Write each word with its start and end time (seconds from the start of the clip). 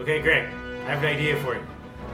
Okay, 0.00 0.20
Greg, 0.20 0.48
I 0.86 0.90
have 0.90 1.02
an 1.02 1.04
idea 1.04 1.36
for 1.42 1.54
you. 1.54 1.62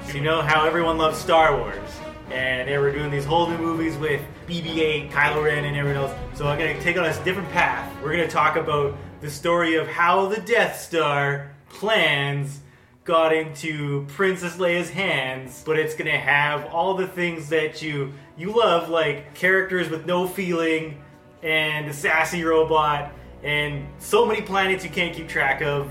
So 0.07 0.15
you 0.15 0.21
know 0.21 0.43
how 0.43 0.67
everyone 0.67 0.99
loves 0.99 1.17
Star 1.17 1.57
Wars, 1.57 1.91
and 2.31 2.69
they 2.69 2.77
were 2.77 2.91
doing 2.91 3.11
these 3.11 3.25
whole 3.25 3.49
new 3.49 3.57
movies 3.57 3.97
with 3.97 4.21
BB-8, 4.49 5.11
Kylo 5.13 5.45
Ren, 5.45 5.65
and 5.65 5.77
everyone 5.77 6.03
else. 6.03 6.13
So 6.35 6.49
I'm 6.49 6.59
gonna 6.59 6.79
take 6.81 6.99
on 6.99 7.05
a 7.05 7.25
different 7.25 7.51
path. 7.53 7.91
We're 8.03 8.11
gonna 8.11 8.29
talk 8.29 8.57
about 8.57 8.97
the 9.21 9.31
story 9.31 9.77
of 9.77 9.87
how 9.87 10.27
the 10.27 10.41
Death 10.41 10.81
Star 10.81 11.53
plans 11.69 12.61
got 13.05 13.33
into 13.33 14.05
Princess 14.09 14.57
Leia's 14.57 14.91
hands, 14.91 15.63
but 15.65 15.79
it's 15.79 15.95
gonna 15.95 16.19
have 16.19 16.67
all 16.67 16.95
the 16.95 17.07
things 17.07 17.49
that 17.51 17.81
you 17.81 18.13
you 18.37 18.53
love, 18.53 18.89
like 18.89 19.35
characters 19.35 19.89
with 19.89 20.05
no 20.05 20.27
feeling, 20.27 21.01
and 21.43 21.87
a 21.87 21.93
sassy 21.93 22.45
robot, 22.45 23.13
and 23.43 23.87
so 23.99 24.27
many 24.27 24.43
planets 24.43 24.85
you 24.85 24.91
can't 24.91 25.15
keep 25.15 25.29
track 25.29 25.63
of, 25.63 25.89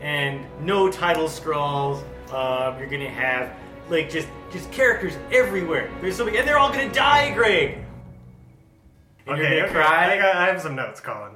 and 0.00 0.44
no 0.60 0.90
title 0.90 1.28
scrolls. 1.28 2.02
Um, 2.32 2.78
you're 2.78 2.88
gonna 2.88 3.08
have 3.08 3.50
like 3.88 4.10
just 4.10 4.28
just 4.52 4.70
characters 4.72 5.16
everywhere. 5.32 5.90
There's 6.00 6.16
so 6.16 6.24
many, 6.24 6.38
and 6.38 6.46
they're 6.46 6.58
all 6.58 6.70
gonna 6.70 6.92
die, 6.92 7.32
Greg. 7.34 7.78
And 9.26 9.34
Okay, 9.40 9.56
you're 9.56 9.64
okay. 9.66 9.74
gonna 9.74 9.86
cry. 9.86 10.12
I, 10.14 10.16
got, 10.18 10.36
I 10.36 10.46
have 10.46 10.60
some 10.60 10.74
notes, 10.74 11.00
Colin. 11.00 11.32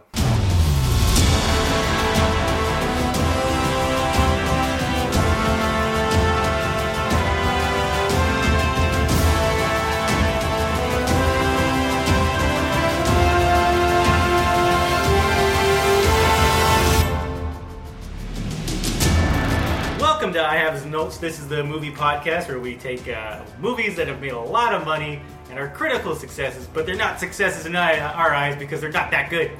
Welcome 20.22 20.34
to 20.34 20.48
I 20.48 20.54
Have 20.54 20.78
Some 20.78 20.92
Notes. 20.92 21.18
This 21.18 21.40
is 21.40 21.48
the 21.48 21.64
movie 21.64 21.90
podcast 21.90 22.46
where 22.46 22.60
we 22.60 22.76
take 22.76 23.08
uh, 23.08 23.42
movies 23.58 23.96
that 23.96 24.06
have 24.06 24.20
made 24.20 24.30
a 24.30 24.38
lot 24.38 24.72
of 24.72 24.84
money 24.84 25.20
and 25.50 25.58
are 25.58 25.66
critical 25.66 26.14
successes, 26.14 26.68
but 26.72 26.86
they're 26.86 26.94
not 26.94 27.18
successes 27.18 27.66
in 27.66 27.74
our 27.74 28.32
eyes 28.32 28.54
because 28.54 28.80
they're 28.80 28.92
not 28.92 29.10
that 29.10 29.30
good. 29.30 29.50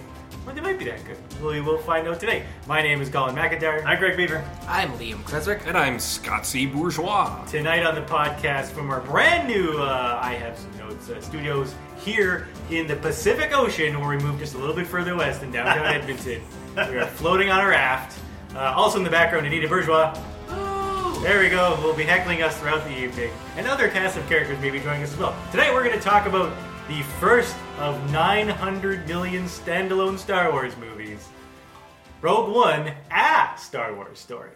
But 0.47 0.55
they 0.55 0.61
might 0.61 0.79
be 0.79 0.85
that 0.85 1.01
good. 1.05 1.19
We 1.43 1.61
will 1.61 1.79
find 1.79 2.07
out 2.07 2.21
today. 2.21 2.45
My 2.69 2.81
name 2.81 3.03
is 3.03 3.09
Colin 3.09 3.35
McIntyre. 3.35 3.85
I'm 3.85 3.99
Greg 3.99 4.17
Beaver. 4.17 4.49
I'm 4.69 4.93
Liam 4.93 5.25
Kreswick. 5.25 5.67
And 5.67 5.77
I'm 5.77 5.99
Scott 5.99 6.47
C. 6.47 6.67
Bourgeois. 6.67 7.45
Tonight 7.47 7.85
on 7.85 7.97
the 7.97 8.03
podcast 8.03 8.67
from 8.67 8.89
our 8.91 9.01
brand 9.01 9.49
new 9.49 9.79
uh, 9.79 10.21
I 10.23 10.35
Have 10.35 10.57
Some 10.57 10.79
Notes 10.79 11.11
uh, 11.11 11.21
studios 11.21 11.75
here 11.99 12.47
in 12.71 12.87
the 12.87 12.95
Pacific 12.95 13.51
Ocean, 13.53 13.99
where 13.99 14.17
we 14.17 14.23
moved 14.23 14.39
just 14.39 14.55
a 14.55 14.59
little 14.59 14.77
bit 14.77 14.87
further 14.87 15.17
west 15.17 15.43
in 15.43 15.51
downtown 15.51 15.87
Edmonton. 15.93 16.41
We 16.77 16.99
are 16.99 17.07
floating 17.09 17.51
on 17.51 17.65
a 17.65 17.67
raft. 17.67 18.17
Uh, 18.55 18.73
also 18.77 18.99
in 18.99 19.03
the 19.03 19.11
background, 19.11 19.45
Anita 19.45 19.67
Bourgeois. 19.67 20.17
There 21.23 21.39
we 21.39 21.51
go. 21.51 21.79
Will 21.81 21.95
be 21.95 22.03
heckling 22.03 22.43
us 22.43 22.59
throughout 22.59 22.83
the 22.83 22.99
evening, 22.99 23.31
and 23.57 23.69
other 23.69 23.89
cast 23.89 24.17
of 24.17 24.27
characters 24.29 24.59
may 24.59 24.71
be 24.71 24.81
joining 24.81 25.05
us 25.05 25.13
as 25.13 25.19
well. 25.21 25.37
Tonight 25.53 25.73
we're 25.73 25.85
going 25.85 25.97
to 25.97 26.05
talk 26.05 26.27
about 26.27 26.53
the 26.89 27.03
first 27.21 27.55
of 27.79 28.11
900 28.11 29.07
million 29.07 29.45
standalone 29.45 30.19
Star 30.19 30.51
Wars 30.51 30.77
movies, 30.77 31.29
Rogue 32.23 32.53
One: 32.53 32.93
A 33.13 33.51
Star 33.57 33.95
Wars 33.95 34.19
Story. 34.19 34.51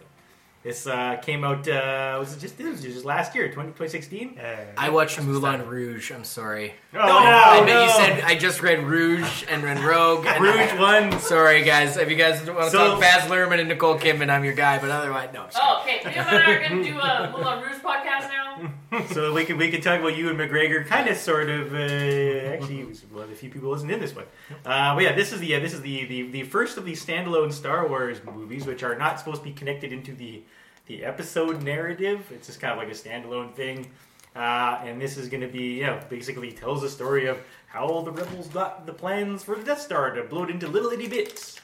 This 0.63 0.85
uh, 0.85 1.15
came 1.21 1.43
out. 1.45 1.65
Uh, 1.67 2.17
was 2.19 2.35
it 2.35 2.39
just? 2.39 2.59
It 2.59 2.65
was 2.65 2.81
just 2.81 3.05
last 3.05 3.33
year, 3.35 3.49
20, 3.51 3.69
2016. 3.69 4.37
Uh, 4.37 4.65
I 4.77 4.89
watched 4.89 5.21
Moulin 5.21 5.65
Rouge. 5.65 6.11
I'm 6.11 6.23
sorry. 6.25 6.73
oh, 6.93 6.99
I 6.99 7.59
no. 7.61 7.65
bet 7.65 7.83
you 7.87 7.93
said 8.05 8.23
I 8.25 8.35
just 8.35 8.61
read 8.61 8.83
Rouge 8.83 9.45
and 9.49 9.63
read 9.63 9.79
Rogue. 9.79 10.25
And 10.25 10.43
Rouge 10.43 10.73
one. 10.77 11.19
Sorry, 11.21 11.63
guys. 11.63 11.95
If 11.95 12.09
you 12.09 12.17
guys 12.17 12.39
want 12.49 12.65
to 12.65 12.69
So- 12.71 12.77
talk 12.91 12.99
Baz 12.99 13.29
Luhrmann 13.29 13.59
and 13.59 13.69
Nicole 13.69 13.97
Kidman, 13.97 14.29
I'm 14.29 14.43
your 14.43 14.55
guy. 14.55 14.77
But 14.79 14.89
otherwise, 14.89 15.29
no. 15.33 15.43
I'm 15.43 15.49
just 15.49 15.59
Oh, 15.61 15.79
okay. 15.83 15.99
Liam 15.99 16.17
and 16.17 16.29
I 16.29 16.51
are 16.51 16.69
going 16.69 16.83
to 16.83 16.89
do 16.91 16.99
a 16.99 17.31
Moulin 17.31 17.63
Rouge 17.63 17.77
podcast 17.81 18.29
now. 18.29 18.73
So 19.11 19.33
we 19.33 19.43
can 19.43 19.57
we 19.57 19.69
can 19.69 19.81
talk 19.81 19.99
about 19.99 20.15
Ewan 20.17 20.37
McGregor, 20.37 20.85
kind 20.87 21.09
of, 21.09 21.17
sort 21.17 21.49
of. 21.49 21.73
Uh, 21.73 21.77
actually, 21.77 22.79
it 22.79 22.87
was 22.87 23.03
one 23.11 23.23
of 23.25 23.29
the 23.29 23.35
few 23.35 23.49
people 23.49 23.65
who 23.65 23.69
wasn't 23.69 23.91
in 23.91 23.99
this 23.99 24.15
one. 24.15 24.23
Uh, 24.65 24.95
but 24.95 25.03
yeah, 25.03 25.13
this 25.13 25.33
is 25.33 25.39
the 25.41 25.55
uh, 25.55 25.59
this 25.59 25.73
is 25.73 25.81
the, 25.81 26.05
the 26.05 26.21
the 26.31 26.43
first 26.43 26.77
of 26.77 26.85
these 26.85 27.05
standalone 27.05 27.51
Star 27.51 27.85
Wars 27.87 28.19
movies, 28.23 28.65
which 28.65 28.83
are 28.83 28.95
not 28.97 29.19
supposed 29.19 29.39
to 29.43 29.43
be 29.43 29.53
connected 29.53 29.91
into 29.91 30.13
the 30.13 30.41
the 30.87 31.03
episode 31.05 31.63
narrative. 31.63 32.29
It's 32.31 32.47
just 32.47 32.59
kind 32.59 32.71
of 32.73 32.77
like 32.79 32.87
a 32.87 32.91
standalone 32.97 33.53
thing. 33.53 33.87
Uh, 34.35 34.79
and 34.83 35.01
this 35.01 35.17
is 35.17 35.29
going 35.29 35.41
to 35.41 35.47
be, 35.47 35.77
you 35.79 35.85
know, 35.87 35.99
basically 36.09 36.51
tells 36.51 36.81
the 36.81 36.89
story 36.89 37.25
of 37.25 37.39
how 37.67 38.01
the 38.01 38.11
rebels 38.11 38.47
got 38.49 38.85
the 38.85 38.93
plans 38.93 39.43
for 39.43 39.55
the 39.55 39.63
Death 39.63 39.81
Star 39.81 40.11
to 40.11 40.23
blow 40.23 40.43
it 40.43 40.49
into 40.49 40.67
little 40.67 40.91
itty 40.91 41.07
bits. 41.07 41.59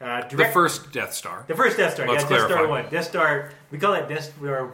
Uh, 0.00 0.22
The 0.28 0.44
first 0.46 0.92
Death 0.92 1.12
Star. 1.14 1.44
the 1.48 1.54
first 1.56 1.76
Death 1.76 1.94
Star, 1.94 2.06
Let's 2.06 2.22
yeah, 2.24 2.28
Death 2.36 2.50
Star 2.50 2.68
one, 2.68 2.84
Death 2.90 3.04
Star. 3.08 3.50
We 3.70 3.78
call 3.78 3.94
it 3.94 4.08
Death 4.08 4.32
Star 4.38 4.72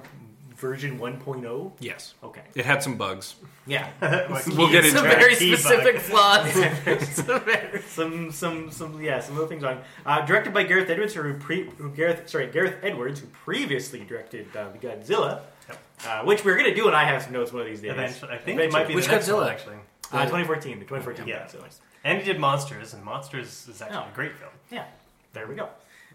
version 0.65 0.99
1.0. 0.99 1.73
Yes. 1.79 2.15
Okay. 2.25 2.41
It 2.55 2.65
had 2.65 2.83
some 2.83 2.97
bugs. 2.97 3.35
Yeah. 3.67 3.87
We'll 4.57 4.71
get 4.71 4.85
Some 4.87 5.05
into 5.05 5.11
it. 5.11 5.19
very 5.19 5.37
Key 5.37 5.55
specific 5.57 5.97
bug. 5.97 6.03
flaws. 6.03 6.53
Some 7.17 7.41
very- 7.45 7.83
some 7.99 8.31
some 8.33 8.71
some 8.71 9.01
yeah 9.03 9.21
some 9.21 9.35
little 9.35 9.49
things 9.49 9.63
on 9.65 9.81
uh, 10.07 10.25
directed 10.25 10.55
by 10.55 10.63
Gareth 10.65 10.89
Edwards 10.89 11.13
who, 11.15 11.35
pre- 11.35 11.69
who 11.79 11.91
Gareth 11.91 12.29
sorry 12.31 12.47
Gareth 12.47 12.77
Edwards 12.83 13.21
who 13.21 13.27
previously 13.29 14.01
directed 14.05 14.45
uh, 14.57 14.69
the 14.71 14.79
Godzilla 14.79 15.41
Yep. 15.69 15.79
uh, 16.07 16.23
which 16.25 16.45
we're 16.45 16.57
gonna 16.57 16.75
do 16.75 16.87
and 16.87 16.97
I 16.97 17.05
have 17.05 17.23
some 17.23 17.33
notes 17.33 17.53
one 17.53 17.63
of 17.63 17.69
these 17.69 17.81
days 17.83 17.91
Eventually, 17.93 18.33
I 18.33 18.39
think 18.39 18.59
it 18.61 18.73
might 18.73 18.89
be 18.89 18.95
Which 18.95 19.07
the 19.07 19.13
next 19.13 19.29
Godzilla? 19.29 19.41
one, 19.45 19.49
actually. 19.49 19.77
uh, 20.13 20.25
2014 20.25 20.79
the 20.79 20.85
2014 20.87 21.27
Yeah. 21.29 21.45
Godzilla 21.47 21.69
And 22.05 22.19
he 22.21 22.25
did 22.25 22.39
Monsters, 22.41 22.95
and 22.95 23.03
Monsters 23.05 23.67
is 23.69 23.81
actually 23.83 23.99
Oh. 23.99 24.13
a 24.13 24.15
great 24.15 24.33
film. 24.41 24.53
yeah 24.71 24.87
there 25.35 25.47
we 25.47 25.55
go 25.55 25.69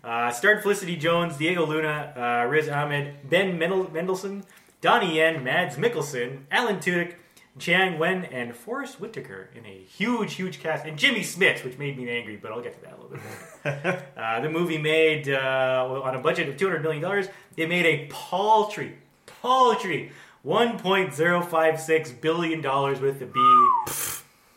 uh, 0.04 0.32
starred 0.32 0.62
Felicity 0.62 0.96
Jones 0.96 1.38
Diego 1.38 1.66
Luna 1.66 2.14
uh, 2.16 2.50
Riz 2.50 2.70
Ahmed 2.70 3.30
Ben 3.30 3.58
Mendel- 3.58 3.90
Mendelsohn 3.92 4.44
Donnie 4.82 5.18
Yen 5.18 5.44
Mads 5.44 5.76
Mikkelsen 5.76 6.44
Alan 6.52 6.78
Tudyk 6.78 7.16
Jiang 7.58 7.98
Wen 7.98 8.24
and 8.26 8.56
Forest 8.56 9.02
Whitaker 9.02 9.50
in 9.54 9.66
a 9.66 9.84
huge, 9.84 10.36
huge 10.36 10.62
cast, 10.62 10.86
and 10.86 10.98
Jimmy 10.98 11.22
Smits, 11.22 11.64
which 11.64 11.78
made 11.78 11.98
me 11.98 12.10
angry, 12.10 12.38
but 12.38 12.52
I'll 12.52 12.62
get 12.62 12.76
to 12.76 12.82
that 12.86 12.94
a 12.94 13.02
little 13.02 13.10
bit 13.10 13.22
later. 13.66 14.04
uh, 14.18 14.40
the 14.40 14.50
movie 14.50 14.78
made 14.78 15.28
uh, 15.28 15.86
well, 15.92 16.04
on 16.04 16.16
a 16.16 16.20
budget 16.20 16.48
of 16.48 16.56
two 16.56 16.68
hundred 16.68 16.84
million 16.84 17.02
dollars. 17.02 17.28
It 17.58 17.68
made 17.68 17.86
a 17.86 18.08
paltry, 18.08 18.96
paltry 19.42 20.12
one 20.42 20.80
point 20.80 21.14
zero 21.14 21.42
five 21.42 21.82
six 21.82 22.12
billion 22.12 22.62
dollars 22.62 23.02
with 23.02 23.20
the 23.20 23.26
B. 23.26 23.40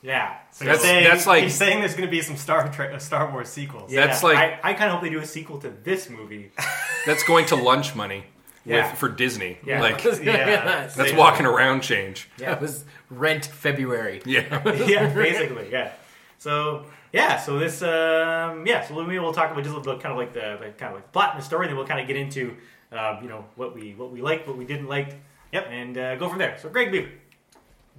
Yeah, 0.02 0.36
So 0.50 0.64
That's- 0.64 0.82
saying, 0.82 1.04
that's 1.04 1.26
like- 1.28 1.44
he's 1.44 1.54
saying 1.54 1.78
there's 1.78 1.94
going 1.94 2.08
to 2.08 2.10
be 2.10 2.20
some 2.22 2.36
Star 2.36 2.68
Trek, 2.72 2.92
uh, 2.92 2.98
Star 2.98 3.30
Wars 3.30 3.48
sequels. 3.48 3.92
yeah. 3.92 4.06
That's 4.06 4.22
like- 4.24 4.36
I, 4.36 4.58
I 4.70 4.72
kind 4.74 4.90
of 4.90 4.94
hope 4.94 5.02
they 5.02 5.10
do 5.10 5.20
a 5.20 5.26
sequel 5.26 5.58
to 5.60 5.70
this 5.70 6.10
movie. 6.10 6.50
That's 7.06 7.22
going 7.22 7.46
to 7.46 7.56
lunch 7.56 7.94
money 7.94 8.24
Yeah. 8.64 8.90
with, 8.90 8.98
for 8.98 9.08
Disney. 9.08 9.58
Yeah. 9.64 9.80
Like, 9.80 10.02
Yeah. 10.22 10.88
that's 10.94 11.12
walking 11.12 11.46
around 11.46 11.82
change. 11.82 12.28
That 12.38 12.60
was 12.60 12.84
Rent 13.10 13.46
February. 13.46 14.22
Yeah. 14.26 14.60
yeah, 14.86 15.12
basically, 15.14 15.70
yeah. 15.70 15.92
So 16.38 16.86
yeah, 17.12 17.38
so 17.38 17.58
this 17.60 17.82
um, 17.82 18.66
yeah, 18.66 18.82
so 18.84 19.00
maybe 19.04 19.18
we'll 19.20 19.32
talk 19.34 19.50
about 19.52 19.62
just 19.62 19.72
a 19.74 19.78
little 19.78 19.92
bit, 19.94 20.02
kind 20.02 20.12
of 20.12 20.18
like 20.18 20.32
the 20.32 20.58
like, 20.60 20.78
kind 20.78 20.90
of 20.92 20.96
like 20.96 21.12
plot 21.12 21.34
and 21.34 21.40
the 21.40 21.44
story, 21.44 21.66
then 21.68 21.76
we'll 21.76 21.86
kind 21.86 22.00
of 22.00 22.06
get 22.08 22.16
into 22.16 22.56
um, 22.90 23.18
you 23.22 23.28
know 23.28 23.44
what 23.54 23.74
we 23.74 23.94
what 23.94 24.10
we 24.10 24.20
liked, 24.22 24.48
what 24.48 24.56
we 24.56 24.64
didn't 24.64 24.88
like, 24.88 25.14
Yep. 25.52 25.66
and 25.70 25.98
uh, 25.98 26.16
go 26.16 26.28
from 26.28 26.38
there. 26.38 26.56
So 26.60 26.68
Greg 26.68 26.90
Beaver. 26.90 27.10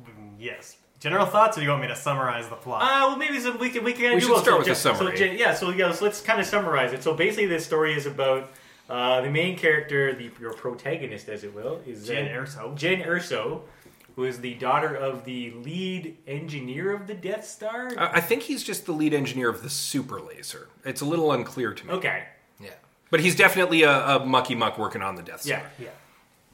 Mm, 0.04 0.34
Yes. 0.40 0.78
General 1.04 1.26
thoughts, 1.26 1.58
or 1.58 1.62
you 1.62 1.70
want 1.70 1.82
me 1.82 1.90
to 1.90 1.96
summarize 1.98 2.48
the 2.48 2.56
plot? 2.56 2.82
Uh, 2.82 3.08
well, 3.10 3.18
maybe 3.18 3.38
some, 3.38 3.60
we 3.60 3.70
can 3.70 3.84
we 3.84 3.92
can 3.92 4.14
We 4.16 4.22
do 4.22 4.28
should 4.28 4.30
both. 4.36 4.44
start 4.44 4.54
so, 4.54 4.58
with 4.60 4.68
the 4.68 4.76
so, 4.76 4.94
summary. 4.94 5.18
So, 5.18 5.24
yeah, 5.26 5.54
so 5.54 5.70
yeah, 5.72 5.92
so 5.92 6.06
let's 6.06 6.22
kind 6.22 6.40
of 6.40 6.46
summarize 6.46 6.94
it. 6.94 7.04
So 7.04 7.14
basically, 7.14 7.48
this 7.48 7.66
story 7.66 7.94
is 7.94 8.06
about 8.06 8.50
uh, 8.90 9.20
the 9.20 9.30
main 9.30 9.58
character, 9.58 10.14
the 10.14 10.32
your 10.40 10.54
protagonist, 10.54 11.28
as 11.28 11.44
it 11.44 11.54
will, 11.54 11.82
is 11.86 12.08
Jen 12.08 12.28
uh, 12.34 12.40
Erso. 12.42 12.74
Jen 12.76 13.02
Erso, 13.02 13.64
who 14.16 14.24
is 14.24 14.40
the 14.40 14.54
daughter 14.54 14.96
of 14.96 15.26
the 15.26 15.52
lead 15.52 16.16
engineer 16.26 16.94
of 16.96 17.06
the 17.06 17.16
Death 17.16 17.46
Star. 17.46 17.92
I 17.98 18.20
I 18.20 18.22
think 18.22 18.44
he's 18.44 18.64
just 18.64 18.86
the 18.86 18.94
lead 18.94 19.14
engineer 19.14 19.50
of 19.50 19.62
the 19.62 19.70
super 19.70 20.22
laser. 20.22 20.70
It's 20.86 21.02
a 21.02 21.06
little 21.06 21.34
unclear 21.34 21.74
to 21.74 21.86
me. 21.86 21.94
okay, 21.96 22.24
Yeah. 22.62 22.70
But 23.12 23.20
he's 23.20 23.36
definitely 23.36 23.84
a, 23.84 23.92
a 23.92 24.26
mucky 24.26 24.56
muck 24.56 24.78
working 24.80 25.02
on 25.02 25.16
the 25.16 25.22
Death 25.22 25.42
Star. 25.42 25.64
yeah. 25.78 25.86
Yeah. 25.86 25.90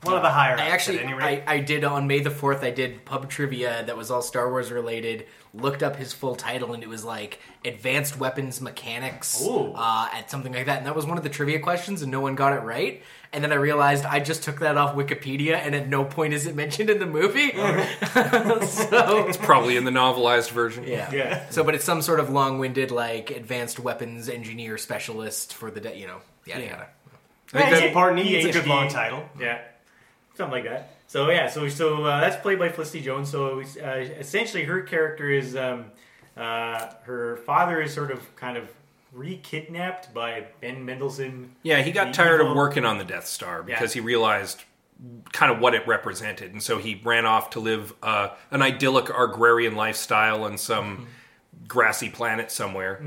One 0.03 0.15
of 0.15 0.21
the 0.21 0.29
higher. 0.29 0.57
I 0.57 0.69
actually, 0.69 0.99
at 0.99 1.05
any 1.05 1.13
I, 1.13 1.17
rate. 1.17 1.43
I 1.45 1.59
did 1.59 1.83
on 1.83 2.07
May 2.07 2.19
the 2.21 2.31
Fourth. 2.31 2.63
I 2.63 2.71
did 2.71 3.03
pub 3.03 3.29
trivia 3.29 3.83
that 3.85 3.97
was 3.97 4.09
all 4.09 4.21
Star 4.21 4.49
Wars 4.49 4.71
related. 4.71 5.25
Looked 5.53 5.81
up 5.83 5.95
his 5.95 6.13
full 6.13 6.35
title, 6.35 6.73
and 6.73 6.83
it 6.83 6.87
was 6.89 7.03
like 7.03 7.39
Advanced 7.65 8.17
Weapons 8.19 8.61
Mechanics, 8.61 9.41
Ooh. 9.43 9.73
uh, 9.75 10.07
at 10.13 10.29
something 10.29 10.53
like 10.53 10.67
that. 10.67 10.77
And 10.77 10.85
that 10.85 10.95
was 10.95 11.05
one 11.07 11.17
of 11.17 11.23
the 11.23 11.29
trivia 11.29 11.59
questions, 11.59 12.01
and 12.03 12.11
no 12.11 12.21
one 12.21 12.35
got 12.35 12.53
it 12.53 12.61
right. 12.61 13.01
And 13.33 13.43
then 13.43 13.51
I 13.51 13.55
realized 13.55 14.05
I 14.05 14.19
just 14.19 14.43
took 14.43 14.59
that 14.59 14.77
off 14.77 14.95
Wikipedia, 14.95 15.55
and 15.55 15.73
at 15.75 15.89
no 15.89 16.05
point 16.05 16.33
is 16.33 16.45
it 16.47 16.55
mentioned 16.55 16.89
in 16.91 16.99
the 16.99 17.05
movie. 17.07 17.49
so 18.67 19.25
It's 19.27 19.37
probably 19.37 19.75
in 19.75 19.85
the 19.85 19.91
novelized 19.91 20.51
version. 20.51 20.85
yeah. 20.87 21.11
Yeah. 21.11 21.49
So, 21.49 21.63
but 21.63 21.75
it's 21.75 21.83
some 21.85 22.01
sort 22.01 22.19
of 22.19 22.29
long-winded 22.29 22.91
like 22.91 23.31
advanced 23.31 23.79
weapons 23.79 24.29
engineer 24.29 24.77
specialist 24.77 25.53
for 25.53 25.71
the, 25.71 25.81
de- 25.81 25.97
you 25.97 26.07
know, 26.07 26.19
yada 26.45 26.63
yada. 26.65 26.87
I 27.53 27.57
think 27.57 27.71
It's 27.71 27.79
that- 27.79 27.87
important. 27.87 28.19
It's 28.19 28.45
a 28.55 28.59
good 28.59 28.67
long 28.67 28.87
title. 28.89 29.23
Yeah, 29.39 29.59
something 30.39 30.63
like 30.63 30.63
that. 30.71 30.89
So 31.07 31.29
yeah, 31.29 31.47
so 31.49 31.67
so 31.69 32.05
uh, 32.05 32.21
that's 32.21 32.37
played 32.41 32.57
by 32.57 32.69
Felicity 32.69 33.01
Jones. 33.01 33.29
So 33.29 33.59
uh, 33.59 33.89
essentially, 33.89 34.63
her 34.63 34.81
character 34.81 35.29
is 35.29 35.55
um, 35.55 35.85
uh, 36.35 36.87
her 37.03 37.37
father 37.45 37.81
is 37.81 37.93
sort 37.93 38.09
of 38.11 38.35
kind 38.35 38.57
of 38.57 38.67
re-kidnapped 39.11 40.13
by 40.13 40.45
Ben 40.61 40.85
Mendelsohn. 40.85 41.51
Yeah, 41.63 41.81
he 41.81 41.91
got 41.91 42.13
tired 42.13 42.41
of 42.41 42.55
working 42.55 42.85
on 42.85 42.97
the 42.97 43.03
Death 43.03 43.25
Star 43.27 43.63
because 43.63 43.95
Yeah. 43.95 44.01
he 44.01 44.05
realized 44.05 44.63
kind 45.33 45.51
of 45.51 45.59
what 45.59 45.73
it 45.75 45.85
represented, 45.87 46.51
and 46.53 46.61
so 46.63 46.77
he 46.77 47.01
ran 47.03 47.25
off 47.25 47.49
to 47.51 47.59
live 47.59 47.93
uh, 48.03 48.29
an 48.51 48.61
idyllic 48.61 49.09
agrarian 49.09 49.75
lifestyle 49.75 50.43
on 50.43 50.57
some 50.57 51.07
grassy 51.67 52.09
planet 52.09 52.51
somewhere, 52.51 53.01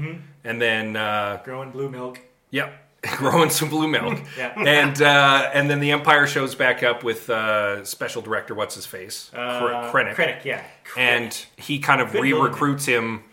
and 0.45 0.61
then 0.61 0.97
uh, 0.97 1.41
growing 1.45 1.71
blue 1.71 1.89
milk. 1.89 2.21
Yep. 2.51 2.82
Growing 3.17 3.51
some 3.51 3.69
blue 3.69 3.89
milk. 3.89 4.19
Yeah. 4.39 4.53
And 4.57 5.01
uh, 5.03 5.51
and 5.55 5.69
then 5.69 5.81
the 5.81 5.91
Empire 5.93 6.27
shows 6.27 6.55
back 6.55 6.83
up 6.83 7.03
with 7.03 7.29
uh, 7.31 7.85
special 7.85 8.23
director 8.23 8.55
what's 8.55 8.75
his 8.75 8.87
face? 8.87 9.31
Uh, 9.35 9.61
Kre- 9.61 9.91
Krennic. 9.91 10.15
Krennic, 10.15 10.45
yeah. 10.45 10.63
And 10.97 11.35
he 11.57 11.79
kind 11.81 12.01
of 12.01 12.13
Good 12.13 12.23
re 12.23 12.31
villain. 12.33 12.51
recruits 12.51 12.87
him 12.87 13.25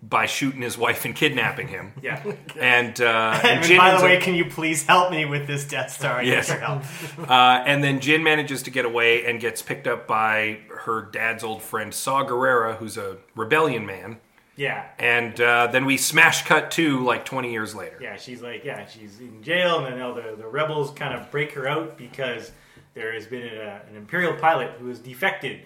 by 0.00 0.26
shooting 0.26 0.62
his 0.62 0.78
wife 0.78 1.04
and 1.04 1.14
kidnapping 1.14 1.68
him. 1.68 1.92
Yeah. 2.02 2.22
And 2.58 3.00
uh, 3.00 3.40
And 3.44 3.64
and 3.64 3.76
by 3.76 3.96
the 3.98 4.02
way, 4.04 4.18
can 4.18 4.34
you 4.34 4.44
please 4.46 4.86
help 4.86 5.10
me 5.10 5.24
with 5.24 5.46
this 5.46 5.66
Death 5.66 5.90
Star? 5.90 6.18
I 6.18 6.22
Yes. 6.22 6.48
help. 6.48 6.82
uh, 7.28 7.62
and 7.66 7.82
then 7.84 8.00
Jyn 8.00 8.22
manages 8.22 8.62
to 8.64 8.70
get 8.70 8.84
away 8.84 9.26
and 9.26 9.40
gets 9.40 9.60
picked 9.62 9.86
up 9.86 10.06
by 10.06 10.60
her 10.84 11.02
dad's 11.02 11.44
old 11.44 11.62
friend 11.62 11.92
Saw 11.92 12.24
Gerrera, 12.24 12.76
who's 12.76 12.96
a 12.96 13.18
rebellion 13.36 13.84
man. 13.86 14.18
Yeah. 14.58 14.86
And 14.98 15.40
uh, 15.40 15.68
then 15.68 15.84
we 15.86 15.96
smash 15.96 16.44
cut 16.44 16.70
to 16.72 17.02
like 17.04 17.24
20 17.24 17.50
years 17.52 17.74
later. 17.74 17.96
Yeah, 18.00 18.16
she's 18.16 18.42
like, 18.42 18.64
yeah, 18.64 18.86
she's 18.86 19.20
in 19.20 19.42
jail, 19.42 19.84
and 19.84 19.94
then 19.94 20.02
all 20.02 20.12
the, 20.14 20.34
the 20.36 20.46
rebels 20.46 20.90
kind 20.90 21.14
of 21.14 21.30
break 21.30 21.52
her 21.52 21.66
out 21.68 21.96
because 21.96 22.50
there 22.94 23.12
has 23.14 23.26
been 23.26 23.46
a, 23.46 23.80
an 23.88 23.96
Imperial 23.96 24.34
pilot 24.34 24.72
who 24.80 24.88
has 24.88 24.98
defected, 24.98 25.60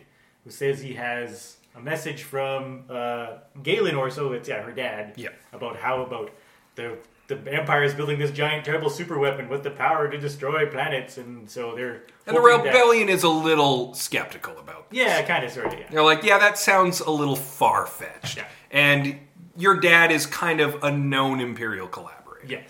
who 0.44 0.50
says 0.50 0.81
he 0.81 0.93
has 0.94 1.56
a 1.75 1.81
message 1.81 2.25
from 2.25 2.85
uh, 2.91 3.39
Galen 3.62 3.94
Erso, 3.94 4.35
it's 4.37 4.49
yeah, 4.49 4.61
her 4.62 4.73
dad, 4.73 5.15
Yep. 5.17 5.35
about 5.55 5.77
how 5.77 6.03
about 6.03 6.31
the 6.75 6.99
the 7.29 7.50
Empire 7.50 7.83
is 7.85 7.94
building 7.94 8.19
this 8.19 8.31
giant, 8.33 8.62
terrible 8.62 8.91
super 8.91 9.17
weapon 9.19 9.49
with 9.49 9.62
the 9.62 9.71
power 9.71 10.11
to 10.11 10.19
destroy 10.19 10.67
planets, 10.67 11.17
and 11.17 11.49
so 11.49 11.75
they're 11.75 12.03
And 12.27 12.37
the 12.37 12.41
hoping 12.43 12.65
that- 12.65 12.75
rebellion 12.75 13.09
is 13.09 13.23
a 13.23 13.29
little 13.31 13.94
skeptical 13.94 14.59
about 14.59 14.91
this. 14.91 14.99
yeah, 14.99 15.23
kind 15.23 15.43
of, 15.43 15.50
sort 15.50 15.67
of, 15.69 15.75
yeah. 15.79 15.87
They're 15.91 16.03
like, 16.03 16.25
yeah, 16.25 16.37
that 16.39 16.59
sounds 16.59 17.00
a 17.00 17.11
little 17.11 17.37
far 17.37 17.87
fetched. 17.87 18.37
Yeah. 18.37 18.44
And 18.73 19.19
your 19.57 19.79
dad 19.79 20.11
is 20.11 20.27
kind 20.27 20.61
of 20.61 20.83
a 20.83 20.91
known 20.91 21.41
Imperial 21.41 21.87
collaborator. 21.87 22.47
Yes. 22.49 22.69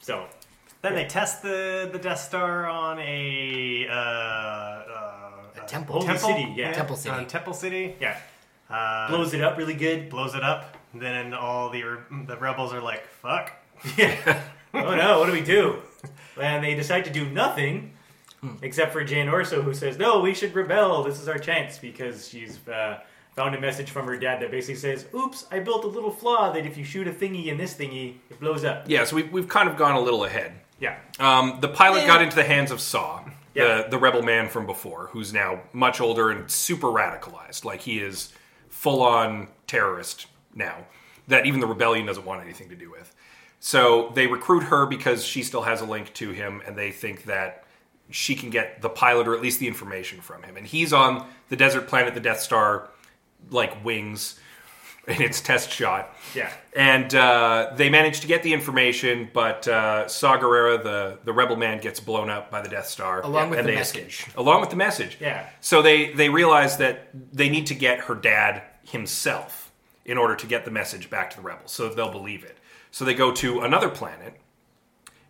So 0.00 0.26
Then 0.82 0.94
they 0.94 1.06
test 1.06 1.42
the, 1.42 1.88
the 1.90 1.98
Death 1.98 2.20
Star 2.20 2.66
on 2.68 2.98
a, 3.00 3.86
uh, 3.88 3.92
uh, 3.92 5.62
A 5.62 5.66
temple. 5.66 6.02
Holy 6.06 6.18
City, 6.18 6.52
yeah. 6.56 6.72
Temple 6.72 6.96
City. 6.96 7.14
On 7.14 7.26
Temple 7.26 7.54
City. 7.54 7.96
yeah, 7.98 8.18
Uh, 8.70 9.08
blows 9.08 9.32
it 9.34 9.42
up 9.42 9.56
really 9.58 9.74
good. 9.74 10.10
blows 10.10 10.34
it 10.34 10.42
up. 10.44 10.76
Then 10.94 11.34
all 11.34 11.70
the 11.70 11.82
the 12.26 12.36
rebels 12.38 12.72
are 12.72 12.80
like, 12.80 13.06
"Fuck." 13.06 13.52
Yeah. 13.98 14.42
oh 14.74 14.94
no, 14.94 15.18
what 15.18 15.26
do 15.26 15.32
we 15.32 15.42
do? 15.42 15.76
And 16.40 16.64
they 16.64 16.74
decide 16.74 17.04
to 17.06 17.10
do 17.10 17.26
nothing, 17.28 17.92
Hmm. 18.40 18.54
except 18.62 18.92
for 18.92 19.02
Jane 19.04 19.28
Orso, 19.28 19.60
who 19.62 19.74
says, 19.74 19.98
"No, 19.98 20.20
we 20.20 20.32
should 20.34 20.54
rebel. 20.54 21.02
This 21.02 21.20
is 21.20 21.28
our 21.28 21.38
chance," 21.38 21.78
because 21.78 22.28
she's 22.28 22.66
uh, 22.68 23.00
found 23.36 23.54
a 23.54 23.60
message 23.60 23.90
from 23.90 24.06
her 24.06 24.16
dad 24.16 24.40
that 24.40 24.50
basically 24.50 24.76
says, 24.76 25.04
"Oops, 25.14 25.46
I 25.52 25.60
built 25.60 25.84
a 25.84 25.88
little 25.88 26.10
flaw 26.10 26.52
that 26.52 26.64
if 26.66 26.76
you 26.78 26.84
shoot 26.84 27.06
a 27.06 27.12
thingy 27.12 27.46
in 27.46 27.58
this 27.58 27.74
thingy, 27.74 28.16
it 28.30 28.40
blows 28.40 28.64
up." 28.64 28.84
Yeah, 28.88 29.04
so 29.04 29.16
we've, 29.16 29.30
we've 29.30 29.48
kind 29.48 29.68
of 29.68 29.76
gone 29.76 29.94
a 29.94 30.00
little 30.00 30.24
ahead. 30.24 30.52
Yeah, 30.80 30.96
Um, 31.18 31.58
the 31.60 31.68
pilot 31.68 32.00
Yeah. 32.02 32.06
got 32.06 32.22
into 32.22 32.36
the 32.36 32.44
hands 32.44 32.70
of 32.70 32.80
Saw, 32.80 33.20
Yeah. 33.54 33.82
the, 33.82 33.88
the 33.90 33.98
rebel 33.98 34.22
man 34.22 34.48
from 34.48 34.66
before, 34.66 35.08
who's 35.12 35.32
now 35.32 35.60
much 35.72 36.00
older 36.00 36.30
and 36.30 36.50
super 36.50 36.88
radicalized. 36.88 37.64
Like, 37.64 37.80
he 37.82 37.98
is 38.00 38.32
full 38.68 39.02
on 39.02 39.48
terrorist 39.66 40.26
now, 40.54 40.86
that 41.28 41.46
even 41.46 41.60
the 41.60 41.66
rebellion 41.66 42.04
doesn't 42.06 42.24
want 42.26 42.42
anything 42.42 42.68
to 42.70 42.74
do 42.74 42.90
with. 42.90 43.14
So 43.60 44.10
they 44.14 44.26
recruit 44.26 44.64
her 44.64 44.84
because 44.86 45.24
she 45.24 45.42
still 45.42 45.62
has 45.62 45.80
a 45.80 45.86
link 45.86 46.12
to 46.14 46.30
him, 46.30 46.62
and 46.66 46.76
they 46.76 46.90
think 46.90 47.24
that 47.24 47.64
she 48.10 48.34
can 48.34 48.50
get 48.50 48.82
the 48.82 48.88
pilot 48.90 49.26
or 49.26 49.34
at 49.34 49.40
least 49.42 49.60
the 49.60 49.66
information 49.68 50.20
from 50.20 50.42
him. 50.42 50.56
And 50.58 50.66
he's 50.66 50.92
on 50.92 51.26
the 51.48 51.56
desert 51.56 51.88
planet, 51.88 52.12
the 52.14 52.20
Death 52.20 52.40
Star, 52.40 52.88
like 53.50 53.84
wings 53.84 54.38
in 55.06 55.22
its 55.22 55.40
test 55.40 55.70
shot. 55.70 56.14
yeah, 56.34 56.50
And 56.74 57.14
uh, 57.14 57.72
they 57.76 57.88
manage 57.88 58.20
to 58.20 58.26
get 58.26 58.42
the 58.42 58.52
information, 58.52 59.30
but 59.32 59.68
uh, 59.68 60.08
Saw 60.08 60.36
Gerrera, 60.36 60.82
the, 60.82 61.18
the 61.24 61.32
rebel 61.32 61.54
man, 61.56 61.78
gets 61.80 62.00
blown 62.00 62.28
up 62.28 62.50
by 62.50 62.60
the 62.60 62.68
Death 62.68 62.88
Star. 62.88 63.20
Along 63.22 63.50
with 63.50 63.60
and 63.60 63.68
the 63.68 63.72
they 63.72 63.76
message. 63.78 64.20
escape. 64.20 64.36
Along 64.36 64.60
with 64.60 64.70
the 64.70 64.76
message. 64.76 65.16
Yeah. 65.20 65.48
So 65.60 65.80
they, 65.80 66.12
they 66.12 66.28
realize 66.28 66.78
that 66.78 67.08
they 67.32 67.48
need 67.48 67.66
to 67.66 67.74
get 67.74 68.00
her 68.00 68.16
dad 68.16 68.62
himself 68.82 69.70
in 70.04 70.18
order 70.18 70.34
to 70.36 70.46
get 70.46 70.64
the 70.64 70.70
message 70.72 71.08
back 71.08 71.30
to 71.30 71.36
the 71.36 71.42
rebels 71.42 71.70
so 71.72 71.88
they'll 71.88 72.10
believe 72.10 72.42
it. 72.44 72.58
So 72.90 73.04
they 73.04 73.14
go 73.14 73.30
to 73.32 73.60
another 73.60 73.88
planet 73.88 74.34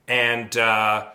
and 0.09 0.57
uh, 0.57 1.09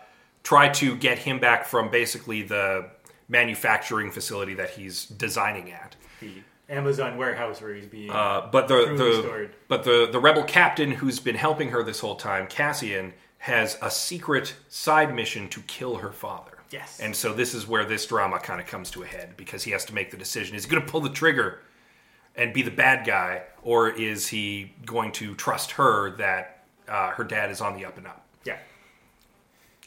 try 0.44 0.70
to 0.70 0.96
get 0.98 1.20
him 1.20 1.40
back 1.40 1.66
from 1.66 1.90
basically 1.90 2.42
the 2.44 2.90
manufacturing 3.28 4.12
facility 4.12 4.54
that 4.56 4.72
he's 4.72 5.06
designing 5.06 5.72
at. 5.72 5.96
the 6.20 6.42
Amazon 6.72 7.18
warehouse 7.18 7.62
where 7.62 7.74
he's 7.76 7.86
being. 7.86 8.10
Uh, 8.10 8.48
but 8.52 8.68
the, 8.68 8.96
the 8.98 9.22
stored. 9.22 9.56
but 9.68 9.84
the 9.84 10.08
the 10.12 10.20
rebel 10.20 10.44
captain 10.44 10.92
who's 10.92 11.20
been 11.20 11.36
helping 11.36 11.70
her 11.70 11.84
this 11.84 12.00
whole 12.00 12.16
time, 12.16 12.48
Cassian, 12.48 13.14
has 13.40 13.78
a 13.82 13.92
secret 13.92 14.56
side 14.70 15.14
mission 15.14 15.50
to 15.50 15.62
kill 15.64 15.98
her 15.98 16.12
father. 16.12 16.58
Yes. 16.72 17.00
And 17.02 17.14
so 17.16 17.34
this 17.34 17.54
is 17.54 17.68
where 17.68 17.84
this 17.84 18.06
drama 18.06 18.40
kind 18.40 18.62
of 18.62 18.68
comes 18.68 18.90
to 18.92 19.04
a 19.04 19.06
head 19.06 19.36
because 19.36 19.64
he 19.64 19.72
has 19.72 19.84
to 19.86 19.94
make 19.94 20.10
the 20.12 20.18
decision: 20.18 20.56
is 20.56 20.64
he 20.64 20.70
going 20.72 20.82
to 20.84 20.90
pull 20.90 21.02
the 21.02 21.10
trigger 21.10 21.60
and 22.36 22.54
be 22.54 22.62
the 22.62 22.72
bad 22.72 23.06
guy, 23.06 23.44
or 23.62 23.90
is 23.90 24.28
he 24.30 24.74
going 24.86 25.12
to 25.12 25.36
trust 25.36 25.72
her 25.72 26.16
that 26.16 26.64
uh, 26.88 27.10
her 27.12 27.26
dad 27.26 27.52
is 27.52 27.60
on 27.60 27.76
the 27.76 27.84
up 27.84 27.98
and 27.98 28.08
up? 28.08 28.26
yeah, 28.46 28.58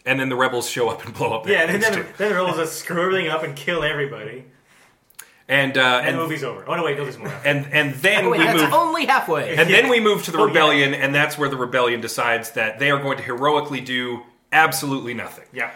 And 0.04 0.20
then 0.20 0.28
the 0.28 0.36
rebels 0.36 0.68
show 0.68 0.90
up 0.90 1.02
and 1.06 1.14
blow 1.14 1.32
up. 1.32 1.48
yeah, 1.48 1.62
and 1.62 1.82
then, 1.82 1.92
then, 1.92 2.06
then 2.18 2.28
the 2.28 2.34
rebels 2.34 2.58
are 2.58 2.66
screwing 2.66 3.28
up 3.28 3.42
and 3.42 3.56
kill 3.56 3.82
everybody, 3.82 4.44
and 5.48 5.76
uh, 5.76 5.80
and, 5.98 6.08
and 6.08 6.16
the 6.18 6.22
movie's 6.22 6.42
over. 6.44 6.64
Oh 6.66 6.74
no, 6.76 6.84
wait, 6.84 6.96
no, 6.96 7.04
there's 7.04 7.18
more. 7.18 7.28
and 7.44 7.66
and 7.72 7.94
then 7.96 8.24
Oh, 8.26 8.30
wait, 8.30 8.38
we 8.40 8.44
that's 8.44 8.62
move. 8.62 8.72
only 8.72 9.06
halfway. 9.06 9.56
And 9.56 9.68
then 9.68 9.88
we 9.88 10.00
move 10.00 10.22
to 10.24 10.30
the 10.30 10.38
Oh, 10.40 10.42
yeah. 10.42 10.46
rebellion, 10.48 10.94
and 10.94 11.14
that's 11.14 11.36
where 11.36 11.48
the 11.48 11.56
rebellion 11.56 12.00
decides 12.00 12.50
that 12.52 12.78
they 12.78 12.90
are 12.90 12.98
going 12.98 13.18
to 13.18 13.22
heroically 13.22 13.80
do 13.80 14.22
absolutely 14.52 15.14
nothing. 15.14 15.44
Yeah. 15.52 15.70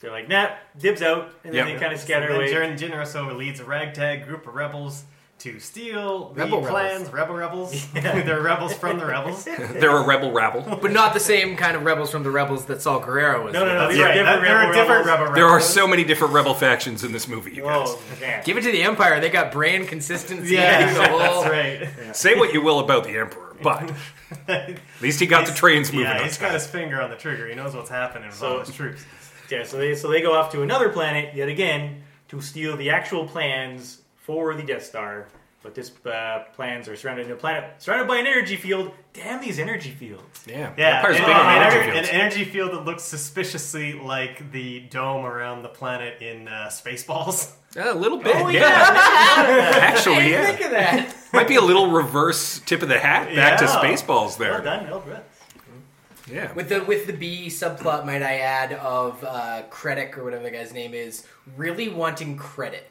They're 0.00 0.10
like, 0.10 0.28
nah, 0.28 0.50
dibs 0.78 1.00
out, 1.00 1.30
and 1.44 1.54
then 1.54 1.66
Yep. 1.66 1.74
they 1.76 1.80
kind 1.80 1.92
of 1.94 2.00
scatter 2.00 2.28
so 2.28 2.34
away. 2.36 2.52
then 2.52 2.76
Jyn, 2.76 2.90
Jyn 2.90 3.36
leads 3.38 3.60
a 3.60 3.64
ragtag 3.64 4.26
group 4.26 4.46
of 4.46 4.54
rebels 4.54 5.04
to 5.44 5.60
steal 5.60 6.30
the 6.30 6.40
Rebel 6.40 6.62
plans. 6.62 7.10
Rebel 7.12 7.34
rebels. 7.34 7.86
They're 7.92 8.40
rebels 8.40 8.72
from 8.72 8.98
the 8.98 9.04
rebels. 9.04 9.44
They're 9.44 9.94
a 9.94 10.06
rebel 10.06 10.32
rabble. 10.32 10.78
but 10.80 10.90
not 10.90 11.12
the 11.12 11.20
same 11.20 11.54
kind 11.56 11.76
of 11.76 11.84
rebels 11.84 12.10
from 12.10 12.22
the 12.22 12.30
rebels 12.30 12.64
that 12.64 12.80
Saw 12.80 12.98
Gerrera 12.98 13.44
was. 13.44 13.52
No, 13.52 13.66
no, 13.66 13.74
no. 13.74 13.86
with. 13.88 13.96
These 13.96 14.00
are 14.04 14.08
Yeah, 14.08 14.14
different 14.14 14.42
there 14.42 14.56
are 14.56 14.70
rebel 14.70 14.82
different 14.82 15.06
rebels. 15.06 15.34
There 15.34 15.46
are 15.46 15.60
so 15.60 15.86
many 15.86 16.02
different 16.02 16.32
rebel 16.32 16.54
factions 16.54 17.04
in 17.04 17.12
this 17.12 17.28
movie, 17.28 17.50
you 17.52 17.62
guys. 17.62 17.90
Whoa, 17.90 17.98
man. 18.22 18.42
Give 18.46 18.56
it 18.56 18.62
to 18.62 18.72
the 18.72 18.82
Empire. 18.82 19.20
They 19.20 19.28
got 19.28 19.52
brand 19.52 19.86
consistency. 19.88 20.54
Yeah, 20.54 20.92
the 20.94 21.08
whole- 21.08 21.18
that's 21.18 21.50
right. 22.06 22.16
Say 22.16 22.36
what 22.36 22.54
you 22.54 22.62
will 22.62 22.80
about 22.80 23.04
the 23.04 23.18
Emperor, 23.18 23.54
but 23.62 23.92
at 24.48 24.78
least 25.02 25.20
he 25.20 25.26
got 25.26 25.46
the 25.46 25.52
trains 25.52 25.92
moving. 25.92 26.06
Yeah, 26.06 26.18
on 26.20 26.24
he's 26.24 26.38
got 26.38 26.52
his 26.54 26.66
finger 26.66 27.02
on 27.02 27.10
the 27.10 27.16
trigger. 27.16 27.46
He 27.48 27.54
knows 27.54 27.74
what's 27.74 27.90
happening 27.90 28.28
with 28.28 28.38
So- 28.38 28.46
all 28.54 28.60
his 28.64 28.74
troops. 28.74 29.04
Yeah, 29.50 29.64
so 29.64 29.76
they 29.76 29.94
so 29.94 30.08
they 30.08 30.22
go 30.22 30.32
off 30.34 30.50
to 30.52 30.62
another 30.62 30.88
planet 30.88 31.34
yet 31.34 31.50
again 31.50 32.02
to 32.28 32.40
steal 32.40 32.78
the 32.78 32.88
actual 32.88 33.28
plans 33.28 34.00
for 34.24 34.54
the 34.54 34.62
Death 34.62 34.84
Star. 34.84 35.26
But 35.62 35.74
this 35.74 35.90
uh, 36.04 36.44
plans 36.52 36.88
are 36.88 36.96
surrounded 36.96 37.24
in 37.24 37.32
a 37.32 37.36
planet 37.36 37.64
surrounded 37.78 38.06
by 38.06 38.18
an 38.18 38.26
energy 38.26 38.56
field. 38.56 38.90
Damn 39.14 39.40
these 39.40 39.58
energy 39.58 39.88
fields! 39.92 40.44
Yeah, 40.46 40.74
Yeah, 40.76 40.96
Empire's 40.98 41.16
and- 41.16 41.24
big 41.24 41.34
on 41.34 41.46
and 41.46 41.64
energy 41.64 41.76
ener- 41.78 41.92
fields. 41.94 42.08
an 42.10 42.14
energy 42.16 42.44
field 42.44 42.72
that 42.72 42.84
looks 42.84 43.02
suspiciously 43.02 43.94
like 43.94 44.52
the 44.52 44.80
dome 44.90 45.24
around 45.24 45.62
the 45.62 45.70
planet 45.70 46.20
in 46.20 46.48
uh, 46.48 46.68
Spaceballs. 46.70 47.52
Yeah, 47.74 47.92
a 47.94 47.94
little 47.94 48.18
bit. 48.18 48.36
Oh, 48.36 48.48
yeah. 48.48 48.60
I 48.66 49.78
Actually, 49.80 50.30
yeah. 50.32 50.44
think 50.46 50.60
of 50.66 50.70
that. 50.72 51.14
Might 51.32 51.48
be 51.48 51.56
a 51.56 51.62
little 51.62 51.90
reverse 51.90 52.58
tip 52.66 52.82
of 52.82 52.88
the 52.90 52.98
hat 52.98 53.34
back 53.34 53.58
to 53.60 53.64
Yeah. 53.64 53.80
Spaceballs 53.82 54.38
Well 54.38 54.52
there. 54.52 54.60
done, 54.60 54.90
well 54.90 55.00
done. 55.00 55.22
Yeah. 56.30 56.52
With 56.52 56.68
the 56.68 56.82
with 56.84 57.06
the 57.06 57.12
B 57.14 57.46
subplot, 57.48 58.04
might 58.06 58.22
I 58.22 58.36
add, 58.38 58.72
of 58.74 59.22
uh, 59.24 59.62
Krennic 59.70 60.16
or 60.18 60.24
whatever 60.24 60.42
the 60.42 60.50
guy's 60.50 60.72
name 60.74 60.92
is, 60.94 61.26
really 61.56 61.88
wanting 61.88 62.36
credit. 62.36 62.90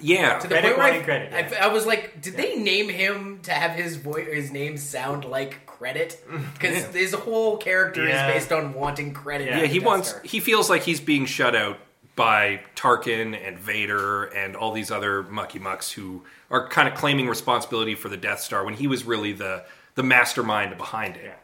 Yeah. 0.00 0.38
To 0.38 0.48
the 0.48 0.54
Credit 0.54 0.68
point 0.68 0.78
where 0.78 0.86
I, 0.86 0.90
wanting 0.90 1.04
credit, 1.04 1.32
yeah. 1.32 1.58
I, 1.62 1.68
I 1.68 1.72
was 1.72 1.86
like, 1.86 2.20
did 2.20 2.36
they 2.36 2.56
name 2.56 2.88
him 2.88 3.40
to 3.44 3.52
have 3.52 3.72
his 3.72 3.96
voice, 3.96 4.26
his 4.26 4.50
name 4.50 4.76
sound 4.76 5.24
like 5.24 5.66
credit? 5.66 6.20
Because 6.54 6.84
his 6.94 7.12
whole 7.14 7.56
character 7.56 8.06
Yeah. 8.06 8.28
is 8.28 8.34
based 8.34 8.52
on 8.52 8.74
wanting 8.74 9.12
credit. 9.14 9.48
Yeah, 9.48 9.60
Yeah, 9.60 9.66
he 9.66 9.78
Death 9.78 9.86
wants. 9.86 10.08
Star. 10.10 10.22
He 10.24 10.40
feels 10.40 10.68
like 10.68 10.82
he's 10.82 11.00
being 11.00 11.26
shut 11.26 11.54
out 11.54 11.78
by 12.16 12.60
Tarkin 12.76 13.36
and 13.46 13.58
Vader 13.58 14.24
and 14.24 14.54
all 14.56 14.72
these 14.72 14.90
other 14.90 15.22
mucky 15.24 15.58
mucks 15.58 15.90
who 15.92 16.22
are 16.50 16.68
kind 16.68 16.86
of 16.88 16.94
claiming 16.94 17.28
responsibility 17.28 17.94
for 17.94 18.08
the 18.08 18.16
Death 18.16 18.40
Star 18.40 18.64
when 18.64 18.74
he 18.74 18.86
was 18.86 19.04
really 19.04 19.32
the 19.32 19.64
the 19.96 20.02
mastermind 20.02 20.76
behind 20.76 21.16
it. 21.16 21.24
Yeah. 21.24 21.34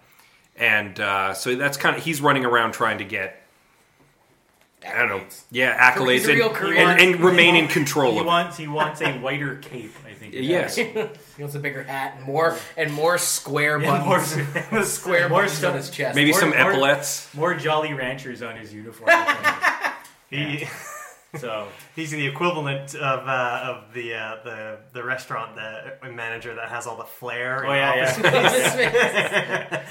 And 0.57 1.00
uh, 1.00 1.35
so 1.35 1.54
that's 1.54 1.76
kind 1.76 1.97
of 1.97 2.04
he's 2.04 2.21
running 2.21 2.45
around 2.45 2.73
trying 2.73 2.99
to 2.99 3.04
get 3.04 3.39
I 4.87 4.99
don't 4.99 5.09
know. 5.09 5.23
Yeah, 5.51 5.93
accolades 5.93 6.27
and, 6.27 6.55
Korean. 6.55 6.89
and, 6.89 7.01
and 7.01 7.21
remain 7.21 7.55
in 7.57 7.67
He 7.67 7.73
control 7.73 8.13
of 8.17 8.23
it. 8.23 8.27
wants 8.27 8.57
he 8.57 8.67
wants 8.67 9.01
a 9.03 9.13
whiter 9.19 9.57
cape. 9.57 9.93
I 10.09 10.15
think. 10.15 10.35
Yes. 10.35 10.77
He 11.37 11.43
wants 11.43 11.55
a 11.55 11.59
bigger 11.59 11.83
hat 11.83 12.15
and 12.19 12.25
more 12.27 12.57
and 12.77 12.93
more 12.93 13.17
square 13.19 13.81
Yeah, 13.81 14.05
buttons. 14.05 14.37
more, 14.73 14.83
square 14.85 15.29
more 15.29 15.41
buttons 15.43 15.59
stuff- 15.59 15.71
on 15.73 15.77
his 15.79 15.91
chest. 15.91 16.15
Maybe 16.15 16.31
More- 16.33 16.41
some 16.41 16.51
more- 16.51 16.59
epaulets. 16.59 17.35
more 17.35 17.55
Jolly 17.55 17.93
Ranchers 17.95 18.43
on 18.43 18.57
his 18.57 18.73
uniform. 18.73 19.11
He, 20.31 20.59
think. 20.59 20.71
so 21.41 21.67
he's 21.97 22.13
the 22.13 22.25
equivalent 22.27 22.95
of 22.95 23.27
uh, 23.29 23.63
of 23.65 23.93
the 23.95 24.15
uh, 24.15 24.37
the 24.45 24.79
the 24.93 25.03
restaurant 25.03 25.57
the 25.57 26.09
manager 26.13 26.55
that 26.55 26.69
has 26.69 26.87
all 26.87 26.97
the 26.97 27.05
flair. 27.05 27.67
oh 27.67 27.73
and 27.73 28.23
yeah, 28.23 28.81
yeah. 28.81 29.87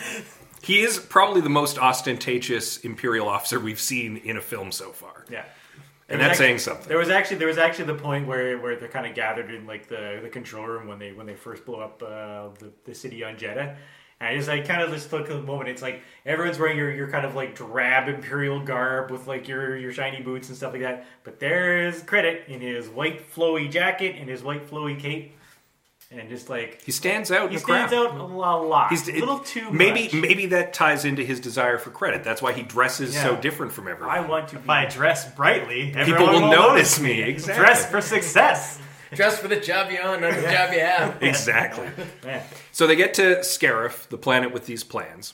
He 0.61 0.81
is 0.81 0.99
probably 0.99 1.41
the 1.41 1.49
most 1.49 1.77
ostentatious 1.77 2.77
imperial 2.77 3.27
officer 3.27 3.59
we've 3.59 3.79
seen 3.79 4.17
in 4.17 4.37
a 4.37 4.41
film 4.41 4.71
so 4.71 4.91
far. 4.91 5.25
yeah. 5.29 5.45
And 6.11 6.19
that's 6.19 6.39
saying 6.39 6.57
something. 6.57 6.87
There 6.87 6.97
was 6.97 7.09
actually 7.09 7.37
there 7.37 7.47
was 7.47 7.59
actually 7.59 7.85
the 7.85 7.93
point 7.93 8.25
where, 8.25 8.57
where 8.57 8.75
they're 8.75 8.89
kind 8.89 9.05
of 9.05 9.13
gathered 9.13 9.53
in 9.53 9.67
like 9.67 9.87
the, 9.87 10.19
the 10.23 10.29
control 10.29 10.65
room 10.65 10.87
when 10.87 10.97
they 10.97 11.11
when 11.11 11.27
they 11.27 11.35
first 11.35 11.65
blow 11.65 11.81
up 11.81 12.01
uh, 12.01 12.49
the, 12.57 12.71
the 12.85 12.95
city 12.95 13.23
on 13.23 13.35
Jedha. 13.35 13.75
And 14.19 14.29
I 14.29 14.35
just 14.35 14.49
like 14.49 14.67
kind 14.67 14.81
of 14.81 14.89
just 14.89 15.09
took 15.09 15.29
a 15.29 15.35
moment. 15.35 15.69
It's 15.69 15.83
like 15.83 16.01
everyone's 16.25 16.57
wearing 16.57 16.77
your, 16.77 16.91
your 16.91 17.09
kind 17.09 17.25
of 17.25 17.35
like 17.35 17.55
drab 17.55 18.09
imperial 18.09 18.59
garb 18.59 19.11
with 19.11 19.27
like 19.27 19.47
your 19.47 19.77
your 19.77 19.93
shiny 19.93 20.21
boots 20.21 20.49
and 20.49 20.57
stuff 20.57 20.73
like 20.73 20.81
that. 20.81 21.05
But 21.23 21.39
there 21.39 21.87
is 21.87 22.01
credit 22.01 22.45
in 22.47 22.59
his 22.59 22.89
white 22.89 23.31
flowy 23.31 23.69
jacket 23.69 24.15
and 24.19 24.27
his 24.27 24.41
white 24.41 24.67
flowy 24.67 24.99
cape, 24.99 25.35
and 26.11 26.27
just 26.29 26.49
like 26.49 26.81
He 26.83 26.91
stands 26.91 27.31
out 27.31 27.45
in 27.47 27.51
he 27.51 27.57
the 27.57 27.63
crowd. 27.63 27.89
stands 27.89 27.93
out 28.13 28.19
a 28.19 28.23
lot. 28.23 28.89
He's 28.89 29.07
a 29.07 29.13
little 29.13 29.39
too 29.39 29.69
maybe 29.71 30.03
much. 30.03 30.13
maybe 30.13 30.45
that 30.47 30.73
ties 30.73 31.05
into 31.05 31.23
his 31.23 31.39
desire 31.39 31.77
for 31.77 31.91
credit. 31.91 32.23
That's 32.23 32.41
why 32.41 32.53
he 32.53 32.63
dresses 32.63 33.15
so 33.15 33.35
different 33.35 33.71
from 33.73 33.87
everyone. 33.87 34.15
I 34.15 34.21
want 34.21 34.47
to 34.49 34.55
be. 34.55 34.61
If 34.63 34.69
I 34.69 34.85
dress 34.85 35.31
brightly, 35.33 35.87
People 35.87 36.01
everyone 36.01 36.33
will 36.43 36.51
notice 36.51 36.99
me. 36.99 37.21
Exactly. 37.21 37.63
Dress 37.63 37.85
for 37.89 38.01
success. 38.01 38.79
Dress 39.11 39.39
for 39.39 39.47
the 39.47 39.59
job 39.59 39.89
you 39.91 39.97
on, 39.99 40.21
not 40.21 40.35
the 40.35 40.41
job 40.43 40.71
you 40.71 40.81
have. 40.81 41.17
Exactly. 41.23 41.87
Yeah. 42.23 42.43
So 42.71 42.85
they 42.85 42.95
get 42.95 43.15
to 43.15 43.37
Scarif, 43.39 44.07
the 44.09 44.19
planet 44.19 44.51
with 44.53 44.67
these 44.67 44.83
plans, 44.83 45.33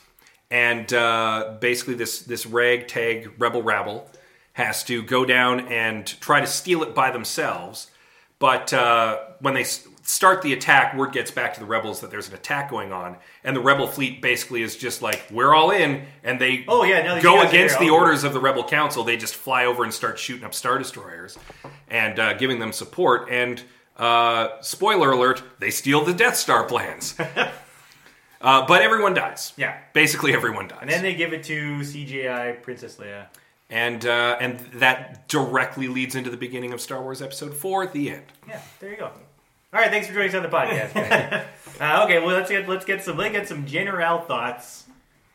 and 0.50 0.92
uh, 0.94 1.58
basically 1.60 1.96
this 1.96 2.20
this 2.22 2.46
ragtag 2.46 3.34
rebel 3.38 3.62
rabble 3.64 4.10
has 4.54 4.84
to 4.86 5.04
go 5.04 5.26
down 5.26 5.68
and 5.68 6.06
try 6.22 6.40
to 6.40 6.48
steal 6.48 6.84
it 6.84 6.96
by 6.96 7.12
themselves. 7.12 7.92
But 8.40 8.72
uh, 8.74 9.20
when 9.42 9.54
they 9.56 9.62
s- 9.64 9.86
start 10.06 10.42
the 10.42 10.54
attack, 10.54 10.96
word 10.96 11.12
gets 11.12 11.32
back 11.32 11.54
to 11.56 11.60
the 11.60 11.66
rebels 11.66 12.02
that 12.02 12.12
there's 12.12 12.28
an 12.30 12.36
attack 12.36 12.70
going 12.70 12.92
on, 12.94 13.18
and 13.44 13.56
the 13.56 13.60
rebel 13.60 13.88
fleet 13.88 14.22
basically 14.22 14.62
is 14.62 14.76
just 14.78 15.02
like, 15.02 15.24
"We're 15.32 15.54
all 15.54 15.72
in," 15.72 16.06
and 16.24 16.40
they 16.40 16.64
Oh, 16.68 16.84
yeah, 16.84 17.02
now 17.04 17.16
that 17.16 17.24
you 17.24 17.24
go 17.24 17.36
guys 17.36 17.46
are 17.46 17.50
against 17.50 17.76
here, 17.78 17.88
the 17.90 17.94
I'll- 17.96 18.02
orders 18.02 18.24
of 18.24 18.34
the 18.34 18.40
rebel 18.40 18.64
council. 18.64 19.04
They 19.04 19.18
just 19.18 19.36
fly 19.36 19.66
over 19.66 19.84
and 19.84 19.94
start 19.94 20.18
shooting 20.20 20.46
up 20.46 20.54
star 20.54 20.78
destroyers 20.78 21.38
and 21.90 22.20
uh, 22.20 22.34
giving 22.34 22.60
them 22.60 22.72
support. 22.72 23.28
And 23.30 23.62
uh, 23.98 24.62
spoiler 24.62 25.12
alert: 25.12 25.44
they 25.60 25.72
steal 25.72 26.04
the 26.06 26.14
Death 26.14 26.36
Star 26.38 26.64
plans. 26.66 27.16
Uh, 28.42 28.64
but 28.68 28.82
everyone 28.84 29.14
dies. 29.16 29.54
Yeah. 29.58 29.76
Basically, 29.94 30.32
everyone 30.34 30.68
dies. 30.68 30.80
And 30.82 30.90
then 30.92 31.02
they 31.02 31.16
give 31.16 31.34
it 31.34 31.44
to 31.46 31.80
CGI 31.80 32.62
Princess 32.62 32.98
Leia. 32.98 33.26
and 33.72 34.06
uh, 34.06 34.38
and 34.40 34.60
that 34.74 35.28
directly 35.28 35.88
leads 35.88 36.14
into 36.14 36.30
the 36.30 36.38
beginning 36.38 36.72
of 36.72 36.80
Star 36.80 37.02
Wars 37.02 37.24
Episode 37.24 37.56
Four, 37.56 37.88
the 37.88 38.12
end. 38.12 38.26
Yeah, 38.48 38.62
there 38.80 38.92
you 38.92 38.98
go. 38.98 39.12
All 39.76 39.82
right, 39.82 39.92
thanks 39.92 40.08
for 40.08 40.14
joining 40.14 40.30
us 40.30 40.36
on 40.36 40.44
the 40.44 40.48
podcast. 40.48 40.94
guys. 40.94 41.46
uh, 41.82 42.06
okay, 42.06 42.20
well 42.20 42.34
let's 42.34 42.50
get 42.50 42.70
let's 42.70 42.86
get 42.86 43.04
some 43.04 43.18
let's 43.18 43.34
get 43.34 43.46
some 43.46 43.66
general 43.66 44.20
thoughts, 44.20 44.86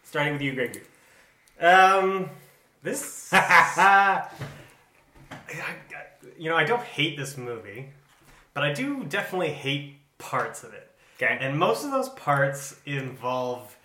starting 0.02 0.32
with 0.32 0.40
you, 0.40 0.54
Greg. 0.54 0.82
Um, 1.60 2.30
this, 2.82 3.28
you 6.38 6.48
know, 6.48 6.56
I 6.56 6.64
don't 6.64 6.80
hate 6.80 7.18
this 7.18 7.36
movie, 7.36 7.90
but 8.54 8.64
I 8.64 8.72
do 8.72 9.04
definitely 9.04 9.50
hate 9.50 9.96
parts 10.16 10.64
of 10.64 10.72
it. 10.72 10.90
Okay. 11.18 11.36
And 11.38 11.58
most 11.58 11.84
of 11.84 11.90
those 11.90 12.08
parts 12.08 12.80
involve 12.86 13.76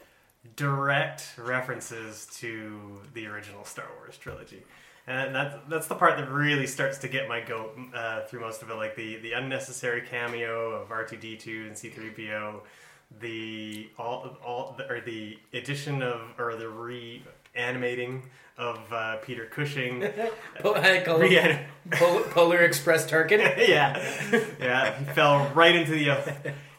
direct 0.56 1.34
references 1.38 2.30
to 2.38 3.02
the 3.14 3.28
original 3.28 3.66
Star 3.66 3.88
Wars 4.00 4.18
trilogy. 4.18 4.64
And 5.08 5.36
that's 5.36 5.56
that's 5.70 5.88
the 5.88 5.96
part 5.96 6.18
that 6.18 6.32
really 6.32 6.66
starts 6.66 6.98
to 7.00 7.08
get 7.08 7.28
my 7.30 7.40
goat 7.40 7.78
uh, 7.94 8.22
through 8.22 8.40
most 8.42 8.62
of 8.64 8.70
it, 8.72 8.76
like 8.76 8.96
the, 8.96 9.18
the 9.18 9.34
unnecessary 9.34 10.02
cameo 10.02 10.72
of 10.72 10.92
R 10.92 11.06
two 11.06 11.18
D 11.18 11.38
two 11.38 11.66
and 11.68 11.78
C 11.78 11.90
three 11.90 12.10
PO, 12.10 12.64
the 13.20 13.88
all 14.00 14.36
all 14.44 14.78
or 14.90 15.02
the 15.02 15.38
addition 15.54 16.02
of 16.02 16.22
or 16.40 16.56
the 16.56 16.68
reanimating 17.56 18.24
of 18.58 18.80
uh, 18.92 19.18
Peter 19.18 19.46
Cushing. 19.46 20.08
Po- 20.60 20.74
I 20.74 21.02
call 21.06 21.20
him 21.22 21.32
Yeah. 21.32 21.60
Pol- 21.92 22.22
Polar 22.32 22.60
Express 22.64 23.06
Tarkin. 23.06 23.40
yeah, 23.68 24.02
yeah, 24.60 24.98
he 24.98 25.06
fell 25.14 25.52
right 25.54 25.76
into 25.76 25.92
the 25.92 26.10
uh, 26.12 26.32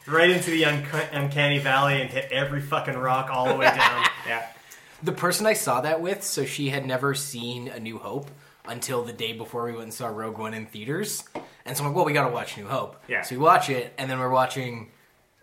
right 0.07 0.29
into 0.29 0.49
the 0.51 0.65
unc- 0.65 0.85
uncanny 1.13 1.59
valley 1.59 2.01
and 2.01 2.09
hit 2.09 2.29
every 2.31 2.61
fucking 2.61 2.97
rock 2.97 3.29
all 3.31 3.47
the 3.47 3.55
way 3.55 3.67
down. 3.67 4.05
Yeah. 4.27 4.45
The 5.03 5.11
person 5.11 5.45
I 5.45 5.53
saw 5.53 5.81
that 5.81 6.01
with, 6.01 6.23
so 6.23 6.45
she 6.45 6.69
had 6.69 6.85
never 6.85 7.13
seen 7.13 7.67
A 7.67 7.79
New 7.79 7.97
Hope 7.99 8.29
until 8.67 9.03
the 9.03 9.13
day 9.13 9.33
before 9.33 9.65
we 9.65 9.71
went 9.71 9.83
and 9.83 9.93
saw 9.93 10.07
Rogue 10.07 10.37
One 10.37 10.53
in 10.53 10.65
theaters. 10.65 11.23
And 11.65 11.77
so 11.77 11.83
I'm 11.83 11.89
like, 11.89 11.95
well, 11.95 12.05
we 12.05 12.13
gotta 12.13 12.33
watch 12.33 12.57
New 12.57 12.67
Hope. 12.67 12.95
Yeah. 13.07 13.21
So 13.21 13.35
we 13.35 13.39
watch 13.41 13.69
it, 13.69 13.93
and 13.97 14.09
then 14.09 14.19
we're 14.19 14.29
watching 14.29 14.89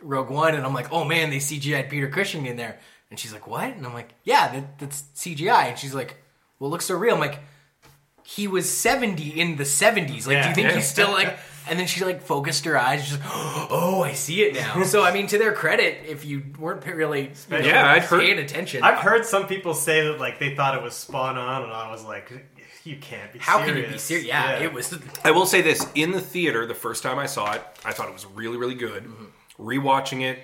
Rogue 0.02 0.28
One, 0.30 0.54
and 0.54 0.66
I'm 0.66 0.74
like, 0.74 0.92
oh 0.92 1.04
man, 1.04 1.30
they 1.30 1.36
CGI'd 1.38 1.88
Peter 1.88 2.08
Cushing 2.08 2.46
in 2.46 2.56
there. 2.56 2.78
And 3.10 3.18
she's 3.18 3.32
like, 3.32 3.46
what? 3.46 3.64
And 3.68 3.86
I'm 3.86 3.94
like, 3.94 4.10
yeah, 4.24 4.52
that, 4.52 4.78
that's 4.78 5.02
CGI. 5.14 5.68
And 5.70 5.78
she's 5.78 5.94
like, 5.94 6.16
well, 6.58 6.68
it 6.68 6.72
looks 6.72 6.86
so 6.86 6.96
real. 6.96 7.14
I'm 7.14 7.20
like, 7.20 7.38
he 8.24 8.48
was 8.48 8.68
70 8.68 9.28
in 9.40 9.56
the 9.56 9.64
70s. 9.64 10.26
Like, 10.26 10.42
do 10.42 10.48
you 10.48 10.54
think 10.54 10.68
Yeah. 10.68 10.74
he's 10.74 10.88
still 10.88 11.10
like. 11.12 11.38
And 11.68 11.78
then 11.78 11.86
she 11.86 12.04
like 12.04 12.20
focused 12.20 12.64
her 12.66 12.78
eyes, 12.78 13.08
just 13.08 13.20
oh, 13.24 14.02
I 14.04 14.12
see 14.12 14.42
it 14.42 14.54
now. 14.54 14.82
So 14.84 15.02
I 15.02 15.12
mean, 15.12 15.26
to 15.28 15.38
their 15.38 15.52
credit, 15.52 15.98
if 16.06 16.24
you 16.24 16.42
weren't 16.58 16.84
really 16.84 17.22
you 17.22 17.28
know, 17.48 17.58
Yeah, 17.58 17.90
I'd 17.90 18.02
heard- 18.02 18.20
paying 18.20 18.38
attention, 18.38 18.82
I've 18.82 18.98
heard 18.98 19.24
some 19.24 19.46
people 19.46 19.74
say 19.74 20.08
that 20.08 20.20
like 20.20 20.38
they 20.38 20.54
thought 20.54 20.76
it 20.76 20.82
was 20.82 20.94
spot 20.94 21.38
on, 21.38 21.62
and 21.62 21.72
I 21.72 21.90
was 21.90 22.04
like, 22.04 22.30
you 22.84 22.96
can't 22.96 23.32
be. 23.32 23.38
How 23.38 23.58
serious. 23.58 23.74
can 23.74 23.82
you 23.84 23.92
be 23.92 23.98
serious? 23.98 24.26
Yeah, 24.26 24.58
it 24.58 24.72
was. 24.72 24.98
I 25.24 25.30
will 25.30 25.46
say 25.46 25.62
this: 25.62 25.86
in 25.94 26.12
the 26.12 26.20
theater, 26.20 26.66
the 26.66 26.74
first 26.74 27.02
time 27.02 27.18
I 27.18 27.26
saw 27.26 27.52
it, 27.52 27.62
I 27.84 27.92
thought 27.92 28.08
it 28.08 28.12
was 28.12 28.26
really, 28.26 28.56
really 28.56 28.74
good. 28.74 29.04
Mm-hmm. 29.04 29.66
Rewatching 29.66 30.22
it 30.22 30.40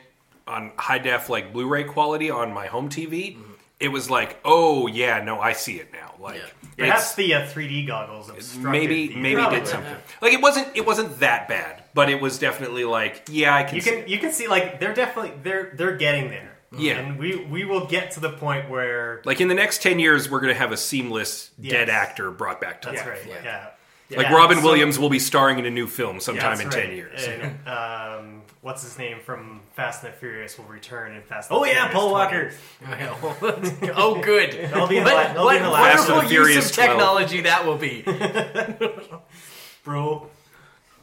on 0.47 0.73
high 0.77 0.99
def, 0.99 1.29
like 1.29 1.53
Blu-ray 1.53 1.85
quality 1.85 2.31
on 2.31 2.53
my 2.53 2.67
home 2.67 2.89
TV, 2.89 3.37
mm-hmm. 3.37 3.50
It 3.81 3.89
was 3.89 4.09
like, 4.11 4.39
oh 4.45 4.87
yeah, 4.87 5.23
no, 5.25 5.41
I 5.41 5.53
see 5.55 5.77
it 5.77 5.93
now. 5.93 6.15
Like, 6.21 6.37
Yeah. 6.37 6.43
Perhaps 6.87 7.13
it's- 7.13 7.15
the 7.17 7.35
uh, 7.35 7.47
3D 7.47 7.87
goggles 7.87 8.31
obstructed 8.31 8.71
maybe 8.71 9.09
the- 9.09 9.17
maybe 9.17 9.43
did 9.51 9.67
something. 9.67 9.97
Like 10.23 10.33
it 10.33 10.41
wasn't 10.41 10.69
it 10.77 10.87
wasn't 10.87 11.21
that 11.21 11.49
bad, 11.49 11.83
but 11.95 12.09
it 12.09 12.21
was 12.21 12.39
definitely 12.39 12.85
like, 12.85 13.23
yeah, 13.31 13.55
I 13.55 13.65
can. 13.65 13.75
You 13.77 13.81
see 13.83 13.91
can 13.91 13.99
it. 14.01 14.09
you 14.09 14.19
can 14.19 14.33
see 14.33 14.49
like 14.49 14.81
they're 14.81 14.95
definitely 14.95 15.33
they're 15.43 15.73
they're 15.75 15.97
getting 15.97 16.31
there. 16.31 16.47
Yeah. 16.77 16.99
and 16.99 17.19
we 17.19 17.37
we 17.37 17.65
will 17.65 17.87
get 17.87 18.13
to 18.13 18.21
the 18.21 18.31
point 18.31 18.71
where 18.71 19.23
like 19.25 19.41
in 19.41 19.49
the 19.49 19.55
next 19.57 19.83
ten 19.83 19.99
years, 19.99 20.31
we're 20.31 20.41
gonna 20.41 20.55
have 20.55 20.71
a 20.73 20.77
seamless 20.77 21.51
dead 21.61 21.89
actor 21.91 22.31
brought 22.31 22.61
back 22.61 22.83
to 22.83 22.91
that's 22.91 23.01
life. 23.01 23.09
right. 23.27 23.43
Yeah. 23.45 23.67
Yeah. 24.09 24.17
Like 24.19 24.27
Yeah, 24.29 24.35
Robin 24.37 24.59
so- 24.59 24.65
Williams 24.65 24.99
will 24.99 25.11
be 25.11 25.19
starring 25.19 25.59
in 25.59 25.67
a 25.67 25.71
new 25.71 25.87
film 25.89 26.21
sometime 26.21 26.57
that's 26.59 26.61
in 26.63 26.69
right. 26.69 26.87
ten 26.87 26.97
years. 26.97 27.27
And, 27.27 27.69
um, 27.69 28.40
what's 28.63 28.83
his 28.83 28.99
name 28.99 29.19
from 29.21 29.61
Fast 29.75 30.05
and 30.05 30.13
the 30.13 30.17
Furious 30.17 30.59
will 30.59 30.67
return 30.67 31.15
in 31.15 31.23
Fast. 31.23 31.51
Oh 31.51 31.63
and 31.65 31.71
the 31.71 31.75
yeah, 31.75 31.89
Furious 31.91 32.55
Paul 32.81 32.91
20. 32.91 33.07
Walker. 33.07 33.95
oh, 33.97 34.21
good. 34.23 34.53
That'll 34.71 34.87
be 34.87 34.99
in 34.99 35.05
the 35.05 35.11
what 35.11 35.17
la- 35.17 35.23
that'll 35.29 35.45
what 35.45 35.57
in 35.57 35.63
the 35.63 35.71
last- 35.71 36.09
wonderful 36.09 36.15
Fast 36.15 36.23
and 36.23 36.31
the 36.31 36.35
use 36.35 36.47
Furious 36.47 36.69
of 36.71 36.75
12. 36.77 36.91
technology 36.91 37.41
that 37.43 37.67
will 37.67 37.79
be. 37.79 38.03
bro. 39.85 40.29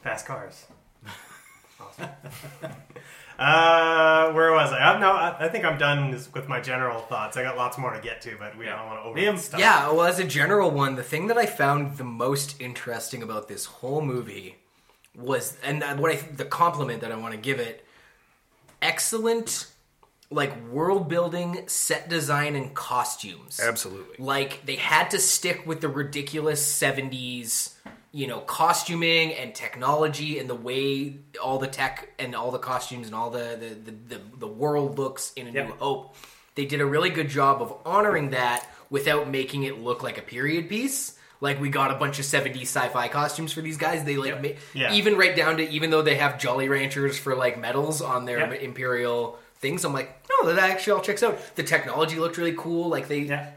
Fast 0.04 0.26
cars. 0.26 0.66
Awesome. 1.80 2.10
uh, 3.40 4.32
where 4.32 4.52
was 4.52 4.72
I? 4.72 4.78
I 4.80 5.00
no, 5.00 5.12
I, 5.12 5.46
I 5.46 5.50
think 5.50 5.66
I'm 5.66 5.78
done 5.78 6.12
with 6.12 6.48
my 6.48 6.60
general 6.62 7.02
thoughts. 7.02 7.38
I 7.38 7.44
got 7.44 7.58
lots 7.58 7.78
more 7.78 7.94
to 7.94 8.00
get 8.02 8.22
to, 8.22 8.36
but 8.40 8.58
we 8.58 8.66
don't 8.66 8.86
want 8.86 9.00
to 9.04 9.24
over 9.24 9.38
stuff. 9.38 9.60
Yeah, 9.60 9.92
well, 9.92 10.04
as 10.04 10.20
a 10.20 10.24
general 10.24 10.72
one, 10.72 10.96
the 10.96 11.04
thing 11.04 11.28
that 11.28 11.38
I 11.38 11.46
found 11.46 11.98
the 11.98 12.04
most 12.04 12.60
interesting 12.62 13.22
about 13.22 13.48
this 13.48 13.66
whole 13.66 14.02
movie 14.02 14.58
was, 15.18 15.58
and 15.64 15.84
what 16.00 16.12
I 16.12 16.16
the 16.16 16.46
compliment 16.46 17.02
that 17.02 17.12
I 17.12 17.18
want 17.18 17.34
to 17.34 17.40
give 17.40 17.60
it, 17.60 17.84
excellent, 18.82 19.68
like 20.30 20.54
world 20.70 21.10
building, 21.10 21.64
set 21.68 22.08
design, 22.08 22.56
and 22.56 22.74
costumes. 22.74 23.60
Absolutely. 23.62 24.24
Like 24.24 24.66
they 24.66 24.76
had 24.76 25.12
to 25.12 25.20
stick 25.20 25.66
with 25.66 25.82
the 25.82 25.90
ridiculous 25.90 26.62
'70s, 26.82 27.74
you 28.12 28.28
know, 28.28 28.40
costuming 28.42 29.34
and 29.34 29.56
technology 29.56 30.38
and 30.40 30.50
the 30.50 30.56
way 30.56 31.18
all 31.44 31.58
the 31.58 31.68
tech 31.68 32.10
and 32.20 32.36
all 32.36 32.52
the 32.52 32.60
costumes 32.60 33.08
and 33.08 33.16
all 33.16 33.32
the 33.32 33.58
the 33.60 33.92
the, 33.92 34.16
the, 34.16 34.22
the 34.38 34.48
world 34.48 35.00
looks 35.00 35.34
in 35.34 35.48
A 35.48 35.52
New 35.52 35.74
Hope. 35.80 36.16
They 36.56 36.66
did 36.66 36.82
a 36.82 36.86
really 36.86 37.10
good 37.10 37.30
job 37.30 37.62
of 37.62 37.76
honoring 37.86 38.32
that 38.32 38.68
without 38.90 39.30
making 39.30 39.64
it 39.64 39.80
look 39.80 40.02
like 40.02 40.18
a 40.18 40.24
period 40.24 40.70
piece. 40.70 41.17
Like 41.40 41.60
we 41.62 41.70
got 41.70 41.92
a 41.92 41.96
bunch 41.96 42.20
of 42.20 42.26
'70s 42.26 42.64
sci-fi 42.64 43.08
costumes 43.08 43.54
for 43.54 43.62
these 43.62 43.78
guys. 43.78 44.04
They 44.04 44.18
like 44.18 44.42
ma- 44.42 44.50
Yeah. 44.74 44.94
even 44.94 45.16
right 45.18 45.36
down 45.36 45.58
to 45.58 45.70
even 45.70 45.90
though 45.92 46.02
they 46.02 46.16
have 46.16 46.40
Jolly 46.40 46.68
Ranchers 46.70 47.18
for 47.18 47.36
like 47.36 47.60
medals 47.60 48.02
on 48.02 48.26
their 48.26 48.40
Yep. 48.40 48.62
Imperial 48.62 49.38
things. 49.60 49.84
I'm 49.86 49.94
like, 49.94 50.24
no, 50.44 50.54
that 50.54 50.70
actually 50.70 50.94
all 50.94 51.02
checks 51.02 51.24
out. 51.24 51.38
The 51.56 51.64
technology 51.64 52.18
looked 52.18 52.38
really 52.38 52.56
cool. 52.58 52.90
Like 52.90 53.08
they 53.08 53.20
Yeah. 53.20 53.52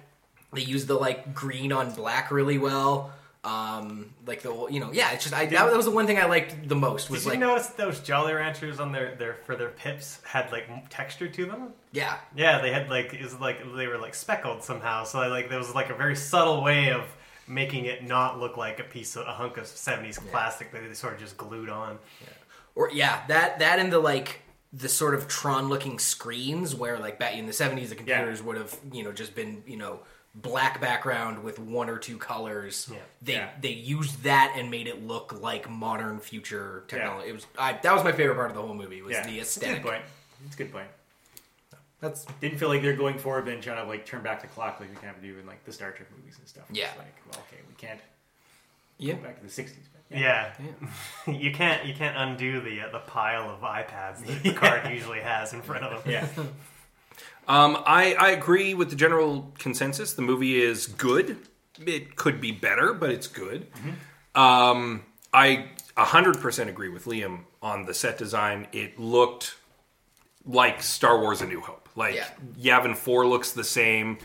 They 0.52 0.62
used 0.62 0.88
the 0.88 0.94
like 0.94 1.34
green 1.34 1.72
on 1.72 1.92
black 1.94 2.30
really 2.30 2.58
well. 2.58 3.12
Um, 3.42 4.10
like 4.26 4.42
the 4.42 4.66
you 4.68 4.80
know 4.80 4.92
yeah, 4.92 5.12
it's 5.12 5.22
just 5.24 5.34
I 5.34 5.46
that, 5.46 5.66
that 5.66 5.74
was 5.76 5.86
the 5.86 5.90
one 5.90 6.06
thing 6.06 6.18
I 6.18 6.26
liked 6.26 6.68
the 6.68 6.74
most 6.76 7.08
was 7.08 7.22
Did 7.22 7.30
like 7.30 7.38
you 7.38 7.46
notice 7.46 7.68
those 7.68 8.00
Jolly 8.00 8.34
Ranchers 8.34 8.78
on 8.78 8.92
their, 8.92 9.14
their 9.14 9.32
for 9.46 9.56
their 9.56 9.70
pips 9.70 10.20
had 10.24 10.52
like 10.52 10.66
texture 10.90 11.26
to 11.28 11.46
them? 11.46 11.72
yeah 11.92 12.16
Yeah, 12.36 12.60
they 12.60 12.70
had 12.70 12.90
like 12.90 13.14
it 13.14 13.22
was 13.22 13.40
like 13.40 13.60
they 13.76 13.86
were 13.86 13.96
like 13.96 14.14
speckled 14.14 14.62
somehow. 14.62 15.04
So 15.04 15.20
I, 15.20 15.28
like 15.28 15.48
there 15.48 15.56
was 15.58 15.74
like 15.74 15.88
a 15.88 15.94
very 15.94 16.16
subtle 16.16 16.62
way 16.62 16.92
of 16.92 17.04
making 17.50 17.84
it 17.84 18.04
not 18.06 18.38
look 18.38 18.56
like 18.56 18.78
a 18.80 18.84
piece 18.84 19.16
of 19.16 19.26
a 19.26 19.32
hunk 19.32 19.56
of 19.56 19.66
seventies 19.66 20.18
plastic 20.30 20.70
that 20.72 20.86
they 20.86 20.94
sort 20.94 21.14
of 21.14 21.18
just 21.20 21.36
glued 21.36 21.68
on. 21.68 21.98
or 22.74 22.90
yeah 22.92 23.22
that 23.28 23.58
that 23.58 23.78
and 23.78 23.92
the 23.92 23.98
like 23.98 24.42
the 24.72 24.88
sort 24.88 25.14
of 25.14 25.26
Tron 25.26 25.68
looking 25.68 25.98
screens 25.98 26.74
where 26.76 26.98
like 26.98 27.18
back 27.18 27.34
in 27.36 27.46
the 27.46 27.52
seventies 27.52 27.90
the 27.90 27.96
computers 27.96 28.40
would 28.42 28.56
have 28.56 28.78
you 28.92 29.02
know 29.02 29.12
just 29.12 29.34
been 29.34 29.62
you 29.66 29.76
know 29.76 30.00
black 30.32 30.80
background 30.80 31.42
with 31.42 31.58
one 31.58 31.90
or 31.90 31.98
two 31.98 32.16
colors. 32.16 32.88
Yeah. 32.88 32.98
They 33.20 33.32
Yeah. 33.32 33.48
they 33.60 33.70
used 33.72 34.22
that 34.22 34.54
and 34.56 34.70
made 34.70 34.86
it 34.86 35.04
look 35.04 35.40
like 35.40 35.68
modern 35.68 36.20
future 36.20 36.84
technology. 36.86 37.30
It 37.30 37.32
was 37.32 37.46
I, 37.58 37.72
that 37.72 37.92
was 37.92 38.04
my 38.04 38.12
favorite 38.12 38.36
part 38.36 38.50
of 38.50 38.56
the 38.56 38.62
whole 38.62 38.74
movie 38.74 39.02
was 39.02 39.14
Yeah, 39.14 39.26
the 39.26 39.40
It's 39.40 39.56
a 39.56 39.60
good 39.60 39.66
aesthetic. 39.70 39.82
point. 39.84 40.02
It's 40.46 40.54
a 40.54 40.58
good 40.58 40.72
point. 40.72 40.86
That's 42.00 42.24
Didn't 42.40 42.58
feel 42.58 42.68
like 42.68 42.82
they're 42.82 42.96
going 42.96 43.18
forward, 43.18 43.44
but 43.44 43.50
then 43.52 43.60
trying 43.60 43.82
to 43.82 43.88
like 43.88 44.06
turn 44.06 44.22
back 44.22 44.40
the 44.42 44.48
clock 44.48 44.80
like 44.80 44.88
we 44.90 44.96
kind 44.96 45.14
of 45.14 45.22
do 45.22 45.38
in 45.38 45.46
like 45.46 45.64
the 45.64 45.72
Star 45.72 45.90
Trek 45.90 46.08
movies 46.16 46.36
and 46.38 46.48
stuff. 46.48 46.64
It's 46.70 46.78
Yeah. 46.78 46.88
like 46.98 47.14
well, 47.30 47.42
okay, 47.48 47.60
we 47.68 47.74
can't 47.74 48.00
yeah. 48.98 49.14
go 49.14 49.22
back 49.22 49.36
to 49.40 49.42
the 49.46 49.50
'60s. 49.62 49.74
But 50.10 50.18
Yeah, 50.18 50.52
you 51.26 51.52
can't 51.52 51.84
you 51.86 51.94
can't 51.94 52.16
undo 52.16 52.60
the 52.60 52.80
uh, 52.82 52.90
the 52.90 53.00
pile 53.00 53.50
of 53.50 53.60
iPads 53.60 54.24
that 54.26 54.42
the 54.42 54.52
card 54.54 54.90
usually 54.90 55.20
has 55.20 55.52
in 55.52 55.62
front 55.62 55.84
of 55.84 56.02
them. 56.04 56.12
yeah. 56.12 56.26
Um, 57.48 57.82
I, 57.84 58.14
I 58.14 58.30
agree 58.30 58.74
with 58.74 58.90
the 58.90 58.96
general 58.96 59.52
consensus. 59.58 60.12
The 60.12 60.22
movie 60.22 60.62
is 60.62 60.86
good. 60.86 61.36
It 61.84 62.14
could 62.14 62.40
be 62.40 62.52
better, 62.52 62.92
but 62.94 63.10
it's 63.10 63.26
good. 63.26 63.66
Um, 64.36 65.04
I 65.34 65.70
100% 65.96 66.68
agree 66.68 66.90
with 66.90 67.06
Liam 67.06 67.40
on 67.60 67.86
the 67.86 67.94
set 67.94 68.18
design. 68.18 68.68
It 68.72 69.00
looked 69.00 69.56
like 70.46 70.80
Star 70.82 71.18
Wars 71.18 71.40
A 71.40 71.46
New 71.46 71.60
Hope. 71.60 71.79
Like 72.00 72.14
Yeah. 72.16 72.28
Yavin 72.80 72.96
4 72.96 73.26
looks 73.26 73.52
the 73.52 73.62
same. 73.62 74.18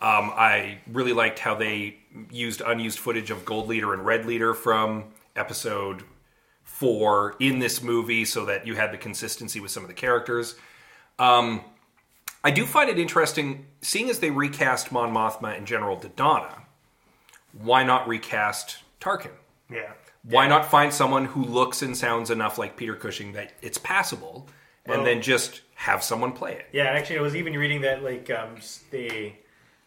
Um, 0.00 0.30
I 0.36 0.78
really 0.92 1.12
liked 1.12 1.38
how 1.40 1.54
they 1.54 1.96
used 2.30 2.60
unused 2.60 2.98
footage 3.00 3.30
of 3.30 3.44
Gold 3.44 3.68
Leader 3.68 3.92
and 3.94 4.04
Red 4.06 4.26
Leader 4.26 4.52
from 4.54 5.04
episode 5.34 6.04
4 6.64 7.36
in 7.40 7.58
this 7.58 7.82
movie 7.82 8.24
so 8.24 8.44
that 8.44 8.66
you 8.66 8.74
had 8.74 8.92
the 8.92 8.98
consistency 8.98 9.60
with 9.60 9.70
some 9.70 9.82
of 9.82 9.88
the 9.88 9.94
characters. 9.94 10.56
Um, 11.18 11.62
I 12.44 12.50
do 12.50 12.66
find 12.66 12.90
it 12.90 12.98
interesting, 12.98 13.66
seeing 13.80 14.10
as 14.10 14.18
they 14.18 14.30
recast 14.30 14.90
Mon 14.92 15.12
Mothma 15.14 15.56
and 15.56 15.66
General 15.66 15.96
Dodonna, 15.96 16.62
why 17.52 17.84
not 17.84 18.08
recast 18.08 18.78
Tarkin? 19.00 19.30
Yeah. 19.70 19.92
Why 20.24 20.46
not 20.48 20.70
find 20.70 20.92
someone 20.92 21.24
who 21.26 21.44
looks 21.44 21.82
and 21.82 21.96
sounds 21.96 22.30
enough 22.30 22.58
like 22.58 22.76
Peter 22.76 22.94
Cushing 22.96 23.32
that 23.32 23.52
it's 23.62 23.78
passable, 23.78 24.48
Well- 24.86 24.98
and 24.98 25.06
then 25.06 25.22
just 25.22 25.60
have 25.82 26.02
someone 26.02 26.32
play 26.32 26.52
it? 26.52 26.66
Yeah, 26.72 26.84
actually, 26.84 27.18
I 27.18 27.22
was 27.22 27.34
even 27.36 27.54
reading 27.54 27.80
that 27.82 28.02
like 28.02 28.30
um, 28.30 28.56
s- 28.56 28.84
they 28.90 29.38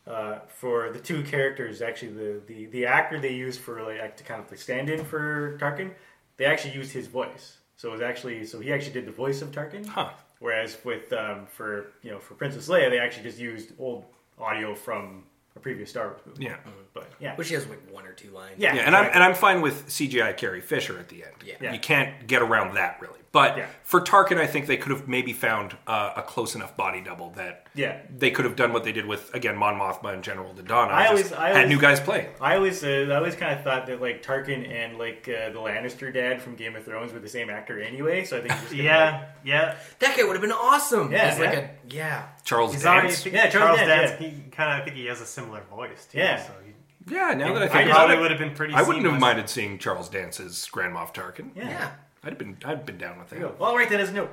uh, 0.05 0.39
for 0.47 0.91
the 0.91 0.99
two 0.99 1.23
characters, 1.23 1.81
actually 1.81 2.11
the, 2.11 2.41
the 2.47 2.65
the 2.67 2.85
actor 2.85 3.19
they 3.19 3.33
used 3.33 3.59
for 3.61 3.81
like 3.81 4.15
to 4.17 4.23
kind 4.23 4.41
of 4.41 4.49
like 4.51 4.59
stand 4.59 4.89
in 4.89 5.03
for 5.05 5.57
Tarkin, 5.57 5.91
they 6.37 6.45
actually 6.45 6.73
used 6.75 6.91
his 6.91 7.07
voice. 7.07 7.57
So 7.77 7.89
it 7.89 7.91
was 7.93 8.01
actually 8.01 8.45
so 8.45 8.59
he 8.59 8.71
actually 8.73 8.93
did 8.93 9.05
the 9.05 9.11
voice 9.11 9.41
of 9.41 9.51
Tarkin. 9.51 9.85
Huh. 9.85 10.09
Whereas 10.39 10.77
with 10.83 11.11
um, 11.13 11.45
for 11.47 11.91
you 12.03 12.11
know 12.11 12.19
for 12.19 12.33
Princess 12.35 12.67
Leia, 12.67 12.89
they 12.89 12.99
actually 12.99 13.23
just 13.23 13.39
used 13.39 13.71
old 13.79 14.05
audio 14.37 14.75
from 14.75 15.23
a 15.55 15.59
previous 15.59 15.89
Star 15.89 16.07
Wars 16.09 16.21
movie. 16.25 16.43
Yeah. 16.45 16.57
But 16.95 17.09
yeah, 17.19 17.35
Which 17.35 17.49
has 17.49 17.67
like 17.67 17.81
one 17.91 18.07
or 18.07 18.13
two 18.13 18.31
lines. 18.31 18.55
yeah, 18.57 18.73
Yeah, 18.73 18.81
and 18.83 18.95
I'm 18.95 19.11
and 19.13 19.21
I'm 19.21 19.35
fine 19.35 19.61
with 19.61 19.87
CGI 19.89 20.35
Carrie 20.37 20.61
Fisher 20.61 20.97
at 20.97 21.09
the 21.09 21.25
end. 21.25 21.33
Yeah. 21.45 21.55
Yeah. 21.61 21.73
You 21.73 21.79
can't 21.79 22.25
get 22.25 22.41
around 22.41 22.75
that 22.75 22.97
really. 23.01 23.19
But 23.33 23.57
Yeah. 23.57 23.65
for 23.83 23.99
Tarkin, 23.99 24.37
I 24.37 24.47
think 24.47 24.65
they 24.65 24.77
could 24.77 24.93
have 24.93 25.09
maybe 25.09 25.33
found 25.33 25.75
uh, 25.87 26.13
a 26.15 26.21
close 26.21 26.55
enough 26.55 26.77
body 26.77 27.01
double 27.01 27.31
that 27.31 27.67
Yeah. 27.75 27.99
they 28.09 28.31
could 28.31 28.45
have 28.45 28.55
done 28.55 28.71
what 28.71 28.85
they 28.85 28.93
did 28.93 29.05
with 29.05 29.33
again 29.35 29.57
Mon 29.57 29.77
Mothma 29.77 30.13
and 30.13 30.23
General 30.23 30.53
Dodonna. 30.53 30.91
I 30.93 31.01
just 31.09 31.09
always- 31.11 31.33
I 31.33 31.47
had 31.47 31.55
always- 31.57 31.69
new 31.69 31.81
guys 31.81 31.99
playing. 31.99 32.29
I 32.39 32.55
always 32.55 32.81
uh, 32.81 33.07
I 33.11 33.15
always 33.15 33.35
kind 33.35 33.51
of 33.57 33.61
thought 33.65 33.87
that 33.87 34.01
like 34.01 34.23
Tarkin 34.23 34.65
and 34.71 34.97
like 34.97 35.27
uh, 35.27 35.49
the 35.49 35.59
Lannister 35.59 36.13
dad 36.13 36.41
from 36.41 36.55
Game 36.55 36.77
of 36.77 36.85
Thrones 36.85 37.11
were 37.11 37.19
the 37.19 37.27
same 37.27 37.49
actor 37.49 37.81
anyway. 37.81 38.23
So 38.23 38.37
I 38.37 38.39
think 38.39 38.53
just 38.53 38.63
gonna, 38.71 38.83
like, 38.83 38.85
Yeah, 38.85 39.25
yeah. 39.43 39.75
That 39.99 40.15
guy 40.15 40.23
would 40.23 40.31
have 40.37 40.41
been 40.41 40.53
awesome. 40.53 41.11
Yeah, 41.11 41.23
As 41.23 41.37
like 41.39 41.53
a 41.55 41.69
yeah. 41.89 42.27
Charles 42.45 42.71
He's 42.71 42.83
Dance. 42.83 43.21
think 43.21 43.35
Yeah, 43.35 43.49
Charles 43.49 43.79
Charles, 43.79 43.79
Dance, 43.89 44.11
Dance. 44.11 44.21
He 44.23 44.49
kind 44.51 44.71
of 44.71 44.79
I 44.79 44.85
think 44.85 44.95
he 44.95 45.07
has 45.07 45.19
a 45.19 45.25
similar 45.25 45.59
voice 45.69 46.05
too. 46.09 46.19
Yeah. 46.19 46.41
So 46.41 46.53
he, 46.65 46.71
Yeah, 47.07 47.33
now 47.33 47.53
that 47.53 47.61
I 47.63 47.65
I 47.65 47.67
think 47.67 47.71
he 47.71 47.77
just- 47.79 47.85
about 47.85 47.95
probably 47.95 48.15
it, 48.15 48.19
would 48.21 48.31
have 48.31 48.39
been 48.39 48.53
pretty. 48.55 48.73
I 48.73 48.81
wouldn't 48.81 49.03
have 49.05 49.13
seamless. 49.13 49.21
minded 49.21 49.49
seeing 49.49 49.77
Charles 49.77 50.09
Dance 50.09 50.39
as 50.39 50.65
Grand 50.67 50.95
Moff 50.95 51.13
Tarkin. 51.13 51.51
Yeah. 51.55 51.69
Yeah. 51.69 51.91
I'd 52.23 52.29
have 52.29 52.37
been 52.39 52.57
I'd 52.65 52.85
been 52.87 52.97
down 52.97 53.19
with 53.19 53.29
There 53.29 53.39
that. 53.39 53.49
go. 53.49 53.55
Well, 53.59 53.69
I'll 53.69 53.75
write 53.77 53.89
that 53.89 53.99
as 53.99 54.09
a 54.09 54.13
note. 54.13 54.31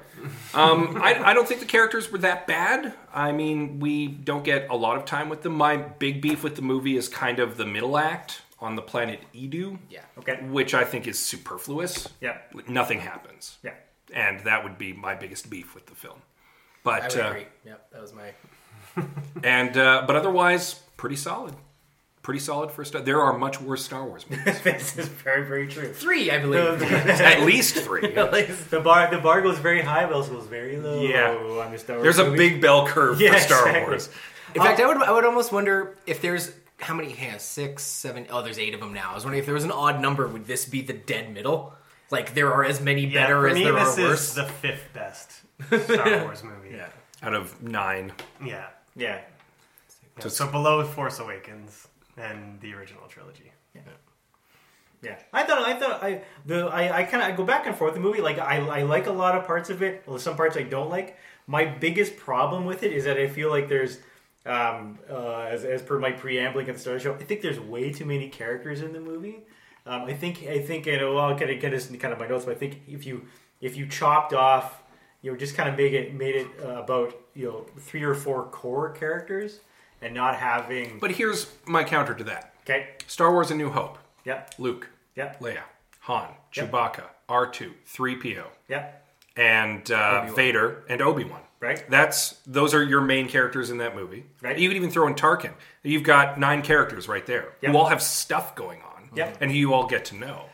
Um, 0.54 0.98
I, 1.02 1.22
I 1.22 1.34
don't 1.34 1.46
think 1.46 1.60
the 1.60 1.66
characters 1.66 2.10
were 2.10 2.16
that 2.18 2.46
bad. 2.46 2.94
I 3.12 3.32
mean, 3.32 3.80
we 3.80 4.06
don't 4.08 4.42
get 4.44 4.68
a 4.70 4.76
lot 4.76 4.96
of 4.96 5.04
time 5.04 5.28
with 5.28 5.42
them. 5.42 5.52
My 5.52 5.76
big 5.76 6.22
beef 6.22 6.42
with 6.42 6.56
the 6.56 6.62
movie 6.62 6.96
is 6.96 7.08
kind 7.08 7.38
of 7.38 7.58
the 7.58 7.66
middle 7.66 7.98
act 7.98 8.40
on 8.60 8.76
the 8.76 8.82
planet 8.82 9.20
Eadu, 9.34 9.78
Yeah. 9.90 10.00
Okay. 10.18 10.36
which 10.42 10.72
I 10.72 10.84
think 10.84 11.06
is 11.06 11.18
superfluous. 11.18 12.08
Yeah. 12.22 12.38
Nothing 12.66 13.00
happens. 13.00 13.58
Yeah. 13.62 13.74
And 14.14 14.40
that 14.44 14.64
would 14.64 14.78
be 14.78 14.94
my 14.94 15.14
biggest 15.14 15.50
beef 15.50 15.74
with 15.74 15.84
the 15.84 15.94
film. 15.94 16.16
I 16.16 16.20
But 16.84 17.14
would 17.14 17.20
uh, 17.24 17.28
agree. 17.28 17.46
Yep, 17.66 17.90
that 17.92 18.00
was 18.00 18.14
my 18.14 18.32
and 19.44 19.76
uh, 19.76 20.04
but 20.06 20.16
otherwise, 20.16 20.74
pretty 20.96 21.16
solid. 21.16 21.54
Pretty 22.22 22.38
solid 22.40 22.70
for 22.70 22.84
Star. 22.84 23.00
There 23.02 23.20
are 23.20 23.36
much 23.36 23.60
worse 23.60 23.84
Star 23.84 24.04
Wars 24.06 24.24
movies. 24.30 24.60
this 24.62 24.96
is 24.96 25.08
very, 25.08 25.44
very 25.44 25.66
true. 25.66 25.92
three, 25.92 26.30
I 26.30 26.38
believe. 26.38 26.80
At 27.10 27.40
least 27.42 27.74
three. 27.76 28.00
the 28.12 28.80
bar 28.82 29.10
the 29.10 29.18
bar 29.18 29.42
goes 29.42 29.58
very 29.58 29.82
high, 29.82 30.06
but 30.06 30.14
also 30.14 30.34
goes 30.34 30.46
very 30.46 30.76
low 30.76 31.02
Yeah. 31.02 31.32
on 31.32 31.72
the 31.72 31.78
Star 31.78 31.96
Wars 31.96 32.04
There's 32.04 32.18
a 32.20 32.24
movies. 32.30 32.38
big 32.38 32.60
bell 32.60 32.86
curve 32.86 33.20
Yeah, 33.20 33.32
for 33.32 33.38
Star 33.40 33.66
exactly. 33.66 33.90
Wars. 33.90 34.08
In 34.54 34.62
fact, 34.62 34.78
uh, 34.78 34.84
I 34.84 34.86
would 34.86 35.02
I 35.02 35.10
would 35.10 35.24
almost 35.24 35.50
wonder 35.52 35.96
if 36.06 36.20
there's 36.22 36.52
how 36.78 36.94
many 36.94 37.12
yeah, 37.20 37.38
six, 37.38 37.82
seven 37.82 38.26
oh 38.30 38.42
there's 38.42 38.58
eight 38.58 38.74
of 38.74 38.80
them 38.80 38.92
now. 38.94 39.10
I 39.10 39.14
was 39.14 39.24
wondering 39.24 39.40
if 39.40 39.46
there 39.46 39.54
was 39.54 39.64
an 39.64 39.72
odd 39.72 40.00
number, 40.00 40.28
would 40.28 40.46
this 40.46 40.64
be 40.64 40.80
the 40.82 40.92
dead 40.92 41.32
middle? 41.34 41.74
Like 42.10 42.34
there 42.34 42.52
are 42.52 42.64
as 42.64 42.80
many 42.80 43.06
Yeah, 43.06 43.22
better 43.24 43.48
as 43.48 43.54
me, 43.54 43.64
there 43.64 43.72
this 43.72 43.98
are 43.98 44.00
is 44.02 44.08
worse. 44.08 44.34
the 44.34 44.44
fifth 44.44 44.92
best 44.92 45.40
Star 45.66 46.22
Wars 46.24 46.44
movie. 46.44 46.70
Yeah. 46.76 46.88
Out 47.20 47.34
of 47.34 47.60
nine. 47.62 48.12
yeah. 48.44 48.66
Yeah. 48.94 49.20
Yeah, 50.18 50.28
So 50.28 50.46
below 50.46 50.84
Force 50.84 51.18
Awakens 51.18 51.88
and 52.16 52.60
the 52.60 52.74
original 52.74 53.06
trilogy. 53.08 53.52
Yeah, 53.74 53.82
Yeah, 55.02 55.18
I 55.32 55.44
thought 55.44 55.66
I 55.66 55.74
thought 55.78 56.02
I 56.02 56.22
the 56.46 56.66
I, 56.66 56.98
I 57.00 57.02
kind 57.04 57.22
of 57.22 57.28
I 57.30 57.32
go 57.32 57.44
back 57.44 57.66
and 57.66 57.74
forth 57.74 57.94
the 57.94 58.00
movie. 58.00 58.20
Like 58.20 58.38
I 58.38 58.58
I 58.58 58.82
like 58.82 59.06
a 59.06 59.12
lot 59.12 59.36
of 59.36 59.46
parts 59.46 59.70
of 59.70 59.82
it. 59.82 60.04
Some 60.18 60.36
parts 60.36 60.56
I 60.56 60.62
don't 60.62 60.90
like. 60.90 61.16
My 61.46 61.64
biggest 61.64 62.16
problem 62.16 62.64
with 62.64 62.82
it 62.82 62.92
is 62.92 63.04
that 63.04 63.18
I 63.18 63.26
feel 63.26 63.50
like 63.50 63.68
there's, 63.68 63.98
um, 64.46 64.98
uh, 65.10 65.40
as 65.40 65.64
as 65.64 65.82
per 65.82 65.98
my 65.98 66.12
preambling 66.12 66.68
at 66.68 66.74
the 66.74 66.80
start 66.80 66.96
of 66.96 67.02
the 67.02 67.08
show, 67.08 67.14
I 67.14 67.24
think 67.24 67.40
there's 67.40 67.58
way 67.58 67.92
too 67.92 68.04
many 68.04 68.28
characters 68.28 68.80
in 68.80 68.92
the 68.92 69.00
movie. 69.00 69.40
Um, 69.84 70.02
I 70.02 70.12
think 70.12 70.44
I 70.44 70.60
think 70.60 70.86
you 70.86 70.98
know 70.98 71.14
well, 71.14 71.24
I'll 71.24 71.38
kind 71.38 71.50
of 71.50 71.60
get 71.60 71.70
this 71.70 71.90
in 71.90 71.98
kind 71.98 72.12
of 72.12 72.20
my 72.20 72.28
notes, 72.28 72.44
but 72.44 72.54
I 72.54 72.58
think 72.58 72.82
if 72.86 73.06
you 73.06 73.26
if 73.60 73.76
you 73.76 73.86
chopped 73.86 74.32
off, 74.32 74.82
you 75.22 75.30
know, 75.30 75.36
just 75.36 75.56
kind 75.56 75.68
of 75.68 75.76
make 75.76 75.92
it 75.92 76.14
made 76.14 76.36
it 76.36 76.46
uh, 76.62 76.82
about 76.82 77.14
you 77.34 77.46
know 77.46 77.66
three 77.80 78.02
or 78.02 78.14
four 78.14 78.44
core 78.46 78.90
characters 78.90 79.60
and 80.02 80.14
not 80.14 80.36
having. 80.36 80.98
But 81.00 81.12
here's 81.12 81.46
my 81.66 81.84
counter 81.84 82.14
to 82.14 82.24
that 82.24 82.54
okay. 82.64 82.88
Star 83.06 83.32
Wars 83.32 83.50
A 83.50 83.54
New 83.54 83.70
Hope. 83.70 83.98
Yep. 84.24 84.54
Luke, 84.58 84.88
Yep. 85.16 85.40
Leia, 85.40 85.62
Han, 86.00 86.28
Yep. 86.54 86.70
Chewbacca, 86.70 87.02
R2, 87.28 87.72
3PO, 87.86 88.44
Yep. 88.68 89.06
and 89.36 89.90
uh, 89.90 90.26
Vader 90.32 90.84
and 90.88 91.00
Obi 91.02 91.24
Wan. 91.24 91.40
Right. 91.60 91.88
That's 91.88 92.32
those 92.46 92.74
are 92.74 92.82
your 92.82 93.00
main 93.02 93.28
characters 93.28 93.70
in 93.70 93.78
that 93.78 93.94
movie. 93.94 94.24
Right. 94.42 94.58
You 94.58 94.68
could 94.68 94.76
even 94.76 94.90
throw 94.90 95.06
in 95.06 95.14
Tarkin. 95.14 95.52
You've 95.84 96.02
got 96.02 96.38
nine 96.38 96.62
characters 96.62 97.06
right 97.08 97.24
there 97.24 97.52
Yep. 97.60 97.70
who 97.72 97.78
all 97.78 97.86
have 97.86 98.02
stuff 98.02 98.56
going 98.56 98.80
on. 98.82 99.10
Yep. 99.14 99.38
And 99.40 99.50
who 99.50 99.56
you 99.56 99.72
all 99.74 99.86
get 99.86 100.04
to 100.06 100.16
know. 100.16 100.46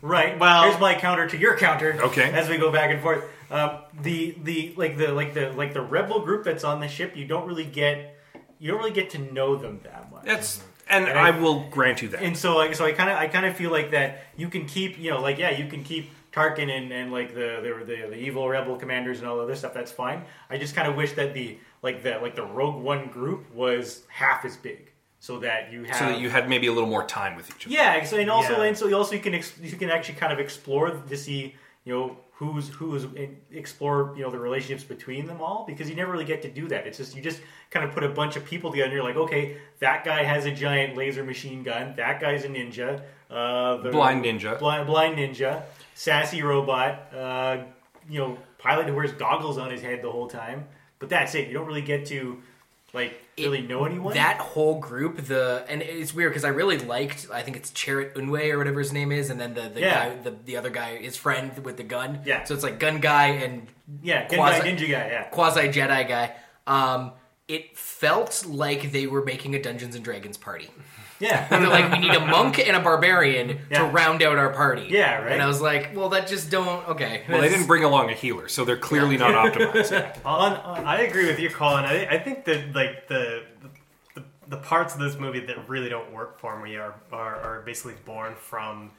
Right. 0.00 0.38
Well- 0.38 0.62
here's 0.64 0.80
my 0.80 0.94
counter 0.94 1.26
to 1.28 1.36
your 1.36 1.56
counter. 1.56 1.98
Okay. 2.02 2.30
As 2.32 2.48
we 2.48 2.56
go 2.56 2.70
back 2.70 2.90
and 2.92 3.00
forth, 3.02 3.24
um, 3.50 3.78
the 4.02 4.36
the 4.44 4.74
like 4.76 4.96
the 4.96 5.08
like 5.08 5.34
the 5.34 5.50
like 5.52 5.72
the 5.74 5.80
rebel 5.82 6.20
group 6.20 6.44
that's 6.44 6.62
on 6.64 6.78
the 6.80 6.88
ship, 6.88 7.16
you 7.16 7.24
don't 7.24 7.46
really 7.48 7.64
get 7.64 8.16
you 8.58 8.70
don't 8.70 8.78
really 8.78 8.90
get 8.92 9.10
to 9.10 9.18
know 9.18 9.56
them 9.56 9.80
that 9.84 10.10
much. 10.10 10.24
That's 10.24 10.58
mm-hmm. 10.58 10.66
and, 10.90 11.08
And 11.08 11.18
I, 11.18 11.28
I- 11.28 11.38
will 11.38 11.68
grant 11.68 12.02
you 12.02 12.08
that. 12.08 12.22
and 12.22 12.36
so 12.36 12.56
like 12.56 12.74
so 12.74 12.84
I 12.84 12.92
kind 12.92 13.10
of 13.10 13.16
I 13.16 13.28
kind 13.28 13.46
of 13.46 13.56
feel 13.56 13.70
like 13.70 13.90
that 13.92 14.24
you 14.36 14.48
can 14.48 14.66
keep 14.66 14.98
you 14.98 15.10
know 15.10 15.20
like 15.20 15.38
yeah 15.38 15.50
you 15.50 15.68
can 15.68 15.84
keep 15.84 16.10
Tarkin 16.32 16.68
and, 16.70 16.92
and 16.92 17.10
like 17.10 17.34
the, 17.34 17.60
the 17.62 17.84
the 17.84 18.08
the 18.10 18.16
evil 18.16 18.48
rebel 18.48 18.76
commanders 18.76 19.18
and 19.20 19.28
all 19.28 19.38
the 19.38 19.42
other 19.42 19.56
stuff 19.56 19.74
that's 19.74 19.90
fine. 19.90 20.22
I 20.50 20.58
just 20.58 20.74
kind 20.74 20.86
of 20.88 20.94
wish 20.94 21.12
that 21.12 21.34
the 21.34 21.58
like 21.82 22.02
the 22.02 22.18
like 22.18 22.34
the 22.34 22.44
Rogue 22.44 22.82
One 22.82 23.08
group 23.08 23.52
was 23.54 24.02
half 24.08 24.44
as 24.44 24.56
big 24.56 24.90
so 25.20 25.38
that 25.40 25.72
you 25.72 25.84
have 25.84 25.96
so 25.96 26.04
that 26.06 26.20
you 26.20 26.30
had 26.30 26.48
maybe 26.48 26.66
a 26.68 26.72
little 26.72 26.88
more 26.88 27.04
time 27.04 27.34
with 27.36 27.48
each 27.50 27.66
other. 27.66 27.74
yeah, 27.74 28.04
so, 28.04 28.16
and 28.18 28.30
also 28.30 28.58
Yeah. 28.58 28.68
and 28.68 28.78
so 28.78 28.86
you 28.86 28.96
also 28.96 29.14
you 29.14 29.20
can 29.20 29.34
ex- 29.34 29.58
you 29.60 29.76
can 29.76 29.90
actually 29.90 30.14
kind 30.14 30.32
of 30.32 30.38
explore 30.38 30.90
to 30.90 31.16
see 31.16 31.54
you 31.84 31.92
know 31.94 32.16
who's 32.38 32.68
who's 32.68 33.04
explore 33.50 34.14
you 34.16 34.22
know 34.22 34.30
the 34.30 34.38
relationships 34.38 34.84
between 34.84 35.26
them 35.26 35.40
all 35.40 35.64
because 35.66 35.90
you 35.90 35.96
never 35.96 36.12
really 36.12 36.24
get 36.24 36.40
to 36.42 36.48
do 36.48 36.68
that. 36.68 36.86
It's 36.86 36.98
just 36.98 37.16
you 37.16 37.20
just 37.20 37.40
kind 37.70 37.84
of 37.84 37.92
put 37.92 38.04
a 38.04 38.08
bunch 38.08 38.36
of 38.36 38.44
people 38.44 38.70
together 38.70 38.86
and 38.86 38.94
you're 38.94 39.02
like, 39.02 39.16
okay, 39.16 39.56
that 39.80 40.04
guy 40.04 40.22
has 40.22 40.46
a 40.46 40.52
giant 40.52 40.96
laser 40.96 41.24
machine 41.24 41.64
gun, 41.64 41.94
that 41.96 42.20
guy's 42.20 42.44
a 42.44 42.48
ninja, 42.48 43.02
uh, 43.28 43.78
the 43.78 43.90
Blind 43.90 44.24
ninja. 44.24 44.56
blind, 44.56 44.86
blind 44.86 45.16
ninja, 45.16 45.64
sassy 45.94 46.40
robot, 46.40 47.12
uh, 47.12 47.58
you 48.08 48.20
know, 48.20 48.38
pilot 48.58 48.86
who 48.86 48.94
wears 48.94 49.10
goggles 49.12 49.58
on 49.58 49.72
his 49.72 49.82
head 49.82 50.00
the 50.00 50.10
whole 50.10 50.28
time. 50.28 50.64
But 51.00 51.08
that's 51.08 51.34
it. 51.34 51.48
You 51.48 51.54
don't 51.54 51.66
really 51.66 51.82
get 51.82 52.06
to 52.06 52.40
like 52.94 53.20
really 53.36 53.60
know 53.62 53.84
anyone. 53.84 54.14
That 54.14 54.38
whole 54.38 54.80
group, 54.80 55.16
the 55.26 55.64
and 55.68 55.82
it's 55.82 56.14
weird 56.14 56.30
because 56.32 56.44
I 56.44 56.48
really 56.48 56.78
liked. 56.78 57.26
I 57.32 57.42
think 57.42 57.56
it's 57.56 57.70
Chirrut 57.70 58.14
Îmwe 58.14 58.50
or 58.52 58.58
whatever 58.58 58.78
his 58.80 58.92
name 58.92 59.12
is, 59.12 59.30
and 59.30 59.38
then 59.40 59.54
the 59.54 59.68
the 59.68 59.80
Yeah. 59.80 60.08
guy, 60.08 60.16
the, 60.22 60.34
the 60.44 60.56
other 60.56 60.70
guy, 60.70 60.96
his 60.96 61.16
friend 61.16 61.52
with 61.64 61.76
the 61.76 61.82
gun. 61.84 62.20
Yeah. 62.24 62.44
So 62.44 62.54
it's 62.54 62.62
like 62.64 62.78
gun 62.78 63.00
guy 63.00 63.26
and 63.28 63.66
yeah, 64.02 64.24
quasi- 64.26 64.60
guy, 64.60 64.66
ninja 64.70 64.80
guy. 64.90 65.08
Yeah, 65.10 65.22
quasi 65.24 65.68
Jedi 65.68 66.08
guy. 66.08 66.34
Um, 66.66 67.12
it 67.46 67.76
felt 67.78 68.44
like 68.46 68.92
they 68.92 69.06
were 69.06 69.24
making 69.24 69.54
a 69.54 69.62
Dungeons 69.62 69.94
and 69.94 70.04
Dragons 70.04 70.36
party. 70.36 70.68
Yeah. 71.20 71.48
They're 71.50 71.66
like, 71.68 71.90
we 71.92 71.98
need 71.98 72.14
a 72.14 72.24
monk 72.26 72.58
and 72.58 72.76
a 72.76 72.80
barbarian 72.80 73.58
Yeah. 73.70 73.78
to 73.78 73.84
round 73.86 74.22
out 74.22 74.36
our 74.38 74.50
party. 74.52 74.86
Yeah, 74.90 75.22
right. 75.22 75.32
And 75.32 75.42
I 75.42 75.46
was 75.46 75.60
like, 75.60 75.90
well, 75.94 76.08
that 76.10 76.26
just 76.28 76.50
don't. 76.50 76.86
Okay. 76.88 77.22
Well, 77.28 77.40
they 77.40 77.48
didn't 77.48 77.66
bring 77.66 77.84
along 77.84 78.10
a 78.10 78.14
healer, 78.14 78.48
so 78.48 78.64
they're 78.64 78.76
clearly 78.76 79.16
not 79.16 79.32
optimized. 79.52 79.90
yet. 79.90 80.20
On- 80.24 80.52
on- 80.56 80.84
I 80.84 81.02
agree 81.02 81.26
with 81.26 81.38
you, 81.38 81.50
Colin. 81.50 81.84
I, 81.84 82.06
I 82.06 82.18
think 82.18 82.44
that 82.44 82.74
like 82.74 83.08
the, 83.08 83.42
the 84.14 84.24
the 84.48 84.56
parts 84.56 84.94
of 84.94 85.00
this 85.00 85.18
movie 85.18 85.40
that 85.40 85.68
really 85.68 85.88
don't 85.90 86.10
work 86.12 86.38
for 86.40 86.58
me 86.62 86.76
are 86.76 86.94
are, 87.12 87.36
are 87.36 87.62
basically 87.66 87.94
born 88.04 88.34
from 88.36 88.90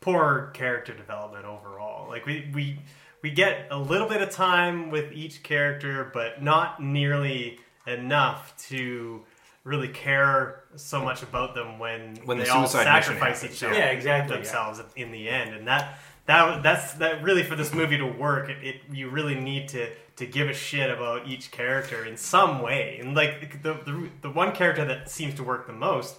poor 0.00 0.50
character 0.54 0.92
development 0.94 1.44
overall. 1.46 2.08
Like 2.08 2.26
we 2.26 2.50
we 2.54 2.78
we 3.22 3.30
get 3.30 3.68
a 3.70 3.78
little 3.78 4.06
bit 4.08 4.20
of 4.22 4.30
time 4.30 4.90
with 4.90 5.10
each 5.12 5.42
character, 5.42 6.10
but 6.12 6.42
not 6.42 6.82
nearly 6.82 7.58
enough 7.86 8.54
to 8.68 9.24
really 9.64 9.88
care 9.88 10.64
so 10.76 11.02
much 11.02 11.22
about 11.22 11.54
them 11.54 11.78
when, 11.78 12.16
When 12.24 12.38
the 12.38 12.44
they 12.44 12.50
all 12.50 12.66
sacrifice 12.66 13.42
each 13.44 13.62
other 13.62 13.72
yeah. 13.74 13.86
Yeah, 13.86 13.90
exactly, 13.92 14.36
themselves 14.36 14.80
in 14.96 15.10
the 15.10 15.28
end 15.28 15.54
and 15.54 15.66
that 15.68 15.98
that 16.26 16.62
that's 16.62 16.94
that 16.94 17.22
really 17.22 17.42
for 17.42 17.56
this 17.56 17.72
movie 17.74 17.96
to 17.98 18.06
work 18.06 18.48
it, 18.50 18.58
it 18.62 18.76
you 18.92 19.08
really 19.08 19.34
need 19.34 19.68
to 19.68 19.88
to 20.16 20.26
give 20.26 20.48
a 20.48 20.54
shit 20.54 20.90
about 20.90 21.26
each 21.28 21.50
character 21.50 22.04
in 22.04 22.16
some 22.16 22.60
way 22.62 22.98
and 23.00 23.14
like 23.14 23.62
the 23.62 23.74
the, 23.74 24.08
the 24.22 24.30
one 24.30 24.52
character 24.52 24.84
that 24.84 25.10
seems 25.10 25.34
to 25.34 25.42
work 25.42 25.66
the 25.66 25.72
most 25.72 26.16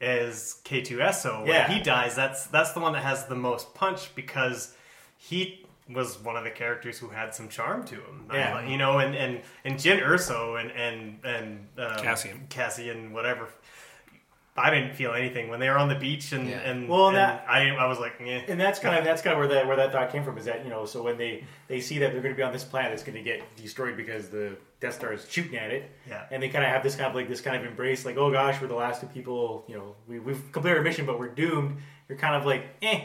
is 0.00 0.60
K2SO 0.64 1.40
when 1.40 1.48
Yeah. 1.48 1.68
he 1.68 1.80
dies 1.82 2.14
that's 2.14 2.46
that's 2.46 2.72
the 2.72 2.80
one 2.80 2.92
that 2.94 3.02
has 3.02 3.26
the 3.26 3.34
most 3.34 3.74
punch 3.74 4.14
because 4.14 4.74
he 5.16 5.65
was 5.88 6.18
one 6.22 6.36
of 6.36 6.44
the 6.44 6.50
characters 6.50 6.98
who 6.98 7.08
had 7.08 7.34
some 7.34 7.48
charm 7.48 7.84
to 7.84 7.94
him 7.94 8.26
Yeah. 8.32 8.54
like- 8.54 8.68
you 8.68 8.76
know 8.78 8.98
and 8.98 9.14
and 9.14 9.40
and 9.64 9.76
Jyn 9.76 10.02
Erso 10.02 10.60
and 10.60 10.70
and 10.72 11.18
and 11.24 11.68
um, 11.78 12.02
Cassian. 12.02 12.46
Cassian 12.48 13.12
whatever 13.12 13.48
I 14.58 14.70
didn't 14.70 14.94
feel 14.94 15.12
anything 15.12 15.50
when 15.50 15.60
they 15.60 15.68
were 15.68 15.76
on 15.76 15.90
the 15.90 15.94
beach 15.94 16.32
and 16.32 16.48
Yeah. 16.48 16.56
and 16.60 16.88
Well, 16.88 17.08
and 17.08 17.16
that- 17.18 17.44
I 17.48 17.68
I 17.70 17.86
was 17.86 17.98
like 18.00 18.14
yeah 18.20 18.40
and 18.48 18.58
that's 18.58 18.78
kind 18.78 18.96
of 18.96 19.04
that's 19.08 19.20
kind 19.22 19.34
of 19.34 19.38
where 19.38 19.48
that 19.48 19.66
where 19.66 19.76
that 19.76 19.92
thought 19.92 20.10
came 20.10 20.24
from 20.24 20.38
is 20.38 20.46
that 20.46 20.64
you 20.64 20.70
know 20.70 20.86
so 20.86 21.02
when 21.02 21.18
they 21.18 21.44
they 21.68 21.80
see 21.80 21.98
that 21.98 22.12
they're 22.12 22.22
going 22.22 22.34
to 22.34 22.36
be 22.36 22.42
on 22.42 22.52
this 22.54 22.64
planet 22.64 22.90
that's 22.90 23.02
going 23.02 23.16
to 23.18 23.22
get 23.22 23.42
destroyed 23.56 23.96
because 23.96 24.28
the 24.30 24.56
Death 24.80 24.94
Star 24.94 25.12
is 25.14 25.26
shooting 25.30 25.56
at 25.56 25.70
it, 25.70 25.90
Yeah. 26.06 26.24
and 26.30 26.42
they 26.42 26.50
kind 26.50 26.62
of 26.62 26.70
have 26.70 26.82
this 26.82 26.96
kind 26.96 27.08
of 27.08 27.14
like 27.14 27.28
this 27.28 27.40
kind 27.40 27.56
of 27.56 27.64
embrace 27.64 28.04
like 28.04 28.16
oh 28.16 28.30
gosh 28.30 28.60
we're 28.60 28.66
the 28.68 28.74
last 28.74 29.00
two 29.02 29.06
people 29.08 29.64
you 29.68 29.76
know 29.76 29.94
we 30.08 30.18
we've 30.18 30.50
completed 30.52 30.78
our 30.78 30.82
mission 30.84 31.06
but 31.06 31.18
we're 31.18 31.28
doomed. 31.28 31.76
You're 32.08 32.18
kind 32.18 32.34
of 32.34 32.44
like 32.46 32.64
eh. 32.82 33.00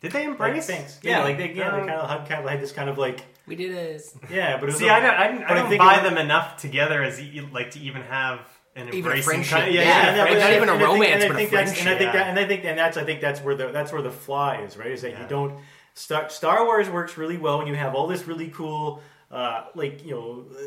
Did 0.00 0.12
they 0.12 0.20
Like, 0.20 0.28
embrace? 0.28 0.66
thanks. 0.66 0.96
Did 0.96 1.08
Yeah, 1.10 1.18
they? 1.18 1.24
like 1.24 1.38
they 1.38 1.52
yeah 1.52 1.70
they 1.70 1.80
Um, 1.82 1.86
kind 1.88 2.00
of 2.00 2.08
had, 2.10 2.28
kind 2.28 2.44
of 2.44 2.50
had 2.50 2.60
this 2.60 2.72
kind 2.72 2.88
of 2.88 2.96
like 2.98 3.20
We 3.46 3.54
did 3.56 3.72
it. 3.72 4.02
yeah, 4.30 4.56
but 4.56 4.64
it 4.64 4.72
was 4.72 4.76
See, 4.78 4.88
a- 4.88 4.92
I 4.94 5.00
don't, 5.00 5.14
I 5.14 5.28
don't, 5.28 5.44
I 5.44 5.54
don't 5.54 5.78
buy 5.78 5.98
it- 6.00 6.02
them 6.04 6.16
enough 6.18 6.56
together 6.56 7.02
as 7.02 7.20
e- 7.20 7.46
like 7.52 7.72
to 7.72 7.80
even 7.80 8.02
have 8.02 8.40
an 8.76 8.88
Even 8.88 8.98
embracing 8.98 9.22
friendship. 9.24 9.58
kind- 9.58 9.74
Yeah, 9.74 9.80
and 9.82 10.16
that- 10.18 10.22
friend- 10.28 10.38
but 10.38 10.44
not 10.44 10.52
even 10.52 10.68
a 10.68 10.72
and 10.72 10.82
I 10.82 10.86
think- 10.86 10.92
romance, 10.94 11.24
but 11.24 11.30
a 11.32 11.34
think 11.38 11.50
that's- 11.50 11.80
And 11.80 11.88
I 11.88 11.98
think 11.98 12.10
friendship. 12.10 12.12
that, 12.14 12.26
and 12.28 12.38
I 12.38 12.44
think, 12.46 12.64
and 12.64 12.78
that's, 12.78 12.96
I 12.96 13.04
think 13.04 13.20
that's 13.20 13.40
where 13.42 13.54
the 13.54 13.68
that's 13.68 13.92
where 13.92 14.02
the 14.02 14.10
flaw 14.10 14.52
is, 14.52 14.76
right? 14.76 14.90
Is 14.90 15.02
that 15.02 15.10
Yeah. 15.12 15.22
you 15.22 15.28
don't 15.28 15.58
Star, 15.94 16.28
Star 16.30 16.64
Wars 16.64 16.88
works 16.88 17.18
really 17.18 17.36
well 17.36 17.58
when 17.58 17.66
you 17.66 17.74
have 17.74 17.94
all 17.96 18.06
this 18.06 18.26
really 18.26 18.48
cool, 18.48 19.02
uh, 19.30 19.64
like 19.76 20.04
you 20.04 20.10
know, 20.10 20.44
uh, 20.56 20.60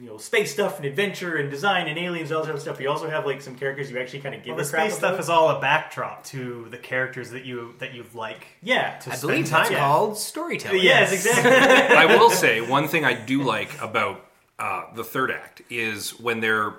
you 0.00 0.06
know, 0.06 0.16
space 0.16 0.52
stuff 0.52 0.76
and 0.78 0.86
adventure 0.86 1.36
and 1.36 1.50
design 1.50 1.86
and 1.86 1.98
aliens, 1.98 2.32
all 2.32 2.42
that 2.42 2.50
other 2.50 2.58
stuff. 2.60 2.80
You 2.80 2.88
also 2.88 3.10
have 3.10 3.26
like 3.26 3.42
some 3.42 3.56
characters 3.56 3.90
you 3.90 3.98
actually 3.98 4.20
kind 4.20 4.34
of 4.34 4.42
give 4.42 4.56
Well, 4.56 4.64
the 4.64 4.68
a 4.68 4.72
crap 4.72 4.86
space 4.88 4.98
stuff 4.98 5.10
about. 5.10 5.20
is 5.20 5.28
all 5.28 5.50
a 5.50 5.60
backdrop 5.60 6.24
to 6.26 6.66
the 6.70 6.78
characters 6.78 7.30
that 7.30 7.44
you 7.44 7.74
that 7.78 7.92
you 7.92 8.04
like. 8.14 8.46
yeah, 8.62 8.98
to 9.00 9.10
I 9.12 9.14
spend 9.16 9.20
believe 9.32 9.46
time 9.48 9.58
that's 9.60 9.70
with. 9.70 9.78
called 9.78 10.16
storytelling. 10.18 10.80
yes, 10.82 11.12
exactly. 11.12 11.50
I 11.96 12.06
will 12.06 12.30
say 12.30 12.60
one 12.62 12.88
thing 12.88 13.04
I 13.04 13.12
do 13.12 13.42
like 13.42 13.80
about 13.82 14.24
uh, 14.58 14.84
the 14.94 15.04
third 15.04 15.30
act 15.30 15.60
is 15.68 16.18
when 16.18 16.40
they're 16.40 16.72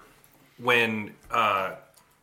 when 0.59 1.13
uh, 1.29 1.75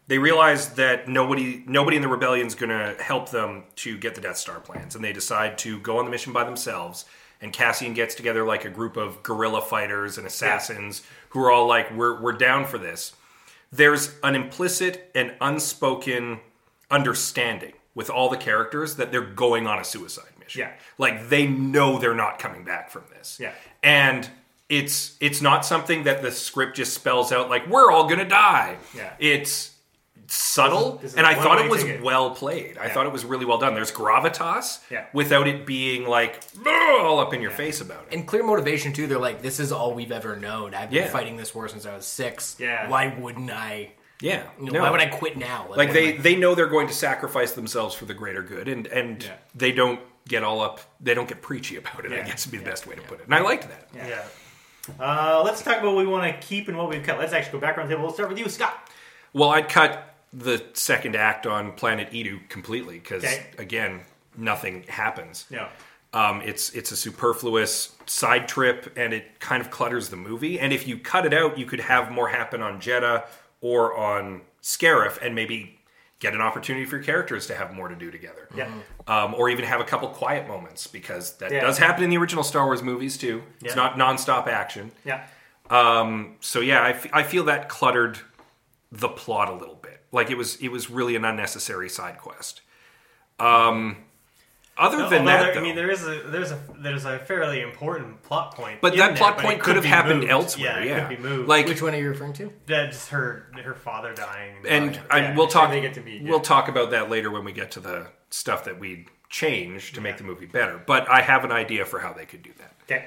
they 0.08 0.18
realize 0.18 0.70
that 0.74 1.06
nobody 1.08 1.62
nobody 1.68 1.96
in 1.96 2.02
the 2.02 2.08
rebellion 2.08 2.46
is 2.48 2.56
going 2.56 2.70
to 2.70 3.00
help 3.00 3.30
them 3.30 3.62
to 3.76 3.96
get 3.96 4.16
the 4.16 4.20
Death 4.20 4.38
Star 4.38 4.58
plans, 4.58 4.96
and 4.96 5.04
they 5.04 5.12
decide 5.12 5.56
to 5.58 5.78
go 5.78 5.98
on 5.98 6.04
the 6.04 6.10
mission 6.10 6.32
by 6.32 6.42
themselves. 6.42 7.04
And 7.40 7.52
Cassian 7.52 7.94
gets 7.94 8.14
together 8.14 8.44
like 8.44 8.64
a 8.64 8.70
group 8.70 8.96
of 8.96 9.22
guerrilla 9.22 9.60
fighters 9.60 10.16
and 10.16 10.26
assassins 10.26 11.02
who 11.30 11.40
are 11.40 11.50
all 11.50 11.66
like, 11.66 11.90
"We're 11.90 12.20
we're 12.20 12.32
down 12.32 12.64
for 12.66 12.78
this." 12.78 13.12
There's 13.70 14.14
an 14.22 14.34
implicit 14.34 15.10
and 15.14 15.34
unspoken 15.40 16.40
understanding 16.90 17.72
with 17.94 18.08
all 18.08 18.28
the 18.28 18.36
characters 18.36 18.96
that 18.96 19.10
they're 19.10 19.20
going 19.20 19.66
on 19.66 19.78
a 19.78 19.84
suicide 19.84 20.30
mission. 20.38 20.60
Yeah. 20.60 20.72
Like 20.98 21.28
they 21.28 21.46
know 21.46 21.98
they're 21.98 22.14
not 22.14 22.38
coming 22.38 22.64
back 22.64 22.90
from 22.90 23.04
this. 23.10 23.38
Yeah. 23.40 23.52
And 23.82 24.28
it's 24.68 25.16
it's 25.20 25.42
not 25.42 25.64
something 25.64 26.04
that 26.04 26.22
the 26.22 26.30
script 26.30 26.76
just 26.76 26.94
spells 26.94 27.32
out 27.32 27.50
like 27.50 27.66
we're 27.68 27.90
all 27.90 28.08
gonna 28.08 28.28
die. 28.28 28.76
Yeah. 28.94 29.12
It's 29.18 29.73
subtle 30.34 30.92
This 30.92 30.94
is- 30.94 31.00
this 31.02 31.10
is 31.12 31.16
and 31.18 31.26
I 31.26 31.34
thought 31.34 31.60
it 31.60 31.70
was 31.70 31.82
ticket. 31.84 32.02
well 32.02 32.30
played. 32.30 32.76
I 32.78 32.86
Yeah. 32.86 32.92
thought 32.92 33.06
it 33.06 33.12
was 33.12 33.24
really 33.24 33.44
well 33.44 33.58
done. 33.58 33.74
There's 33.74 33.92
gravitas 33.92 34.78
Yeah. 34.90 35.04
without 35.12 35.46
it 35.46 35.64
being 35.66 36.06
like 36.06 36.40
all 36.66 37.18
up 37.20 37.32
in 37.32 37.40
your 37.40 37.50
face 37.50 37.80
about 37.80 38.06
it. 38.10 38.14
And 38.14 38.26
clear 38.26 38.42
motivation 38.42 38.92
too. 38.92 39.06
They're 39.06 39.18
like, 39.18 39.42
this 39.42 39.60
is 39.60 39.70
all 39.72 39.94
we've 39.94 40.12
ever 40.12 40.36
known. 40.36 40.74
I've 40.74 40.90
been 40.90 41.04
Yeah. 41.04 41.08
fighting 41.10 41.36
this 41.36 41.54
war 41.54 41.68
since 41.68 41.86
I 41.86 41.94
was 41.94 42.06
six. 42.06 42.56
Yeah. 42.58 42.88
Why 42.88 43.14
wouldn't 43.18 43.50
I? 43.50 43.92
Yeah. 44.20 44.44
You 44.58 44.66
know, 44.66 44.72
No. 44.72 44.82
Why 44.82 44.90
would 44.90 45.00
I 45.00 45.06
quit 45.06 45.36
now? 45.36 45.66
like 45.70 45.88
what 45.88 45.92
they 45.94 46.14
I- 46.14 46.16
they 46.18 46.36
know 46.36 46.54
they're 46.54 46.66
going 46.66 46.86
to 46.88 46.94
sacrifice 46.94 47.52
themselves 47.52 47.94
for 47.94 48.04
the 48.04 48.14
greater 48.14 48.42
good 48.42 48.68
and 48.68 48.86
and 48.88 49.22
Yeah. 49.22 49.30
they 49.54 49.72
don't 49.72 50.00
get 50.26 50.42
all 50.42 50.60
up 50.60 50.80
they 51.00 51.12
don't 51.14 51.28
get 51.28 51.42
preachy 51.42 51.76
about 51.76 52.04
it 52.06 52.12
i 52.12 52.16
Yeah. 52.16 52.22
guess 52.22 52.46
would 52.46 52.52
be 52.52 52.56
the 52.58 52.64
best 52.64 52.86
way 52.86 52.94
to 52.96 53.02
put 53.02 53.20
it 53.20 53.26
and 53.26 53.34
i 53.34 53.40
liked 53.40 53.68
that 53.68 53.88
Yeah. 53.94 54.22
Uh, 55.00 55.42
let's 55.44 55.62
talk 55.62 55.74
about 55.78 55.94
what 55.94 55.96
we 55.96 56.06
want 56.06 56.24
to 56.40 56.46
keep 56.46 56.68
and 56.68 56.76
what 56.76 56.88
we've 56.90 57.02
cut. 57.02 57.18
Let's 57.18 57.32
actually 57.32 57.52
go 57.52 57.60
back 57.60 57.78
around 57.78 57.88
the 57.88 57.94
table. 57.94 58.04
We'll 58.06 58.12
start 58.14 58.28
with 58.28 58.38
you, 58.38 58.48
Scott. 58.48 58.88
well 59.32 59.50
i'd 59.50 59.68
cut 59.68 60.13
the 60.36 60.64
second 60.72 61.14
act 61.14 61.46
on 61.46 61.72
planet 61.72 62.10
Eadu 62.10 62.40
completely 62.48 62.98
because 62.98 63.22
Okay. 63.24 63.46
again 63.58 64.00
nothing 64.36 64.82
happens 64.88 65.46
No. 65.50 65.68
um, 66.12 66.42
it's 66.42 66.70
it's 66.70 66.90
a 66.90 66.96
superfluous 66.96 67.94
side 68.06 68.48
trip 68.48 68.92
and 68.96 69.12
it 69.14 69.38
kind 69.38 69.60
of 69.60 69.70
clutters 69.70 70.08
the 70.08 70.16
movie 70.16 70.58
and 70.58 70.72
if 70.72 70.88
you 70.88 70.98
cut 70.98 71.24
it 71.24 71.32
out 71.32 71.56
you 71.58 71.66
could 71.66 71.80
have 71.80 72.10
more 72.10 72.28
happen 72.30 72.62
on 72.62 72.80
Jedha 72.80 73.24
or 73.60 73.96
on 73.96 74.40
scarif 74.62 75.18
and 75.22 75.34
maybe 75.34 75.78
get 76.18 76.34
an 76.34 76.40
opportunity 76.40 76.84
for 76.86 76.96
your 76.96 77.04
characters 77.04 77.46
to 77.46 77.54
have 77.54 77.72
more 77.74 77.88
to 77.88 77.94
do 77.94 78.10
together 78.10 78.48
Yeah. 78.56 78.68
um, 79.06 79.34
or 79.34 79.50
even 79.50 79.64
have 79.66 79.80
a 79.80 79.84
couple 79.84 80.08
quiet 80.08 80.48
moments 80.48 80.86
because 80.88 81.36
that 81.38 81.52
Yeah. 81.52 81.60
does 81.60 81.78
happen 81.78 82.02
in 82.02 82.10
the 82.10 82.16
original 82.16 82.42
Star 82.42 82.64
Wars 82.64 82.82
movies 82.82 83.16
too. 83.18 83.42
It's 83.60 83.76
Yeah. 83.76 83.82
not 83.82 83.96
nonstop 83.98 84.46
action. 84.48 84.90
Yeah. 85.04 85.24
Um, 85.70 86.36
So 86.40 86.60
yeah, 86.60 86.80
I, 86.82 86.90
f- 86.90 87.06
I 87.12 87.22
feel 87.22 87.44
that 87.44 87.68
cluttered 87.68 88.18
the 88.90 89.08
plot 89.08 89.48
a 89.48 89.52
little 89.54 89.74
bit. 89.74 89.83
Like 90.14 90.30
it 90.30 90.36
was 90.38 90.56
it 90.56 90.68
was 90.68 90.88
really 90.88 91.16
an 91.16 91.24
unnecessary 91.24 91.88
side 91.90 92.18
quest. 92.18 92.62
Um, 93.38 93.96
other 94.76 94.96
than 94.96 95.04
Although 95.04 95.24
that, 95.26 95.42
there- 95.42 95.54
though, 95.54 95.60
I 95.60 95.62
mean, 95.62 95.76
there 95.76 95.90
is 95.90 96.04
a 96.06 96.20
there's 96.26 96.50
a 96.50 96.60
there's 96.78 97.04
a 97.04 97.18
fairly 97.20 97.60
important 97.60 98.22
plot 98.22 98.54
point. 98.54 98.80
but 98.80 98.96
that 98.96 99.08
there, 99.08 99.16
plot 99.16 99.36
but 99.36 99.44
point 99.44 99.58
it 99.58 99.62
could 99.62 99.76
have 99.76 99.84
happened 99.84 100.20
moved. 100.20 100.30
elsewhere. 100.32 100.82
Yeah, 100.82 100.96
Yeah, 100.96 101.04
it 101.04 101.08
could 101.08 101.16
be 101.22 101.22
moved. 101.28 101.48
Like 101.48 101.66
Which 101.66 101.82
one 101.82 101.94
are 101.94 101.98
you 101.98 102.08
referring 102.08 102.32
to? 102.34 102.52
Yeah, 102.66 102.86
just 102.86 103.08
her 103.10 103.46
her 103.62 103.74
father 103.74 104.14
dying. 104.14 104.54
and 104.68 104.94
yeah. 104.94 105.02
I, 105.10 105.18
Yeah, 105.18 105.36
we'll 105.36 105.46
talk. 105.46 105.70
they 105.70 105.80
get 105.80 105.94
to 105.94 106.00
meet, 106.00 106.22
yeah. 106.22 106.30
We'll 106.30 106.40
talk 106.40 106.68
about 106.68 106.90
that 106.90 107.08
later 107.10 107.30
when 107.30 107.44
we 107.44 107.52
get 107.52 107.70
to 107.72 107.80
the 107.80 108.06
stuff 108.30 108.64
that 108.64 108.78
we 108.80 109.06
changed 109.30 109.94
to 109.96 110.00
make 110.00 110.16
the 110.16 110.24
movie 110.24 110.46
better. 110.46 110.80
But 110.84 111.08
I 111.08 111.20
have 111.22 111.44
an 111.44 111.52
idea 111.52 111.84
for 111.84 112.00
how 112.00 112.12
they 112.12 112.24
could 112.26 112.42
do 112.42 112.50
that. 112.58 112.72
Okay. 112.84 113.06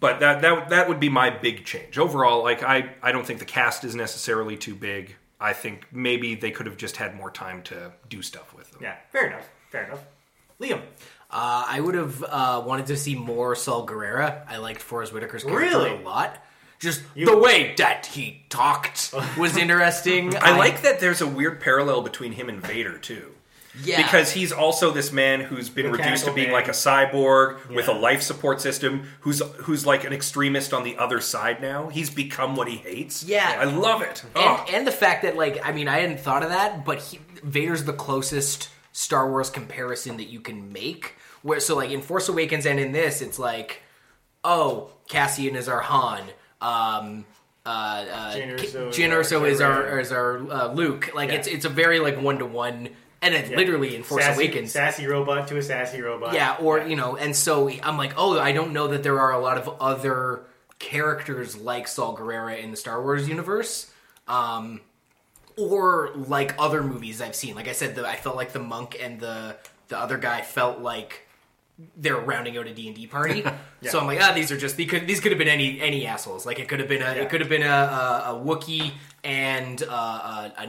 But 0.00 0.20
that 0.20 0.42
that 0.42 0.68
that 0.70 0.88
would 0.88 1.00
be 1.00 1.08
my 1.08 1.30
big 1.30 1.64
change 1.64 1.98
overall. 1.98 2.42
Like 2.44 2.62
I 2.62 2.90
I 3.02 3.10
don't 3.10 3.26
think 3.26 3.40
the 3.40 3.44
cast 3.44 3.82
is 3.84 3.94
necessarily 3.96 4.56
too 4.56 4.76
big. 4.76 5.16
I 5.40 5.52
think 5.52 5.86
maybe 5.92 6.34
they 6.34 6.50
could 6.50 6.66
have 6.66 6.76
just 6.76 6.96
had 6.96 7.14
more 7.14 7.30
time 7.30 7.62
to 7.64 7.92
do 8.08 8.22
stuff 8.22 8.54
with 8.54 8.70
them. 8.72 8.80
Yeah. 8.82 8.96
Fair 9.12 9.28
enough. 9.28 9.48
Fair 9.70 9.84
enough. 9.84 10.04
Liam. 10.60 10.80
Uh, 11.30 11.64
I 11.68 11.80
would 11.80 11.94
have 11.94 12.24
uh, 12.24 12.62
wanted 12.66 12.86
to 12.86 12.96
see 12.96 13.14
more 13.14 13.54
Saw 13.54 13.84
Gerrera. 13.86 14.44
I 14.48 14.56
liked 14.56 14.80
Forest 14.80 15.12
Whitaker's 15.12 15.44
character 15.44 15.58
Really? 15.78 15.90
a 15.90 16.00
lot. 16.00 16.42
Just 16.80 17.02
the 17.14 17.36
way 17.36 17.74
that 17.78 18.06
he 18.06 18.42
talked 18.48 19.12
was 19.36 19.56
interesting. 19.58 20.34
I 20.36 20.56
like 20.56 20.82
that 20.82 21.00
there's 21.00 21.20
a 21.20 21.26
weird 21.26 21.60
parallel 21.60 22.02
between 22.02 22.32
him 22.32 22.48
and 22.48 22.60
Vader 22.64 22.96
too. 22.98 23.32
Yeah. 23.84 24.02
Because 24.02 24.32
he's 24.32 24.52
also 24.52 24.90
this 24.90 25.12
man 25.12 25.40
who's 25.40 25.68
been 25.68 25.90
reduced 25.90 26.24
to 26.24 26.32
being 26.32 26.48
man. 26.48 26.54
like 26.54 26.68
a 26.68 26.72
cyborg 26.72 27.68
with 27.68 27.88
a 27.88 27.92
life 27.92 28.22
support 28.22 28.60
system, 28.60 29.04
who's 29.20 29.40
who's 29.58 29.86
like 29.86 30.04
an 30.04 30.12
extremist 30.12 30.72
on 30.72 30.82
the 30.84 30.96
other 30.96 31.20
side 31.20 31.60
now. 31.60 31.88
He's 31.88 32.10
become 32.10 32.56
what 32.56 32.68
he 32.68 32.76
hates. 32.76 33.24
Yeah. 33.24 33.56
I 33.60 33.64
love 33.64 34.02
it. 34.02 34.24
Oh. 34.34 34.64
and, 34.66 34.76
and 34.76 34.86
the 34.86 34.92
fact 34.92 35.22
that 35.22 35.36
like 35.36 35.60
I 35.66 35.72
mean 35.72 35.88
I 35.88 35.98
hadn't 35.98 36.20
thought 36.20 36.42
of 36.42 36.48
that, 36.48 36.84
but 36.84 36.98
he, 37.00 37.20
Vader's 37.42 37.84
the 37.84 37.92
closest 37.92 38.68
Star 38.92 39.30
Wars 39.30 39.50
comparison 39.50 40.16
that 40.16 40.28
you 40.28 40.40
can 40.40 40.72
make. 40.72 41.14
Where 41.42 41.60
so 41.60 41.76
like 41.76 41.90
in 41.90 42.02
Force 42.02 42.28
Awakens 42.28 42.66
and 42.66 42.80
in 42.80 42.92
this, 42.92 43.22
it's 43.22 43.38
like, 43.38 43.82
oh, 44.42 44.90
Cassian 45.08 45.54
is 45.54 45.68
our 45.68 45.80
Han. 45.80 46.24
Um, 46.60 47.24
uh, 47.64 47.68
uh, 47.68 48.34
Jyn 48.34 48.58
Ki- 48.58 48.66
Erso 48.66 48.88
is 48.88 48.96
Jyn 48.96 49.12
our 49.12 49.20
is 49.46 49.60
our 49.60 50.00
is 50.00 50.12
our 50.12 50.50
uh, 50.50 50.72
Luke. 50.72 51.10
Like 51.14 51.28
Yeah. 51.30 51.36
it's 51.36 51.46
it's 51.46 51.64
a 51.64 51.68
very 51.68 52.00
like 52.00 52.20
one 52.20 52.38
to 52.38 52.46
one, 52.46 52.88
and 53.22 53.34
it 53.34 53.50
Yeah. 53.50 53.56
literally 53.56 53.96
in 53.96 54.02
Force 54.02 54.24
sassy, 54.24 54.44
Awakens. 54.46 54.72
sassy 54.72 55.06
robot 55.06 55.48
to 55.48 55.56
a 55.56 55.62
sassy 55.62 56.00
robot. 56.00 56.34
Yeah, 56.34 56.56
or 56.60 56.80
you 56.80 56.96
know, 56.96 57.16
and 57.16 57.34
so 57.34 57.68
I'm 57.82 57.96
like, 57.98 58.14
oh, 58.16 58.38
I 58.38 58.52
don't 58.52 58.72
know 58.72 58.88
that 58.88 59.02
there 59.02 59.18
are 59.20 59.32
a 59.32 59.38
lot 59.40 59.58
of 59.58 59.68
other 59.80 60.42
characters 60.78 61.56
like 61.56 61.88
Saw 61.88 62.16
Gerrera 62.16 62.62
in 62.62 62.70
the 62.70 62.76
Star 62.76 63.02
Wars 63.02 63.28
universe, 63.28 63.90
um, 64.28 64.80
or 65.56 66.10
like 66.14 66.54
other 66.58 66.82
movies 66.82 67.20
I've 67.20 67.34
seen. 67.34 67.54
Like 67.54 67.68
I 67.68 67.72
said, 67.72 67.94
the, 67.96 68.06
I 68.06 68.16
felt 68.16 68.36
like 68.36 68.52
the 68.52 68.58
monk 68.60 68.96
and 69.00 69.18
the 69.20 69.56
the 69.88 69.98
other 69.98 70.18
guy 70.18 70.42
felt 70.42 70.80
like 70.80 71.26
they're 71.96 72.16
rounding 72.16 72.56
out 72.58 72.66
a 72.66 72.74
D 72.74 72.86
and 72.88 72.96
D 72.96 73.06
party. 73.06 73.44
So 73.80 74.00
I'm 74.00 74.08
like, 74.08 74.20
ah, 74.20 74.32
these 74.34 74.50
are 74.50 74.56
just 74.56 74.76
these 74.76 74.90
could 74.90 75.06
these 75.06 75.20
could 75.20 75.30
have 75.30 75.38
been 75.38 75.46
any 75.46 75.80
any 75.80 76.04
assholes. 76.04 76.44
Like 76.44 76.58
it 76.58 76.66
could 76.66 76.80
have 76.80 76.88
been 76.88 77.00
a 77.00 77.14
Yeah. 77.14 77.22
it 77.22 77.30
could 77.30 77.40
have 77.40 77.48
been 77.48 77.62
a 77.62 77.66
a, 77.68 78.34
a 78.34 78.44
Wookiee 78.44 78.90
and 79.22 79.80
uh, 79.88 80.50
a, 80.58 80.64
a 80.64 80.66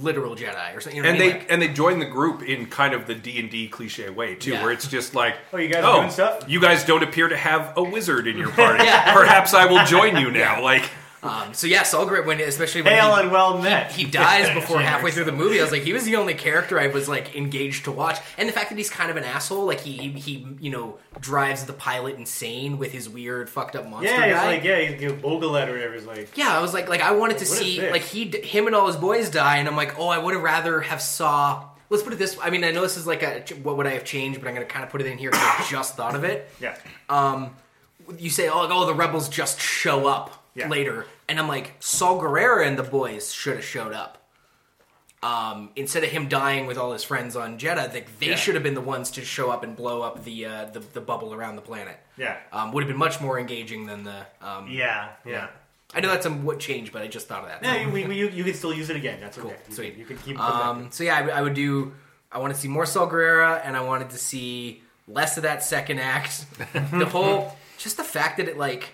literal 0.00 0.34
Jedi 0.36 0.74
or 0.74 0.80
something. 0.80 0.96
You 0.96 1.02
know 1.02 1.10
and 1.10 1.18
I 1.18 1.20
mean? 1.20 1.32
they 1.32 1.38
Like- 1.40 1.52
and 1.52 1.60
they 1.60 1.68
join 1.68 1.98
the 1.98 2.06
group 2.06 2.42
in 2.42 2.64
kind 2.64 2.94
of 2.94 3.06
the 3.06 3.14
D 3.14 3.38
and 3.38 3.50
D 3.50 3.68
cliche 3.68 4.08
way 4.08 4.36
too, 4.36 4.52
Yeah. 4.52 4.62
where 4.62 4.72
it's 4.72 4.88
just 4.88 5.14
like, 5.14 5.34
Oh, 5.52 5.58
you 5.58 5.68
guys 5.68 5.84
are 5.84 5.96
doing 6.00 6.10
stuff? 6.10 6.44
You 6.48 6.62
guys 6.62 6.82
don't 6.86 7.02
appear 7.02 7.28
to 7.28 7.36
have 7.36 7.74
a 7.76 7.82
wizard 7.82 8.26
in 8.26 8.38
your 8.38 8.50
party. 8.52 8.84
Yeah. 8.84 9.12
Perhaps 9.12 9.52
I 9.52 9.66
will 9.66 9.84
join 9.84 10.16
you 10.16 10.30
now. 10.30 10.62
Like, 10.62 10.88
Um, 11.22 11.52
so 11.52 11.66
yeah, 11.66 11.82
Gerrera, 11.82 12.24
when 12.24 12.40
especially 12.40 12.80
when 12.82 12.94
Hail 12.94 13.14
he, 13.16 13.22
and 13.22 13.30
well 13.30 13.58
met. 13.58 13.92
he 13.92 14.04
dies 14.04 14.52
before 14.54 14.80
halfway 14.80 15.10
through 15.10 15.24
the 15.24 15.32
movie, 15.32 15.60
I 15.60 15.62
was 15.62 15.70
like, 15.72 15.82
he 15.82 15.92
was 15.92 16.04
the 16.04 16.16
only 16.16 16.32
character 16.34 16.80
I 16.80 16.86
was 16.86 17.08
like 17.10 17.36
engaged 17.36 17.84
to 17.84 17.92
watch, 17.92 18.18
and 18.38 18.48
the 18.48 18.52
fact 18.52 18.70
that 18.70 18.78
he's 18.78 18.88
kind 18.88 19.10
of 19.10 19.16
an 19.18 19.24
asshole, 19.24 19.66
like 19.66 19.80
he 19.80 20.08
he 20.12 20.46
you 20.60 20.70
know 20.70 20.96
drives 21.20 21.64
the 21.64 21.74
pilot 21.74 22.16
insane 22.16 22.78
with 22.78 22.92
his 22.92 23.06
weird 23.08 23.50
fucked 23.50 23.76
up 23.76 23.86
monster 23.86 24.10
Yeah, 24.10 24.24
he's 24.26 24.34
guy. 24.34 24.46
like, 24.46 24.64
yeah, 24.64 24.80
he's 24.80 25.02
you 25.02 25.08
know, 25.10 25.14
Bor 25.16 25.38
Gullet 25.40 25.68
or 25.68 25.72
whatever. 25.72 25.92
He's 25.94 26.06
like, 26.06 26.36
Yeah, 26.38 26.56
I 26.56 26.60
was 26.62 26.72
like, 26.72 26.88
like 26.88 27.02
I 27.02 27.12
wanted 27.12 27.38
to 27.38 27.46
see 27.46 27.90
like 27.90 28.02
he 28.02 28.24
him 28.24 28.66
and 28.66 28.74
all 28.74 28.86
his 28.86 28.96
boys 28.96 29.28
die, 29.28 29.58
and 29.58 29.68
I'm 29.68 29.76
like, 29.76 29.98
oh, 29.98 30.08
I 30.08 30.16
would 30.18 30.32
have 30.34 30.42
rather 30.42 30.80
have 30.80 31.02
saw. 31.02 31.66
Let's 31.90 32.02
put 32.02 32.12
it 32.14 32.18
this. 32.20 32.38
I 32.40 32.48
mean, 32.50 32.64
I 32.64 32.70
know 32.70 32.80
this 32.82 32.96
is 32.96 33.06
like 33.06 33.22
a 33.22 33.40
what 33.62 33.76
would 33.76 33.86
I 33.86 33.90
have 33.90 34.04
changed, 34.04 34.40
but 34.40 34.48
I'm 34.48 34.54
gonna 34.54 34.64
kind 34.64 34.84
of 34.84 34.90
put 34.90 35.00
it 35.02 35.06
in 35.06 35.18
here 35.18 35.30
because 35.30 35.44
I 35.44 35.66
just 35.68 35.96
thought 35.96 36.14
of 36.14 36.24
it. 36.24 36.48
yeah, 36.60 36.76
Um, 37.10 37.54
you 38.16 38.30
say, 38.30 38.48
oh, 38.48 38.60
like, 38.62 38.70
oh, 38.72 38.86
the 38.86 38.94
rebels 38.94 39.28
just 39.28 39.60
show 39.60 40.06
up 40.06 40.39
Yeah. 40.54 40.68
later, 40.68 41.06
and 41.28 41.38
I'm 41.38 41.48
like, 41.48 41.74
Saw 41.80 42.20
Gerrera 42.20 42.66
and 42.66 42.76
the 42.78 42.82
boys 42.82 43.32
should 43.32 43.56
have 43.56 43.64
showed 43.64 43.92
up. 43.92 44.16
Um, 45.22 45.68
instead 45.76 46.02
of 46.02 46.08
him 46.10 46.28
dying 46.28 46.66
with 46.66 46.78
all 46.78 46.92
his 46.92 47.04
friends 47.04 47.36
on 47.36 47.58
Jedha, 47.58 47.92
like 47.92 48.18
they 48.20 48.30
Yeah. 48.30 48.36
should 48.36 48.54
have 48.54 48.62
been 48.64 48.74
the 48.74 48.80
ones 48.80 49.10
to 49.12 49.24
show 49.24 49.50
up 49.50 49.62
and 49.62 49.76
blow 49.76 50.00
up 50.00 50.24
the 50.24 50.46
uh, 50.46 50.64
the, 50.66 50.80
the 50.80 51.00
bubble 51.02 51.34
around 51.34 51.56
the 51.56 51.62
planet. 51.62 51.98
yeah. 52.16 52.38
Um, 52.52 52.72
would 52.72 52.82
have 52.82 52.88
been 52.88 52.96
much 52.98 53.20
more 53.20 53.38
engaging 53.38 53.84
than 53.86 54.02
the. 54.04 54.26
Um, 54.40 54.68
yeah, 54.70 55.10
yeah. 55.26 55.48
I 55.94 56.00
know 56.00 56.08
that's 56.08 56.24
a 56.24 56.30
what 56.30 56.58
changed, 56.58 56.92
but 56.92 57.02
I 57.02 57.06
just 57.08 57.28
thought 57.28 57.42
of 57.42 57.48
that. 57.48 57.62
Yeah, 57.62 57.90
we, 57.90 58.04
we, 58.06 58.16
you, 58.16 58.28
you 58.28 58.44
can 58.44 58.54
still 58.54 58.72
use 58.72 58.88
it 58.90 58.96
again. 58.96 59.18
That's 59.20 59.36
okay. 59.38 59.56
You 59.68 59.74
sweet. 59.74 59.90
Can, 59.90 60.00
you 60.00 60.06
can 60.06 60.16
keep. 60.18 60.40
Um, 60.40 60.88
so 60.90 61.04
yeah, 61.04 61.16
I, 61.18 61.22
would- 61.22 61.32
I 61.34 61.42
would 61.42 61.54
do. 61.54 61.92
I 62.32 62.38
want 62.38 62.54
to 62.54 62.58
see 62.60 62.68
more 62.68 62.86
Saw 62.86 63.06
Gerrera, 63.10 63.60
and 63.64 63.76
I 63.76 63.82
wanted 63.82 64.10
to 64.10 64.18
see 64.18 64.82
less 65.06 65.36
of 65.36 65.42
that 65.42 65.62
second 65.64 65.98
act. 65.98 66.46
the 66.92 67.06
whole, 67.06 67.54
just 67.76 67.96
the 67.98 68.04
fact 68.04 68.38
that 68.38 68.48
it 68.48 68.56
like, 68.56 68.90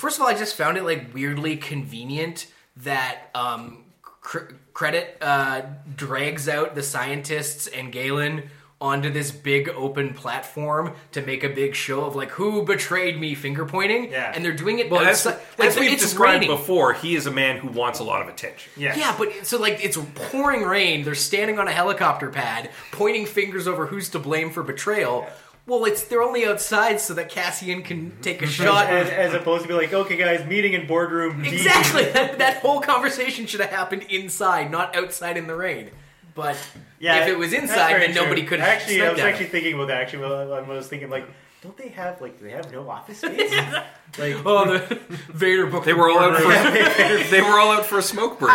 first 0.00 0.16
of 0.16 0.22
all, 0.22 0.28
I 0.28 0.34
just 0.34 0.54
found 0.56 0.76
it 0.78 0.82
like 0.84 1.12
weirdly 1.14 1.56
convenient 1.56 2.46
that 2.78 3.28
um, 3.34 3.84
cr- 4.02 4.52
credit 4.72 5.18
uh, 5.20 5.62
drags 5.94 6.48
out 6.48 6.74
the 6.74 6.82
scientists 6.82 7.66
and 7.66 7.92
Galen 7.92 8.48
onto 8.82 9.10
this 9.10 9.30
big 9.30 9.68
open 9.68 10.14
platform 10.14 10.94
to 11.12 11.20
make 11.20 11.44
a 11.44 11.50
big 11.50 11.74
show 11.74 12.06
of 12.06 12.16
like 12.16 12.30
who 12.30 12.64
betrayed 12.64 13.20
me 13.20 13.34
finger 13.34 13.66
pointing 13.66 14.10
Yeah. 14.10 14.32
and 14.34 14.42
they're 14.42 14.54
doing 14.54 14.78
it 14.78 14.90
well, 14.90 15.02
as, 15.04 15.26
like 15.26 15.38
as 15.58 15.78
we've 15.78 15.92
it's 15.92 16.00
described 16.02 16.40
raining. 16.44 16.56
before, 16.56 16.94
he 16.94 17.14
is 17.14 17.26
a 17.26 17.30
man 17.30 17.58
who 17.58 17.68
wants 17.68 17.98
a 17.98 18.04
lot 18.04 18.22
of 18.22 18.28
attention. 18.28 18.72
yeah, 18.78 18.96
Yeah, 18.96 19.14
but 19.18 19.44
so 19.46 19.58
like 19.60 19.84
it's 19.84 19.98
pouring 20.14 20.62
rain. 20.62 21.04
They're 21.04 21.14
standing 21.14 21.58
on 21.58 21.68
a 21.68 21.72
helicopter 21.72 22.30
pad, 22.30 22.70
pointing 22.90 23.26
fingers 23.26 23.68
over 23.68 23.84
who's 23.84 24.08
to 24.10 24.18
blame 24.18 24.48
for 24.50 24.62
betrayal. 24.62 25.26
Well, 25.70 25.84
it's 25.84 26.02
they're 26.02 26.20
only 26.20 26.44
outside 26.46 26.98
so 27.00 27.14
that 27.14 27.28
Cassian 27.28 27.82
can 27.84 28.12
take 28.22 28.42
a 28.42 28.46
shot. 28.48 28.86
As, 28.88 29.08
as 29.08 29.34
opposed 29.34 29.62
to 29.62 29.68
be 29.68 29.74
like, 29.74 29.92
okay, 29.92 30.16
guys, 30.16 30.44
meeting 30.44 30.72
in 30.72 30.88
boardroom. 30.88 31.42
D. 31.42 31.48
exactly. 31.48 32.02
That, 32.10 32.38
that 32.38 32.56
whole 32.56 32.80
conversation 32.80 33.46
should 33.46 33.60
have 33.60 33.70
happened 33.70 34.02
inside, 34.10 34.72
not 34.72 34.96
outside 34.96 35.36
in 35.36 35.46
the 35.46 35.54
rain. 35.54 35.90
But 36.34 36.56
Yeah, 36.98 37.22
if 37.22 37.28
it 37.28 37.38
was 37.38 37.52
that's 37.52 37.62
inside, 37.62 37.90
very 37.90 38.06
then 38.06 38.16
true. 38.16 38.24
nobody 38.24 38.42
could 38.42 38.58
have 38.58 38.68
Actually, 38.68 39.02
I 39.02 39.12
was 39.12 39.20
at 39.20 39.28
actually 39.28 39.46
thinking 39.46 39.74
about 39.74 39.86
that. 39.88 39.98
Actually, 40.00 40.22
well, 40.22 40.52
I 40.52 40.60
was 40.62 40.88
thinking 40.88 41.08
like, 41.08 41.24
don't 41.62 41.76
they 41.76 41.90
have 41.90 42.20
like, 42.20 42.40
do 42.40 42.46
they 42.46 42.50
have 42.50 42.72
no 42.72 42.90
office 42.90 43.18
space? 43.18 43.52
like, 44.18 44.44
Oh, 44.44 44.76
the 44.76 44.98
Vader 45.32 45.66
book. 45.66 45.84
They 45.84 45.94
were 45.94 46.10
all 46.10 46.18
out 46.18 46.36
for 46.36 46.48
they 47.30 47.42
were 47.42 47.60
all 47.60 47.70
out 47.70 47.86
for 47.86 47.98
a 47.98 48.02
smoke 48.02 48.40
break, 48.40 48.52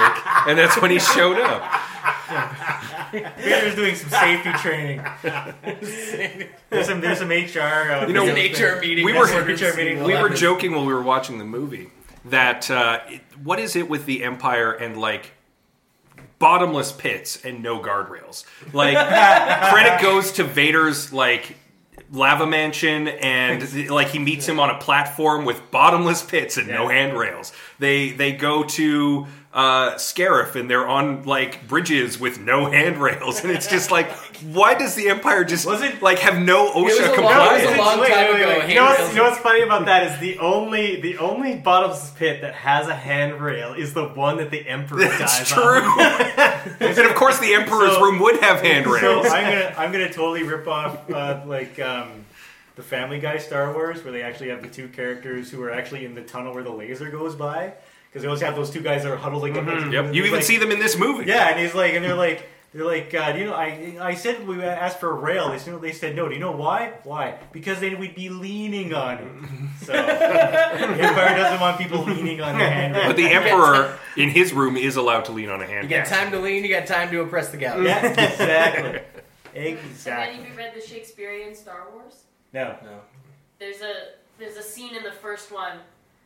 and 0.48 0.58
that's 0.58 0.82
when 0.82 0.92
he 0.92 1.00
showed 1.00 1.38
up. 1.40 1.62
Vader's 3.12 3.76
doing 3.76 3.96
some 3.96 4.10
safety 4.10 4.52
training. 4.60 5.02
there's 6.70 6.88
some 6.88 7.02
there's 7.02 7.20
some 7.20 7.30
HR. 7.30 7.60
Uh, 7.92 8.08
You 8.08 8.14
know, 8.14 8.26
an 8.28 8.36
HR 8.36 8.80
meeting. 8.82 9.06
we 9.06 9.14
were- 9.14 9.26
HR 9.26 9.46
meeting. 9.46 9.58
seeing. 9.74 10.04
We 10.04 10.16
were 10.18 10.30
joking 10.30 10.74
while 10.74 10.86
we 10.86 10.94
were 10.94 11.02
watching 11.02 11.38
the 11.38 11.46
movie 11.46 11.90
that 12.26 12.70
uh, 12.72 13.00
it, 13.10 13.22
what 13.44 13.60
is 13.60 13.76
it 13.76 13.90
with 13.90 14.06
the 14.06 14.24
Empire 14.24 14.72
and 14.72 14.98
like 14.98 15.32
bottomless 16.40 16.92
pits 16.92 17.44
and 17.46 17.62
no 17.64 17.80
guardrails? 17.80 18.46
Like 18.74 18.96
credit 19.72 20.02
goes 20.02 20.32
to 20.34 20.44
Vader's 20.44 21.14
like 21.14 21.58
lava 22.12 22.46
mansion 22.46 23.08
and 23.08 23.90
like 23.90 24.08
he 24.10 24.20
meets 24.20 24.48
him 24.48 24.60
on 24.60 24.70
a 24.70 24.78
platform 24.78 25.44
with 25.46 25.72
bottomless 25.72 26.22
pits 26.24 26.58
and 26.58 26.68
no 26.68 26.88
handrails. 26.88 27.52
They 27.80 28.12
they 28.12 28.32
go 28.34 28.64
to 28.64 29.28
uh, 29.56 29.94
Scarif 29.96 30.56
and 30.56 30.70
they're 30.70 30.86
on 30.86 31.24
like 31.24 31.66
bridges 31.66 32.20
with 32.20 32.40
no 32.42 32.66
handrails 32.72 33.42
and 33.42 33.50
it's 33.52 33.68
just 33.68 33.90
like 33.90 34.12
why 34.52 34.74
does 34.74 34.96
the 34.96 35.08
Empire 35.08 35.46
just 35.46 35.66
Wasn't- 35.66 36.02
like 36.02 36.20
have 36.20 36.38
no 36.42 36.74
OSHA 36.74 37.16
compliance? 37.16 37.64
it 37.64 37.68
was 37.68 37.76
a 37.76 37.78
long 37.80 38.00
Wait, 38.02 38.10
time 38.10 38.34
wait, 38.34 38.42
ago. 38.42 38.66
You 38.68 38.76
know, 38.76 38.84
what's, 38.84 39.10
you 39.12 39.16
know 39.16 39.24
what's 39.24 39.38
funny 39.40 39.62
about 39.62 39.86
that 39.86 40.12
is 40.12 40.20
the 40.20 40.38
only 40.40 41.00
the 41.00 41.18
only 41.20 41.56
bottomless 41.56 42.12
pit 42.12 42.42
that 42.42 42.54
has 42.54 42.90
a 42.90 42.96
handrail 42.96 43.74
is 43.74 43.94
the 43.94 44.10
one 44.10 44.36
that 44.38 44.52
the 44.52 44.68
emperor 44.68 45.00
That's 45.00 45.40
dies 45.40 45.48
true. 45.50 45.62
on. 45.64 46.22
and 46.82 46.98
of 47.00 47.16
course, 47.16 47.40
the 47.40 47.54
Emperor's 47.54 47.94
So- 47.94 48.02
room 48.04 48.20
would 48.20 48.42
have 48.42 48.60
So 48.60 48.66
handrails. 48.66 49.28
I'm 49.28 49.44
gonna 49.46 49.76
I'm 49.78 49.92
gonna 49.94 50.12
totally 50.12 50.44
rip 50.44 50.68
off 50.68 51.10
uh, 51.10 51.44
like 51.46 51.80
um, 51.80 52.26
the 52.76 52.84
Family 52.84 53.20
Guy 53.20 53.38
Star 53.38 53.72
Wars, 53.74 54.04
where 54.04 54.12
they 54.12 54.22
actually 54.22 54.50
have 54.50 54.62
the 54.62 54.68
two 54.70 54.90
characters 54.90 55.50
who 55.50 55.64
are 55.64 55.72
actually 55.72 56.04
in 56.04 56.14
the 56.14 56.24
tunnel 56.24 56.54
where 56.54 56.64
the 56.64 56.70
laser 56.72 57.10
goes 57.10 57.36
by, 57.36 57.74
because 58.16 58.24
they 58.24 58.30
always 58.30 58.42
have 58.42 58.56
those 58.56 58.70
two 58.70 58.80
guys 58.80 59.04
that 59.04 59.12
are 59.12 59.18
huddled 59.18 59.42
like. 59.42 59.52
Mm-hmm. 59.56 59.92
yep, 59.92 60.14
you 60.14 60.24
even 60.24 60.36
like- 60.40 60.44
see 60.44 60.56
them 60.56 60.72
in 60.72 60.80
this 60.80 60.98
movie. 60.98 61.26
Yeah, 61.26 61.50
and 61.50 61.60
he's 61.60 61.76
like, 61.76 61.94
and 61.96 62.04
they're 62.06 62.16
like. 62.16 62.48
They're 62.74 62.84
like, 62.84 63.14
uh, 63.14 63.32
do 63.32 63.40
you 63.40 63.46
know? 63.46 63.54
I 63.54 63.96
I 64.02 64.16
said 64.16 64.46
we 64.46 64.62
asked 64.62 65.00
for 65.00 65.10
a 65.10 65.14
rail. 65.14 65.50
They 65.50 65.60
said 65.60 65.80
they 65.82 65.94
said 65.94 66.14
no. 66.14 66.28
Do 66.28 66.34
you 66.34 66.42
know 66.42 66.52
why? 66.52 66.92
Why? 67.06 67.36
Because 67.54 67.80
then 67.80 67.98
we'd 68.00 68.16
be 68.16 68.28
leaning 68.28 68.94
on 68.94 69.18
it. 69.20 69.32
So 69.86 69.94
the 69.94 69.98
Empire 71.00 71.38
doesn't 71.38 71.62
want 71.62 71.78
people 71.78 72.04
leaning 72.04 72.42
on 72.42 72.58
the 72.58 72.68
handrail. 72.68 73.08
But 73.08 73.16
the 73.16 73.28
Emperor 73.32 73.98
in 74.18 74.30
his 74.30 74.52
room 74.52 74.76
is 74.76 74.98
allowed 74.98 75.24
to 75.26 75.32
lean 75.32 75.48
on 75.50 75.62
a 75.62 75.66
hand. 75.66 75.90
You 75.90 75.96
got 75.96 76.06
time 76.08 76.32
to 76.32 76.40
lean. 76.40 76.66
You 76.66 76.70
got 76.70 76.86
time 76.86 77.10
to 77.12 77.22
oppress 77.22 77.48
the 77.48 77.56
galley. 77.58 77.86
yeah, 77.86 78.06
exactly, 78.08 79.00
And 79.56 79.66
then 79.78 79.78
exactly. 79.78 80.44
if 80.44 80.50
you 80.52 80.58
read 80.58 80.74
the 80.76 80.82
Shakespearean 80.86 81.56
Star 81.56 81.88
Wars, 81.94 82.24
No. 82.52 82.76
No, 82.84 83.00
there's 83.58 83.80
a 83.80 83.94
there's 84.38 84.58
a 84.58 84.64
scene 84.64 84.98
in 84.98 85.04
the 85.04 85.14
first 85.14 85.50
one, 85.50 85.78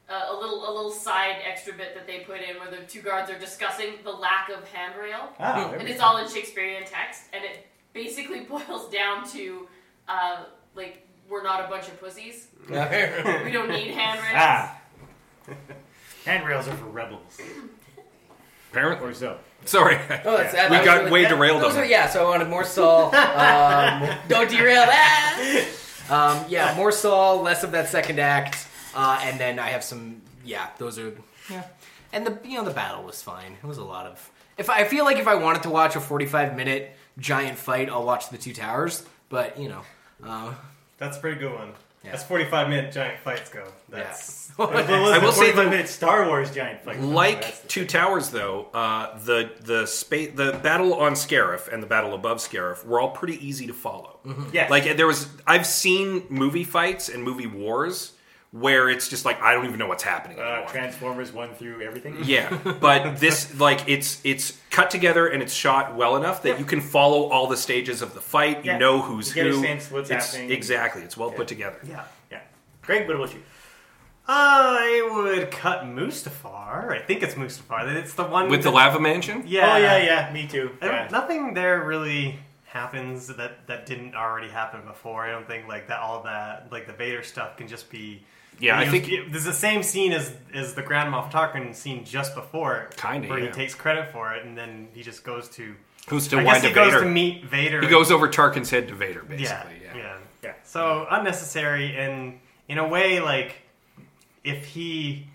uh, 0.09 0.27
a 0.31 0.35
little 0.35 0.67
a 0.69 0.71
little 0.73 0.91
side 0.91 1.35
extra 1.47 1.73
bit 1.73 1.93
that 1.95 2.07
they 2.07 2.19
put 2.21 2.37
in 2.41 2.55
where 2.59 2.69
the 2.71 2.85
two 2.87 3.01
guards 3.01 3.29
are 3.29 3.37
discussing 3.39 3.93
the 4.03 4.11
lack 4.11 4.49
of 4.49 4.67
handrail, 4.69 5.29
ah, 5.39 5.71
and 5.71 5.87
it's 5.87 6.01
all 6.01 6.17
in 6.17 6.27
Shakespearean 6.27 6.83
text, 6.85 7.23
and 7.33 7.43
it 7.43 7.67
basically 7.93 8.39
boils 8.49 8.89
down 8.91 9.27
to 9.29 9.67
uh, 10.07 10.43
like 10.75 11.05
we're 11.29 11.43
not 11.43 11.63
a 11.63 11.67
bunch 11.69 11.87
of 11.87 11.99
pussies. 11.99 12.47
We 12.69 12.75
don't 13.51 13.69
need 13.69 13.91
handrails. 13.91 14.33
ah. 14.35 14.75
Handrails 16.25 16.67
are 16.67 16.75
for 16.75 16.85
rebels, 16.85 17.39
Apparently. 18.71 19.09
or 19.09 19.13
so. 19.13 19.37
Sorry. 19.65 19.95
Oh, 20.25 20.37
that's, 20.37 20.53
that, 20.53 20.69
We 20.69 20.77
that 20.77 20.85
got 20.85 20.97
really- 20.99 21.11
way 21.11 21.21
that- 21.23 21.29
derailed 21.29 21.61
those 21.61 21.71
on 21.71 21.77
were- 21.77 21.81
that. 21.83 21.89
Yeah, 21.89 22.09
so 22.09 22.25
I 22.25 22.29
wanted 22.29 22.49
more 22.49 22.63
Saw. 22.63 23.07
Um, 23.09 24.17
don't 24.27 24.49
derail 24.49 24.85
that. 24.85 25.65
Um, 26.09 26.45
yeah, 26.49 26.73
more 26.75 26.91
Saw, 26.91 27.33
less 27.41 27.63
of 27.63 27.71
that 27.71 27.87
second 27.89 28.19
act, 28.19 28.67
uh, 28.95 29.19
and 29.23 29.39
then 29.39 29.59
I 29.59 29.69
have 29.69 29.83
some. 29.83 30.21
Yeah, 30.45 30.67
those 30.77 30.97
are. 30.99 31.11
Yeah, 31.49 31.63
and 32.13 32.25
the 32.25 32.37
you 32.47 32.57
know 32.57 32.63
the 32.65 32.71
battle 32.73 33.03
was 33.03 33.21
fine. 33.21 33.57
It 33.61 33.67
was 33.67 33.77
a 33.77 33.83
lot 33.83 34.05
of. 34.05 34.29
If 34.57 34.69
I, 34.69 34.79
I 34.79 34.83
feel 34.85 35.05
like 35.05 35.17
if 35.17 35.27
I 35.27 35.35
wanted 35.35 35.63
to 35.63 35.69
watch 35.69 35.95
a 35.95 36.01
forty-five 36.01 36.55
minute 36.55 36.91
giant 37.17 37.57
fight, 37.57 37.89
I'll 37.89 38.05
watch 38.05 38.29
the 38.29 38.37
Two 38.37 38.53
Towers. 38.53 39.05
But 39.29 39.59
you 39.59 39.69
know, 39.69 39.81
uh, 40.25 40.53
That's 40.97 41.17
a 41.17 41.19
pretty 41.19 41.39
good 41.39 41.53
one. 41.53 41.71
Yeah. 42.03 42.11
As 42.13 42.23
45 42.23 42.69
minute 42.69 42.93
giant 42.93 43.19
fights 43.19 43.49
go. 43.49 43.61
That's 43.89 44.51
But 44.55 44.71
was 44.71 44.89
I 44.89 45.17
will 45.17 45.33
say 45.33 45.51
45 45.51 45.55
the- 45.65 45.69
minute 45.69 45.89
Star 45.89 46.25
Wars 46.27 46.49
giant 46.49 46.81
fight. 46.81 47.01
Like 47.01 47.41
That's 47.41 47.59
the- 47.59 47.67
Two 47.67 47.85
Towers, 47.85 48.29
though, 48.29 48.67
uh, 48.73 49.17
the 49.19 49.51
the 49.59 49.85
space 49.85 50.31
the 50.33 50.57
battle 50.63 50.93
on 50.93 51.11
Scarif 51.11 51.67
and 51.71 51.83
the 51.83 51.87
battle 51.87 52.13
above 52.13 52.37
Scarif 52.37 52.85
were 52.85 53.01
all 53.01 53.11
pretty 53.11 53.45
easy 53.45 53.67
to 53.67 53.73
follow. 53.73 54.19
Yeah, 54.53 54.69
Like 54.69 54.95
there 54.95 55.07
was, 55.07 55.27
I've 55.45 55.65
seen 55.65 56.23
movie 56.29 56.63
fights 56.63 57.09
and 57.09 57.21
movie 57.21 57.47
wars 57.47 58.13
where 58.51 58.89
it's 58.89 59.07
just 59.07 59.25
like 59.25 59.39
I 59.41 59.53
don't 59.53 59.65
even 59.65 59.77
know 59.77 59.87
what's 59.87 60.01
happening 60.03 60.39
uh. 60.39 60.65
Transformers 60.67 61.31
1 61.31 61.53
through 61.53 61.81
everything. 61.81 62.17
Yeah, 62.23 62.49
but 62.81 63.19
this 63.19 63.57
like 63.59 63.87
it's 63.87 64.19
it's 64.23 64.59
cut 64.71 64.89
together 64.89 65.27
and 65.27 65.43
it's 65.43 65.53
shot 65.53 65.95
well 65.95 66.15
enough 66.15 66.41
that 66.43 66.57
you 66.59 66.65
can 66.65 66.81
follow 66.81 67.29
all 67.29 67.45
the 67.47 67.57
stages 67.57 68.01
of 68.01 68.13
the 68.15 68.21
fight. 68.21 68.65
You 68.65 68.71
Yeah. 68.71 68.77
know 68.79 69.01
who's 69.01 69.29
You 69.29 69.35
get 69.35 69.47
a 69.47 69.49
who. 69.55 69.61
sense 69.61 69.91
what's 69.91 70.09
It's- 70.09 70.31
happening. 70.33 70.51
Exactly, 70.51 71.03
it's 71.03 71.15
well 71.15 71.29
Yeah. 71.31 71.37
put 71.37 71.47
together. 71.47 71.77
yeah. 71.83 72.03
Yeah. 72.31 72.39
Greg, 72.81 73.07
what 73.07 73.15
about 73.17 73.33
you? 73.33 73.41
I 74.27 75.09
would 75.11 75.49
cut 75.51 75.83
Mustafar. 75.85 76.91
I 76.91 76.99
think 76.99 77.23
it's 77.23 77.33
Mustafar. 77.35 77.87
It's 77.95 78.13
the 78.13 78.23
one 78.23 78.49
With 78.49 78.63
the 78.63 78.69
lava 78.71 78.99
mansion, 78.99 79.43
Yeah. 79.47 79.73
Oh, 79.73 79.77
yeah, 79.77 79.97
yeah. 79.97 80.31
Me 80.33 80.47
too. 80.47 80.71
I 80.81 80.85
don't- 80.85 80.95
Yeah. 80.95 81.07
Nothing 81.11 81.53
there 81.55 81.81
really 81.83 82.37
happens 82.65 83.27
that 83.27 83.65
that 83.67 83.85
didn't 83.87 84.13
already 84.15 84.47
happen 84.49 84.81
before. 84.85 85.25
I 85.25 85.31
don't 85.31 85.47
think 85.47 85.67
like 85.67 85.87
that. 85.87 85.99
All 85.99 86.21
that 86.23 86.71
like 86.71 86.85
the 86.85 86.93
Vader 86.93 87.23
stuff 87.23 87.57
can 87.57 87.67
just 87.67 87.89
be. 87.89 88.23
Yeah, 88.59 88.77
I 88.77 88.87
think- 88.87 89.09
it- 89.09 89.31
there's 89.31 89.45
the 89.45 89.53
same 89.53 89.83
scene 89.83 90.11
as 90.11 90.33
as 90.53 90.73
the 90.73 90.81
Grand 90.81 91.13
Moff 91.13 91.31
Tarkin 91.31 91.73
scene 91.75 92.03
just 92.03 92.35
before, 92.35 92.89
Kinda, 92.97 93.27
where 93.29 93.39
yeah. 93.39 93.45
he 93.47 93.51
takes 93.51 93.73
credit 93.75 94.11
for 94.11 94.33
it, 94.33 94.45
and 94.45 94.57
then 94.57 94.89
he 94.93 95.01
just 95.03 95.23
goes 95.23 95.47
to. 95.49 95.75
who's 96.07 96.27
to 96.29 96.37
I 96.39 96.43
wind 96.43 96.61
guess 96.61 96.63
he 96.63 96.71
goes 96.73 96.91
Vader. 96.93 97.03
to 97.03 97.09
meet 97.09 97.45
Vader. 97.45 97.81
he 97.81 97.87
goes 97.87 98.11
over 98.11 98.27
Tarkin's 98.27 98.69
head 98.71 98.87
to 98.87 98.95
Vader, 98.95 99.23
yeah, 99.29 99.35
basically. 99.37 99.73
yeah, 99.85 99.95
Yeah. 99.95 100.17
Yeah. 100.43 100.53
So 100.63 101.05
unnecessary, 101.09 101.95
and 101.97 102.39
in 102.67 102.77
a 102.79 102.87
way, 102.87 103.19
like 103.19 103.57
if 104.43 104.65
he, 104.65 105.27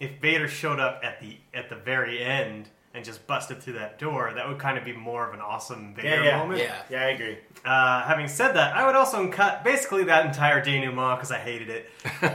if 0.00 0.10
Vader 0.20 0.46
showed 0.48 0.78
up 0.80 1.00
at 1.02 1.20
the 1.20 1.36
at 1.54 1.68
the 1.70 1.76
very 1.76 2.22
end 2.22 2.68
and 2.98 3.04
just 3.06 3.26
busted 3.26 3.62
through 3.62 3.74
that 3.74 3.98
door, 3.98 4.30
that 4.34 4.46
would 4.46 4.58
kind 4.58 4.76
of 4.76 4.84
be 4.84 4.92
more 4.92 5.26
of 5.26 5.32
an 5.32 5.40
awesome 5.40 5.94
Vader 5.94 6.08
Yeah, 6.08 6.22
yeah. 6.24 6.38
moment. 6.38 6.60
yeah. 6.60 6.82
Yeah, 6.90 7.00
I 7.02 7.08
agree. 7.10 7.38
Uh, 7.64 8.02
having 8.02 8.28
said 8.28 8.52
that, 8.52 8.76
I 8.76 8.84
would 8.84 8.94
also 8.96 9.26
cut 9.30 9.64
basically 9.64 10.04
that 10.04 10.26
entire 10.26 10.60
denouement 10.62 11.16
because 11.18 11.30
I 11.32 11.38
hated 11.38 11.70
it. 11.70 11.90
uh, 12.22 12.26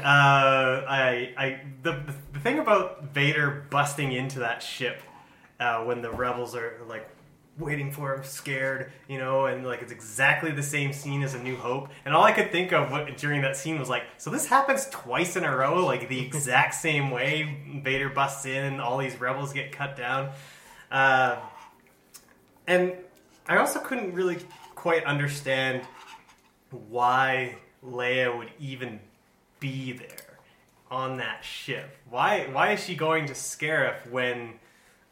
I, 0.87 1.33
I, 1.37 1.61
the, 1.83 1.99
the 2.31 2.39
thing 2.39 2.59
about 2.59 3.13
Vader 3.13 3.65
busting 3.69 4.11
into 4.11 4.39
that 4.39 4.63
ship 4.63 5.01
uh, 5.59 5.83
when 5.83 6.01
the 6.01 6.09
rebels 6.11 6.55
are 6.55 6.79
like 6.87 7.09
waiting 7.59 7.91
for 7.91 8.15
him, 8.15 8.23
scared, 8.23 8.91
you 9.07 9.19
know, 9.19 9.45
and 9.45 9.63
like 9.63 9.81
it's 9.83 9.91
exactly 9.91 10.49
the 10.51 10.63
same 10.63 10.91
scene 10.91 11.21
as 11.21 11.35
A 11.35 11.39
New 11.43 11.55
Hope. 11.55 11.89
And 12.03 12.13
all 12.15 12.23
I 12.23 12.31
could 12.31 12.51
think 12.51 12.71
of 12.73 12.89
what, 12.91 13.15
during 13.17 13.41
that 13.43 13.55
scene 13.55 13.77
was 13.79 13.89
like, 13.89 14.03
so 14.17 14.31
this 14.31 14.47
happens 14.47 14.87
twice 14.89 15.35
in 15.35 15.43
a 15.43 15.55
row, 15.55 15.85
like 15.85 16.09
the 16.09 16.19
exact 16.19 16.73
same 16.73 17.11
way. 17.11 17.57
Vader 17.83 18.09
busts 18.09 18.45
in, 18.47 18.63
and 18.65 18.81
all 18.81 18.97
these 18.97 19.19
rebels 19.21 19.53
get 19.53 19.71
cut 19.71 19.95
down. 19.95 20.31
Uh, 20.93 21.37
and 22.67 22.93
I 23.47 23.57
also 23.57 23.79
couldn't 23.79 24.13
really 24.13 24.37
quite 24.75 25.03
understand 25.03 25.81
why 26.89 27.57
Leia 27.85 28.37
would 28.37 28.51
even 28.59 28.99
be 29.59 29.91
there 29.91 30.37
on 30.91 31.17
that 31.17 31.43
ship. 31.43 31.97
Why 32.09 32.47
why 32.51 32.71
is 32.73 32.83
she 32.83 32.95
going 32.95 33.25
to 33.25 33.33
Scarif 33.33 34.09
when 34.09 34.53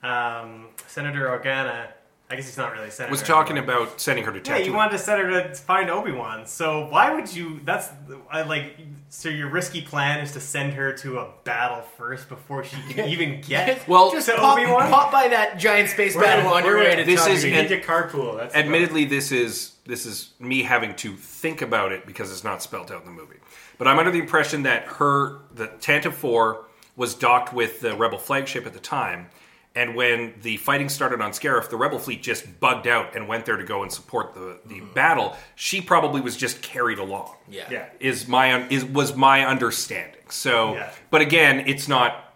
um, 0.03 0.67
Senator 0.87 1.27
Organa, 1.27 1.87
I 2.29 2.35
guess 2.35 2.45
he's 2.45 2.57
not 2.57 2.71
really 2.73 2.87
a 2.87 2.91
senator. 2.91 3.11
Was 3.11 3.23
talking 3.23 3.57
anymore. 3.57 3.83
about 3.83 3.99
sending 3.99 4.23
her 4.23 4.31
to 4.31 4.49
Yeah, 4.49 4.57
you 4.57 4.73
wanted 4.73 4.91
to 4.91 4.99
send 4.99 5.21
her 5.21 5.29
to 5.29 5.55
find 5.55 5.89
Obi 5.89 6.11
Wan. 6.11 6.45
So 6.45 6.87
why 6.89 7.13
would 7.13 7.33
you? 7.33 7.59
That's 7.65 7.89
I 8.29 8.43
like. 8.43 8.77
So 9.13 9.27
your 9.27 9.49
risky 9.49 9.81
plan 9.81 10.21
is 10.21 10.31
to 10.31 10.39
send 10.39 10.71
her 10.73 10.93
to 10.93 11.19
a 11.19 11.27
battle 11.43 11.81
first 11.97 12.29
before 12.29 12.63
she 12.63 12.77
can 12.93 13.09
even 13.09 13.41
get. 13.41 13.81
Well, 13.87 14.09
just 14.11 14.29
to 14.29 14.35
pop, 14.35 14.57
Obi-Wan? 14.57 14.89
pop 14.89 15.11
by 15.11 15.27
that 15.27 15.59
giant 15.59 15.89
space 15.89 16.15
battle 16.15 16.49
on 16.49 16.63
your 16.63 16.77
way 16.77 16.95
to 16.95 17.03
this 17.03 17.27
is- 17.27 17.43
We 17.43 17.51
Tatooine. 17.51 17.61
need 17.63 17.67
to 17.67 17.81
carpool. 17.81 18.37
That's 18.37 18.53
the 18.53 18.59
Admittedly, 18.59 19.03
this 19.03 19.33
is 19.33 19.73
this 19.85 20.05
is 20.05 20.29
me 20.39 20.63
having 20.63 20.95
to 20.95 21.13
think 21.17 21.61
about 21.61 21.91
it 21.91 22.05
because 22.05 22.31
it's 22.31 22.45
not 22.45 22.61
spelled 22.63 22.89
out 22.89 23.01
in 23.01 23.05
the 23.05 23.11
movie. 23.21 23.35
But 23.77 23.89
I'm 23.89 23.99
under 23.99 24.11
the 24.11 24.19
impression 24.19 24.63
that 24.63 24.83
her 24.85 25.39
the 25.53 25.67
Tantive 25.67 26.13
Four 26.13 26.67
was 26.95 27.13
docked 27.13 27.53
with 27.53 27.81
the 27.81 27.93
Rebel 27.95 28.17
flagship 28.17 28.65
at 28.65 28.71
the 28.71 28.79
time, 28.79 29.27
and 29.73 29.95
when 29.95 30.33
the 30.41 30.57
fighting 30.57 30.89
started 30.89 31.21
on 31.21 31.31
Scarif, 31.31 31.69
the 31.69 31.77
Rebel 31.77 31.97
fleet 31.97 32.21
just 32.21 32.59
bugged 32.59 32.87
out 32.87 33.15
and 33.15 33.27
went 33.27 33.45
there 33.45 33.55
to 33.55 33.63
go 33.63 33.83
and 33.83 33.91
support 33.91 34.33
the 34.33 34.59
the 34.65 34.75
mm-hmm. 34.75 34.93
battle. 34.93 35.35
She 35.55 35.81
probably 35.81 36.21
was 36.21 36.35
just 36.35 36.61
carried 36.61 36.99
along. 36.99 37.35
yeah. 37.49 37.67
Yeah. 37.71 37.85
is 37.99 38.27
my 38.27 38.67
is 38.67 38.83
was 38.83 39.15
my 39.15 39.45
understanding. 39.45 40.21
So, 40.29 40.75
Yeah. 40.75 40.91
but 41.09 41.21
again, 41.21 41.63
it's 41.67 41.87
not 41.87 42.35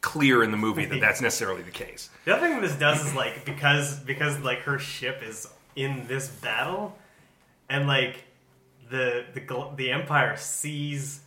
clear 0.00 0.42
in 0.42 0.50
the 0.50 0.56
movie 0.56 0.84
that 0.84 1.00
that's 1.00 1.20
necessarily 1.20 1.62
the 1.62 1.70
case. 1.70 2.10
The 2.24 2.36
other 2.36 2.48
thing 2.48 2.60
this 2.60 2.76
does 2.76 3.04
is 3.06 3.14
like 3.14 3.44
because 3.44 4.00
because 4.00 4.40
like 4.40 4.60
her 4.60 4.78
ship 4.78 5.22
is 5.24 5.46
in 5.76 6.06
this 6.08 6.28
battle, 6.28 6.96
and 7.68 7.86
like 7.86 8.24
the 8.90 9.24
the 9.32 9.70
the 9.76 9.90
Empire 9.92 10.36
sees 10.36 11.20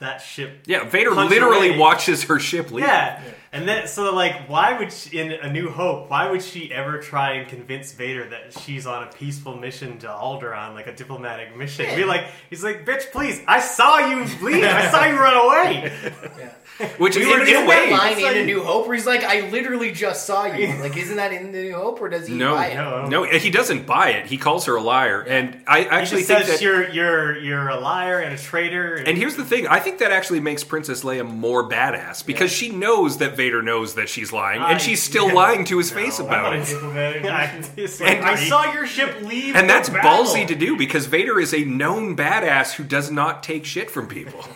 that 0.00 0.18
ship. 0.18 0.60
Yeah, 0.66 0.84
Vader 0.84 1.10
literally 1.10 1.70
away. 1.70 1.78
watches 1.78 2.24
her 2.24 2.38
ship 2.38 2.70
leave. 2.70 2.84
Yeah. 2.84 3.22
And 3.52 3.68
then 3.68 3.88
so 3.88 4.14
like, 4.14 4.48
why 4.48 4.78
would 4.78 4.92
she, 4.92 5.18
in 5.18 5.32
A 5.32 5.52
New 5.52 5.70
Hope? 5.70 6.08
Why 6.08 6.30
would 6.30 6.42
she 6.42 6.72
ever 6.72 6.98
try 7.00 7.32
and 7.34 7.48
convince 7.48 7.92
Vader 7.92 8.28
that 8.28 8.58
she's 8.60 8.86
on 8.86 9.02
a 9.02 9.06
peaceful 9.08 9.56
mission 9.56 9.98
to 9.98 10.06
Alderaan, 10.06 10.74
like 10.74 10.86
a 10.86 10.94
diplomatic 10.94 11.56
mission? 11.56 11.86
Be 11.96 12.04
like, 12.04 12.26
he's 12.48 12.62
like, 12.62 12.86
bitch, 12.86 13.10
please, 13.10 13.40
I 13.48 13.60
saw 13.60 13.98
you 13.98 14.18
leave. 14.42 14.64
I 14.64 14.90
saw 14.90 15.04
you 15.04 15.18
run 15.18 15.34
away. 15.34 15.92
Which 16.96 17.14
is 17.14 17.26
Isn't 17.26 17.42
in, 17.42 17.48
in 17.48 17.48
a 17.48 17.58
that 17.58 17.68
way, 17.68 17.90
line 17.92 18.12
it's 18.12 18.22
in 18.22 18.38
A 18.38 18.46
New 18.46 18.62
Hope 18.62 18.86
where 18.86 18.96
he's 18.96 19.04
like, 19.04 19.22
I 19.22 19.50
literally 19.50 19.92
just 19.92 20.24
saw 20.24 20.46
you. 20.46 20.66
Like, 20.80 20.96
isn't 20.96 21.16
that 21.16 21.30
in 21.30 21.52
The 21.52 21.60
New 21.62 21.74
Hope 21.74 22.00
or 22.00 22.08
does 22.08 22.26
he 22.26 22.34
no, 22.34 22.54
buy 22.54 22.68
it? 22.68 22.74
No. 22.76 23.06
no, 23.06 23.24
he 23.24 23.50
doesn't 23.50 23.84
buy 23.84 24.10
it. 24.12 24.26
He 24.26 24.38
calls 24.38 24.64
her 24.64 24.76
a 24.76 24.82
liar, 24.82 25.20
and 25.20 25.60
I 25.66 25.80
He 25.82 25.86
actually 25.88 26.22
just 26.22 26.28
think 26.28 26.44
says 26.46 26.48
that. 26.60 26.62
you're 26.64 26.88
you're 26.88 27.36
you're 27.36 27.68
a 27.68 27.78
liar 27.78 28.20
and 28.20 28.32
a 28.34 28.38
traitor. 28.38 28.94
And 28.94 29.18
here's 29.18 29.36
the 29.36 29.44
thing: 29.44 29.66
I 29.66 29.78
think 29.80 29.98
that 29.98 30.10
actually 30.10 30.40
makes 30.40 30.64
Princess 30.64 31.04
Leia 31.04 31.28
more 31.28 31.68
badass 31.68 32.24
because 32.24 32.50
she 32.50 32.70
knows 32.70 33.18
that 33.18 33.36
Vader 33.40 33.62
knows 33.62 33.94
that 33.94 34.08
she's 34.10 34.32
lying, 34.32 34.60
I- 34.60 34.72
and 34.72 34.80
she's 34.80 35.02
still 35.02 35.28
yeah. 35.28 35.32
lying 35.42 35.64
to 35.66 35.78
his 35.78 35.90
No, 35.90 35.96
face 35.96 36.18
about 36.18 36.54
it. 36.54 36.66
diplomatic. 36.66 37.24
I, 37.42 37.62
it's 37.76 38.00
And 38.00 38.22
I 38.24 38.34
saw 38.36 38.72
your 38.72 38.86
ship 38.86 39.22
leave. 39.22 39.56
And 39.56 39.66
the 39.68 39.72
that's 39.72 39.88
battle. 39.88 40.10
ballsy 40.26 40.46
to 40.46 40.54
do 40.54 40.76
because 40.76 41.06
Vader 41.06 41.40
is 41.40 41.54
a 41.54 41.64
known 41.64 42.14
badass 42.16 42.74
who 42.74 42.84
does 42.84 43.10
not 43.10 43.42
take 43.42 43.64
shit 43.64 43.90
from 43.90 44.06
people. 44.08 44.44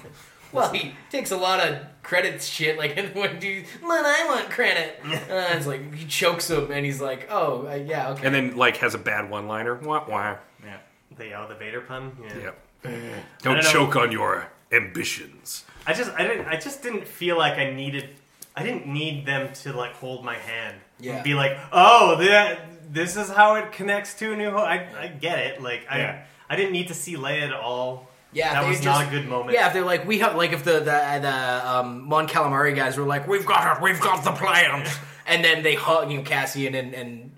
Well, 0.52 0.72
he 0.72 0.92
takes 1.10 1.32
a 1.32 1.36
lot 1.36 1.58
of 1.66 1.78
credit 2.04 2.40
shit. 2.40 2.78
Like, 2.78 2.96
when 3.14 3.40
do 3.40 3.48
you, 3.48 3.64
man, 3.82 4.04
I 4.06 4.24
want 4.28 4.48
credit. 4.50 5.00
Uh, 5.04 5.48
it's 5.56 5.66
like, 5.66 5.92
he 5.92 6.06
chokes 6.06 6.48
him 6.48 6.70
and 6.70 6.86
he's 6.86 7.00
like, 7.00 7.26
oh, 7.28 7.66
uh, 7.66 7.74
yeah, 7.74 8.10
okay. 8.10 8.24
and 8.24 8.32
then 8.32 8.56
like 8.56 8.76
has 8.76 8.94
a 8.94 8.98
bad 8.98 9.28
one-liner. 9.28 9.74
Wah 9.82 10.04
wah. 10.08 10.36
Yeah. 10.64 10.76
the 11.18 11.32
oh, 11.34 11.48
the 11.48 11.56
Vader 11.56 11.80
pun. 11.80 12.16
Yeah. 12.22 12.38
Yep. 12.38 12.58
Don't 12.84 12.94
don't 13.42 13.56
know. 13.64 13.70
choke 13.74 13.96
on 13.96 14.12
your 14.12 14.46
ambitions. 14.70 15.64
I 15.88 15.92
just 15.92 16.12
I 16.12 16.22
didn't 16.26 16.46
I 16.46 16.56
just 16.56 16.84
didn't 16.84 17.06
feel 17.08 17.36
like 17.36 17.58
I 17.58 17.72
needed 17.72 18.10
I 18.56 18.62
didn't 18.62 18.86
need 18.86 19.26
them 19.26 19.52
to 19.62 19.72
like 19.72 19.92
hold 19.94 20.24
my 20.24 20.36
hand. 20.36 20.76
Yeah. 21.00 21.16
And 21.16 21.24
be 21.24 21.34
like, 21.34 21.58
oh, 21.72 22.16
that 22.20 22.92
this 22.92 23.16
is 23.16 23.28
how 23.30 23.56
it 23.56 23.72
connects 23.72 24.14
to 24.14 24.32
a 24.32 24.36
new. 24.36 24.50
Ho-. 24.50 24.58
I 24.58 24.86
I 24.98 25.08
get 25.08 25.38
it. 25.40 25.62
Like 25.62 25.86
I 25.90 25.98
Yeah. 25.98 26.22
I 26.48 26.56
didn't 26.56 26.72
need 26.72 26.88
to 26.88 26.94
see 26.94 27.16
Leia 27.16 27.42
at 27.48 27.52
all. 27.52 28.08
Yeah, 28.32 28.52
that 28.54 28.66
was 28.66 28.78
just- 28.80 28.84
not 28.86 29.06
a 29.06 29.10
good 29.10 29.28
moment. 29.28 29.54
Yeah, 29.54 29.68
if 29.68 29.72
they're 29.72 29.84
like, 29.84 30.06
we 30.06 30.18
have, 30.18 30.34
like, 30.34 30.52
if 30.52 30.64
the, 30.64 30.72
the, 30.80 31.18
the, 31.22 31.62
um, 31.70 32.08
Mon 32.08 32.26
Calamari 32.26 32.74
guys 32.74 32.96
were 32.98 33.04
like, 33.04 33.28
we've 33.28 33.46
got 33.46 33.62
her, 33.62 33.80
we've 33.82 34.00
got 34.00 34.24
the 34.24 34.32
plans. 34.32 34.88
and 35.28 35.44
then 35.44 35.62
they 35.62 35.76
hug, 35.76 36.10
you 36.10 36.18
know, 36.18 36.24
Cassian 36.24 36.74
and, 36.74 36.92
and 36.94 37.30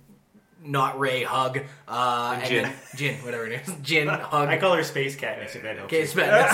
not 0.64 0.98
Ray 0.98 1.22
hug, 1.22 1.60
uh, 1.86 2.38
and, 2.42 2.50
Jyn. 2.50 2.62
then, 2.62 2.72
Jyn, 2.96 3.24
whatever 3.26 3.46
it 3.46 3.60
is, 3.60 3.74
Jyn 3.82 4.08
hug. 4.20 4.48
I 4.48 4.56
call 4.58 4.74
her 4.74 4.82
Space 4.82 5.14
Cat. 5.16 5.38
I 5.38 5.46
said 5.46 5.62
that. 5.64 5.78
Okay, 5.80 6.00
it's 6.00 6.14
bad. 6.14 6.48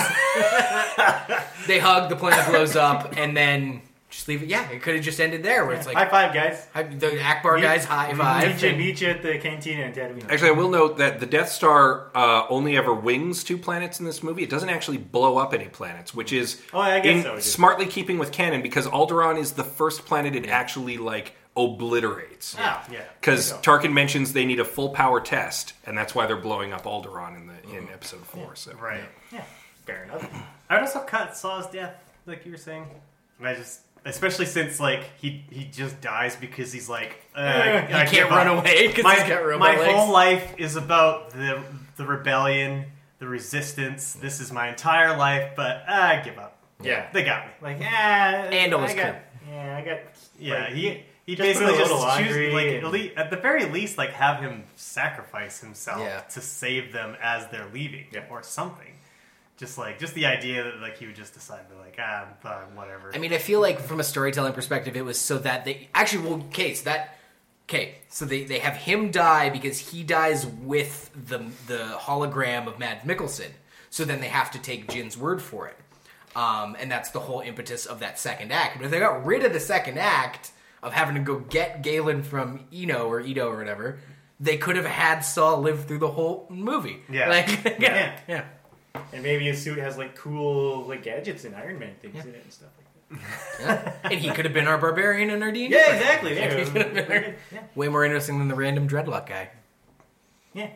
they 1.65 1.79
hug, 1.79 2.09
the 2.09 2.15
planet 2.17 2.45
blows 2.49 2.75
up, 2.75 3.13
and 3.17 3.35
then 3.35 3.81
just 4.13 4.27
leave 4.27 4.43
it. 4.43 4.49
Yeah, 4.49 4.69
it 4.69 4.81
could 4.83 4.93
have 4.95 5.03
just 5.03 5.19
ended 5.19 5.41
there, 5.41 5.65
where 5.65 5.75
it's 5.75 5.87
like 5.87 5.97
High 5.97 6.07
five, 6.07 6.33
guys. 6.33 6.67
hi- 6.71 6.83
the 6.83 7.07
Ackbar 7.07 7.59
guys 7.61 7.83
high 7.83 8.13
five. 8.13 8.47
Meet 8.47 8.61
you, 8.61 8.69
and- 8.69 8.77
meet 8.77 9.01
you 9.01 9.07
at 9.09 9.21
the 9.23 9.37
cantina 9.39 9.83
in 9.85 9.91
Tatooine. 9.93 10.29
Actually, 10.29 10.49
I 10.49 10.53
will 10.53 10.69
note 10.69 10.99
that 10.99 11.19
the 11.19 11.25
Death 11.25 11.49
Star 11.49 12.09
uh, 12.15 12.45
only 12.47 12.77
ever 12.77 12.93
wings 12.93 13.43
two 13.43 13.57
planets 13.57 13.99
in 13.99 14.05
this 14.05 14.21
movie. 14.21 14.43
It 14.43 14.49
doesn't 14.51 14.69
actually 14.69 14.97
blow 14.97 15.37
up 15.37 15.53
any 15.53 15.65
planets, 15.65 16.13
which 16.13 16.31
is 16.31 16.61
Oh, 16.73 16.79
I 16.79 16.99
guess 16.99 17.17
in- 17.17 17.23
so, 17.23 17.39
smartly 17.39 17.87
keeping 17.87 18.19
with 18.19 18.31
canon 18.31 18.61
because 18.61 18.85
Alderaan 18.87 19.39
is 19.39 19.53
the 19.53 19.63
first 19.63 20.05
planet 20.05 20.35
it 20.35 20.47
actually 20.47 20.97
like 20.97 21.33
obliterates. 21.55 22.55
yeah. 22.57 22.83
Yeah. 22.91 22.99
Because 23.19 23.49
There 23.49 23.57
you 23.57 23.63
go. 23.63 23.71
Tarkin 23.89 23.93
mentions 23.93 24.33
they 24.33 24.45
need 24.45 24.59
a 24.59 24.65
full 24.65 24.89
power 24.89 25.19
test, 25.19 25.73
and 25.85 25.97
that's 25.97 26.13
why 26.15 26.25
they're 26.27 26.37
blowing 26.37 26.71
up 26.73 26.83
Alderaan 26.83 27.35
in 27.35 27.47
the 27.47 27.77
in 27.77 27.89
Episode 27.89 28.25
Four. 28.25 28.55
So 28.55 28.73
Right. 28.73 29.01
Yeah. 29.31 29.43
Fair 29.85 30.03
enough. 30.05 30.27
I 30.69 30.75
would 30.75 30.83
also 30.83 30.99
cut 30.99 31.35
Saw's 31.35 31.67
death, 31.69 31.95
like 32.25 32.45
you 32.45 32.51
were 32.51 32.57
saying. 32.57 32.85
And 33.39 33.47
I 33.47 33.55
just 33.55 33.81
especially 34.05 34.45
since 34.45 34.79
like 34.79 35.03
he 35.19 35.43
he 35.49 35.65
just 35.65 36.01
dies 36.01 36.35
because 36.35 36.71
he's 36.73 36.89
like 36.89 37.17
uh, 37.35 37.81
He 37.87 37.93
I 37.93 38.05
can't 38.05 38.29
run 38.29 38.47
up. 38.47 38.59
away 38.63 38.87
because 38.87 39.03
My, 39.03 39.15
he's 39.15 39.29
got 39.29 39.43
robot 39.45 39.59
my 39.59 39.77
legs. 39.79 39.93
whole 39.93 40.11
life 40.11 40.55
is 40.57 40.75
about 40.75 41.31
the 41.31 41.61
the 41.97 42.05
rebellion, 42.05 42.85
the 43.19 43.27
resistance. 43.27 44.13
This 44.13 44.39
is 44.39 44.51
my 44.51 44.69
entire 44.69 45.15
life, 45.17 45.51
but 45.55 45.83
uh, 45.87 45.91
I 45.91 46.21
give 46.23 46.37
up. 46.37 46.57
Yeah. 46.81 47.07
They 47.13 47.23
got 47.23 47.45
me. 47.45 47.53
Like, 47.61 47.79
yeah, 47.79 48.49
And 48.51 48.73
all 48.73 48.81
his 48.81 48.91
I 48.91 48.95
got, 48.95 49.15
yeah, 49.49 49.77
I 49.77 49.81
got. 49.85 49.99
Yeah, 50.39 50.63
like, 50.65 50.73
he 50.73 51.03
he 51.25 51.35
just 51.35 51.47
basically 51.59 51.77
just 51.77 51.91
little 51.91 52.05
choose 52.17 52.53
like 52.53 52.67
and- 52.67 52.85
at, 52.85 52.91
le- 52.91 53.13
at 53.15 53.29
the 53.29 53.37
very 53.37 53.65
least 53.65 53.97
like 53.97 54.09
have 54.11 54.41
him 54.41 54.65
sacrifice 54.75 55.61
himself 55.61 55.99
Yeah. 56.01 56.19
to 56.21 56.41
save 56.41 56.91
them 56.91 57.15
as 57.21 57.47
they're 57.51 57.69
leaving 57.73 58.05
Yeah. 58.11 58.25
or 58.29 58.43
something. 58.43 58.92
Just 59.57 59.77
like 59.77 59.99
just 59.99 60.15
the 60.15 60.25
idea 60.25 60.63
that 60.63 60.79
like 60.81 60.97
he 60.97 61.05
would 61.05 61.15
just 61.15 61.33
decide 61.33 61.69
to 61.69 61.77
like 61.77 61.97
ah 61.99 62.27
fine, 62.41 62.75
whatever. 62.75 63.11
I 63.13 63.19
mean, 63.19 63.33
I 63.33 63.37
feel 63.37 63.61
like 63.61 63.79
from 63.79 63.99
a 63.99 64.03
storytelling 64.03 64.53
perspective, 64.53 64.95
it 64.95 65.05
was 65.05 65.19
so 65.19 65.37
that 65.39 65.63
they 65.63 65.89
actually 65.93 66.27
well, 66.27 66.43
okay, 66.47 66.73
so 66.73 66.85
that 66.85 67.17
okay, 67.69 67.95
so 68.09 68.25
they 68.25 68.43
they 68.43 68.59
have 68.59 68.75
him 68.75 69.11
die 69.11 69.49
because 69.49 69.77
he 69.77 70.03
dies 70.03 70.45
with 70.45 71.11
the 71.13 71.37
the 71.67 71.95
hologram 71.99 72.67
of 72.67 72.79
Mads 72.79 73.05
Mikkelsen. 73.05 73.51
So 73.89 74.05
then 74.05 74.21
they 74.21 74.27
have 74.27 74.49
to 74.51 74.59
take 74.59 74.91
Jyn's 74.91 75.15
word 75.15 75.39
for 75.39 75.67
it, 75.67 75.77
um, 76.35 76.75
and 76.79 76.91
that's 76.91 77.11
the 77.11 77.19
whole 77.19 77.41
impetus 77.41 77.85
of 77.85 77.99
that 77.99 78.17
second 78.17 78.51
act. 78.51 78.77
But 78.77 78.85
if 78.85 78.91
they 78.91 78.99
got 78.99 79.23
rid 79.23 79.45
of 79.45 79.53
the 79.53 79.59
second 79.59 79.99
act 79.99 80.51
of 80.81 80.93
having 80.93 81.13
to 81.13 81.21
go 81.21 81.39
get 81.39 81.83
Galen 81.83 82.23
from 82.23 82.61
Eno 82.73 83.07
or 83.07 83.21
Edo 83.21 83.49
or 83.49 83.57
whatever, 83.57 83.99
they 84.39 84.57
could 84.57 84.75
have 84.75 84.85
had 84.85 85.19
Saul 85.19 85.61
live 85.61 85.85
through 85.85 85.99
the 85.99 86.09
whole 86.09 86.47
movie. 86.49 87.01
Yeah. 87.09 87.29
like 87.29 87.63
Yeah. 87.79 88.19
yeah. 88.27 88.45
And 88.95 89.23
maybe 89.23 89.45
his 89.45 89.61
suit 89.61 89.79
has 89.79 89.97
like 89.97 90.15
cool 90.15 90.85
like 90.85 91.03
gadgets 91.03 91.45
and 91.45 91.55
Iron 91.55 91.79
Man 91.79 91.95
things 92.01 92.23
in 92.25 92.35
it 92.35 92.43
and 92.43 92.53
stuff 92.53 92.69
like 92.77 93.19
that. 93.19 93.95
yeah. 94.03 94.09
and 94.11 94.19
he 94.19 94.29
could 94.29 94.45
have 94.45 94.53
been 94.53 94.67
our 94.67 94.77
barbarian 94.77 95.29
and 95.29 95.43
our 95.43 95.51
D. 95.51 95.67
Yeah, 95.67 95.95
exactly. 95.95 96.35
Yeah. 96.35 97.33
yeah. 97.51 97.63
Way 97.75 97.89
more 97.89 98.05
interesting 98.05 98.39
than 98.39 98.47
the 98.47 98.55
random 98.55 98.87
dreadlock 98.87 99.27
guy. 99.27 99.49
Yeah. 100.53 100.69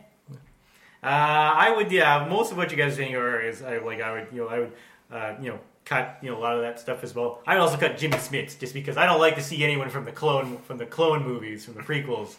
Uh, 1.00 1.06
I 1.06 1.72
would, 1.76 1.92
yeah. 1.92 2.26
Most 2.28 2.50
of 2.50 2.56
what 2.56 2.72
you 2.72 2.76
guys 2.76 2.94
are 2.94 2.96
saying 2.96 3.14
are 3.14 3.40
is 3.40 3.62
I 3.62 3.78
like 3.78 4.00
I 4.00 4.12
would, 4.12 4.26
you 4.32 4.42
know, 4.42 4.48
I 4.48 4.58
would, 4.58 4.72
uh, 5.12 5.34
you 5.40 5.50
know, 5.50 5.60
cut, 5.84 6.18
you 6.20 6.30
know, 6.30 6.38
a 6.38 6.40
lot 6.40 6.56
of 6.56 6.62
that 6.62 6.80
stuff 6.80 7.04
as 7.04 7.14
well. 7.14 7.40
I 7.46 7.54
would 7.54 7.62
also 7.62 7.76
cut 7.76 7.96
Jimmy 7.96 8.16
Smits 8.16 8.58
just 8.58 8.74
because 8.74 8.96
I 8.96 9.06
don't 9.06 9.20
like 9.20 9.36
to 9.36 9.42
see 9.42 9.62
anyone 9.62 9.90
from 9.90 10.04
the 10.04 10.12
clone 10.12 10.58
from 10.58 10.78
the 10.78 10.86
clone 10.86 11.24
movies 11.24 11.64
from 11.64 11.74
the 11.74 11.82
prequels 11.82 12.36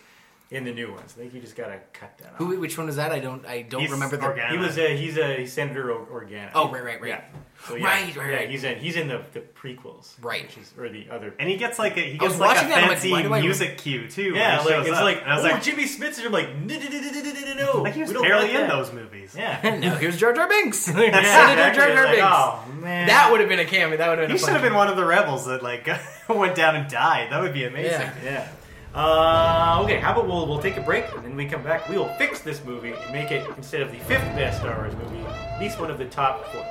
in 0.52 0.64
the 0.64 0.72
new 0.72 0.92
ones. 0.92 1.14
I 1.16 1.22
think 1.22 1.34
you 1.36 1.42
just 1.42 1.56
gotta 1.56 1.80
cut 1.94 2.18
that 2.18 2.32
off. 2.34 2.38
Who? 2.38 2.60
Which 2.60 2.78
one 2.78 2.88
was 2.88 2.96
that? 2.96 3.12
I 3.12 3.20
don't. 3.20 3.46
I 3.46 3.62
don't 3.62 3.82
He's 3.82 3.92
remember 3.92 4.18
the. 4.18 4.26
Organa. 4.26 4.50
He 4.52 4.58
was 4.58 4.78
a 4.78 4.98
he's 4.98 5.18
a 5.18 5.38
he's 5.38 5.54
Senator 5.54 5.92
Or- 5.92 6.22
Organa. 6.24 6.52
Oh, 6.56 6.72
right, 6.72 6.84
right, 6.84 7.02
right. 7.02 7.10
Yeah. 7.10 7.22
So, 7.68 7.76
yeah, 7.76 7.86
Right, 7.88 8.16
right, 8.16 8.30
yeah, 8.30 8.36
right. 8.38 8.50
He's 8.50 8.64
in 8.64 8.80
he's 8.80 8.96
in 8.96 9.10
the, 9.10 9.22
the 9.34 9.42
prequels. 9.42 10.14
Right. 10.22 10.44
Which 10.44 10.58
is, 10.58 10.74
or 10.78 10.88
the 10.90 11.08
other. 11.12 11.36
and 11.40 11.50
he 11.50 11.58
gets 11.58 11.78
like 11.78 11.98
a 11.98 12.00
he 12.02 12.18
gets 12.18 12.40
like 12.40 12.52
a 12.52 12.54
watching 12.56 12.70
that, 12.70 12.78
I'm 12.84 12.90
like, 12.90 12.98
fancy 13.00 13.28
why 13.28 13.42
music 13.42 13.78
cue 13.78 14.08
too. 14.08 14.32
Yeah, 14.34 14.62
like 14.62 14.88
it's 14.88 14.98
up. 14.98 15.04
like 15.04 15.22
And 15.22 15.32
I 15.32 15.36
was 15.36 15.46
oh 15.46 15.50
like, 15.50 15.62
Jimmy 15.64 15.84
Smits, 15.84 16.18
and 16.18 16.28
I'm 16.28 16.32
like 16.32 16.56
no 16.56 16.80
no 16.80 16.88
no 16.88 17.00
no 17.00 17.12
no 17.12 17.56
no 17.56 17.74
no. 17.74 17.82
like 17.84 17.94
he 17.96 18.02
was 18.02 18.14
barely 18.14 18.48
like 18.48 18.56
in 18.56 18.68
those 18.70 18.92
movies. 18.94 19.36
Yeah. 19.38 19.78
no, 19.82 19.96
here's 19.96 20.18
Jar 20.18 20.34
Jar 20.34 20.48
Binks. 20.48 20.88
Yeah, 20.88 20.94
Senator 20.96 21.70
exactly. 21.70 21.76
Jar 21.76 21.94
Jar 21.94 22.06
Like, 22.06 22.16
Binks. 22.16 22.28
Oh 22.32 22.82
man. 22.82 23.08
That 23.08 23.30
would 23.32 23.42
have 23.42 23.50
been 23.50 23.60
a 23.60 23.66
cameo. 23.66 23.98
That 23.98 24.10
would 24.10 24.20
have 24.20 24.28
been. 24.30 24.38
He 24.38 24.44
should 24.44 24.54
have 24.54 24.62
been 24.64 24.74
one 24.74 24.88
of 24.88 24.96
the 24.96 25.06
rebels 25.06 25.46
that 25.46 25.62
like 25.62 25.88
went 26.30 26.56
down 26.56 26.76
and 26.78 26.90
died. 26.90 27.32
That 27.32 27.42
would 27.42 27.54
be 27.54 27.66
amazing. 27.66 28.10
Yeah. 28.24 28.48
Uh, 28.94 29.82
okay, 29.84 30.00
how 30.00 30.12
about 30.14 30.28
we'll, 30.28 30.48
we'll 30.48 30.62
take 30.62 30.76
a 30.78 30.82
break 30.82 31.06
and 31.16 31.24
then 31.24 31.36
we 31.36 31.46
come 31.46 31.62
back. 31.64 31.88
We 31.88 31.98
will 31.98 32.10
fix 32.16 32.42
this 32.42 32.64
movie 32.64 32.94
and 32.94 33.14
make 33.14 33.32
it, 33.32 33.48
instead 33.56 33.82
of 33.82 33.92
the 33.92 34.00
fifth 34.00 34.24
best 34.36 34.60
Star 34.60 34.78
Wars 34.78 34.96
movie, 34.96 35.24
at 35.26 35.60
least 35.60 35.80
one 35.80 35.92
of 35.92 36.00
the 36.00 36.06
top 36.06 36.44
four. 36.46 36.64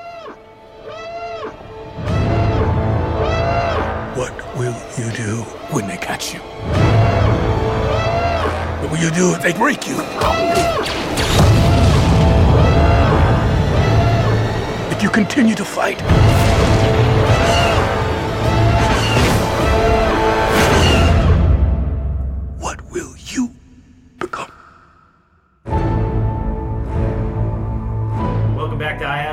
What 4.16 4.58
will 4.58 4.76
you 4.98 5.12
do 5.12 5.42
when 5.70 5.86
they 5.86 5.96
catch 5.96 6.34
you? 6.34 6.40
What 8.80 8.90
will 8.90 8.98
you 8.98 9.12
do 9.12 9.32
if 9.32 9.42
they 9.42 9.52
break 9.52 9.86
you? 9.86 9.96
If 14.90 15.02
you 15.04 15.10
continue 15.10 15.54
to 15.54 15.64
fight? 15.64 16.47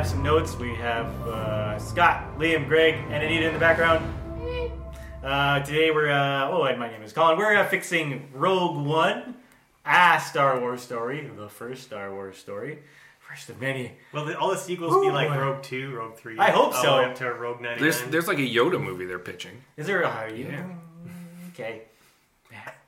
Have 0.05 0.11
Some 0.11 0.21
Notes. 0.21 0.55
We 0.59 0.75
have 0.75 1.07
uh, 1.27 1.79
Scott, 1.79 2.37
Liam, 2.37 2.67
Greg, 2.67 2.93
and 3.09 3.23
Anita 3.23 3.47
in 3.47 3.53
the 3.55 3.59
background. 3.59 4.05
Uh, 5.23 5.61
today 5.61 5.89
we're, 5.89 6.11
uh, 6.11 6.47
oh, 6.51 6.65
and 6.65 6.77
my 6.77 6.91
name 6.91 7.01
is 7.01 7.11
Colin. 7.11 7.39
We're 7.39 7.57
uh, 7.57 7.67
fixing 7.67 8.29
Rogue 8.31 8.85
One, 8.85 9.33
a 9.83 10.21
Star 10.23 10.59
Wars 10.59 10.81
story, 10.81 11.27
the 11.35 11.49
first 11.49 11.81
Star 11.81 12.13
Wars 12.13 12.37
story. 12.37 12.83
First 13.17 13.49
of 13.49 13.59
many. 13.59 13.93
Will 14.13 14.25
the, 14.25 14.37
all 14.37 14.51
the 14.51 14.57
sequels 14.57 14.93
be 14.93 15.07
Ooh. 15.07 15.11
like 15.11 15.31
Rogue 15.31 15.63
Two, 15.63 15.95
Rogue 15.95 16.13
Three? 16.13 16.37
I 16.37 16.51
hope 16.51 16.75
so. 16.75 16.97
the 16.97 17.07
up 17.07 17.15
to 17.15 17.33
Rogue 17.33 17.59
Ninety 17.61 17.81
There's 17.81 17.99
Nine. 18.01 18.11
there's 18.11 18.27
like 18.27 18.37
a 18.37 18.41
Yoda 18.41 18.79
movie 18.79 19.05
they're 19.05 19.17
pitching. 19.17 19.63
Is 19.75 19.87
there 19.87 20.03
a, 20.03 20.07
are 20.07 20.29
you? 20.29 20.45
Yeah. 20.45 20.67
Okay. 21.53 21.81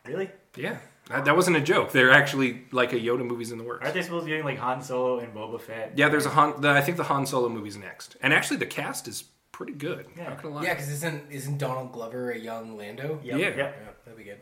Really? 0.06 0.30
Yeah, 0.56 0.78
that, 1.10 1.26
that 1.26 1.36
wasn't 1.36 1.58
a 1.58 1.62
joke. 1.62 1.92
They're 1.92 2.12
actually 2.12 2.64
like 2.72 2.94
a 2.94 3.00
Yoda 3.00 3.26
movies 3.26 3.52
in 3.52 3.58
the 3.58 3.64
works. 3.64 3.84
Aren't 3.84 3.94
they 3.94 4.02
supposed 4.02 4.24
to 4.24 4.26
be 4.26 4.32
doing 4.32 4.44
like 4.46 4.58
Han 4.60 4.82
Solo 4.82 5.20
and 5.20 5.34
Boba 5.34 5.60
Fett? 5.62 5.94
Yeah, 5.96 6.10
there's 6.10 6.26
a 6.26 6.30
Han. 6.30 6.62
The, 6.62 6.70
I 6.70 6.82
think 6.82 6.98
the 6.98 7.04
Han 7.06 7.26
Solo 7.26 7.50
movie's 7.50 7.78
next, 7.78 8.16
and 8.22 8.34
actually 8.34 8.58
the 8.58 8.66
cast 8.66 9.08
is 9.08 9.24
pretty 9.52 9.74
good. 9.74 10.06
Yeah. 10.18 10.30
Not 10.30 10.42
gonna 10.44 10.56
lie. 10.56 10.64
Yeah, 10.64 10.74
because 10.74 10.90
isn't 10.90 11.32
isn't 11.32 11.58
Donald 11.58 11.92
Glover 11.92 12.32
a 12.32 12.38
young 12.38 12.78
Lando? 12.78 13.20
Yep, 13.24 13.40
Yeah. 13.40 13.48
Yeah, 13.56 13.72
that'd 14.06 14.18
be 14.18 14.24
good. 14.24 14.40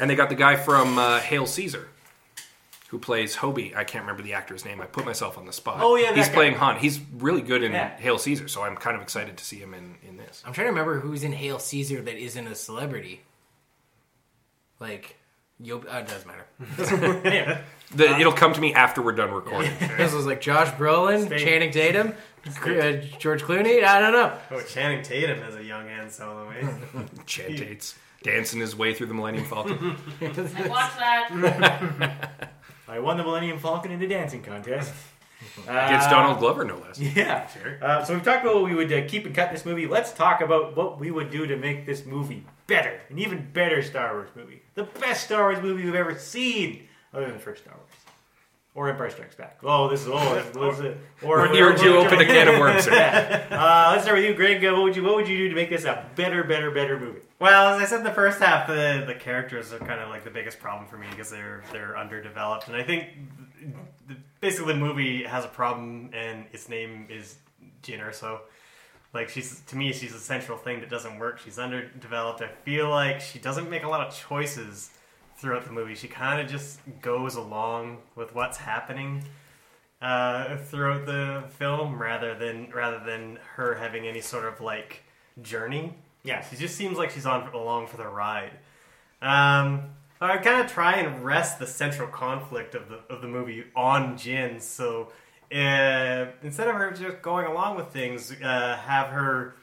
And 0.00 0.10
they 0.10 0.14
got 0.16 0.28
the 0.28 0.34
guy 0.34 0.56
from 0.56 0.98
uh, 0.98 1.20
Hail 1.20 1.46
Caesar, 1.46 1.88
who 2.88 2.98
plays 2.98 3.36
Hobie. 3.36 3.74
I 3.74 3.84
can't 3.84 4.02
remember 4.02 4.22
the 4.22 4.34
actor's 4.34 4.64
name. 4.64 4.80
I 4.80 4.86
put 4.86 5.06
myself 5.06 5.38
on 5.38 5.46
the 5.46 5.52
spot. 5.54 5.78
Oh, 5.80 5.96
yeah, 5.96 6.08
that 6.08 6.16
he's 6.18 6.28
guy. 6.28 6.34
playing 6.34 6.54
Han. 6.56 6.76
He's 6.78 7.00
really 7.14 7.40
good 7.40 7.62
in 7.62 7.72
Yeah. 7.72 7.96
Hail 7.96 8.18
Caesar, 8.18 8.46
so 8.48 8.62
I'm 8.62 8.76
kind 8.76 8.94
of 8.96 9.02
excited 9.02 9.36
to 9.38 9.44
see 9.44 9.56
him 9.56 9.72
in 9.74 9.96
in 10.06 10.16
this. 10.18 10.42
I'm 10.44 10.52
trying 10.52 10.66
to 10.66 10.70
remember 10.70 11.00
who's 11.00 11.22
in 11.24 11.32
Hail 11.32 11.58
Caesar 11.58 12.02
that 12.02 12.16
isn't 12.16 12.46
a 12.46 12.54
celebrity. 12.54 13.22
Like, 14.80 15.16
Yo, 15.60 15.78
uh, 15.78 15.98
it 15.98 16.06
doesn't 16.08 16.26
matter. 16.26 17.22
Yeah. 17.24 17.60
The, 17.94 18.18
it'll 18.18 18.32
come 18.32 18.52
to 18.52 18.60
me 18.60 18.74
after 18.74 19.00
we're 19.00 19.12
done 19.12 19.30
recording. 19.30 19.70
this 19.96 20.12
was 20.12 20.26
like 20.26 20.40
Josh 20.40 20.66
Brolin, 20.72 21.26
Spade. 21.26 21.38
Channing 21.38 21.70
Tatum, 21.70 22.14
uh, 22.44 22.92
George 23.20 23.44
Clooney. 23.44 23.84
I 23.84 24.00
don't 24.00 24.12
know. 24.12 24.36
oh, 24.50 24.60
Channing 24.62 25.02
Tatum 25.04 25.38
as 25.44 25.54
a 25.54 25.62
young 25.62 25.86
Han 25.88 26.10
Solo. 26.10 26.50
Eh? 26.50 26.66
Chad 27.26 27.56
Tates 27.56 27.94
dancing 28.24 28.58
his 28.58 28.74
way 28.74 28.92
through 28.92 29.06
the 29.06 29.14
Millennium 29.14 29.44
Falcon. 29.44 29.96
I 30.20 30.66
watched 30.68 30.98
that. 30.98 32.50
I 32.88 32.98
won 32.98 33.16
the 33.16 33.22
Millennium 33.22 33.60
Falcon 33.60 33.92
in 33.92 34.00
the 34.00 34.08
dancing 34.08 34.42
contest. 34.42 34.92
Against 35.68 36.08
Uh, 36.08 36.10
Donald 36.10 36.40
Glover, 36.40 36.64
no 36.64 36.78
less. 36.78 36.98
Yeah. 36.98 37.46
Sure. 37.46 37.78
Uh, 37.80 38.04
so 38.04 38.14
we've 38.14 38.24
talked 38.24 38.42
about 38.44 38.56
what 38.56 38.64
we 38.64 38.74
would 38.74 38.92
uh, 38.92 39.06
keep 39.06 39.26
and 39.26 39.34
cut 39.34 39.46
in 39.50 39.54
this 39.54 39.64
movie. 39.64 39.86
Let's 39.86 40.12
talk 40.12 40.40
about 40.40 40.76
what 40.76 40.98
we 40.98 41.12
would 41.12 41.30
do 41.30 41.46
to 41.46 41.56
make 41.56 41.86
this 41.86 42.04
movie 42.04 42.44
better, 42.66 43.00
an 43.10 43.18
even 43.18 43.48
better 43.52 43.82
Star 43.82 44.14
Wars 44.14 44.28
movie, 44.34 44.62
the 44.74 44.84
best 44.84 45.24
Star 45.24 45.42
Wars 45.50 45.62
movie 45.62 45.84
we've 45.84 45.94
ever 45.94 46.16
seen, 46.18 46.88
other 47.12 47.26
than 47.26 47.34
the 47.34 47.40
first 47.40 47.62
Star 47.62 47.74
Wars, 47.76 47.88
or 48.74 48.88
Empire 48.90 49.10
Strikes 49.10 49.34
Back. 49.34 49.58
Oh, 49.62 49.88
this 49.88 50.02
is 50.02 50.08
oh, 50.10 50.34
this, 50.34 50.46
this 50.48 50.78
is 50.80 50.96
or 51.22 51.46
You 51.48 51.76
you 51.78 51.96
opened 51.96 52.20
a 52.20 52.26
can 52.26 52.48
of 52.48 52.58
worms. 52.60 52.84
there. 52.86 53.46
Yeah. 53.50 53.56
Uh, 53.62 53.90
let's 53.92 54.04
start 54.04 54.18
with 54.18 54.26
you, 54.26 54.34
Greg. 54.34 54.62
What 54.64 54.82
would 54.82 54.96
you 54.96 55.02
what 55.02 55.16
would 55.16 55.28
you 55.28 55.36
do 55.38 55.48
to 55.48 55.54
make 55.54 55.70
this 55.70 55.84
a 55.84 56.04
better, 56.14 56.44
better, 56.44 56.70
better 56.70 56.98
movie? 56.98 57.20
Well, 57.38 57.74
as 57.74 57.82
I 57.82 57.84
said 57.86 57.98
in 57.98 58.04
the 58.04 58.12
first 58.12 58.38
half, 58.40 58.66
the 58.66 59.04
the 59.06 59.14
characters 59.14 59.72
are 59.72 59.78
kind 59.78 60.00
of 60.00 60.08
like 60.10 60.24
the 60.24 60.30
biggest 60.30 60.58
problem 60.60 60.88
for 60.88 60.98
me 60.98 61.06
because 61.10 61.30
they're 61.30 61.62
they're 61.72 61.96
underdeveloped, 61.96 62.68
and 62.68 62.76
I 62.76 62.82
think 62.82 63.08
the, 64.08 64.16
basically 64.40 64.74
the 64.74 64.78
movie 64.80 65.22
has 65.24 65.44
a 65.44 65.48
problem, 65.48 66.10
and 66.12 66.44
its 66.52 66.68
name 66.68 67.06
is 67.08 67.36
Jyn 67.82 68.00
Erso. 68.00 68.40
Like 69.14 69.28
she's 69.28 69.60
to 69.60 69.76
me, 69.76 69.92
she's 69.92 70.14
a 70.14 70.18
central 70.18 70.58
thing 70.58 70.80
that 70.80 70.90
doesn't 70.90 71.18
work. 71.18 71.38
She's 71.38 71.58
underdeveloped. 71.58 72.42
I 72.42 72.48
feel 72.48 72.90
like 72.90 73.20
she 73.20 73.38
doesn't 73.38 73.70
make 73.70 73.82
a 73.82 73.88
lot 73.88 74.06
of 74.06 74.14
choices 74.14 74.90
throughout 75.38 75.64
the 75.64 75.72
movie. 75.72 75.94
She 75.94 76.08
kind 76.08 76.40
of 76.40 76.48
just 76.50 76.80
goes 77.00 77.36
along 77.36 77.98
with 78.14 78.34
what's 78.34 78.58
happening 78.58 79.24
uh, 80.02 80.56
throughout 80.56 81.06
the 81.06 81.44
film, 81.58 82.00
rather 82.00 82.34
than 82.34 82.70
rather 82.74 83.00
than 83.04 83.38
her 83.54 83.74
having 83.74 84.06
any 84.06 84.20
sort 84.20 84.44
of 84.44 84.60
like 84.60 85.02
journey. 85.42 85.94
Yeah, 86.22 86.44
she 86.44 86.56
just 86.56 86.76
seems 86.76 86.98
like 86.98 87.10
she's 87.10 87.26
on 87.26 87.46
along 87.52 87.86
for 87.86 87.96
the 87.96 88.08
ride. 88.08 88.52
Um, 89.22 89.90
I 90.20 90.38
kind 90.38 90.60
of 90.60 90.70
try 90.70 90.96
and 90.96 91.24
rest 91.24 91.58
the 91.58 91.66
central 91.66 92.08
conflict 92.08 92.74
of 92.74 92.88
the 92.88 93.00
of 93.08 93.22
the 93.22 93.28
movie 93.28 93.64
on 93.74 94.16
Jyn. 94.16 94.60
So 94.60 95.12
uh, 95.56 96.26
instead 96.42 96.68
of 96.68 96.74
her 96.74 96.90
just 96.90 97.22
going 97.22 97.46
along 97.46 97.76
with 97.76 97.88
things, 97.88 98.32
uh, 98.32 98.76
have 98.76 99.08
her 99.08 99.56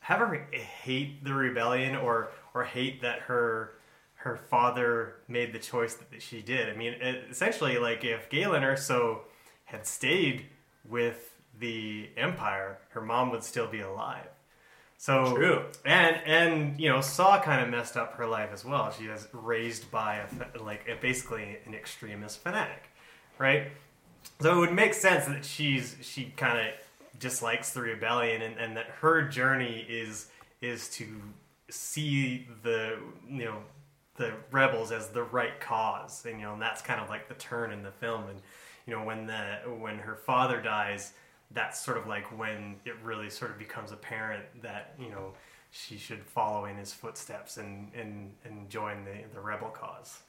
have 0.00 0.20
her 0.20 0.48
hate 0.52 1.22
the 1.22 1.34
rebellion 1.34 1.94
or 1.94 2.30
or 2.54 2.64
hate 2.64 3.02
that 3.02 3.20
her 3.20 3.74
her 4.14 4.36
father 4.36 5.14
made 5.28 5.52
the 5.52 5.58
choice 5.58 5.94
that 5.94 6.20
she 6.20 6.42
did. 6.42 6.68
I 6.68 6.76
mean, 6.76 6.94
it, 6.94 7.26
essentially, 7.30 7.78
like 7.78 8.04
if 8.04 8.28
Galen 8.28 8.62
Erso 8.62 9.20
had 9.64 9.86
stayed 9.86 10.46
with 10.84 11.36
the 11.58 12.08
Empire, 12.16 12.78
her 12.90 13.00
mom 13.00 13.30
would 13.30 13.44
still 13.44 13.68
be 13.68 13.80
alive. 13.80 14.28
So 14.96 15.36
True. 15.36 15.64
and 15.84 16.16
and 16.26 16.80
you 16.80 16.88
know 16.88 17.00
Saw 17.00 17.40
kind 17.40 17.62
of 17.62 17.68
messed 17.68 17.96
up 17.96 18.14
her 18.14 18.26
life 18.26 18.50
as 18.52 18.64
well. 18.64 18.90
She 18.90 19.06
was 19.06 19.28
raised 19.32 19.88
by 19.92 20.16
a 20.16 20.62
like 20.62 20.88
a, 20.88 20.96
basically 21.00 21.58
an 21.64 21.74
extremist 21.74 22.40
fanatic, 22.42 22.90
right? 23.38 23.70
So 24.40 24.56
it 24.56 24.58
would 24.58 24.72
make 24.72 24.94
sense 24.94 25.24
that 25.26 25.44
she's 25.44 25.96
she 26.00 26.32
kind 26.36 26.58
of 26.58 26.74
dislikes 27.18 27.72
the 27.72 27.80
rebellion 27.80 28.42
and, 28.42 28.56
and 28.58 28.76
that 28.76 28.86
her 29.00 29.22
journey 29.22 29.84
is 29.88 30.28
is 30.60 30.88
to 30.90 31.06
see 31.70 32.46
the 32.62 32.98
you 33.28 33.44
know 33.44 33.58
the 34.16 34.32
rebels 34.50 34.90
as 34.92 35.08
the 35.08 35.22
right 35.22 35.60
cause 35.60 36.24
and 36.24 36.38
you 36.38 36.46
know 36.46 36.52
and 36.52 36.62
that's 36.62 36.82
kind 36.82 37.00
of 37.00 37.08
like 37.08 37.28
the 37.28 37.34
turn 37.34 37.72
in 37.72 37.82
the 37.82 37.90
film. 37.90 38.28
And 38.28 38.40
you 38.86 38.94
know 38.94 39.04
when 39.04 39.26
the 39.26 39.58
when 39.80 39.98
her 39.98 40.14
father 40.14 40.60
dies 40.60 41.12
that's 41.50 41.80
sort 41.82 41.96
of 41.96 42.06
like 42.06 42.26
when 42.38 42.76
it 42.84 42.94
really 43.02 43.30
sort 43.30 43.50
of 43.50 43.58
becomes 43.58 43.90
apparent 43.90 44.44
that 44.62 44.94
you 45.00 45.10
know 45.10 45.32
she 45.70 45.98
should 45.98 46.22
follow 46.22 46.66
in 46.66 46.76
his 46.76 46.92
footsteps 46.92 47.56
and 47.56 47.90
and, 47.94 48.32
and 48.44 48.70
join 48.70 49.04
the, 49.04 49.14
the 49.34 49.40
rebel 49.40 49.68
cause 49.68 50.20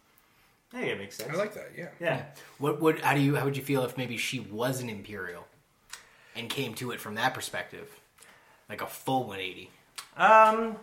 Yeah, 0.74 0.80
it 0.82 0.98
makes 1.00 1.16
sense. 1.18 1.32
I 1.32 1.36
like 1.36 1.54
that. 1.56 1.72
Yeah. 1.78 1.88
Yeah. 2.00 2.24
What 2.60 2.80
would 2.82 3.00
how 3.02 3.14
do 3.16 3.22
you 3.22 3.36
how 3.36 3.46
would 3.46 3.58
you 3.58 3.64
feel 3.64 3.84
if 3.84 3.98
maybe 3.98 4.18
she 4.18 4.40
was 4.40 4.82
an 4.82 4.90
imperial 4.90 5.46
and 6.36 6.50
came 6.50 6.74
to 6.76 6.92
it 6.92 7.00
from 7.00 7.16
that 7.16 7.34
perspective, 7.34 8.00
like 8.70 8.82
a 8.82 8.88
full 8.88 9.22
180? 9.28 9.72
Um, 10.18 10.78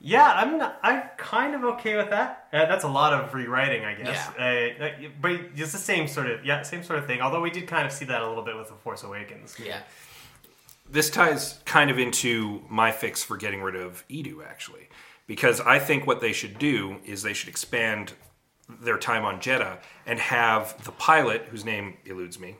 yeah, 0.00 0.32
I'm 0.34 0.58
not, 0.58 0.78
I'm 0.82 1.02
kind 1.16 1.54
of 1.54 1.64
okay 1.64 1.96
with 1.96 2.10
that. 2.10 2.48
Uh, 2.52 2.66
that's 2.66 2.84
a 2.84 2.88
lot 2.88 3.12
of 3.12 3.32
rewriting, 3.34 3.84
I 3.84 3.94
guess. 3.94 4.28
Uh, 4.38 4.84
uh, 4.84 4.90
but 5.20 5.32
it's 5.56 5.72
the 5.72 5.78
same 5.78 6.06
sort 6.06 6.28
of 6.30 6.44
yeah, 6.44 6.62
same 6.62 6.82
sort 6.82 6.98
of 6.98 7.06
thing. 7.06 7.20
Although 7.20 7.40
we 7.40 7.50
did 7.50 7.66
kind 7.66 7.86
of 7.86 7.92
see 7.92 8.04
that 8.06 8.22
a 8.22 8.28
little 8.28 8.44
bit 8.44 8.56
with 8.56 8.68
the 8.68 8.74
Force 8.74 9.02
Awakens. 9.02 9.56
Yeah. 9.62 9.80
this 10.88 11.10
ties 11.10 11.60
kind 11.64 11.90
of 11.90 11.98
into 11.98 12.62
my 12.68 12.92
fix 12.92 13.22
for 13.22 13.36
getting 13.36 13.60
rid 13.62 13.74
of 13.74 14.04
Eadu, 14.08 14.44
actually, 14.46 14.88
because 15.26 15.60
I 15.60 15.78
think 15.80 16.06
what 16.06 16.20
they 16.20 16.32
should 16.32 16.58
do 16.58 16.96
is 17.04 17.22
they 17.22 17.32
should 17.32 17.48
expand 17.48 18.12
their 18.68 18.98
time 18.98 19.24
on 19.24 19.40
Jedha 19.40 19.78
and 20.06 20.18
have 20.18 20.82
the 20.84 20.92
pilot, 20.92 21.42
whose 21.50 21.64
name 21.64 21.96
eludes 22.04 22.38
me, 22.38 22.56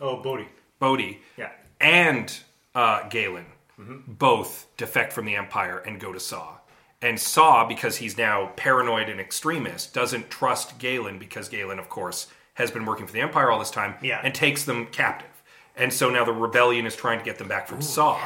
Oh, 0.00 0.16
Bodhi. 0.22 0.48
Bodhi, 0.78 1.20
Yeah. 1.36 1.50
and 1.80 2.36
uh, 2.74 3.08
Galen 3.08 3.46
both 3.78 4.66
defect 4.76 5.12
from 5.12 5.24
the 5.26 5.36
Empire 5.36 5.78
and 5.78 6.00
go 6.00 6.12
to 6.12 6.20
Saw. 6.20 6.54
And 7.02 7.20
Saw, 7.20 7.66
because 7.66 7.98
he's 7.98 8.16
now 8.16 8.52
paranoid 8.56 9.08
and 9.08 9.20
extremist, 9.20 9.92
doesn't 9.94 10.30
trust 10.30 10.78
Galen 10.78 11.18
because 11.18 11.48
Galen, 11.48 11.78
of 11.78 11.88
course, 11.88 12.26
has 12.54 12.70
been 12.70 12.86
working 12.86 13.06
for 13.06 13.12
the 13.12 13.20
Empire 13.20 13.50
all 13.50 13.58
this 13.58 13.70
time 13.70 13.94
Yeah. 14.02 14.20
and 14.22 14.34
takes 14.34 14.64
them 14.64 14.86
captive. 14.86 15.28
And 15.76 15.92
so 15.92 16.08
now 16.08 16.24
the 16.24 16.32
rebellion 16.32 16.86
is 16.86 16.96
trying 16.96 17.18
to 17.18 17.24
get 17.24 17.36
them 17.38 17.48
back 17.48 17.68
from 17.68 17.82
Saw. 17.82 18.18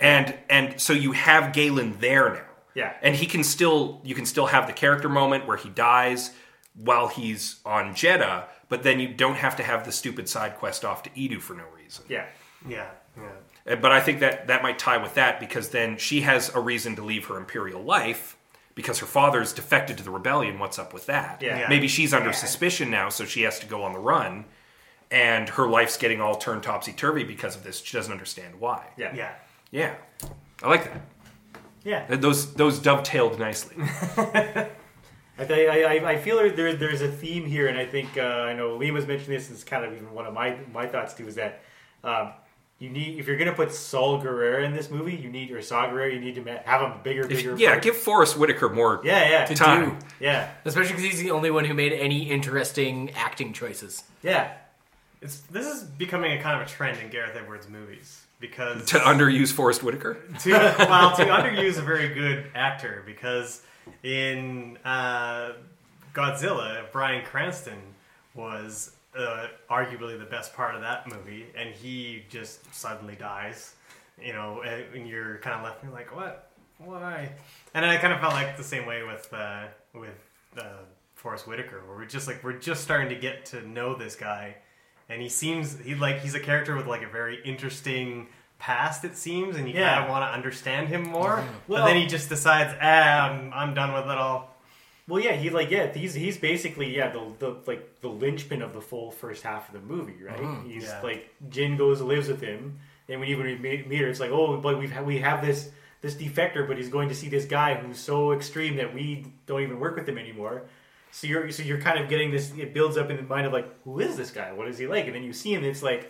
And 0.00 0.36
and 0.48 0.80
so 0.80 0.92
you 0.92 1.12
have 1.12 1.52
Galen 1.52 1.96
there 2.00 2.30
now. 2.32 2.40
Yeah. 2.74 2.92
And 3.02 3.14
he 3.16 3.26
can 3.26 3.42
still 3.42 4.00
you 4.04 4.14
can 4.14 4.24
still 4.26 4.46
have 4.46 4.66
the 4.68 4.72
character 4.72 5.08
moment 5.08 5.46
where 5.46 5.56
he 5.56 5.68
dies 5.68 6.30
while 6.74 7.08
he's 7.08 7.60
on 7.64 7.94
Jedha, 7.94 8.44
but 8.68 8.82
then 8.82 8.98
you 9.00 9.08
don't 9.08 9.36
have 9.36 9.56
to 9.56 9.62
have 9.62 9.84
the 9.84 9.92
stupid 9.92 10.28
side 10.28 10.56
quest 10.56 10.84
off 10.84 11.02
to 11.02 11.10
Eadu 11.10 11.40
for 11.40 11.54
no 11.54 11.64
reason. 11.76 12.04
Yeah. 12.08 12.26
Yeah, 12.68 12.90
yeah. 13.16 13.72
Uh, 13.72 13.76
But 13.76 13.92
I 13.92 14.00
think 14.00 14.20
that 14.20 14.46
that 14.46 14.62
might 14.62 14.78
tie 14.78 14.96
with 14.96 15.14
that 15.14 15.40
because 15.40 15.68
then 15.70 15.96
she 15.98 16.20
has 16.22 16.48
a 16.54 16.60
reason 16.60 16.96
to 16.96 17.02
leave 17.04 17.26
her 17.26 17.36
imperial 17.36 17.82
life 17.82 18.36
because 18.74 19.00
her 19.00 19.06
father's 19.06 19.52
defected 19.52 19.98
to 19.98 20.04
the 20.04 20.10
rebellion. 20.10 20.58
What's 20.58 20.78
up 20.78 20.94
with 20.94 21.06
that? 21.06 21.42
Yeah. 21.42 21.58
Yeah. 21.58 21.68
Maybe 21.68 21.88
she's 21.88 22.14
under 22.14 22.32
suspicion 22.32 22.90
now, 22.90 23.08
so 23.10 23.24
she 23.24 23.42
has 23.42 23.58
to 23.60 23.66
go 23.66 23.82
on 23.82 23.92
the 23.92 23.98
run, 23.98 24.44
and 25.10 25.48
her 25.50 25.66
life's 25.68 25.96
getting 25.98 26.20
all 26.20 26.36
turned 26.36 26.62
topsy 26.62 26.92
turvy 26.92 27.24
because 27.24 27.54
of 27.56 27.64
this. 27.64 27.82
She 27.82 27.96
doesn't 27.96 28.12
understand 28.12 28.54
why. 28.58 28.86
Yeah. 28.96 29.14
Yeah. 29.14 29.34
Yeah, 29.70 29.94
I 30.62 30.68
like 30.68 30.84
that. 30.84 31.00
Yeah. 31.84 32.06
Those 32.16 32.54
those 32.54 32.78
dovetailed 32.78 33.38
nicely. 33.38 33.76
I, 35.42 35.46
th- 35.46 35.68
I, 35.68 35.94
I- 36.06 36.10
I 36.12 36.18
feel 36.18 36.36
there, 36.36 36.50
there, 36.50 36.74
there's 36.74 37.02
a 37.02 37.08
theme 37.10 37.46
here, 37.46 37.68
and 37.68 37.76
I 37.78 37.86
think 37.86 38.16
uh, 38.16 38.20
I 38.22 38.54
know 38.54 38.78
Liam 38.78 38.92
was 38.94 39.06
mentioning 39.06 39.36
this. 39.38 39.48
And 39.48 39.54
it's 39.56 39.64
kind 39.64 39.84
of 39.84 39.92
even 39.92 40.12
one 40.12 40.26
of 40.26 40.34
my 40.34 40.56
my 40.72 40.86
thoughts 40.86 41.14
too. 41.14 41.26
Is 41.28 41.34
that 41.36 41.62
um, 42.04 42.32
you 42.78 42.90
need 42.90 43.18
if 43.18 43.26
you're 43.26 43.36
gonna 43.36 43.52
put 43.52 43.72
Saul 43.72 44.18
Guerrero 44.18 44.64
in 44.64 44.72
this 44.74 44.90
movie, 44.90 45.14
you 45.14 45.30
need 45.30 45.50
or 45.52 45.62
Saw 45.62 45.88
Guerrero, 45.88 46.08
you 46.08 46.20
need 46.20 46.34
to 46.36 46.58
have 46.64 46.80
him 46.82 47.00
bigger, 47.02 47.26
bigger. 47.26 47.56
yeah, 47.56 47.70
part. 47.72 47.82
give 47.82 47.96
Forest 47.96 48.36
Whitaker 48.38 48.68
more 48.68 49.00
yeah, 49.04 49.28
yeah, 49.30 49.44
To 49.44 49.54
time. 49.54 49.90
do. 49.98 50.06
yeah, 50.20 50.50
Especially 50.64 50.92
because 50.92 51.04
he's 51.04 51.20
the 51.20 51.30
only 51.30 51.50
one 51.50 51.64
who 51.64 51.74
made 51.74 51.92
any 51.92 52.28
interesting 52.30 53.10
acting 53.12 53.52
choices. 53.52 54.02
yeah. 54.22 54.52
It's 55.20 55.38
this 55.42 55.66
is 55.66 55.84
becoming 55.84 56.32
a 56.36 56.42
kind 56.42 56.60
of 56.60 56.66
a 56.66 56.70
trend 56.70 56.98
in 57.00 57.08
Gareth 57.08 57.36
Edwards 57.36 57.68
movies 57.68 58.22
because 58.40 58.86
To 58.86 58.98
underuse 58.98 59.52
Forest 59.52 59.84
Whitaker. 59.84 60.18
to 60.40 60.50
well 60.50 61.14
to 61.14 61.24
underuse 61.24 61.78
a 61.78 61.82
very 61.82 62.12
good 62.12 62.46
actor 62.56 63.04
because 63.06 63.62
in 64.02 64.78
uh, 64.84 65.52
Godzilla, 66.14 66.90
Bryan 66.92 67.24
Cranston 67.24 67.80
was 68.34 68.92
uh, 69.16 69.46
arguably 69.70 70.18
the 70.18 70.24
best 70.24 70.54
part 70.54 70.74
of 70.74 70.80
that 70.80 71.08
movie, 71.08 71.46
and 71.56 71.74
he 71.74 72.24
just 72.28 72.74
suddenly 72.74 73.16
dies. 73.16 73.74
You 74.22 74.32
know, 74.32 74.62
and 74.62 74.84
and 74.94 75.08
you're 75.08 75.38
kind 75.38 75.56
of 75.56 75.64
left 75.64 75.84
like, 75.92 76.14
what? 76.14 76.50
Why? 76.78 77.32
And 77.74 77.84
I 77.84 77.96
kind 77.96 78.12
of 78.12 78.20
felt 78.20 78.34
like 78.34 78.56
the 78.56 78.64
same 78.64 78.86
way 78.86 79.02
with 79.02 79.32
uh, 79.32 79.64
with 79.94 80.18
uh, 80.58 80.82
Forest 81.14 81.46
Whitaker, 81.46 81.82
where 81.86 81.96
we're 81.96 82.06
just 82.06 82.26
like 82.26 82.42
we're 82.42 82.58
just 82.58 82.82
starting 82.82 83.08
to 83.08 83.14
get 83.14 83.46
to 83.46 83.66
know 83.66 83.94
this 83.94 84.16
guy, 84.16 84.56
and 85.08 85.20
he 85.22 85.28
seems 85.28 85.78
he 85.78 85.94
like 85.94 86.20
he's 86.20 86.34
a 86.34 86.40
character 86.40 86.76
with 86.76 86.86
like 86.86 87.02
a 87.02 87.08
very 87.08 87.42
interesting 87.44 88.28
past 88.68 89.04
it 89.04 89.16
seems 89.16 89.56
and 89.56 89.64
you 89.68 89.74
Yeah. 89.74 89.90
kind 89.94 90.04
of 90.04 90.10
want 90.10 90.22
to 90.28 90.32
understand 90.38 90.84
him 90.88 91.02
more 91.18 91.36
but 91.68 91.72
Well- 91.74 91.86
then 91.86 91.96
he 91.96 92.06
just 92.06 92.28
decides 92.28 92.72
ah 92.80 93.28
I'm, 93.28 93.52
I'm 93.52 93.72
done 93.74 93.92
with 93.92 94.04
it 94.14 94.18
all 94.24 94.40
Well, 95.08 95.20
yeah, 95.22 95.32
he 95.42 95.50
like 95.50 95.70
yeah, 95.76 95.92
he's 95.92 96.14
he's 96.14 96.38
basically 96.38 96.88
yeah 96.98 97.08
the, 97.16 97.22
the 97.42 97.48
like 97.70 97.82
the 98.04 98.08
linchpin 98.22 98.62
of 98.62 98.72
the 98.72 98.80
full 98.80 99.10
first 99.10 99.42
half 99.42 99.62
of 99.68 99.74
the 99.78 99.84
movie, 99.94 100.18
right? 100.30 100.46
he's 100.72 100.84
Yeah. 100.84 101.00
like 101.08 101.20
Jyn 101.54 101.76
goes 101.76 102.00
lives 102.00 102.28
with 102.32 102.40
him, 102.40 102.78
and 103.08 103.18
when 103.20 103.28
even 103.28 103.44
we 103.50 103.56
meet 103.66 103.80
meet 103.90 104.00
her, 104.02 104.08
it's 104.12 104.20
like 104.24 104.30
oh, 104.38 104.56
but 104.64 104.78
we've 104.78 104.92
ha- 104.96 105.02
we 105.12 105.18
have 105.28 105.38
this 105.48 105.58
this 106.04 106.14
defector, 106.14 106.62
but 106.68 106.76
he's 106.80 106.88
going 106.96 107.08
to 107.08 107.16
see 107.20 107.28
this 107.36 107.46
guy 107.58 107.70
who's 107.80 107.98
so 108.10 108.16
extreme 108.38 108.74
that 108.80 108.90
we 108.94 109.04
don't 109.48 109.62
even 109.66 109.78
work 109.84 109.94
with 109.98 110.08
him 110.08 110.18
anymore. 110.18 110.56
So 111.10 111.26
you're 111.30 111.50
so 111.56 111.62
you're 111.68 111.80
kind 111.88 111.98
of 112.00 112.08
getting 112.08 112.30
this. 112.36 112.44
It 112.64 112.72
builds 112.72 112.96
up 112.96 113.10
in 113.10 113.16
the 113.16 113.26
mind 113.34 113.44
of 113.48 113.52
like, 113.52 113.68
who 113.84 113.98
is 114.06 114.16
this 114.16 114.30
guy? 114.30 114.48
What 114.58 114.66
is 114.68 114.78
he 114.78 114.86
like? 114.86 115.04
And 115.08 115.14
then 115.16 115.24
you 115.28 115.32
see 115.42 115.52
him, 115.52 115.62
it's 115.64 115.82
like, 115.82 116.02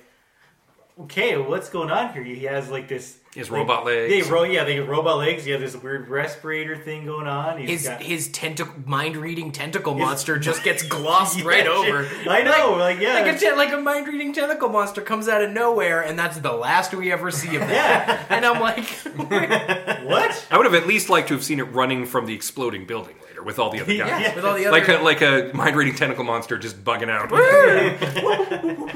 okay, 1.01 1.36
what's 1.36 1.68
going 1.70 1.90
on 1.90 2.12
here? 2.12 2.22
He 2.22 2.45
has 2.45 2.68
like 2.70 2.88
this. 2.88 3.18
His 3.34 3.51
like- 3.51 3.61
robot 3.61 3.86
legs. 3.86 4.12
Yeah, 4.26 4.30
ro- 4.32 4.43
yeah, 4.43 4.64
they 4.64 4.78
robot 4.78 5.16
legs. 5.16 5.47
Have 5.47 5.61
this 5.61 5.74
weird 5.74 6.09
respirator 6.09 6.76
thing 6.76 7.07
going 7.07 7.26
on. 7.26 7.59
He's 7.59 7.70
His 7.70 7.88
got- 7.88 8.03
his 8.03 8.28
tentacle 8.28 8.74
mind 8.84 9.16
reading 9.16 9.53
tentacle 9.53 9.95
monster 9.95 10.38
just 10.38 10.62
gets 10.64 10.82
glossed 10.82 11.43
right 11.43 11.66
over. 11.66 12.07
I 12.28 12.43
know, 12.43 12.76
like, 12.78 13.01
yeah, 13.01 13.14
Like 13.14 13.34
a, 13.34 13.38
te- 13.38 13.53
like 13.53 13.72
a 13.72 13.78
mind 13.78 14.07
reading 14.07 14.34
tentacle 14.34 14.68
monster 14.68 15.01
comes 15.01 15.28
out 15.28 15.43
of 15.43 15.51
nowhere, 15.51 16.03
and 16.03 16.18
that's 16.18 16.36
the 16.40 16.53
last 16.53 16.93
we 16.95 17.11
ever 17.11 17.30
see 17.30 17.57
of 17.57 17.61
that. 17.62 17.70
yeah. 17.70 18.26
And 18.36 18.45
I'm 18.45 18.61
like, 18.61 18.84
What? 20.05 20.47
I 20.51 20.57
would 20.59 20.66
have 20.66 20.74
at 20.74 20.86
least 20.86 21.09
liked 21.09 21.28
to 21.28 21.34
have 21.34 21.43
seen 21.45 21.59
it 21.59 21.64
running 21.64 22.05
from 22.07 22.26
the 22.26 22.34
exploding 22.34 22.84
building 22.84 23.14
later 23.43 23.47
with 23.47 23.59
all 23.59 23.70
the 23.70 23.80
other 23.80 23.97
guys. 23.97 24.09
Yeah. 24.22 24.34
with 24.34 24.45
all 24.45 24.55
the 24.55 24.66
other 24.66 24.78
Like 24.78 24.88
a, 24.88 24.99
like 25.03 25.22
a 25.22 25.51
mind 25.55 25.76
reading 25.76 25.95
tentacle 25.95 26.24
monster 26.24 26.59
just 26.59 26.82
bugging 26.84 27.11
out. 27.11 27.28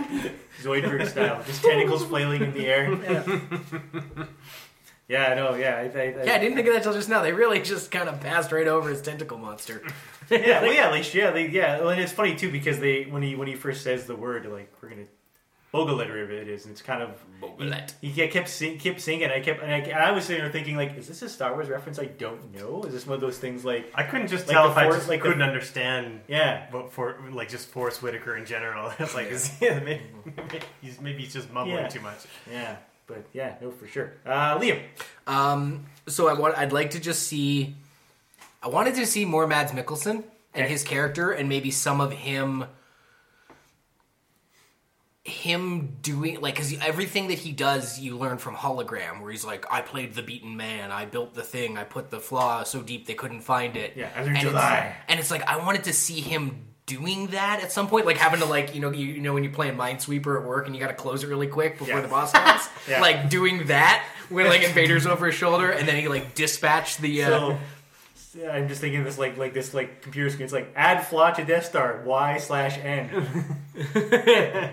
Zoidberg 0.63 1.07
style, 1.07 1.43
just 1.45 1.63
tentacles 1.63 2.05
flailing 2.05 2.43
in 2.43 2.53
the 2.53 2.67
air. 2.67 2.91
Yeah, 5.09 5.25
I 5.31 5.35
know. 5.35 5.55
Yeah, 5.55 5.77
I, 5.77 5.81
I, 5.81 6.03
I, 6.03 6.25
yeah, 6.25 6.35
I 6.35 6.39
didn't 6.39 6.57
think 6.57 6.67
of 6.67 6.75
that 6.75 6.83
till 6.83 6.95
just 6.95 7.09
now. 7.09 7.23
They 7.23 7.33
really 7.33 7.61
just 7.61 7.91
kind 7.91 8.09
of 8.09 8.21
passed 8.21 8.51
right 8.53 8.67
over 8.67 8.89
his 8.89 9.03
tentacle 9.03 9.39
monster. 9.39 9.83
yeah, 10.31 10.63
well, 10.63 10.73
yeah, 10.73 10.89
like, 10.89 11.13
yeah, 11.15 11.31
they, 11.31 11.49
yeah. 11.49 11.79
Well, 11.81 11.91
and 11.91 12.01
it's 12.01 12.13
funny 12.13 12.35
too 12.35 12.51
because 12.51 12.81
they 12.81 13.05
when 13.05 13.23
he 13.23 13.37
when 13.37 13.47
he 13.47 13.55
first 13.55 13.85
says 13.85 14.07
the 14.07 14.17
word 14.17 14.47
like 14.47 14.73
we're 14.83 14.89
gonna 14.89 15.05
Bogalet 15.77 16.09
or 16.09 16.13
whatever 16.13 16.33
it 16.33 16.49
is, 16.49 16.65
and 16.65 16.73
it's 16.73 16.83
kind 16.83 17.03
of 17.03 17.11
Bogalet. 17.43 17.93
He, 18.01 18.09
he 18.09 18.27
kept 18.29 18.49
sing, 18.49 18.79
kept 18.79 19.01
singing. 19.01 19.31
I 19.31 19.41
kept 19.41 19.63
and 19.63 19.71
I, 19.73 19.79
and 19.79 19.93
I 19.99 20.11
was 20.13 20.25
sitting 20.25 20.43
there 20.43 20.51
thinking 20.53 20.77
like, 20.77 20.97
is 20.97 21.07
this 21.09 21.23
a 21.23 21.29
Star 21.29 21.53
Wars 21.53 21.69
reference? 21.69 21.99
I 21.99 22.07
don't 22.07 22.55
know. 22.55 22.83
Is 22.85 22.93
this 22.93 23.07
one 23.07 23.15
of 23.15 23.21
those 23.21 23.39
things 23.39 23.65
like 23.65 23.91
I 23.95 24.03
couldn't 24.05 24.29
just 24.29 24.47
Like 24.47 24.55
tell 24.55 24.65
the 24.65 24.71
if 24.73 24.77
I 24.79 24.91
just 24.91 25.09
like 25.09 25.21
couldn't 25.21 25.43
understand 25.43 26.21
yeah. 26.29 26.67
but 26.73 26.93
for 26.93 27.17
like 27.33 27.49
just 27.49 27.69
Forest 27.69 28.03
Whitaker 28.03 28.37
in 28.37 28.47
general. 28.47 28.93
It's 28.99 29.15
like 29.15 29.29
is 29.31 29.47
he, 29.49 29.69
maybe, 29.71 30.01
he's 30.83 31.01
maybe 31.01 31.23
he's 31.23 31.33
just 31.35 31.53
mumbling 31.53 31.77
Yeah. 31.83 31.89
too 31.89 32.01
much. 32.01 32.19
Yeah, 32.51 32.77
but 33.07 33.25
yeah, 33.33 33.55
no, 33.61 33.71
for 33.71 33.87
sure. 33.87 34.15
Uh, 34.25 34.59
Liam, 34.59 34.81
Um, 35.27 35.87
so 36.07 36.29
I 36.29 36.33
want, 36.35 36.57
I'd 36.59 36.73
like 36.73 36.91
to 36.91 37.01
just 37.01 37.25
see. 37.25 37.75
I 38.63 38.69
wanted 38.69 38.95
to 38.97 39.07
see 39.07 39.25
more 39.25 39.47
Mads 39.47 39.73
Mikkelsen 39.73 40.23
and 40.55 40.65
Okay. 40.65 40.69
his 40.69 40.83
character, 40.83 41.31
and 41.31 41.49
maybe 41.49 41.71
some 41.71 42.01
of 42.01 42.11
him, 42.13 42.65
him 45.27 45.97
doing 46.03 46.41
like 46.41 46.55
because 46.55 46.73
everything 46.79 47.29
that 47.29 47.39
he 47.39 47.51
does, 47.53 47.99
you 47.99 48.17
learn 48.17 48.39
from 48.39 48.55
hologram, 48.55 49.21
where 49.21 49.31
he's 49.31 49.45
like, 49.45 49.67
"I 49.71 49.81
played 49.81 50.15
the 50.15 50.23
beaten 50.23 50.57
man, 50.57 50.93
I 50.93 51.05
built 51.05 51.35
the 51.35 51.43
thing, 51.43 51.77
I 51.77 51.85
put 51.85 52.11
the 52.11 52.21
flaw 52.21 52.63
so 52.63 52.81
deep 52.81 53.07
they 53.07 53.15
couldn't 53.15 53.41
find 53.41 53.77
it." 53.77 53.95
Yeah, 53.97 54.09
and 54.15 54.39
to 54.41 54.49
it's. 54.51 54.57
And 55.09 55.19
it's 55.21 55.31
like 55.31 55.43
I 55.49 55.57
wanted 55.59 55.85
to 55.85 55.93
see 55.93 56.21
him 56.21 56.63
doing 56.87 57.27
that 57.29 57.61
at 57.65 57.73
some 57.73 57.89
point, 57.89 58.07
like 58.07 58.17
having 58.17 58.39
to 58.39 58.47
like 58.47 58.75
you 58.75 58.81
know 58.81 58.93
you, 58.93 59.07
you 59.07 59.21
know 59.21 59.35
when 59.35 59.43
you're 59.43 59.53
playing 59.53 59.77
Minesweeper 59.77 60.41
at 60.41 60.47
work 60.47 60.67
and 60.67 60.75
you 60.77 60.81
got 60.81 60.89
to 60.89 60.95
close 60.95 61.25
it 61.25 61.29
really 61.29 61.49
quick 61.49 61.79
before 61.79 61.97
Yeah. 61.97 62.01
the 62.03 62.09
boss 62.09 62.31
comes, 62.31 62.69
Yeah. 62.89 63.01
like 63.01 63.29
doing 63.29 63.67
that 63.67 64.05
when 64.29 64.47
like 64.47 64.63
Invader's 64.63 65.07
over 65.07 65.27
his 65.27 65.35
shoulder 65.35 65.71
and 65.71 65.89
then 65.89 65.97
he 65.97 66.07
like 66.09 66.35
dispatch 66.37 66.99
the. 66.99 67.25
Uh, 67.25 67.29
So 67.29 67.59
I'm 68.51 68.69
just 68.69 68.81
thinking 68.81 69.05
this 69.05 69.19
like 69.19 69.37
like 69.37 69.55
this 69.55 69.73
like 69.75 70.03
computer 70.03 70.31
screen. 70.31 70.45
It's 70.45 70.53
like 70.53 70.73
add 70.77 71.07
flaw 71.07 71.31
to 71.31 71.45
Death 71.45 71.67
Star 71.67 72.03
Y 72.05 72.39
slash 72.39 72.79
N. 72.79 73.09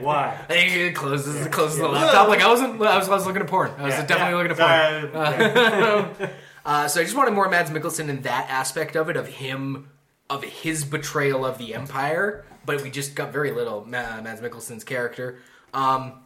Why? 0.02 0.38
I 0.50 0.54
think 0.54 0.74
it 0.76 0.96
closes 0.96 1.48
closes 1.48 1.78
the 1.80 1.88
laptop. 1.88 2.28
Like 2.28 2.42
I 2.42 2.48
wasn't. 2.50 2.82
I 2.82 2.98
was, 2.98 3.08
I 3.10 3.14
was 3.16 3.26
looking 3.26 3.42
at 3.42 3.48
porn. 3.48 3.72
I 3.78 3.84
was 3.84 3.94
Yeah, 3.94 4.06
definitely 4.06 4.34
yeah. 4.46 4.50
looking 4.50 4.64
at 4.64 5.12
porn. 5.12 5.16
uh, 5.26 6.14
yeah. 6.20 6.30
Uh, 6.66 6.88
so 6.88 7.02
I 7.02 7.04
just 7.04 7.16
wanted 7.16 7.32
more 7.34 7.50
Mads 7.50 7.72
Mikkelsen 7.72 8.08
in 8.10 8.22
that 8.22 8.50
aspect 8.50 8.96
of 8.96 9.10
it, 9.10 9.18
of 9.18 9.28
him, 9.28 9.90
of 10.30 10.44
his 10.44 10.86
betrayal 10.86 11.46
of 11.46 11.58
the 11.58 11.74
Empire. 11.76 12.46
But 12.66 12.82
we 12.82 12.90
just 12.90 13.16
got 13.16 13.34
very 13.34 13.52
little 13.52 13.84
Mads 13.86 14.40
Mikkelsen's 14.42 14.86
character. 14.86 15.40
Um, 15.74 16.22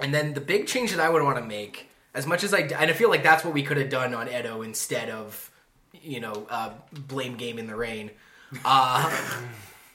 and 0.00 0.12
then 0.12 0.34
the 0.34 0.40
big 0.40 0.66
change 0.66 0.90
that 0.90 0.98
I 1.00 1.08
would 1.08 1.22
want 1.22 1.36
to 1.38 1.44
make, 1.44 1.88
as 2.14 2.26
much 2.26 2.42
as 2.42 2.52
I, 2.52 2.58
and 2.60 2.90
I 2.90 2.92
feel 2.92 3.08
like 3.10 3.22
that's 3.22 3.44
what 3.44 3.54
we 3.54 3.62
could 3.62 3.76
have 3.76 3.88
done 3.88 4.12
on 4.12 4.28
Edo 4.28 4.62
instead 4.62 5.08
of, 5.08 5.50
you 6.02 6.20
know, 6.20 6.46
uh, 6.50 6.70
blame 6.92 7.36
game 7.36 7.58
in 7.58 7.66
the 7.66 7.76
rain. 7.76 8.10
Uh, 8.64 9.10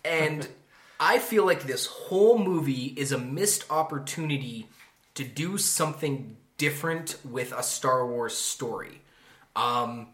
and 0.06 0.47
I 0.99 1.20
feel 1.20 1.45
like 1.45 1.64
this 1.64 1.86
whole 1.86 2.38
movie 2.38 2.93
is 2.97 3.12
a 3.12 3.18
missed 3.18 3.66
opportunity 3.70 4.68
to 5.16 5.24
do 5.24 5.58
something 5.58 6.38
different 6.58 7.18
with 7.26 7.52
a 7.54 7.64
Star 7.64 8.06
Wars 8.06 8.36
story. 8.36 9.02
Um, 9.56 10.08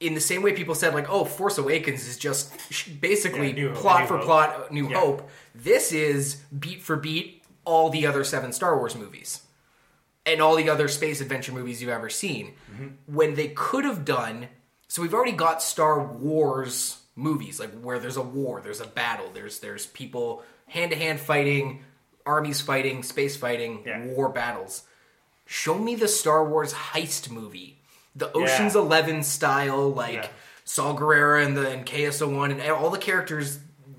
in 0.00 0.14
the 0.14 0.20
same 0.20 0.42
way 0.42 0.52
people 0.52 0.74
said, 0.74 0.94
like, 0.94 1.08
oh, 1.10 1.24
Force 1.24 1.58
Awakens 1.58 2.06
is 2.06 2.18
just 2.18 2.52
basically 3.00 3.48
Yeah, 3.48 3.54
New 3.54 3.72
plot 3.72 4.02
New 4.02 4.06
for 4.06 4.16
Hope. 4.18 4.26
plot, 4.26 4.72
New 4.72 4.88
Yeah. 4.90 5.00
Hope. 5.00 5.30
This 5.54 5.92
is 5.92 6.36
beat 6.58 6.82
for 6.82 6.96
beat 6.96 7.42
all 7.64 7.88
the 7.90 8.06
other 8.06 8.24
seven 8.24 8.52
Star 8.52 8.76
Wars 8.76 8.94
movies 8.94 9.42
and 10.26 10.40
all 10.42 10.56
the 10.56 10.68
other 10.68 10.88
space 10.88 11.20
adventure 11.20 11.52
movies 11.52 11.80
you've 11.80 11.90
ever 11.90 12.10
seen. 12.10 12.54
When 13.06 13.34
they 13.34 13.48
could 13.48 13.84
have 13.84 14.04
done, 14.04 14.48
so 14.88 15.02
we've 15.02 15.14
already 15.14 15.32
got 15.32 15.62
Star 15.62 16.00
Wars 16.04 16.98
movies, 17.16 17.60
like 17.60 17.70
where 17.80 17.98
there's 17.98 18.16
a 18.16 18.22
war, 18.22 18.60
there's 18.60 18.80
a 18.80 18.86
battle, 18.86 19.30
there's 19.32 19.60
there's 19.60 19.86
people 19.86 20.42
hand 20.68 20.90
to 20.90 20.96
hand 20.96 21.20
fighting, 21.20 21.84
armies 22.26 22.60
fighting, 22.60 23.02
space 23.02 23.36
fighting, 23.36 23.82
Yeah. 23.86 24.04
war 24.06 24.28
battles. 24.28 24.82
Show 25.46 25.76
me 25.78 25.94
the 25.94 26.08
Star 26.08 26.44
Wars 26.44 26.72
heist 26.72 27.30
movie, 27.30 27.78
the 28.16 28.32
Ocean's 28.32 28.74
Yeah. 28.74 28.80
Eleven 28.80 29.22
style, 29.22 29.92
like 29.92 30.14
Yeah. 30.14 30.28
Saul 30.64 30.94
Guerrero 30.94 31.42
and 31.44 31.56
the 31.56 31.68
and 31.68 31.84
K-2SO 31.84 32.50
and 32.50 32.60
all 32.72 32.88
the 32.90 32.98
characters, 32.98 33.58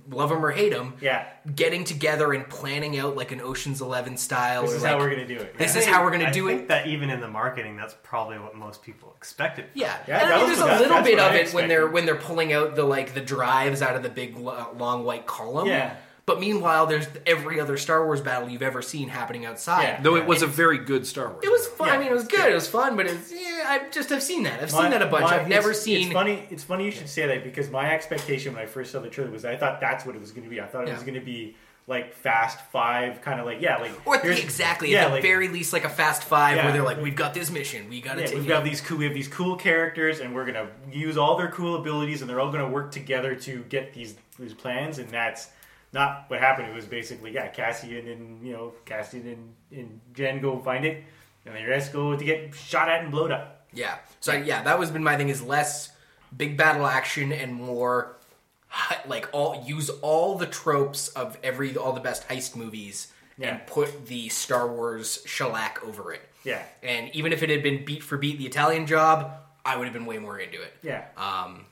love 0.09 0.29
them 0.29 0.45
or 0.45 0.51
hate 0.51 0.71
them 0.71 0.93
Yeah. 1.01 1.25
getting 1.55 1.83
together 1.83 2.33
and 2.33 2.47
planning 2.49 2.97
out 2.99 3.15
like 3.15 3.31
an 3.31 3.41
Ocean's 3.41 3.81
Eleven 3.81 4.17
style. 4.17 4.61
This 4.63 4.73
is 4.73 4.83
like, 4.83 4.91
how 4.91 4.99
we're 4.99 5.09
gonna 5.09 5.27
do 5.27 5.37
it. 5.37 5.57
This 5.57 5.73
Yeah. 5.75 5.81
is 5.81 5.87
how 5.87 6.03
we're 6.03 6.11
gonna 6.11 6.31
do 6.31 6.47
it. 6.47 6.51
I 6.51 6.53
do 6.53 6.57
think 6.57 6.61
it. 6.63 6.67
that 6.69 6.87
even 6.87 7.09
in 7.09 7.21
the 7.21 7.27
marketing, 7.27 7.75
that's 7.75 7.95
probably 8.03 8.37
what 8.37 8.55
most 8.55 8.83
people 8.83 9.13
expected. 9.17 9.65
Yeah, 9.73 9.95
Yeah, 10.07 10.23
and 10.23 10.33
I 10.33 10.37
mean, 10.37 10.47
there's 10.47 10.59
a 10.59 10.65
little 10.65 11.01
bit 11.01 11.19
of 11.19 11.33
it 11.33 11.53
when 11.53 11.67
they're 11.67 11.87
when 11.87 12.05
they're 12.05 12.15
pulling 12.15 12.53
out 12.53 12.75
the 12.75 12.83
like 12.83 13.13
the 13.13 13.21
drives 13.21 13.81
out 13.81 13.95
of 13.95 14.03
the 14.03 14.09
big 14.09 14.37
long 14.37 15.03
white 15.03 15.25
column. 15.25 15.67
Yeah. 15.67 15.95
But 16.27 16.39
meanwhile, 16.39 16.87
there's 16.87 17.05
every 17.27 17.59
other 17.59 17.77
Star 17.77 18.03
Wars 18.03 18.19
battle 18.19 18.49
you've 18.49 18.63
ever 18.63 18.81
seen 18.81 19.09
happening 19.09 19.45
outside. 19.45 19.83
Yeah. 19.83 20.01
Though 20.01 20.15
it 20.15 20.25
was 20.25 20.41
a 20.41 20.47
very 20.47 20.79
good 20.79 21.05
Star 21.05 21.29
Wars. 21.29 21.43
It 21.43 21.51
was 21.51 21.67
fun. 21.67 21.89
I 21.89 21.99
mean, 21.99 22.07
it 22.07 22.13
was 22.13 22.25
good. 22.27 22.49
It 22.49 22.55
was 22.55 22.67
fun, 22.67 22.95
but 22.95 23.05
it's 23.05 23.31
yeah. 23.31 23.63
I 23.67 23.89
just 23.91 24.11
I've 24.11 24.23
seen 24.23 24.41
that. 24.43 24.59
I've 24.61 24.71
seen 24.71 24.89
that 24.89 25.03
a 25.03 25.05
bunch. 25.05 25.25
my- 25.25 25.39
I've 25.39 25.47
never 25.47 25.71
seen. 25.73 26.05
It's 26.07 26.13
funny. 26.13 26.47
It's 26.49 26.63
funny 26.63 26.85
you 26.85 26.91
should 26.91 27.09
say 27.09 27.27
that 27.27 27.43
because 27.43 27.69
my 27.69 27.93
expectation 27.93 28.53
when 28.55 28.63
I 28.63 28.65
first 28.65 28.91
saw 28.91 28.99
the 29.01 29.09
trailer 29.09 29.29
was 29.29 29.45
I 29.45 29.55
thought 29.55 29.79
that's 29.79 30.03
what 30.05 30.15
it 30.15 30.21
was 30.21 30.31
going 30.31 30.45
to 30.45 30.49
be. 30.49 30.59
I 30.59 30.65
thought 30.65 30.83
it 30.83 30.87
Yeah. 30.87 30.95
was 30.95 31.03
going 31.03 31.13
to 31.19 31.25
be 31.25 31.55
like 31.87 32.15
Fast 32.15 32.59
Five, 32.71 33.21
kind 33.21 33.39
of 33.39 33.45
like 33.45 33.61
yeah, 33.61 33.77
like 33.77 33.91
Or 34.07 34.17
here's- 34.17 34.39
exactly, 34.43 34.91
yeah, 34.91 35.03
at 35.03 35.07
the 35.09 35.13
like, 35.15 35.21
very 35.21 35.47
least, 35.49 35.73
like 35.73 35.85
a 35.85 35.89
Fast 35.89 36.23
Five, 36.23 36.55
Yeah. 36.55 36.63
where 36.63 36.73
they're 36.73 36.81
like, 36.81 36.99
"We've 36.99 37.15
got 37.15 37.35
this 37.35 37.51
mission. 37.51 37.87
We 37.87 38.01
got 38.01 38.15
to 38.15 38.21
Yeah, 38.21 38.25
take 38.25 38.35
we've 38.37 38.47
got 38.47 38.63
these 38.63 38.81
cool. 38.81 38.97
We 38.97 39.05
have 39.05 39.13
these 39.13 39.27
cool 39.27 39.55
characters, 39.57 40.19
and 40.21 40.33
we're 40.33 40.45
gonna 40.47 40.69
use 40.91 41.15
all 41.19 41.37
their 41.37 41.49
cool 41.49 41.75
abilities, 41.75 42.21
and 42.21 42.29
they're 42.29 42.39
all 42.39 42.51
gonna 42.51 42.67
work 42.67 42.89
together 42.91 43.35
to 43.35 43.59
get 43.69 43.93
these 43.93 44.15
these 44.39 44.55
plans. 44.55 44.97
And 44.97 45.09
that's 45.09 45.49
not 45.95 46.25
what 46.29 46.39
happened. 46.39 46.67
It 46.67 46.75
was 46.75 46.85
basically 46.85 47.31
yeah, 47.31 47.47
Cassian 47.47 48.07
and 48.07 48.45
you 48.45 48.53
know 48.53 48.73
Cassian 48.85 49.25
and, 49.27 49.79
and 49.79 49.99
Jyn 50.13 50.41
go 50.41 50.59
find 50.59 50.85
it, 50.85 51.03
and 51.45 51.55
the 51.55 51.65
rest 51.65 51.91
go 51.93 52.15
to 52.15 52.23
get 52.23 52.53
shot 52.53 52.87
at 52.89 53.01
and 53.01 53.09
blowed 53.11 53.31
up. 53.31 53.65
Yeah. 53.73 53.95
So 54.19 54.33
yeah, 54.33 54.61
that 54.63 54.77
was 54.77 54.91
been 54.91 55.03
my 55.03 55.17
thing 55.17 55.29
is 55.29 55.41
less 55.41 55.91
big 56.35 56.57
battle 56.57 56.85
action 56.85 57.31
and 57.31 57.53
more 57.53 58.17
like 59.07 59.27
all 59.31 59.63
use 59.65 59.89
all 60.01 60.37
the 60.37 60.45
tropes 60.47 61.07
of 61.09 61.37
every 61.43 61.75
all 61.77 61.93
the 61.93 62.01
best 62.01 62.27
heist 62.27 62.55
movies 62.55 63.11
Yeah. 63.37 63.49
and 63.49 63.67
put 63.67 64.05
the 64.07 64.29
Star 64.29 64.67
Wars 64.67 65.23
shellac 65.25 65.79
over 65.85 66.13
it. 66.13 66.21
Yeah, 66.43 66.61
And 66.83 67.09
even 67.15 67.33
if 67.33 67.41
it 67.41 67.49
had 67.49 67.63
been 67.63 67.85
beat 67.85 68.03
for 68.03 68.17
beat 68.17 68.37
the 68.37 68.45
Italian 68.45 68.85
job, 68.85 69.31
I 69.65 69.77
would 69.77 69.85
have 69.85 69.93
been 69.93 70.05
way 70.05 70.19
more 70.19 70.37
into 70.39 70.61
it. 70.61 70.73
yeah. 70.83 71.05
Um 71.17 71.65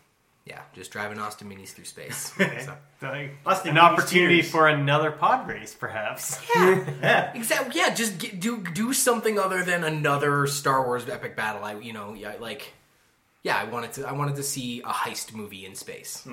yeah, 0.46 0.62
just 0.74 0.92
driving 0.92 1.20
Austin 1.20 1.50
minis 1.50 1.70
through 1.70 1.86
space. 1.86 2.32
So- 2.66 2.76
Austin 3.46 3.72
an 3.72 3.78
opportunity 3.80 4.40
Tears. 4.42 4.50
for 4.52 4.68
another 4.70 5.12
pod 5.12 5.48
race, 5.48 5.76
perhaps. 5.78 6.40
yeah. 6.56 7.32
Exactly. 7.36 7.74
Yeah, 7.76 7.94
just 7.94 8.18
get, 8.18 8.40
do 8.40 8.64
do 8.74 8.94
something 8.94 9.38
other 9.38 9.64
than 9.64 9.84
another 9.84 10.48
Star 10.48 10.86
Wars 10.86 11.08
epic 11.10 11.36
battle. 11.36 11.64
I 11.66 11.76
you 11.80 11.92
know 11.92 12.14
yeah 12.14 12.34
like 12.40 12.74
yeah 13.44 13.58
I 13.58 13.66
wanted 13.66 13.92
to 13.94 14.08
I 14.08 14.14
wanted 14.14 14.38
to 14.38 14.44
see 14.44 14.80
a 14.82 14.86
heist 14.88 15.34
movie 15.34 15.66
in 15.66 15.76
space 15.76 16.26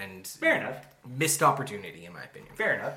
and 0.00 0.26
Fair 0.26 0.56
enough. 0.56 0.84
missed 1.16 1.42
opportunity 1.44 2.04
in 2.06 2.12
my 2.12 2.24
opinion. 2.24 2.52
Fair 2.56 2.74
enough. 2.74 2.94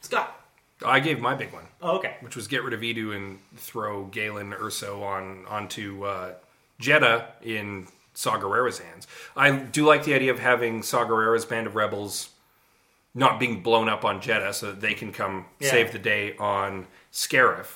Scott. 0.00 0.42
I 0.84 1.00
gave 1.00 1.20
my 1.20 1.34
big 1.34 1.52
one, 1.54 1.64
Oh, 1.80 1.96
okay. 1.98 2.16
which 2.20 2.34
was 2.36 2.48
get 2.48 2.62
rid 2.62 2.74
of 2.74 2.80
Eadu 2.80 3.14
and 3.16 3.38
throw 3.56 4.04
Galen 4.06 4.52
Erso 4.52 5.02
on 5.02 5.46
onto 5.48 6.04
uh, 6.04 6.34
Jedha 6.82 7.26
in 7.42 7.86
Saw 8.16 8.38
Gerrera's 8.38 8.78
hands. 8.78 9.06
I 9.36 9.50
do 9.50 9.84
like 9.86 10.04
the 10.04 10.14
idea 10.14 10.32
of 10.32 10.38
having 10.40 10.82
Saw 10.82 11.04
Gerrera's 11.06 11.44
band 11.44 11.66
of 11.66 11.74
rebels 11.76 12.30
not 13.14 13.38
being 13.38 13.62
blown 13.62 13.88
up 13.88 14.04
on 14.04 14.20
Jedha, 14.20 14.52
so 14.52 14.66
that 14.66 14.80
they 14.80 14.94
can 14.94 15.12
come 15.12 15.46
Yeah. 15.60 15.70
save 15.70 15.92
the 15.92 15.98
day 15.98 16.34
on 16.38 16.86
Scarif. 17.12 17.66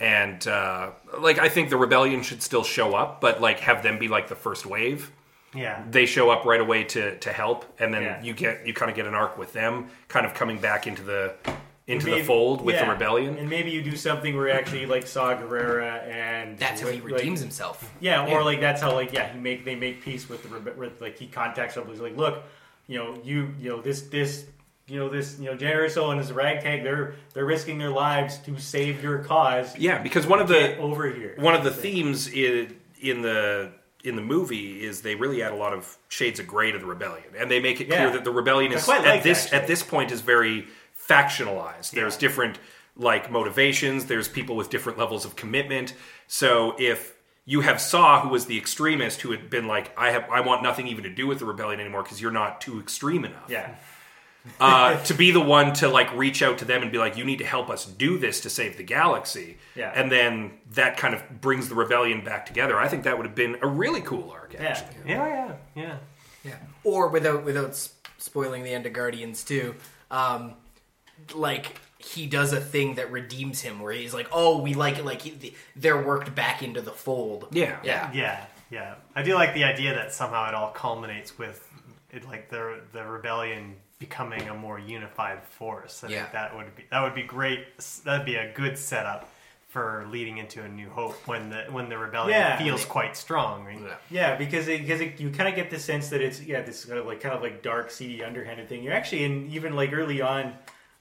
And 0.00 0.46
uh, 0.46 0.90
like, 1.18 1.38
I 1.38 1.48
think 1.48 1.70
the 1.70 1.76
rebellion 1.76 2.22
should 2.22 2.42
still 2.42 2.62
show 2.64 2.94
up, 2.94 3.20
but 3.20 3.40
like 3.40 3.60
have 3.60 3.82
them 3.82 3.98
be 3.98 4.08
like 4.08 4.28
the 4.28 4.34
first 4.36 4.64
wave. 4.66 5.10
Yeah. 5.54 5.82
They 5.90 6.06
show 6.06 6.30
up 6.30 6.44
right 6.44 6.60
away 6.60 6.84
to 6.84 7.18
to 7.18 7.32
help, 7.32 7.64
and 7.80 7.92
then 7.92 8.02
Yeah. 8.02 8.22
you 8.22 8.32
get 8.34 8.66
you 8.66 8.74
kind 8.74 8.90
of 8.90 8.96
get 8.96 9.06
an 9.06 9.14
arc 9.14 9.36
with 9.38 9.52
them, 9.54 9.88
kind 10.08 10.24
of 10.26 10.34
coming 10.34 10.58
back 10.58 10.86
into 10.86 11.02
the 11.02 11.34
into 11.88 12.06
Maybe- 12.06 12.20
the 12.20 12.26
fold 12.26 12.60
with 12.64 12.78
the 12.78 12.86
rebellion. 12.86 13.36
and 13.38 13.48
maybe 13.48 13.70
you 13.70 13.82
do 13.82 13.96
something 13.96 14.36
where 14.36 14.46
you 14.48 14.52
actually 14.54 14.86
like 14.86 15.06
Saw 15.06 15.34
Gerrera 15.34 16.06
and 16.06 16.56
That's 16.58 16.80
how 16.82 16.88
he 16.88 17.00
like- 17.00 17.12
redeems 17.12 17.40
himself. 17.40 17.90
Yeah, 17.98 18.24
or 18.26 18.28
Yeah. 18.28 18.40
like 18.42 18.60
that's 18.60 18.80
how 18.80 18.92
like 18.92 19.12
yeah 19.12 19.32
he 19.32 19.40
make 19.40 19.64
they 19.64 19.74
make 19.74 20.02
peace 20.04 20.28
with 20.28 20.42
the 20.42 20.48
rebe- 20.50 20.76
with 20.76 21.00
like 21.00 21.18
he 21.18 21.26
contacts 21.26 21.74
somebody 21.74 21.94
he's 21.94 22.02
like 22.02 22.16
look 22.16 22.44
you 22.86 22.98
know 22.98 23.18
you 23.24 23.54
you 23.58 23.70
know 23.70 23.80
this 23.80 24.02
this 24.02 24.44
you 24.86 24.98
know 24.98 25.08
this 25.08 25.38
you 25.38 25.46
know 25.50 25.56
Jyn 25.56 25.74
Erso 25.74 26.10
and 26.10 26.20
his 26.20 26.30
ragtag 26.32 26.82
they're 26.84 27.14
they're 27.34 27.44
risking 27.46 27.78
their 27.78 27.90
lives 27.90 28.38
to 28.40 28.58
save 28.58 29.02
your 29.02 29.18
cause. 29.18 29.76
Yeah, 29.78 29.98
because 30.02 30.26
one 30.26 30.40
of 30.40 30.48
the 30.48 30.76
over 30.78 31.10
here. 31.10 31.34
one 31.38 31.54
of 31.54 31.64
the 31.64 31.70
themes 31.72 32.28
in 32.28 32.76
in 33.00 33.22
the 33.22 33.70
in 34.04 34.14
the 34.16 34.22
movie 34.22 34.82
is 34.84 35.00
they 35.02 35.14
really 35.16 35.42
add 35.42 35.52
a 35.52 35.56
lot 35.56 35.72
of 35.72 35.98
shades 36.08 36.38
of 36.38 36.46
gray 36.46 36.70
to 36.70 36.78
the 36.78 36.86
rebellion, 36.86 37.26
and 37.36 37.50
they 37.50 37.60
make 37.60 37.80
it 37.80 37.86
clear 37.90 38.10
that 38.10 38.24
the 38.24 38.30
rebellion 38.30 38.72
is 38.72 38.88
at 38.88 39.02
like 39.04 39.22
this 39.22 39.46
that, 39.50 39.62
at 39.62 39.66
this 39.66 39.82
point 39.82 40.10
is 40.12 40.20
very 40.20 40.66
factionalized. 41.08 41.90
There's 41.92 42.14
Yeah. 42.14 42.20
different 42.20 42.58
like 42.96 43.30
motivations. 43.30 44.06
There's 44.06 44.28
people 44.28 44.56
with 44.56 44.70
different 44.70 44.98
levels 44.98 45.24
of 45.24 45.36
commitment. 45.36 45.94
So 46.26 46.74
if 46.78 47.14
you 47.44 47.60
have 47.60 47.80
Saw, 47.80 48.20
who 48.22 48.28
was 48.28 48.46
the 48.46 48.58
extremist, 48.58 49.20
who 49.22 49.30
had 49.30 49.48
been 49.48 49.66
like, 49.68 49.92
"I 49.96 50.10
have, 50.10 50.28
I 50.30 50.40
want 50.40 50.62
nothing 50.62 50.88
even 50.88 51.04
to 51.04 51.10
do 51.10 51.26
with 51.26 51.38
the 51.38 51.44
rebellion 51.46 51.80
anymore 51.80 52.02
because 52.02 52.20
you're 52.20 52.32
not 52.32 52.60
too 52.60 52.80
extreme 52.80 53.24
enough." 53.24 53.48
yeah 53.48 53.74
uh, 54.60 54.96
to 55.04 55.14
be 55.14 55.30
the 55.30 55.40
one 55.40 55.72
to 55.74 55.88
like 55.88 56.12
reach 56.16 56.42
out 56.42 56.58
to 56.58 56.64
them 56.64 56.82
and 56.82 56.90
be 56.90 56.98
like, 56.98 57.16
"You 57.16 57.24
need 57.24 57.38
to 57.38 57.44
help 57.46 57.70
us 57.70 57.84
do 57.84 58.18
this 58.18 58.40
to 58.40 58.50
save 58.50 58.76
the 58.76 58.82
galaxy." 58.82 59.58
Yeah. 59.76 59.92
and 59.94 60.10
then 60.10 60.58
that 60.72 60.96
kind 60.96 61.14
of 61.14 61.40
brings 61.40 61.68
the 61.68 61.74
rebellion 61.76 62.24
back 62.24 62.46
together. 62.46 62.78
I 62.78 62.88
think 62.88 63.04
that 63.04 63.16
would 63.16 63.26
have 63.26 63.34
been 63.36 63.58
a 63.62 63.66
really 63.68 64.00
cool 64.00 64.30
arc. 64.32 64.54
yeah 64.54 64.62
Actually, 64.64 64.96
Yeah, 65.06 65.26
yeah, 65.26 65.52
yeah. 65.82 65.96
Yeah. 66.44 66.54
Or 66.84 67.08
without 67.08 67.44
without 67.44 67.76
spoiling 68.18 68.62
the 68.64 68.72
end 68.72 68.86
of 68.86 68.92
Guardians 68.92 69.44
too, 69.44 69.74
um, 70.10 70.54
like 71.34 71.80
he 71.98 72.26
does 72.26 72.52
a 72.52 72.60
thing 72.60 72.94
that 72.94 73.10
redeems 73.10 73.60
him, 73.60 73.80
where 73.80 73.92
he's 73.92 74.14
like, 74.14 74.28
"Oh, 74.32 74.58
we 74.62 74.74
like 74.74 74.98
it." 74.98 75.04
Like 75.04 75.22
he, 75.22 75.54
they're 75.76 76.00
worked 76.02 76.34
back 76.34 76.62
into 76.62 76.80
the 76.80 76.92
fold. 76.92 77.48
Yeah. 77.52 77.78
Yeah. 77.82 78.10
Yeah, 78.12 78.44
yeah. 78.70 78.94
I 79.14 79.22
do 79.22 79.34
like 79.34 79.54
the 79.54 79.64
idea 79.64 79.94
that 79.94 80.12
somehow 80.12 80.48
it 80.48 80.54
all 80.54 80.70
culminates 80.70 81.38
with 81.38 81.66
it, 82.12 82.26
like 82.28 82.48
the 82.50 82.80
the 82.92 83.04
rebellion 83.04 83.76
becoming 83.98 84.48
a 84.48 84.54
more 84.54 84.78
unified 84.78 85.42
force. 85.42 86.04
I 86.04 86.08
Yeah. 86.08 86.20
think 86.20 86.32
that 86.32 86.56
would 86.56 86.74
be 86.76 86.84
that 86.90 87.02
would 87.02 87.14
be 87.14 87.24
great. 87.24 87.66
That'd 88.04 88.24
be 88.26 88.36
a 88.36 88.52
good 88.52 88.78
setup 88.78 89.28
for 89.68 90.06
leading 90.08 90.38
into 90.38 90.62
a 90.62 90.68
new 90.68 90.88
hope 90.88 91.14
when 91.26 91.50
the 91.50 91.64
when 91.70 91.88
the 91.88 91.98
rebellion 91.98 92.38
Yeah. 92.38 92.56
feels 92.58 92.84
quite 92.84 93.16
strong. 93.16 93.64
Right? 93.66 93.78
Yeah, 94.10 94.36
because 94.36 94.66
it, 94.68 94.80
because 94.82 95.00
it, 95.00 95.20
you 95.20 95.30
kind 95.30 95.48
of 95.48 95.56
get 95.56 95.68
the 95.68 95.78
sense 95.80 96.08
that 96.10 96.22
it's 96.22 96.40
yeah 96.40 96.62
this 96.62 96.84
kind 96.84 96.98
of 97.00 97.06
like 97.06 97.20
kind 97.20 97.34
of 97.34 97.42
like 97.42 97.60
dark, 97.62 97.90
seedy, 97.90 98.22
underhanded 98.22 98.68
thing. 98.68 98.82
You're 98.84 98.94
actually 98.94 99.24
in 99.24 99.50
even 99.50 99.74
like 99.74 99.92
early 99.92 100.22
on, 100.22 100.54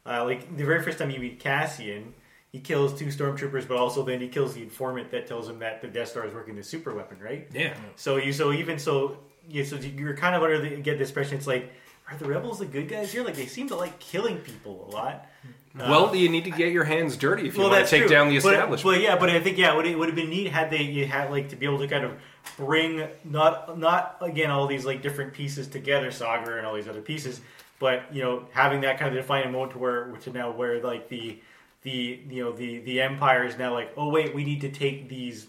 uh, 0.08 0.24
like 0.24 0.56
the 0.56 0.64
very 0.64 0.82
first 0.82 1.00
time 1.00 1.10
you 1.12 1.20
meet 1.20 1.40
Cassian, 1.40 2.14
he 2.52 2.60
kills 2.60 2.98
two 2.98 3.08
stormtroopers, 3.08 3.68
but 3.68 3.78
also 3.78 4.04
then 4.04 4.22
he 4.22 4.28
kills 4.28 4.54
the 4.54 4.64
informant 4.64 5.12
that 5.12 5.28
tells 5.28 5.50
him 5.50 5.60
that 5.60 5.82
the 5.82 5.88
Death 5.88 6.10
Star 6.10 6.26
is 6.26 6.34
working 6.34 6.56
the 6.56 6.64
super 6.64 6.94
weapon, 6.94 7.20
right? 7.20 7.48
Yeah. 7.54 7.76
So 7.96 8.18
you 8.18 8.32
so 8.34 8.54
even 8.54 8.80
so 8.80 9.18
you 9.50 9.66
so 9.66 9.76
you're 9.78 10.16
kind 10.16 10.36
of 10.36 10.44
under 10.44 10.60
the 10.60 10.78
get 10.78 10.98
this 10.98 11.10
impression. 11.10 11.38
It's 11.38 11.48
like 11.48 11.72
are 12.10 12.18
the 12.18 12.26
rebels 12.26 12.60
the 12.60 12.66
good 12.66 12.88
guys 12.88 13.12
here? 13.12 13.24
Like 13.24 13.36
they 13.36 13.48
seem 13.48 13.68
to 13.68 13.76
like 13.76 14.00
killing 14.00 14.38
people 14.38 14.88
a 14.90 14.96
lot. 14.96 15.28
well, 15.76 16.16
you 16.16 16.30
need 16.30 16.46
to 16.46 16.52
get 16.52 16.72
your 16.72 16.86
hands 16.86 17.18
dirty 17.18 17.48
if 17.48 17.58
you 17.58 17.64
want 17.64 17.74
to 17.74 17.90
take 17.90 18.04
true. 18.04 18.10
down 18.10 18.30
the 18.30 18.38
establishment. 18.38 18.98
But, 18.98 19.02
yeah, 19.02 19.18
but 19.18 19.30
I 19.30 19.42
think 19.42 19.58
yeah, 19.58 19.76
would 19.76 19.86
it 19.86 19.98
would 19.98 20.08
have 20.08 20.16
been 20.16 20.30
neat 20.30 20.48
had 20.48 20.70
they 20.70 20.84
you 20.84 21.06
had 21.06 21.30
like 21.30 21.50
to 21.50 21.56
be 21.56 21.66
able 21.66 21.80
to 21.80 21.88
kind 21.88 22.06
of 22.06 22.18
bring 22.56 23.08
not 23.26 23.78
not 23.78 24.18
again 24.22 24.50
all 24.52 24.68
these 24.68 24.86
like 24.86 25.02
different 25.02 25.34
pieces 25.34 25.68
together, 25.68 26.12
Saga 26.12 26.58
and 26.58 26.66
all 26.66 26.76
these 26.76 26.88
other 26.88 27.02
pieces, 27.02 27.42
but 27.80 28.04
you 28.14 28.22
know 28.22 28.46
having 28.52 28.82
that 28.82 28.98
kind 29.00 29.16
of 29.16 29.22
defining 29.22 29.52
moment 29.52 29.72
to 29.74 29.78
where 29.78 30.06
to 30.22 30.32
now 30.32 30.52
where 30.52 30.82
like 30.82 31.10
the 31.10 31.40
the 31.84 32.20
you 32.30 32.44
know 32.44 32.52
the 32.52 32.80
the 32.80 33.02
empire 33.02 33.46
is 33.46 33.58
now 33.58 33.74
like 33.74 33.92
oh 33.98 34.10
wait 34.10 34.34
we 34.34 34.44
need 34.44 34.62
to 34.62 34.70
take 34.70 35.08
these 35.10 35.48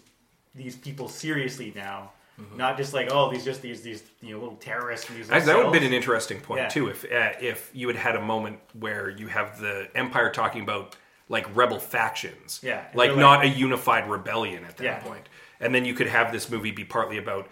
these 0.55 0.75
people 0.75 1.07
seriously 1.07 1.71
now. 1.75 2.11
Not 2.55 2.77
just 2.77 2.93
like 2.93 3.09
oh 3.11 3.29
these 3.29 3.43
just 3.43 3.61
these 3.61 3.81
these 3.81 4.01
you 4.21 4.33
know 4.33 4.39
little 4.39 4.55
terrorists 4.55 5.09
and 5.09 5.17
these 5.19 5.27
that 5.27 5.45
would 5.45 5.63
have 5.65 5.73
been 5.73 5.83
an 5.83 5.91
interesting 5.91 6.39
point 6.39 6.61
Yeah. 6.61 6.67
too, 6.69 6.87
if 6.87 7.03
uh, 7.03 7.33
if 7.41 7.69
you 7.73 7.87
had 7.87 7.97
had 7.97 8.15
a 8.15 8.21
moment 8.21 8.59
where 8.79 9.09
you 9.09 9.27
have 9.27 9.59
the 9.59 9.89
Empire 9.93 10.29
talking 10.31 10.61
about 10.61 10.95
like 11.27 11.53
rebel 11.53 11.79
factions, 11.79 12.61
Yeah, 12.63 12.85
and 12.87 12.95
like 12.95 13.17
not 13.17 13.43
a 13.43 13.47
unified 13.49 14.09
rebellion 14.09 14.63
at 14.63 14.77
that 14.77 14.83
Yeah. 14.83 14.99
point, 14.99 15.27
and 15.59 15.75
then 15.75 15.83
you 15.83 15.93
could 15.93 16.07
have 16.07 16.31
this 16.31 16.49
movie 16.49 16.71
be 16.71 16.85
partly 16.85 17.17
about 17.17 17.49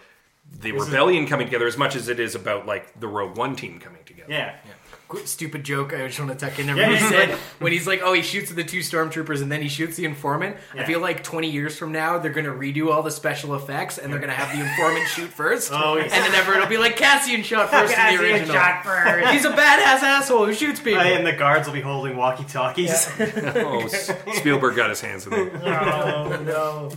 the 0.50 0.70
This 0.72 0.80
is- 0.80 0.88
rebellion 0.88 1.26
coming 1.26 1.46
together 1.46 1.66
as 1.66 1.76
much 1.76 1.94
as 1.94 2.08
it 2.08 2.18
is 2.18 2.34
about 2.34 2.64
like 2.64 2.98
the 2.98 3.08
Rogue 3.08 3.36
One 3.36 3.54
team 3.56 3.78
coming 3.78 4.02
together. 4.04 4.07
Yeah 4.28 4.56
Quick, 5.08 5.26
stupid 5.26 5.64
joke. 5.64 5.94
I 5.94 6.06
just 6.06 6.20
want 6.20 6.38
to 6.38 6.46
tuck 6.46 6.58
in 6.58 6.66
there. 6.66 6.76
Yeah, 6.76 6.88
when 6.90 6.96
yeah, 7.00 7.08
said 7.08 7.28
like- 7.30 7.38
when 7.60 7.72
he's 7.72 7.86
like, 7.86 8.00
"Oh, 8.02 8.12
he 8.12 8.20
shoots 8.20 8.50
the 8.52 8.62
two 8.62 8.80
stormtroopers 8.80 9.40
and 9.40 9.50
then 9.50 9.62
he 9.62 9.68
shoots 9.68 9.96
the 9.96 10.04
informant." 10.04 10.58
I 10.74 10.78
Yeah. 10.80 10.84
feel 10.86 11.00
like 11.00 11.22
twenty 11.24 11.48
years 11.50 11.78
from 11.78 11.92
now 11.92 12.18
they're 12.18 12.30
gonna 12.30 12.50
redo 12.52 12.92
all 12.92 13.02
the 13.02 13.10
special 13.10 13.54
effects 13.54 13.96
and 13.96 14.12
they're 14.12 14.20
gonna 14.20 14.34
have 14.34 14.54
the 14.54 14.62
informant 14.62 15.08
shoot 15.14 15.30
first, 15.30 15.70
Oh, 15.72 15.96
yeah. 15.96 16.02
and 16.02 16.10
then 16.12 16.34
everyone 16.34 16.60
will 16.60 16.68
be 16.68 16.76
like, 16.76 16.96
"Cassian 16.96 17.42
shot 17.42 17.70
first 17.70 17.96
in 17.96 18.16
the 18.18 18.22
original." 18.22 18.54
shot 18.54 18.84
first. 18.84 19.28
He's 19.32 19.46
a 19.46 19.50
badass 19.50 20.02
asshole 20.02 20.44
who 20.44 20.52
shoots 20.52 20.78
people. 20.78 21.00
And 21.00 21.26
the 21.26 21.32
guards 21.32 21.66
will 21.66 21.74
be 21.74 21.80
holding 21.80 22.14
walkie 22.14 22.44
talkies. 22.44 23.08
oh, 23.18 23.80
S- 23.86 24.12
Spielberg 24.34 24.76
got 24.76 24.90
his 24.90 25.00
hands 25.00 25.26
in 25.26 25.32
it. 25.32 25.52
oh 25.54 26.42
no. 26.44 26.90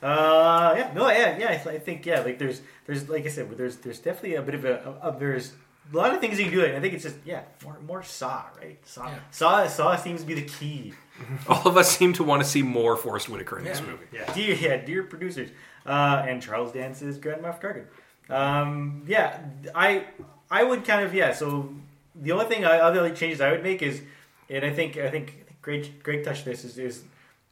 Uh, 0.00 0.74
yeah, 0.76 0.92
no, 0.94 1.10
yeah, 1.10 1.36
yeah. 1.38 1.46
I, 1.50 1.56
th- 1.56 1.74
I 1.74 1.78
think 1.80 2.06
yeah, 2.06 2.20
like 2.20 2.38
there's, 2.38 2.60
there's, 2.86 3.08
like 3.08 3.26
I 3.26 3.30
said, 3.30 3.50
there's, 3.56 3.78
there's 3.78 3.98
definitely 3.98 4.36
a 4.36 4.42
bit 4.42 4.54
of 4.54 4.64
a, 4.64 4.96
a, 5.02 5.08
a- 5.08 5.18
there's 5.18 5.54
a 5.92 5.96
lot 5.96 6.14
of 6.14 6.20
things 6.20 6.38
you 6.38 6.46
can 6.46 6.54
do. 6.54 6.60
It. 6.60 6.74
I 6.74 6.80
think 6.80 6.94
it's 6.94 7.04
just 7.04 7.16
yeah, 7.24 7.42
more, 7.64 7.78
more 7.86 8.02
Saw, 8.02 8.44
right? 8.58 8.78
Saw, 8.86 9.06
Yeah. 9.06 9.18
Saw, 9.30 9.66
Saw 9.66 9.96
seems 9.96 10.20
to 10.20 10.26
be 10.26 10.34
the 10.34 10.42
key. 10.42 10.92
All 11.48 11.66
of 11.66 11.76
us 11.76 11.96
seem 11.96 12.12
to 12.14 12.24
want 12.24 12.42
to 12.42 12.48
see 12.48 12.62
more 12.62 12.96
Forest 12.96 13.28
Whitaker 13.28 13.58
in 13.58 13.64
this 13.64 13.80
movie. 13.80 14.04
Yeah, 14.12 14.32
dear, 14.34 14.54
yeah, 14.54 14.76
dear 14.76 15.02
producers, 15.02 15.50
uh, 15.86 16.24
and 16.26 16.42
Charles 16.42 16.72
Dance 16.72 17.02
is 17.02 17.18
Grand 17.18 17.42
Moff 17.42 17.60
Tarkin. 17.60 17.86
Um, 18.30 19.02
yeah, 19.06 19.40
I, 19.74 20.04
I 20.50 20.62
would 20.62 20.84
kind 20.84 21.04
of 21.04 21.14
yeah. 21.14 21.32
So 21.32 21.74
the 22.14 22.32
only 22.32 22.46
thing 22.46 22.64
I, 22.64 22.78
other 22.78 23.08
changes 23.14 23.40
I 23.40 23.50
would 23.50 23.62
make 23.62 23.82
is, 23.82 24.02
and 24.48 24.64
I 24.64 24.70
think 24.72 24.96
I 24.96 25.10
think, 25.10 25.28
I 25.28 25.42
think 25.44 25.62
Greg, 25.62 26.02
Greg 26.02 26.24
touched 26.24 26.44
this 26.44 26.64
is, 26.64 26.78
is 26.78 27.04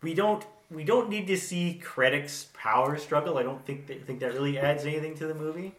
we 0.03 0.15
don't 0.15 0.45
we 0.71 0.85
don't 0.85 1.09
need 1.09 1.27
to 1.29 1.37
see 1.37 1.81
Krennic's 1.85 2.49
power 2.55 2.97
struggle. 2.99 3.39
I 3.39 3.43
don't 3.43 3.65
think 3.65 3.87
that, 3.87 4.07
think 4.07 4.21
that 4.21 4.33
really 4.33 4.59
adds 4.59 4.85
anything 4.85 5.15
to 5.17 5.27
the 5.27 5.35
movie. 5.35 5.75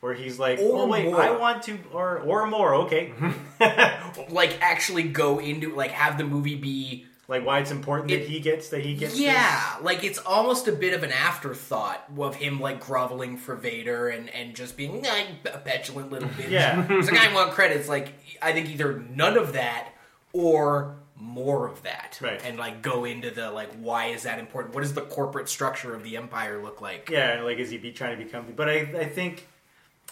Where 0.00 0.14
he's 0.14 0.38
like, 0.38 0.58
oh, 0.60 0.70
Or 0.72 0.82
oh 0.82 0.86
wait, 0.86 1.06
more. 1.06 1.20
I 1.20 1.30
want 1.32 1.62
to, 1.64 1.76
or 1.92 2.18
or 2.20 2.46
more. 2.46 2.74
Okay, 2.86 3.12
like 4.30 4.58
actually 4.60 5.02
go 5.04 5.38
into 5.38 5.74
like 5.74 5.90
have 5.90 6.18
the 6.18 6.24
movie 6.24 6.54
be 6.54 7.06
like 7.26 7.44
why 7.44 7.58
it's 7.58 7.70
important 7.70 8.10
It- 8.10 8.20
that 8.20 8.28
he 8.28 8.40
gets 8.40 8.68
that 8.70 8.80
he 8.82 8.94
gets. 8.94 9.18
yeah 9.18 9.76
like 9.82 10.02
it's 10.04 10.18
almost 10.18 10.66
a 10.68 10.72
bit 10.72 10.94
of 10.94 11.02
an 11.02 11.12
afterthought 11.12 12.04
of 12.18 12.36
him 12.36 12.58
like 12.60 12.80
groveling 12.80 13.36
for 13.36 13.54
vader 13.54 14.08
and 14.08 14.30
and 14.30 14.54
just 14.54 14.76
being 14.76 15.02
like 15.02 15.26
a 15.52 15.58
petulant 15.58 16.10
little 16.10 16.28
bitch 16.30 16.50
Yeah. 16.50 16.86
it's 16.90 17.10
like 17.10 17.20
i 17.20 17.34
want 17.34 17.50
credits 17.52 17.88
like 17.88 18.14
i 18.40 18.52
think 18.52 18.70
either 18.70 18.98
none 19.14 19.36
of 19.36 19.52
that 19.54 19.88
or 20.32 20.96
more 21.16 21.66
of 21.68 21.82
that 21.82 22.18
Right. 22.22 22.40
and 22.44 22.56
like 22.58 22.80
go 22.80 23.04
into 23.04 23.30
the 23.30 23.50
like 23.50 23.72
why 23.74 24.06
is 24.06 24.22
that 24.22 24.38
important 24.38 24.74
what 24.74 24.80
does 24.82 24.94
the 24.94 25.02
corporate 25.02 25.48
structure 25.50 25.94
of 25.94 26.02
the 26.04 26.16
empire 26.16 26.62
look 26.62 26.80
like 26.80 27.10
Yeah, 27.10 27.42
like 27.42 27.58
is 27.58 27.68
he 27.70 27.76
be 27.76 27.92
trying 27.92 28.16
to 28.18 28.24
become? 28.24 28.46
But 28.56 28.68
I, 28.70 28.74
I 29.00 29.04
think, 29.06 29.46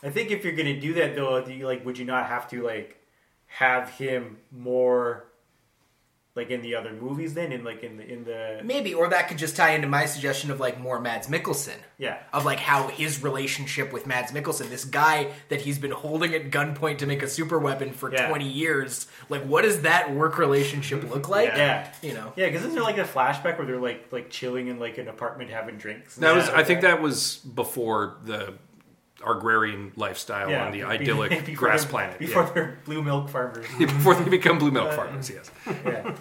I 0.06 0.10
think 0.10 0.30
if 0.30 0.44
you're 0.44 0.54
gonna 0.54 0.78
do 0.80 0.94
that 0.94 1.14
though, 1.16 1.42
do 1.44 1.52
you, 1.52 1.66
like, 1.66 1.84
would 1.84 1.98
you 1.98 2.04
not 2.04 2.26
have 2.26 2.48
to 2.50 2.62
like 2.62 2.98
have 3.46 3.90
him 3.90 4.38
more, 4.52 5.24
like 6.34 6.50
in 6.50 6.60
the 6.60 6.74
other 6.74 6.92
movies 6.92 7.32
then, 7.34 7.50
in 7.52 7.64
like 7.64 7.82
in 7.82 7.96
the 7.96 8.06
in 8.12 8.24
the 8.24 8.60
maybe 8.62 8.92
or 8.92 9.08
that 9.08 9.26
could 9.28 9.38
just 9.38 9.56
tie 9.56 9.70
into 9.70 9.88
my 9.88 10.04
suggestion 10.04 10.50
of 10.50 10.60
like 10.60 10.78
more 10.78 11.00
mads 11.00 11.28
mikkelsen 11.28 11.76
yeah 11.96 12.18
of 12.34 12.44
like 12.44 12.58
how 12.60 12.88
his 12.88 13.22
relationship 13.22 13.90
with 13.90 14.06
Mads 14.06 14.32
Mikkelsen, 14.32 14.68
this 14.68 14.84
guy 14.84 15.32
that 15.48 15.62
he's 15.62 15.78
been 15.78 15.92
holding 15.92 16.34
at 16.34 16.50
gunpoint 16.50 16.98
to 16.98 17.06
make 17.06 17.22
a 17.22 17.28
super 17.28 17.58
weapon 17.58 17.90
for 17.92 18.12
Yeah. 18.12 18.28
20 18.28 18.46
years, 18.46 19.06
like 19.30 19.42
what 19.44 19.62
does 19.62 19.80
that 19.82 20.14
work 20.14 20.36
relationship 20.36 21.08
look 21.10 21.28
like? 21.30 21.48
yeah 21.56 21.90
You 22.02 22.12
know. 22.12 22.34
yeah 22.36 22.46
because 22.46 22.60
isn't 22.62 22.74
there 22.74 22.82
like 22.82 22.98
a 22.98 23.04
flashback 23.04 23.56
where 23.56 23.66
they're 23.66 23.80
like 23.80 24.12
like 24.12 24.28
chilling 24.28 24.68
in 24.68 24.78
like 24.78 24.98
an 24.98 25.08
apartment 25.08 25.48
having 25.50 25.78
drinks? 25.78 26.16
and 26.16 26.24
That 26.24 26.34
was, 26.36 26.48
I 26.50 26.56
like 26.58 26.66
think 26.66 26.82
that 26.82 27.00
was 27.00 27.36
before 27.36 28.18
the 28.24 28.52
agrarian 29.24 29.92
lifestyle 29.96 30.52
on 30.54 30.72
the 30.72 30.78
be- 30.78 30.84
idyllic 30.84 31.30
before 31.46 31.54
grass 31.68 31.82
they're- 31.82 31.90
planet. 31.90 32.18
before 32.18 32.42
yeah. 32.42 32.52
they're 32.52 32.78
blue 32.84 33.02
milk 33.02 33.28
farmers. 33.28 33.66
before 33.78 34.14
they 34.14 34.28
become 34.28 34.58
blue 34.58 34.70
milk 34.70 34.90
uh, 34.92 34.96
farmers. 34.96 35.30
Yes. 35.30 35.50
yeah. 35.84 36.14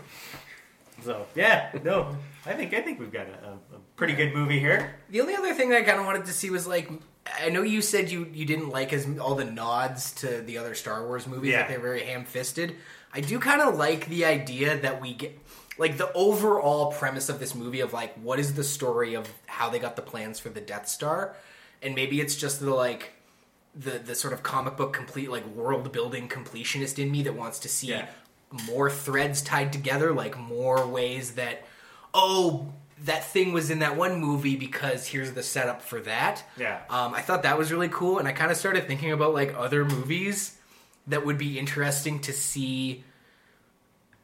So 1.04 1.26
yeah, 1.36 1.72
no, 1.84 2.18
I 2.46 2.54
think 2.54 2.74
I 2.74 2.82
think 2.82 3.00
we've 3.00 3.12
got 3.12 3.28
a, 3.28 3.48
a, 3.48 3.52
a 3.76 3.80
pretty 3.96 4.14
good 4.14 4.34
movie 4.34 4.60
here. 4.60 4.96
The 5.10 5.22
only 5.22 5.36
other 5.36 5.54
thing 5.54 5.70
that 5.70 5.82
I 5.82 5.84
kind 5.84 6.00
of 6.00 6.06
wanted 6.06 6.26
to 6.26 6.32
see 6.32 6.50
was 6.50 6.66
like 6.66 6.90
I 7.42 7.50
know 7.50 7.62
you 7.62 7.82
said 7.82 8.10
you 8.10 8.28
you 8.34 8.46
didn't 8.46 8.70
like 8.70 8.92
as 8.94 9.08
all 9.20 9.36
the 9.36 9.46
nods 9.46 10.14
to 10.16 10.42
the 10.42 10.58
other 10.58 10.74
Star 10.74 11.06
Wars 11.06 11.28
movies 11.28 11.52
Yeah. 11.52 11.60
that 11.60 11.70
they're 11.70 11.80
very 11.80 12.04
ham-fisted. 12.04 12.76
I 13.14 13.22
do 13.22 13.40
kind 13.40 13.62
of 13.62 13.76
like 13.78 14.08
the 14.08 14.26
idea 14.26 14.78
that 14.82 15.02
we 15.02 15.14
get 15.14 15.38
like 15.78 15.98
the 15.98 16.12
overall 16.14 16.92
premise 16.94 17.30
of 17.30 17.40
this 17.40 17.54
movie 17.54 17.82
of 17.82 17.94
like 17.94 18.16
what 18.16 18.40
is 18.40 18.54
the 18.56 18.64
story 18.64 19.14
of 19.16 19.30
how 19.46 19.70
they 19.70 19.80
got 19.80 19.96
the 19.96 20.02
plans 20.02 20.40
for 20.40 20.50
the 20.50 20.62
Death 20.62 20.88
Star, 20.88 21.36
and 21.86 21.96
maybe 21.96 22.20
it's 22.20 22.36
just 22.36 22.60
the 22.60 22.74
like 22.74 23.14
the 23.76 23.92
the 24.00 24.16
sort 24.16 24.34
of 24.34 24.42
comic 24.44 24.76
book 24.78 24.92
complete 24.94 25.30
like 25.30 25.46
world 25.48 25.92
building 25.92 26.28
completionist 26.28 26.98
in 27.02 27.12
me 27.12 27.24
that 27.24 27.36
wants 27.36 27.60
to 27.60 27.70
see 27.70 27.88
Yeah. 27.88 28.08
more 28.68 28.90
threads 28.90 29.42
tied 29.42 29.72
together, 29.72 30.12
like 30.14 30.38
more 30.38 30.86
ways 30.88 31.32
that 31.36 31.66
oh 32.14 32.74
that 33.04 33.26
thing 33.26 33.52
was 33.52 33.70
in 33.70 33.80
that 33.80 33.98
one 33.98 34.20
movie 34.22 34.56
because 34.56 35.08
here's 35.08 35.34
the 35.34 35.44
setup 35.44 35.82
for 35.82 36.00
that. 36.02 36.44
Yeah. 36.58 36.80
Um, 36.90 37.14
I 37.14 37.22
thought 37.22 37.44
that 37.44 37.58
was 37.58 37.70
really 37.72 37.90
cool, 37.90 38.20
and 38.20 38.28
I 38.28 38.32
kind 38.32 38.50
of 38.52 38.58
started 38.58 38.88
thinking 38.88 39.12
about 39.12 39.34
like 39.34 39.54
other 39.58 39.84
movies 39.84 40.58
that 41.08 41.26
would 41.26 41.38
be 41.38 41.60
interesting 41.60 42.20
to 42.22 42.32
see. 42.34 43.04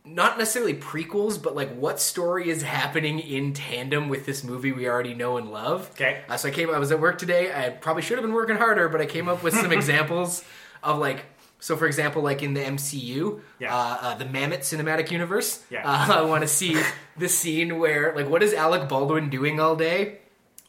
Not 0.04 0.38
necessarily 0.40 0.74
prequels, 0.74 1.42
but 1.42 1.56
like 1.56 1.74
what 1.76 2.00
story 2.00 2.50
is 2.50 2.64
happening 2.64 3.20
in 3.20 3.54
tandem 3.54 4.10
with 4.10 4.26
this 4.26 4.44
movie 4.44 4.72
we 4.72 4.88
already 4.88 5.14
know 5.14 5.38
and 5.38 5.52
love. 5.52 5.90
Okay. 5.92 6.22
Uh, 6.28 6.38
so 6.38 6.48
I 6.48 6.52
came. 6.52 6.70
I 6.72 6.80
was 6.80 6.92
at 6.92 7.00
work 7.00 7.20
today. 7.20 7.54
I 7.54 7.70
probably 7.70 8.02
should 8.02 8.18
have 8.18 8.24
been 8.26 8.34
working 8.34 8.56
harder, 8.58 8.90
but 8.90 9.00
I 9.00 9.06
came 9.06 9.30
up 9.30 9.44
with 9.44 9.54
some 9.54 9.72
examples 9.80 10.44
of 10.82 10.98
like. 10.98 11.26
So, 11.60 11.78
for 11.78 11.86
example, 11.86 12.24
like 12.24 12.42
in 12.42 12.56
the 12.56 12.62
MCU, 12.62 13.40
Yeah. 13.60 13.76
uh, 13.76 13.98
uh, 14.02 14.16
the 14.16 14.26
Mammoth 14.26 14.62
Cinematic 14.62 15.12
Universe, 15.12 15.64
Yeah. 15.70 15.84
uh, 15.88 16.08
I 16.18 16.22
want 16.24 16.42
to 16.42 16.48
see 16.48 16.76
the 17.18 17.30
scene 17.30 17.78
where, 17.78 18.16
like, 18.16 18.28
what 18.28 18.42
is 18.42 18.52
Alec 18.56 18.90
Baldwin 18.90 19.30
doing 19.30 19.60
all 19.60 19.76
day 19.76 20.18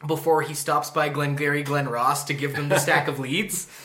before 0.05 0.43
he 0.43 0.53
stops 0.53 0.91
by 0.91 1.09
Glengarry 1.09 1.63
Glen 1.63 1.89
Ross 1.89 2.25
to 2.25 2.35
give 2.35 2.55
them 2.55 2.69
the 2.69 2.77
stack 2.77 3.07
of 3.07 3.17
leads? 3.17 3.67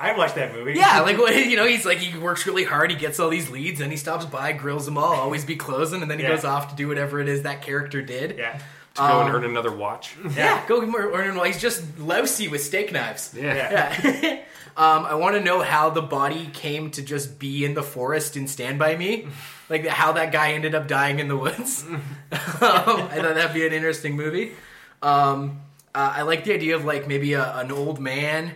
I 0.00 0.16
watched 0.16 0.36
that 0.36 0.54
movie. 0.54 0.72
Yeah, 0.72 1.00
like 1.06 1.18
what 1.18 1.36
you 1.36 1.56
know, 1.56 1.66
he's 1.66 1.84
like 1.84 1.98
he 1.98 2.18
works 2.18 2.46
really 2.46 2.64
hard, 2.64 2.90
he 2.90 2.96
gets 2.96 3.20
all 3.20 3.28
these 3.28 3.50
leads, 3.50 3.80
and 3.80 3.90
he 3.92 3.98
stops 3.98 4.24
by, 4.24 4.52
grills 4.52 4.86
them 4.86 4.96
all, 4.96 5.12
always 5.14 5.44
be 5.44 5.56
closing, 5.56 6.00
and 6.02 6.10
then 6.10 6.18
he 6.18 6.24
Yeah. 6.24 6.30
goes 6.30 6.44
off 6.44 6.70
to 6.70 6.74
do 6.76 6.88
whatever 6.88 7.20
it 7.20 7.28
is 7.28 7.42
that 7.42 7.60
character 7.62 8.00
did. 8.00 8.38
yeah, 8.38 8.58
To 8.94 9.02
go 9.02 9.20
and 9.20 9.34
earn 9.34 9.44
another 9.44 9.70
watch. 9.70 10.16
Yeah, 10.34 10.66
go 10.66 10.80
give 10.80 10.88
him 10.88 10.96
or, 10.96 11.10
or, 11.10 11.44
he's 11.44 11.60
just 11.60 11.84
lousy 11.98 12.48
with 12.48 12.62
steak 12.62 12.92
knives. 12.92 13.34
Yeah. 13.36 13.54
yeah. 13.54 14.20
Yeah. 14.22 14.40
um, 14.76 15.04
I 15.04 15.14
want 15.14 15.36
to 15.36 15.42
know 15.42 15.60
how 15.60 15.90
the 15.90 16.02
body 16.02 16.48
came 16.52 16.90
to 16.92 17.02
just 17.02 17.38
be 17.38 17.64
in 17.64 17.74
the 17.74 17.82
forest 17.82 18.36
and 18.36 18.48
stand 18.48 18.78
by 18.78 18.96
me. 18.96 19.28
Like 19.68 19.86
how 19.86 20.12
that 20.12 20.32
guy 20.32 20.52
ended 20.54 20.74
up 20.74 20.88
dying 20.88 21.20
in 21.20 21.28
the 21.28 21.36
woods. 21.36 21.84
um, 21.90 22.00
I 22.32 23.20
thought 23.20 23.34
that'd 23.34 23.52
be 23.54 23.66
an 23.66 23.72
interesting 23.72 24.16
movie. 24.16 24.52
Um, 25.02 25.60
uh, 25.94 26.12
I 26.16 26.22
like 26.22 26.44
the 26.44 26.54
idea 26.54 26.74
of 26.76 26.84
like 26.84 27.06
maybe 27.06 27.34
a, 27.34 27.56
an 27.58 27.70
old 27.70 28.00
man 28.00 28.52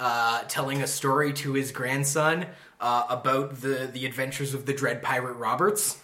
uh, 0.00 0.42
telling 0.48 0.82
a 0.82 0.86
story 0.86 1.32
to 1.34 1.52
his 1.54 1.72
grandson 1.72 2.46
uh, 2.80 3.04
about 3.08 3.60
the 3.60 3.88
the 3.92 4.04
adventures 4.06 4.54
of 4.54 4.66
the 4.66 4.72
Dread 4.72 5.02
Pirate 5.02 5.34
Roberts. 5.34 5.98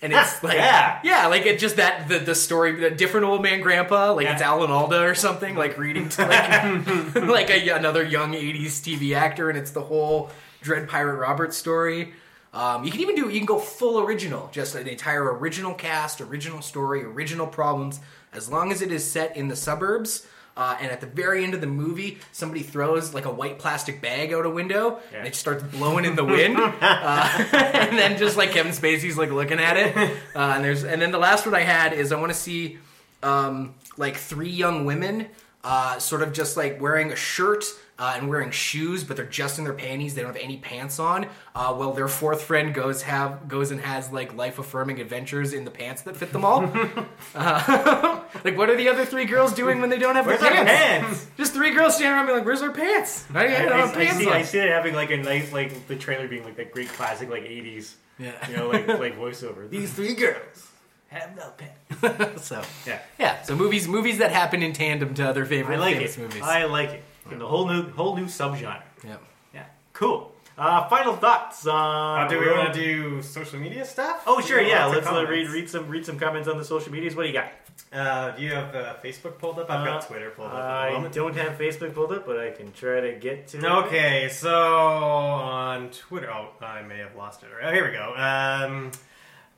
And 0.00 0.12
it's 0.12 0.42
like, 0.44 0.54
Yeah. 0.54 1.00
yeah, 1.02 1.26
like 1.26 1.44
it 1.46 1.58
just 1.58 1.76
that 1.76 2.08
the 2.08 2.18
the 2.18 2.34
story, 2.34 2.72
the 2.76 2.90
different 2.90 3.26
old 3.26 3.42
man 3.42 3.60
grandpa, 3.60 4.12
like 4.12 4.26
it's 4.26 4.40
Yeah. 4.40 4.48
Alan 4.48 4.70
Alda 4.70 5.02
or 5.02 5.14
something, 5.14 5.54
like 5.56 5.76
reading 5.78 6.08
to 6.10 6.22
like, 6.26 7.14
like 7.16 7.50
a, 7.50 7.68
another 7.70 8.04
young 8.04 8.32
'80s 8.32 8.80
TV 8.82 9.14
actor, 9.16 9.48
and 9.50 9.58
it's 9.58 9.70
the 9.72 9.82
whole 9.82 10.30
Dread 10.62 10.88
Pirate 10.88 11.16
Roberts 11.16 11.56
story. 11.56 12.12
Um, 12.54 12.82
you 12.84 12.90
can 12.90 13.00
even 13.00 13.14
do 13.14 13.28
you 13.28 13.38
can 13.38 13.46
go 13.46 13.58
full 13.58 14.00
original, 14.00 14.48
just 14.52 14.74
an 14.74 14.88
entire 14.88 15.32
original 15.36 15.74
cast, 15.74 16.20
original 16.20 16.62
story, 16.62 17.04
original 17.04 17.46
problems, 17.46 18.00
as 18.32 18.50
long 18.50 18.72
as 18.72 18.82
it 18.82 18.90
is 18.90 19.04
set 19.08 19.36
in 19.36 19.48
the 19.48 19.56
suburbs. 19.56 20.26
Uh, 20.58 20.76
and 20.80 20.90
at 20.90 21.00
the 21.00 21.06
very 21.06 21.44
end 21.44 21.54
of 21.54 21.60
the 21.60 21.68
movie, 21.68 22.18
somebody 22.32 22.64
throws 22.64 23.14
like 23.14 23.26
a 23.26 23.30
white 23.30 23.60
plastic 23.60 24.02
bag 24.02 24.32
out 24.32 24.44
a 24.44 24.50
window, 24.50 24.98
Yeah. 25.12 25.18
and 25.18 25.26
it 25.28 25.36
starts 25.36 25.62
blowing 25.62 26.04
in 26.04 26.16
the 26.16 26.24
wind. 26.24 26.56
uh, 26.80 27.44
and 27.52 27.96
then 27.96 28.18
just 28.18 28.36
like 28.36 28.50
Kevin 28.50 28.72
Spacey's 28.72 29.16
like 29.16 29.30
looking 29.30 29.60
at 29.60 29.76
it, 29.76 29.96
uh, 30.34 30.54
and 30.56 30.64
there's 30.64 30.82
and 30.82 31.00
then 31.00 31.12
the 31.12 31.18
last 31.18 31.46
one 31.46 31.54
I 31.54 31.60
had 31.60 31.92
is 31.92 32.10
I 32.10 32.16
want 32.20 32.32
to 32.32 32.38
see 32.38 32.78
um, 33.22 33.74
like 33.96 34.16
three 34.16 34.50
young 34.50 34.84
women, 34.84 35.28
uh, 35.62 36.00
sort 36.00 36.22
of 36.22 36.32
just 36.32 36.56
like 36.56 36.80
wearing 36.80 37.12
a 37.12 37.16
shirt 37.16 37.64
uh, 37.98 38.14
and 38.16 38.28
wearing 38.28 38.50
shoes, 38.52 39.02
but 39.02 39.16
they're 39.16 39.26
just 39.26 39.58
in 39.58 39.64
their 39.64 39.72
panties. 39.74 40.14
They 40.14 40.22
don't 40.22 40.32
have 40.32 40.42
any 40.42 40.56
pants 40.58 40.98
on. 41.00 41.26
Uh, 41.54 41.74
well, 41.76 41.92
their 41.92 42.06
fourth 42.08 42.42
friend 42.42 42.72
goes 42.72 43.02
have 43.02 43.48
goes 43.48 43.70
and 43.72 43.80
has 43.80 44.12
like 44.12 44.34
life 44.36 44.58
affirming 44.58 45.00
adventures 45.00 45.52
in 45.52 45.64
the 45.64 45.70
pants 45.70 46.02
that 46.02 46.16
fit 46.16 46.32
them 46.32 46.44
all. 46.44 46.62
uh, 47.34 48.20
like, 48.44 48.56
what 48.56 48.70
are 48.70 48.76
the 48.76 48.88
other 48.88 49.04
three 49.04 49.24
girls 49.24 49.52
doing 49.52 49.80
when 49.80 49.90
they 49.90 49.98
don't 49.98 50.14
have 50.16 50.26
their 50.26 50.38
pants? 50.38 50.70
pants? 50.70 51.26
Just 51.36 51.52
three 51.54 51.72
girls 51.74 51.96
standing 51.96 52.14
around, 52.14 52.26
being 52.26 52.38
like, 52.38 52.46
"Where's 52.46 52.62
our 52.62 52.70
pants? 52.72 53.24
I, 53.34 53.46
I 53.46 53.64
I, 53.64 53.88
I, 53.88 53.92
pants 53.92 54.16
see, 54.18 54.26
on." 54.26 54.32
I 54.32 54.42
see 54.42 54.58
it 54.58 54.68
having 54.70 54.94
like 54.94 55.10
a 55.10 55.16
nice, 55.16 55.52
like 55.52 55.86
the 55.88 55.96
trailer 55.96 56.28
being 56.28 56.44
like 56.44 56.56
that 56.56 56.72
great 56.72 56.88
classic, 56.88 57.28
like 57.30 57.42
'80s, 57.44 57.94
Yeah. 58.18 58.48
you 58.48 58.56
know, 58.56 58.68
like 58.68 58.86
like 59.00 59.18
voiceover. 59.18 59.68
These 59.68 59.92
three 59.92 60.14
girls 60.14 60.70
have 61.08 61.34
no 61.36 61.50
pants. 61.56 62.44
so 62.46 62.62
Yeah, 62.86 63.00
yeah, 63.18 63.42
so 63.42 63.56
movies 63.56 63.88
movies 63.88 64.18
that 64.18 64.30
happen 64.30 64.62
in 64.62 64.72
tandem 64.72 65.14
to 65.14 65.28
other 65.28 65.44
favorite 65.46 65.76
I 65.76 65.80
like 65.80 65.96
famous 65.96 66.16
it. 66.16 66.20
movies. 66.20 66.42
I 66.42 66.64
like 66.66 66.90
it. 66.90 67.04
And 67.30 67.40
the 67.40 67.46
whole 67.46 67.66
new 67.68 67.90
whole 67.90 68.16
new 68.16 68.26
subgenre. 68.26 68.82
yeah. 69.04 69.16
Yeah, 69.54 69.64
cool. 69.92 70.32
Uh, 70.56 70.88
final 70.88 71.14
thoughts 71.16 71.64
on? 71.68 72.26
Uh, 72.26 72.28
do 72.28 72.40
we 72.40 72.50
want 72.50 72.74
to 72.74 72.80
do 72.80 73.22
social 73.22 73.60
media 73.60 73.84
stuff? 73.84 74.24
Oh, 74.26 74.40
sure. 74.40 74.60
Yeah, 74.60 74.86
let's 74.86 75.06
uh, 75.06 75.24
read 75.26 75.48
read 75.50 75.70
some 75.70 75.86
read 75.88 76.04
some 76.04 76.18
comments 76.18 76.48
on 76.48 76.58
the 76.58 76.64
social 76.64 76.90
medias. 76.92 77.14
What 77.14 77.22
do 77.22 77.28
you 77.28 77.34
got? 77.34 77.52
Uh, 77.92 78.32
do 78.32 78.42
you 78.42 78.50
have 78.52 78.74
uh, 78.74 78.94
Facebook 79.04 79.38
pulled 79.38 79.58
up? 79.60 79.70
I've 79.70 79.86
got 79.86 80.02
Uh, 80.02 80.06
Twitter 80.08 80.30
pulled 80.30 80.48
up. 80.48 80.54
I 80.54 81.08
don't 81.12 81.36
have 81.36 81.52
Facebook 81.56 81.94
pulled 81.94 82.12
up, 82.12 82.26
but 82.26 82.40
I 82.40 82.50
can 82.50 82.72
try 82.72 83.00
to 83.00 83.12
get 83.20 83.46
to. 83.48 83.58
it. 83.58 83.64
Okay, 83.64 84.28
so 84.32 84.52
on 84.52 85.90
Twitter, 85.90 86.28
oh, 86.30 86.48
I 86.60 86.82
may 86.82 86.98
have 86.98 87.14
lost 87.14 87.44
it. 87.44 87.50
Oh, 87.62 87.70
here 87.72 87.86
we 87.86 87.92
go. 87.92 88.14
Um, 88.16 88.90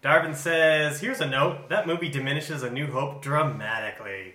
Darvin 0.02 0.34
says, 0.36 1.00
"Here's 1.00 1.20
a 1.22 1.26
note: 1.26 1.70
that 1.70 1.86
movie 1.86 2.10
diminishes 2.10 2.62
A 2.62 2.70
New 2.70 2.88
Hope 2.88 3.22
dramatically." 3.22 4.34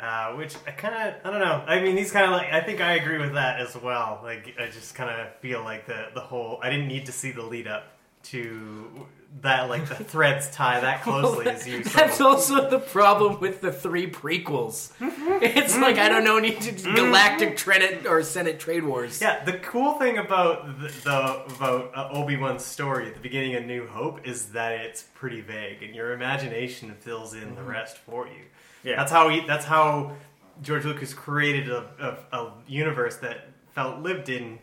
Uh, 0.00 0.34
which 0.34 0.54
I 0.64 0.70
kind 0.70 0.94
of, 0.94 1.14
I 1.24 1.30
don't 1.30 1.40
know. 1.40 1.64
I 1.66 1.80
mean, 1.80 1.96
he's 1.96 2.12
kind 2.12 2.24
of 2.26 2.30
like, 2.30 2.52
I 2.52 2.60
think 2.60 2.80
I 2.80 2.92
agree 2.92 3.18
with 3.18 3.34
that 3.34 3.58
as 3.58 3.76
well. 3.76 4.20
Like, 4.22 4.54
I 4.56 4.66
just 4.66 4.94
kind 4.94 5.10
of 5.10 5.34
feel 5.40 5.64
like 5.64 5.86
the 5.86 6.06
the 6.14 6.20
whole, 6.20 6.60
I 6.62 6.70
didn't 6.70 6.86
need 6.86 7.06
to 7.06 7.12
see 7.12 7.32
the 7.32 7.42
lead 7.42 7.66
up 7.66 7.84
to 8.24 9.06
that, 9.42 9.68
like 9.68 9.88
the 9.88 9.94
threads 10.04 10.50
tie 10.50 10.80
that 10.80 11.02
closely 11.02 11.48
as 11.48 11.66
you. 11.66 11.82
That's 11.84 12.20
also 12.20 12.68
the 12.70 12.78
problem 12.78 13.40
with 13.40 13.60
the 13.60 13.72
three 13.72 14.10
prequels. 14.10 14.92
It's 15.42 15.76
like 15.76 15.98
I 15.98 16.08
don't 16.08 16.24
know, 16.24 16.38
need 16.38 16.60
to 16.60 16.72
Galactic 16.94 17.56
Trade 17.56 18.06
or 18.06 18.22
Senate 18.22 18.58
Trade 18.60 18.84
Wars. 18.84 19.20
Yeah, 19.20 19.44
the 19.44 19.54
cool 19.54 19.94
thing 19.94 20.18
about 20.18 20.80
the, 20.80 20.88
the 21.04 21.54
about 21.56 21.92
uh, 21.94 22.08
Obi 22.12 22.36
Wan's 22.36 22.64
story 22.64 23.08
at 23.08 23.14
the 23.14 23.20
beginning 23.20 23.54
of 23.56 23.64
New 23.64 23.86
Hope 23.86 24.26
is 24.26 24.46
that 24.52 24.72
it's 24.80 25.02
pretty 25.14 25.40
vague, 25.40 25.82
and 25.82 25.94
your 25.94 26.12
imagination 26.12 26.94
fills 27.00 27.34
in 27.34 27.54
the 27.54 27.62
rest 27.62 27.98
for 27.98 28.26
you. 28.26 28.44
Yeah. 28.88 28.96
that's 28.96 29.12
how 29.12 29.28
he. 29.28 29.40
That's 29.46 29.64
how 29.64 30.12
George 30.62 30.84
Lucas 30.84 31.14
created 31.14 31.70
a, 31.70 31.84
a, 32.32 32.36
a 32.36 32.52
universe 32.66 33.16
that 33.18 33.48
felt 33.74 34.00
lived 34.00 34.28
in. 34.28 34.58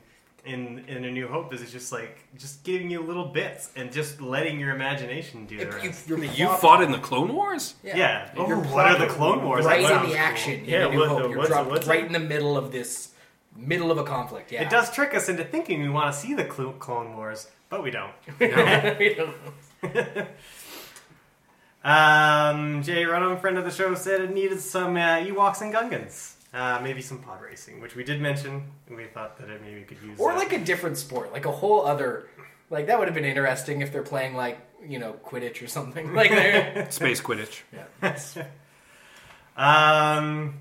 In, 0.47 0.85
in 0.87 1.03
A 1.05 1.11
New 1.11 1.27
Hope 1.27 1.51
is 1.55 1.63
it's 1.63 1.71
just 1.71 1.91
like 1.91 2.19
just 2.37 2.63
giving 2.63 2.91
you 2.91 3.01
little 3.01 3.25
bits 3.25 3.71
and 3.75 3.91
just 3.91 4.21
letting 4.21 4.59
your 4.59 4.75
imagination 4.75 5.47
do 5.47 5.57
the 5.57 5.63
You, 5.63 5.71
rest. 5.89 6.07
you're 6.07 6.23
You 6.23 6.47
fought 6.57 6.83
in 6.83 6.91
the 6.91 6.99
Clone 6.99 7.33
Wars? 7.33 7.73
yeah. 7.83 8.29
Oh, 8.37 8.47
You're 8.47 8.59
what 8.59 8.85
are 8.85 8.99
the. 8.99 9.07
Clone 9.07 9.43
Wars? 9.43 9.65
right 9.65 9.81
That 9.81 9.81
in 9.81 9.87
sounds 9.97 10.09
the 10.09 10.13
cool. 10.15 10.23
action. 10.23 10.53
in 10.59 10.65
Yeah, 10.65 10.85
A 10.85 10.91
New 10.91 10.99
what- 10.99 11.09
Hope. 11.09 11.31
You're 11.31 11.45
dropped 11.47 11.71
what's 11.71 11.87
right 11.87 12.01
it? 12.01 12.05
in 12.05 12.13
the 12.13 12.19
middle 12.19 12.55
of 12.59 12.71
this 12.71 13.13
middle 13.55 13.89
of 13.89 13.97
a 13.97 14.03
conflict. 14.03 14.51
Yeah, 14.51 14.61
It 14.61 14.69
does 14.69 14.91
trick 14.91 15.15
us 15.15 15.29
into 15.29 15.43
thinking 15.43 15.81
we 15.81 15.89
want 15.89 16.13
to 16.13 16.19
see 16.19 16.35
the 16.35 16.45
Clo- 16.45 16.73
Clone 16.73 17.15
Wars, 17.17 17.47
but 17.71 17.81
we 17.81 17.89
don't. 17.89 18.11
We 18.39 19.15
don't- 19.15 19.35
Um, 21.85 22.81
Jay 22.81 23.03
Runham, 23.03 23.39
friend 23.39 23.59
of 23.59 23.63
the 23.63 23.69
show, 23.71 23.93
said 23.93 24.19
it 24.21 24.33
needed 24.33 24.59
some 24.59 24.97
uh, 24.97 25.17
Ewoks 25.19 25.61
and 25.61 25.71
Gungans. 25.71 26.33
Uh, 26.51 26.79
maybe 26.81 27.01
some 27.01 27.19
pod 27.19 27.41
racing, 27.43 27.79
which 27.79 27.95
we 27.95 28.03
did 28.03 28.19
mention. 28.19 28.63
and 28.87 28.97
We 28.97 29.05
thought 29.05 29.37
that 29.37 29.49
it 29.49 29.61
maybe 29.61 29.81
could 29.81 30.01
use. 30.01 30.19
or 30.19 30.31
that. 30.33 30.39
like 30.39 30.51
a 30.53 30.57
different 30.59 30.97
sport, 30.97 31.31
like 31.31 31.45
a 31.45 31.51
whole 31.51 31.85
other. 31.85 32.27
Like 32.71 32.87
that 32.87 32.97
would 32.97 33.07
have 33.07 33.13
been 33.13 33.23
interesting 33.25 33.81
if 33.81 33.91
they're 33.93 34.01
playing 34.01 34.33
like 34.35 34.57
you 34.83 34.97
know 34.97 35.13
Quidditch 35.23 35.61
or 35.61 35.67
something. 35.67 36.13
Like 36.15 36.31
they're 36.31 36.87
Space 36.89 37.21
Quidditch. 37.21 37.61
Yeah. 38.01 38.45
um, 40.17 40.57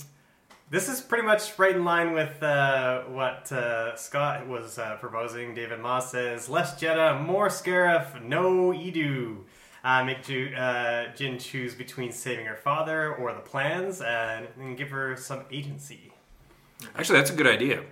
this 0.70 0.88
is 0.88 1.00
pretty 1.00 1.24
much 1.26 1.58
right 1.58 1.74
in 1.74 1.84
line 1.84 2.12
with 2.12 2.42
uh, 2.42 3.02
what 3.04 3.50
uh, 3.52 3.96
Scott 3.96 4.46
was 4.46 4.78
uh, 4.78 4.96
proposing. 5.00 5.54
David 5.54 5.80
Moss 5.80 6.10
says, 6.10 6.48
"Less 6.50 6.74
Jedha, 6.80 7.24
more 7.24 7.48
Scarif, 7.48 8.22
no 8.22 8.72
Eadu." 8.72 9.38
Uh, 9.84 10.02
make 10.02 10.22
Ju- 10.24 10.54
uh, 10.56 11.12
Jyn 11.14 11.38
choose 11.38 11.74
between 11.74 12.10
saving 12.10 12.46
her 12.46 12.56
father 12.56 13.14
or 13.16 13.34
the 13.34 13.40
plans, 13.40 14.00
and, 14.00 14.48
and 14.58 14.78
give 14.78 14.88
her 14.88 15.14
some 15.14 15.42
agency. 15.52 16.10
Actually, 16.96 17.18
that's 17.18 17.30
a 17.30 17.34
good 17.34 17.46
idea. 17.46 17.82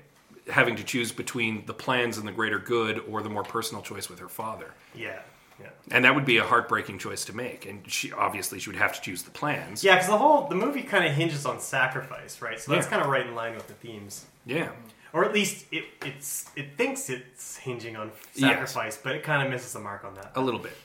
Having 0.51 0.77
to 0.77 0.85
choose 0.85 1.13
between 1.13 1.65
the 1.67 1.75
plans 1.75 2.17
and 2.17 2.27
the 2.27 2.33
greater 2.33 2.59
good 2.59 2.99
or 3.09 3.23
the 3.23 3.29
more 3.29 3.43
personal 3.43 3.83
choice 3.83 4.09
with 4.09 4.19
her 4.21 4.29
father. 4.29 4.71
Yeah, 4.95 5.21
yeah. 5.61 5.69
And 5.91 6.05
that 6.07 6.15
would 6.15 6.25
be 6.25 6.39
a 6.39 6.45
heartbreaking 6.45 6.99
choice 6.99 7.25
to 7.27 7.37
make. 7.37 7.67
And 7.67 7.89
she 7.91 8.11
obviously 8.11 8.59
she 8.59 8.71
would 8.71 8.79
have 8.79 8.95
to 8.95 9.01
choose 9.01 9.23
the 9.23 9.31
plans. 9.31 9.85
Yeah, 9.85 9.95
because 9.97 10.09
the 10.09 10.17
whole 10.19 10.49
the 10.49 10.57
movie 10.57 10.83
kind 10.83 11.05
of 11.05 11.13
hinges 11.13 11.45
on 11.47 11.61
sacrifice, 11.61 12.41
right? 12.43 12.59
So 12.59 12.73
that's 12.73 12.87
Yeah. 12.87 12.91
kind 12.91 13.03
of 13.03 13.09
right 13.09 13.27
in 13.27 13.35
line 13.35 13.55
with 13.55 13.69
the 13.69 13.75
themes, 13.75 14.25
Yeah. 14.47 14.71
or 15.13 15.25
at 15.25 15.33
least 15.33 15.67
it 15.71 15.85
it's 16.05 16.47
it 16.57 16.77
thinks 16.77 17.09
it's 17.09 17.59
hinging 17.59 17.97
on 17.97 18.11
Yes. 18.35 18.51
sacrifice, 18.51 18.97
but 18.97 19.15
it 19.15 19.23
kind 19.23 19.45
of 19.47 19.51
misses 19.53 19.75
the 19.75 19.79
mark 19.81 20.05
on 20.05 20.15
that. 20.15 20.33
A 20.35 20.41
little 20.41 20.59
bit. 20.61 20.77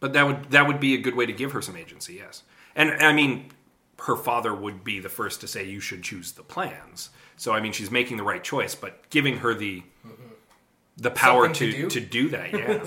But 0.00 0.12
that 0.12 0.26
would 0.26 0.50
that 0.50 0.66
would 0.66 0.80
be 0.80 0.94
a 0.94 0.98
good 0.98 1.14
way 1.16 1.26
to 1.26 1.32
give 1.32 1.52
her 1.52 1.62
some 1.62 1.76
agency, 1.76 2.14
yes. 2.14 2.42
And 2.76 2.90
I 3.02 3.12
mean, 3.12 3.50
her 4.00 4.16
father 4.16 4.54
would 4.54 4.84
be 4.84 5.00
the 5.00 5.08
first 5.08 5.40
to 5.40 5.48
say 5.48 5.64
you 5.64 5.80
should 5.80 6.02
choose 6.02 6.32
the 6.32 6.42
plans. 6.44 7.10
So 7.36 7.52
I 7.52 7.60
mean, 7.60 7.72
she's 7.72 7.90
making 7.90 8.16
the 8.16 8.22
right 8.22 8.42
choice, 8.44 8.74
but 8.74 9.08
giving 9.10 9.38
her 9.38 9.54
the 9.54 9.82
the 10.96 11.10
power 11.10 11.44
Something 11.46 11.70
to, 11.72 11.82
to 11.82 11.88
to 11.88 12.00
do. 12.00 12.06
do 12.06 12.28
that, 12.30 12.52
yeah. 12.52 12.84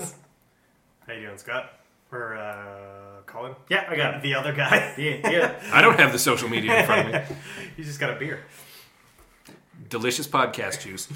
How 1.06 1.12
you 1.14 1.26
doing, 1.26 1.38
Scott? 1.38 1.72
Or 2.10 2.34
uh, 2.36 3.22
Colin? 3.26 3.54
Yeah, 3.70 3.86
I 3.88 3.96
got 3.96 4.14
it. 4.16 4.22
The 4.22 4.34
other 4.34 4.52
guy. 4.52 4.94
Yeah, 4.98 5.30
yeah. 5.30 5.62
I 5.72 5.80
don't 5.80 5.98
have 5.98 6.12
the 6.12 6.18
social 6.18 6.48
media 6.48 6.80
in 6.80 6.86
front 6.86 7.14
of 7.14 7.30
me. 7.30 7.36
He's 7.76 7.86
just 7.86 7.98
got 8.00 8.10
a 8.10 8.18
beer. 8.18 8.44
Delicious 9.88 10.26
podcast 10.26 10.82
juice. 10.82 11.08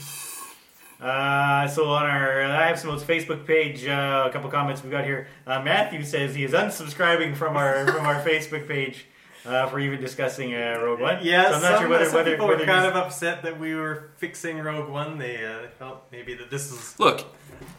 Uh, 1.01 1.69
so 1.69 1.91
on 1.91 2.07
our 2.07 2.43
I 2.43 2.69
have 2.69 2.79
some 2.79 2.91
Facebook 3.01 3.47
page, 3.47 3.87
uh, 3.87 4.25
a 4.29 4.33
couple 4.33 4.49
comments 4.51 4.83
we 4.83 4.91
got 4.91 5.05
here. 5.05 5.29
Uh, 5.47 5.61
Matthew 5.63 6.03
says 6.03 6.35
he 6.35 6.43
is 6.45 6.53
unsubscribing 6.53 7.37
from 7.37 7.57
our 7.57 7.87
from 7.87 8.07
our 8.07 8.23
Facebook 8.23 8.67
page 8.67 9.07
uh, 9.45 9.67
for 9.67 9.79
even 9.79 10.01
discussing 10.01 10.55
uh, 10.55 10.81
Rogue 10.83 11.01
One. 11.01 11.19
Yeah, 11.23 11.51
so 11.51 11.57
I'm 11.57 11.63
not 11.63 11.73
some, 11.73 11.81
sure 11.83 11.89
whether 11.91 12.05
some 12.07 12.15
whether, 12.15 12.31
people 12.31 12.47
whether 12.49 12.61
were 12.61 12.67
kind 12.67 12.85
he's- 12.87 12.97
of 12.97 12.97
upset 12.97 13.43
that 13.43 13.61
we 13.61 13.75
were 13.75 14.11
fixing 14.17 14.59
Rogue 14.59 14.89
One. 14.89 15.19
They, 15.19 15.45
uh, 15.45 15.63
they 15.63 15.69
felt 15.79 16.03
maybe 16.11 16.35
that 16.35 16.51
this 16.51 16.73
is 16.73 16.99
Look, 16.99 17.25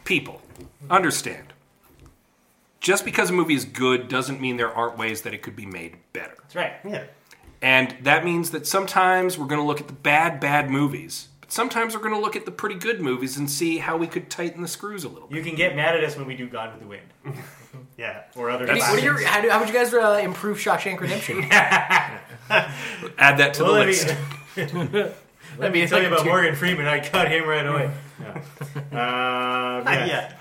people, 0.04 0.40
understand. 0.88 1.52
Just 2.80 3.04
because 3.04 3.30
a 3.30 3.32
movie 3.32 3.54
is 3.54 3.64
good 3.64 4.06
doesn't 4.06 4.40
mean 4.40 4.56
there 4.56 4.72
aren't 4.72 4.96
ways 4.96 5.22
that 5.22 5.34
it 5.34 5.42
could 5.42 5.56
be 5.56 5.66
made 5.66 5.96
better. 6.12 6.36
That's 6.42 6.54
right. 6.54 6.74
yeah. 6.84 7.04
And 7.60 7.96
that 8.02 8.24
means 8.24 8.52
that 8.52 8.68
sometimes 8.68 9.36
we're 9.36 9.48
going 9.48 9.60
to 9.60 9.66
look 9.66 9.80
at 9.80 9.88
the 9.88 9.92
bad, 9.92 10.38
bad 10.38 10.70
movies, 10.70 11.26
but 11.48 11.52
sometimes 11.54 11.94
we're 11.94 12.02
going 12.02 12.14
to 12.14 12.20
look 12.20 12.36
at 12.36 12.44
the 12.44 12.50
pretty 12.50 12.74
good 12.74 13.00
movies 13.00 13.36
and 13.38 13.50
see 13.50 13.78
how 13.78 13.96
we 13.96 14.06
could 14.06 14.28
tighten 14.30 14.60
the 14.62 14.68
screws 14.68 15.04
a 15.04 15.08
little 15.08 15.28
bit. 15.28 15.36
You 15.38 15.42
can 15.42 15.54
get 15.54 15.74
mad 15.74 15.96
at 15.96 16.04
us 16.04 16.14
when 16.16 16.26
we 16.26 16.36
do 16.36 16.46
Gone 16.48 16.70
with 16.72 16.80
the 16.80 16.86
Wind 16.86 17.02
Yeah. 17.96 18.24
or 18.36 18.50
other. 18.50 18.66
That's- 18.66 18.90
what 18.90 19.00
are 19.00 19.02
your, 19.04 19.24
how, 19.26 19.40
do, 19.40 19.48
how 19.50 19.58
would 19.58 19.68
you 19.68 19.74
guys 19.74 19.92
uh, 19.94 20.20
improve 20.22 20.58
Shawshank 20.58 21.00
Redemption? 21.00 21.44
Add 21.50 22.18
that 23.38 23.54
to 23.54 23.62
Well, 23.64 23.74
the 23.74 23.78
let 23.80 23.86
me- 24.56 24.96
list. 24.96 25.14
Let 25.58 25.72
me 25.72 25.86
tell 25.88 26.00
you 26.00 26.08
about 26.08 26.24
Morgan 26.26 26.54
Freeman. 26.54 26.86
I 26.86 27.00
cut 27.00 27.28
him 27.32 27.48
right 27.48 27.66
away. 27.66 27.90
Yeah. 28.20 28.34
Um, 28.92 29.84
yeah. 29.86 30.06
yeah. 30.06 30.37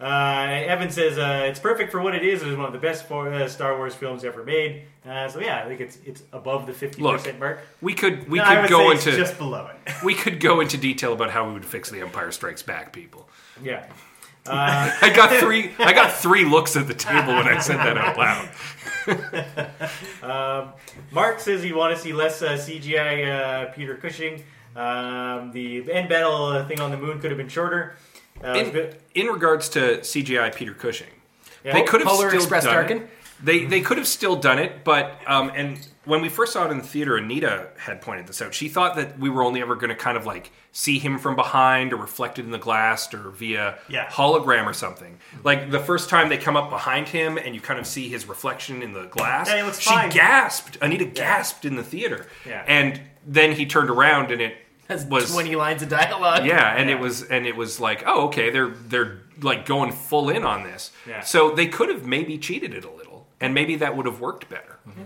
Uh, 0.00 0.62
Evan 0.66 0.90
says 0.90 1.18
uh, 1.18 1.46
it's 1.48 1.58
perfect 1.58 1.90
for 1.90 2.00
what 2.00 2.14
it 2.14 2.24
is. 2.24 2.40
It 2.42 2.48
is 2.48 2.56
one 2.56 2.66
of 2.66 2.72
the 2.72 2.78
best 2.78 3.06
for, 3.06 3.32
uh, 3.32 3.48
Star 3.48 3.76
Wars 3.76 3.96
films 3.96 4.22
ever 4.24 4.44
made. 4.44 4.84
Uh, 5.04 5.28
so 5.28 5.40
yeah, 5.40 5.64
I 5.64 5.66
think 5.66 5.80
it's 5.80 5.98
it's 6.06 6.22
above 6.32 6.66
the 6.66 6.72
fifty 6.72 7.02
percent 7.02 7.40
mark. 7.40 7.58
We 7.80 7.94
could 7.94 8.28
we 8.28 8.38
No, 8.38 8.44
could 8.44 8.70
go 8.70 8.92
into 8.92 9.10
just 9.16 9.36
below 9.38 9.66
it. 9.66 9.76
we 10.04 10.14
could 10.14 10.38
go 10.38 10.60
into 10.60 10.76
detail 10.76 11.12
about 11.12 11.30
how 11.30 11.48
we 11.48 11.52
would 11.54 11.66
fix 11.66 11.90
the 11.90 12.00
Empire 12.00 12.30
Strikes 12.30 12.62
Back, 12.62 12.92
people. 12.92 13.28
Yeah. 13.62 13.84
Uh, 14.46 14.90
I 15.02 15.10
got 15.14 15.30
three. 15.40 15.72
I 15.78 15.92
got 15.92 16.10
three 16.10 16.46
looks 16.46 16.74
at 16.74 16.88
the 16.88 16.94
table 16.94 17.34
when 17.34 17.46
I 17.46 17.58
said 17.58 17.76
that 17.76 17.98
out 17.98 18.16
loud. 18.16 18.48
Mark 21.12 21.38
says 21.40 21.62
he 21.62 21.74
want 21.74 21.94
to 21.94 22.00
see 22.00 22.14
less 22.14 22.40
uh, 22.40 22.52
CGI 22.52 23.28
uh, 23.28 23.66
Peter 23.72 23.96
Cushing. 23.96 24.42
Um, 24.74 25.50
the 25.52 25.92
end 25.92 26.08
battle 26.08 26.64
thing 26.64 26.80
on 26.80 26.90
the 26.90 26.96
moon 26.96 27.20
could 27.20 27.30
have 27.30 27.36
been 27.36 27.50
shorter. 27.50 27.96
Uh, 28.42 28.52
In, 28.54 28.70
good- 28.70 28.96
in 29.14 29.26
regards 29.26 29.68
to 29.70 29.98
CGI 29.98 30.54
Peter 30.54 30.74
Cushing, 30.74 31.08
Yeah. 31.64 31.72
they 31.74 31.82
could 31.82 32.00
have 32.00 32.08
Polar 32.08 32.28
still 32.28 32.40
Express 32.40 32.64
done 32.64 32.74
Tarkin? 32.86 33.00
it. 33.02 33.10
They 33.40 33.66
they 33.66 33.80
could 33.82 33.98
have 33.98 34.08
still 34.08 34.34
done 34.34 34.58
it, 34.58 34.82
but 34.82 35.12
um, 35.28 35.52
and 35.54 35.78
when 36.04 36.22
we 36.22 36.28
first 36.28 36.52
saw 36.52 36.66
it 36.66 36.72
in 36.72 36.78
the 36.78 36.82
theater, 36.84 37.16
Anita 37.16 37.68
had 37.78 38.00
pointed 38.00 38.26
this 38.26 38.42
out. 38.42 38.52
She 38.52 38.68
thought 38.68 38.96
that 38.96 39.16
we 39.20 39.30
were 39.30 39.44
only 39.44 39.60
ever 39.60 39.76
going 39.76 39.90
to 39.90 39.94
kind 39.94 40.16
of 40.16 40.26
like 40.26 40.50
see 40.72 40.98
him 40.98 41.18
from 41.18 41.36
behind 41.36 41.92
or 41.92 41.96
reflected 41.98 42.44
in 42.46 42.50
the 42.50 42.58
glass 42.58 43.14
or 43.14 43.30
via 43.30 43.78
Yeah. 43.88 44.06
hologram 44.08 44.66
or 44.66 44.72
something. 44.72 45.18
Like 45.44 45.70
the 45.70 45.78
first 45.78 46.08
time 46.10 46.28
they 46.30 46.36
come 46.38 46.56
up 46.56 46.68
behind 46.68 47.08
him 47.10 47.38
and 47.38 47.54
you 47.54 47.60
kind 47.60 47.78
of 47.78 47.86
see 47.86 48.08
his 48.08 48.26
reflection 48.26 48.82
in 48.82 48.92
the 48.92 49.04
glass. 49.06 49.48
Yeah, 49.48 49.58
he 49.58 49.62
looks 49.62 49.78
she 49.78 49.90
fine. 49.90 50.10
gasped. 50.10 50.76
Anita 50.82 51.04
gasped 51.04 51.64
in 51.64 51.76
the 51.76 51.84
theater. 51.84 52.26
Yeah. 52.44 52.64
And 52.66 53.00
then 53.24 53.52
he 53.52 53.66
turned 53.66 53.90
around 53.90 54.32
and 54.32 54.40
it 54.42 54.56
Has 54.88 55.04
was 55.04 55.30
20 55.30 55.54
lines 55.56 55.82
of 55.82 55.88
dialogue. 55.90 56.46
yeah, 56.46 56.74
and 56.76 56.88
Yeah. 56.88 56.96
it 56.96 57.00
was 57.00 57.22
and 57.22 57.46
it 57.46 57.56
was 57.56 57.78
like, 57.78 58.02
oh, 58.06 58.28
okay, 58.28 58.50
they're 58.50 58.68
they're 58.70 59.18
like 59.42 59.66
going 59.66 59.92
full 59.92 60.30
in 60.30 60.44
on 60.44 60.62
this. 60.64 60.90
Yeah. 61.06 61.20
So 61.20 61.50
they 61.50 61.66
could 61.66 61.88
have 61.90 62.06
maybe 62.06 62.38
cheated 62.38 62.72
it 62.74 62.84
a 62.84 62.90
little, 62.90 63.26
and 63.40 63.52
maybe 63.54 63.76
that 63.76 63.96
would 63.96 64.06
have 64.06 64.20
worked 64.20 64.48
better. 64.48 64.78
Mm-hmm. 64.88 65.02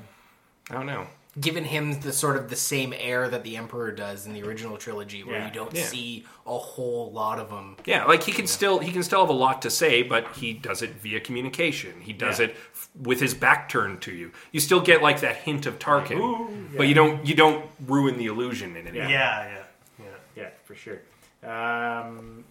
I 0.71 0.75
don't 0.75 0.87
know. 0.87 1.07
Given 1.41 1.65
him 1.65 1.99
the 2.01 2.13
sort 2.13 2.37
of 2.37 2.51
the 2.51 2.57
same 2.57 2.93
air 2.95 3.27
that 3.31 3.43
the 3.43 3.57
Emperor 3.57 3.91
does 3.91 4.27
in 4.27 4.35
the 4.35 4.43
original 4.43 4.77
trilogy, 4.77 5.25
where 5.25 5.39
Yeah. 5.39 5.47
you 5.47 5.53
don't 5.53 5.75
Yeah. 5.75 5.85
see 5.85 6.27
a 6.47 6.59
whole 6.59 7.11
lot 7.11 7.39
of 7.39 7.49
them. 7.49 7.77
Yeah, 7.87 8.05
like 8.05 8.23
he 8.23 8.33
can 8.33 8.47
still 8.47 8.79
he 8.81 8.93
can 8.93 9.03
still 9.03 9.21
have 9.21 9.31
a 9.31 9.33
lot 9.33 9.63
to 9.63 9.71
say, 9.71 10.03
but 10.03 10.27
he 10.37 10.53
does 10.53 10.83
it 10.83 10.91
via 11.03 11.21
communication. 11.21 12.03
He 12.03 12.13
does 12.13 12.39
Yeah. 12.39 12.47
it 12.47 12.57
f- 12.75 12.89
with 13.01 13.21
his 13.21 13.33
back 13.35 13.69
turned 13.71 14.03
to 14.03 14.13
you. 14.13 14.31
You 14.53 14.61
still 14.61 14.81
get 14.81 15.01
like 15.03 15.21
that 15.21 15.37
hint 15.39 15.65
of 15.67 15.79
Tarkin, 15.79 16.19
Ooh, 16.21 16.69
but 16.77 16.87
you 16.87 16.95
don't 16.95 17.27
you 17.27 17.35
don't 17.35 17.65
ruin 17.87 18.19
the 18.19 18.27
illusion 18.27 18.77
in 18.77 18.87
it. 18.87 18.95
Yeah. 18.95 19.09
Yeah, 19.09 19.49
for 20.73 20.79
sure. 20.79 21.01
Um, 21.49 22.45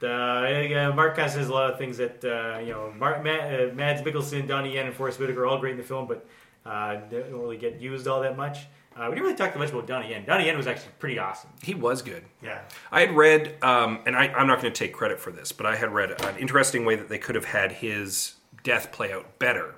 the, 0.00 0.90
uh, 0.90 0.94
Mark 0.94 1.16
kind 1.16 1.26
of 1.26 1.32
says 1.32 1.48
a 1.48 1.52
lot 1.52 1.70
of 1.70 1.78
things 1.78 1.96
that 1.96 2.24
uh, 2.24 2.60
you 2.60 2.72
know. 2.72 2.92
Mark, 2.96 3.22
Matt, 3.24 3.60
uh, 3.60 3.74
Mads 3.74 4.02
Mikkelsen, 4.02 4.46
Donnie 4.46 4.74
Yen, 4.74 4.86
and 4.86 4.94
Forest 4.94 5.18
Whitaker 5.18 5.42
are 5.42 5.46
all 5.46 5.58
great 5.58 5.72
in 5.72 5.78
the 5.78 5.82
film, 5.82 6.06
but 6.06 6.26
uh, 6.66 7.00
they 7.10 7.20
don't 7.20 7.40
really 7.40 7.56
get 7.56 7.80
used 7.80 8.06
all 8.06 8.20
that 8.20 8.36
much. 8.36 8.66
Uh, 8.96 9.06
we 9.08 9.16
didn't 9.16 9.24
really 9.24 9.36
talk 9.36 9.56
much 9.56 9.70
about 9.70 9.88
Donnie 9.88 10.10
Yen. 10.10 10.24
Donnie 10.24 10.46
Yen 10.46 10.56
was 10.56 10.68
actually 10.68 10.92
pretty 11.00 11.18
awesome. 11.18 11.50
He 11.62 11.74
was 11.74 12.00
good. 12.02 12.24
Yeah. 12.40 12.60
I 12.92 13.00
had 13.00 13.16
read, 13.16 13.56
um, 13.62 14.00
and 14.06 14.14
I, 14.14 14.28
I'm 14.28 14.46
not 14.46 14.60
going 14.60 14.72
to 14.72 14.78
take 14.78 14.92
credit 14.92 15.18
for 15.18 15.32
this, 15.32 15.50
but 15.50 15.66
I 15.66 15.74
had 15.74 15.92
read 15.92 16.12
an 16.22 16.36
interesting 16.38 16.84
way 16.84 16.94
that 16.94 17.08
they 17.08 17.18
could 17.18 17.34
have 17.34 17.46
had 17.46 17.72
his 17.72 18.34
death 18.62 18.92
play 18.92 19.12
out 19.12 19.40
better 19.40 19.74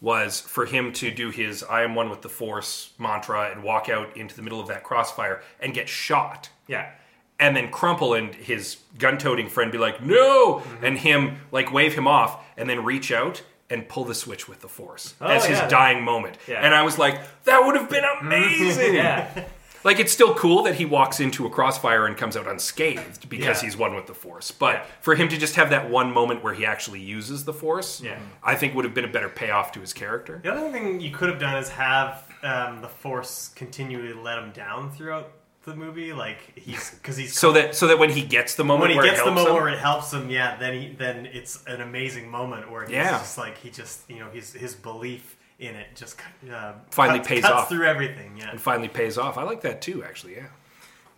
was 0.00 0.40
for 0.40 0.66
him 0.66 0.92
to 0.94 1.10
do 1.10 1.30
his 1.30 1.62
I 1.62 1.82
am 1.82 1.94
one 1.94 2.08
with 2.08 2.22
the 2.22 2.28
Force 2.28 2.92
mantra 2.98 3.50
and 3.50 3.62
walk 3.62 3.88
out 3.88 4.16
into 4.16 4.34
the 4.34 4.42
middle 4.42 4.60
of 4.60 4.68
that 4.68 4.82
crossfire 4.82 5.42
and 5.60 5.74
get 5.74 5.88
shot. 5.88 6.48
Yeah, 6.70 6.90
And 7.38 7.56
then 7.56 7.70
Crumple 7.70 8.14
and 8.14 8.34
his 8.34 8.76
gun 8.98 9.18
toting 9.18 9.48
friend 9.48 9.72
be 9.72 9.78
like, 9.78 10.02
no! 10.02 10.62
And 10.82 10.98
him 10.98 11.38
like 11.52 11.72
wave 11.72 11.94
him 11.94 12.06
off 12.06 12.42
and 12.56 12.68
then 12.68 12.84
reach 12.84 13.10
out 13.12 13.42
and 13.70 13.88
pull 13.88 14.04
the 14.04 14.14
switch 14.14 14.48
with 14.48 14.60
the 14.60 14.68
Force 14.68 15.14
Oh, 15.20 15.26
as 15.26 15.44
his 15.46 15.58
dying 15.68 16.02
moment. 16.04 16.36
Yeah. 16.48 16.60
And 16.64 16.74
I 16.74 16.82
was 16.82 16.98
like, 16.98 17.20
that 17.44 17.60
would 17.64 17.76
have 17.76 17.88
been 17.88 18.04
amazing! 18.20 18.94
yeah, 18.94 19.44
Like 19.84 19.98
it's 20.00 20.12
still 20.12 20.34
cool 20.34 20.64
that 20.64 20.74
he 20.74 20.84
walks 20.84 21.20
into 21.20 21.46
a 21.46 21.50
crossfire 21.50 22.04
and 22.06 22.16
comes 22.16 22.36
out 22.36 22.46
unscathed 22.46 23.28
because 23.30 23.62
Yeah. 23.62 23.66
he's 23.68 23.76
one 23.78 23.94
with 23.94 24.06
the 24.06 24.12
force. 24.14 24.50
But 24.50 24.74
Yeah. 24.74 24.84
for 25.00 25.14
him 25.14 25.28
to 25.28 25.38
just 25.38 25.54
have 25.56 25.70
that 25.70 25.88
one 25.88 26.12
moment 26.12 26.42
where 26.44 26.52
he 26.52 26.66
actually 26.66 27.00
uses 27.00 27.44
the 27.46 27.54
force, 27.54 28.00
Yeah. 28.02 28.18
I 28.42 28.54
think 28.56 28.74
would 28.74 28.84
have 28.84 28.92
been 28.94 29.06
a 29.06 29.14
better 29.16 29.28
payoff 29.30 29.72
to 29.72 29.80
his 29.80 29.92
character. 29.94 30.40
The 30.42 30.52
other 30.52 30.70
thing 30.70 31.00
you 31.00 31.10
could 31.12 31.28
have 31.30 31.38
done 31.38 31.56
is 31.56 31.68
have 31.70 32.24
um, 32.42 32.80
the 32.80 32.88
Force 32.88 33.50
continually 33.54 34.12
let 34.14 34.38
him 34.38 34.50
down 34.50 34.90
throughout 34.90 35.30
the 35.64 35.74
movie, 35.76 36.12
like 36.12 36.38
he's 36.58 36.90
because 36.90 37.16
he's 37.16 37.38
So 37.38 37.52
that 37.52 37.74
so 37.74 37.86
that 37.88 37.98
when 37.98 38.10
he 38.10 38.22
gets 38.22 38.54
the 38.54 38.64
moment 38.64 38.82
when 38.82 38.90
he 38.92 38.96
where 38.96 39.04
gets 39.06 39.20
it 39.20 39.24
the 39.24 39.30
helps 39.32 39.36
moment 39.44 39.56
him, 39.56 39.62
where 39.64 39.72
it 39.72 39.78
helps 39.78 40.12
him, 40.12 40.30
yeah, 40.30 40.56
then 40.56 40.74
he 40.80 40.88
then 40.94 41.26
it's 41.26 41.62
an 41.66 41.80
amazing 41.80 42.28
moment 42.30 42.70
where 42.70 42.82
he's 42.82 42.92
Yeah. 42.92 43.10
just 43.18 43.36
like 43.38 43.58
he 43.58 43.70
just 43.70 44.08
you 44.10 44.18
know 44.20 44.30
his 44.30 44.52
his 44.54 44.74
belief 44.74 45.36
in 45.58 45.74
it 45.76 45.88
just 45.94 46.18
uh, 46.50 46.72
Finally 46.90 47.18
cuts, 47.18 47.28
pays 47.28 47.42
cuts 47.42 47.54
off. 47.54 47.68
through 47.68 47.84
everything. 47.86 48.36
Yeah, 48.38 48.50
and 48.50 48.60
finally 48.60 48.88
pays 48.88 49.18
off. 49.18 49.36
I 49.36 49.42
like 49.42 49.60
that 49.62 49.82
too, 49.82 50.02
actually. 50.02 50.36
Yeah. 50.36 50.46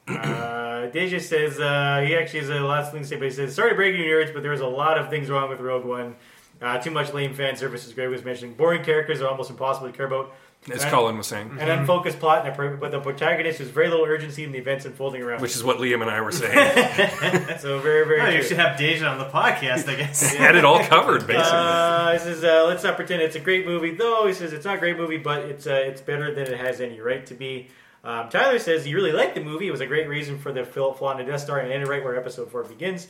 Uh, 0.08 0.86
Deja 0.90 1.20
says 1.20 1.60
uh, 1.60 2.02
he 2.04 2.16
actually 2.16 2.40
has 2.40 2.50
a 2.50 2.58
lot 2.60 2.82
of 2.82 2.90
things 2.92 3.08
to 3.08 3.14
say, 3.14 3.18
but 3.20 3.26
he 3.26 3.30
says, 3.30 3.54
"Sorry 3.54 3.70
to 3.70 3.76
break 3.76 3.94
you 3.96 4.02
nerds, 4.04 4.34
but 4.34 4.42
there 4.42 4.50
was 4.50 4.60
a 4.60 4.66
lot 4.66 4.98
of 4.98 5.08
things 5.10 5.30
wrong 5.30 5.48
with 5.48 5.60
Rogue 5.60 5.84
One. 5.84 6.16
Uh, 6.60 6.78
too 6.78 6.90
much 6.90 7.12
lame 7.14 7.34
fan 7.34 7.56
service, 7.56 7.86
as 7.86 7.92
Greg 7.92 8.08
was 8.08 8.24
mentioning. 8.24 8.54
Boring 8.54 8.82
characters 8.84 9.20
are 9.20 9.28
almost 9.28 9.50
impossible 9.50 9.88
to 9.88 9.96
care 9.96 10.06
about. 10.06 10.32
As 10.70 10.82
And- 10.82 10.92
Colin 10.92 11.16
was 11.18 11.26
saying, 11.26 11.56
An 11.58 11.68
unfocused 11.68 12.20
plot, 12.20 12.44
and 12.46 12.52
a, 12.52 12.54
pro- 12.54 12.76
but 12.76 12.92
the 12.92 13.00
protagonist 13.00 13.58
has 13.58 13.68
very 13.68 13.88
little 13.88 14.04
urgency 14.06 14.44
in 14.44 14.52
the 14.52 14.58
events 14.58 14.84
unfolding 14.84 15.20
around. 15.20 15.40
which 15.42 15.56
is 15.56 15.64
what 15.64 15.78
Liam 15.78 16.02
and 16.02 16.10
I 16.10 16.20
were 16.20 16.30
saying. 16.30 16.54
so 17.58 17.80
very, 17.80 18.06
very. 18.06 18.20
Oh, 18.20 18.28
you 18.28 18.44
should 18.44 18.58
have 18.58 18.78
Deja 18.78 19.08
on 19.08 19.18
the 19.18 19.24
podcast, 19.24 19.88
I 19.88 19.96
guess. 19.96 20.34
Had 20.36 20.54
it 20.54 20.64
all 20.64 20.78
covered, 20.84 21.26
basically. 21.26 21.50
Uh, 21.50 22.12
he 22.12 22.18
says, 22.20 22.44
uh, 22.44 22.64
"Let's 22.68 22.84
not 22.84 22.94
pretend 22.94 23.22
it's 23.22 23.34
a 23.34 23.40
great 23.40 23.66
movie, 23.66 23.90
though." 23.96 24.26
He 24.28 24.34
says 24.34 24.52
it's 24.52 24.64
not 24.64 24.76
a 24.76 24.78
great 24.78 24.96
movie, 24.96 25.18
but 25.18 25.40
it's 25.46 25.66
uh, 25.66 25.72
it's 25.74 26.00
better 26.00 26.32
than 26.32 26.44
it 26.46 26.60
has 26.60 26.80
any 26.80 27.00
right 27.00 27.26
to 27.26 27.34
be. 27.34 27.68
Um, 28.04 28.28
Tyler 28.30 28.58
says 28.60 28.84
he 28.84 28.94
really 28.94 29.12
liked 29.12 29.34
the 29.34 29.40
movie. 29.42 29.66
It 29.66 29.72
was 29.72 29.80
a 29.80 29.86
great 29.86 30.08
reason 30.08 30.38
for 30.38 30.52
the 30.52 30.64
Philip 30.64 30.96
flaw 30.98 31.10
in 31.12 31.18
the 31.18 31.24
Death 31.30 31.40
Star, 31.40 31.58
and 31.58 31.72
ended 31.72 31.88
right 31.88 32.02
where 32.04 32.16
Episode 32.16 32.50
Four 32.52 32.62
begins. 32.64 33.08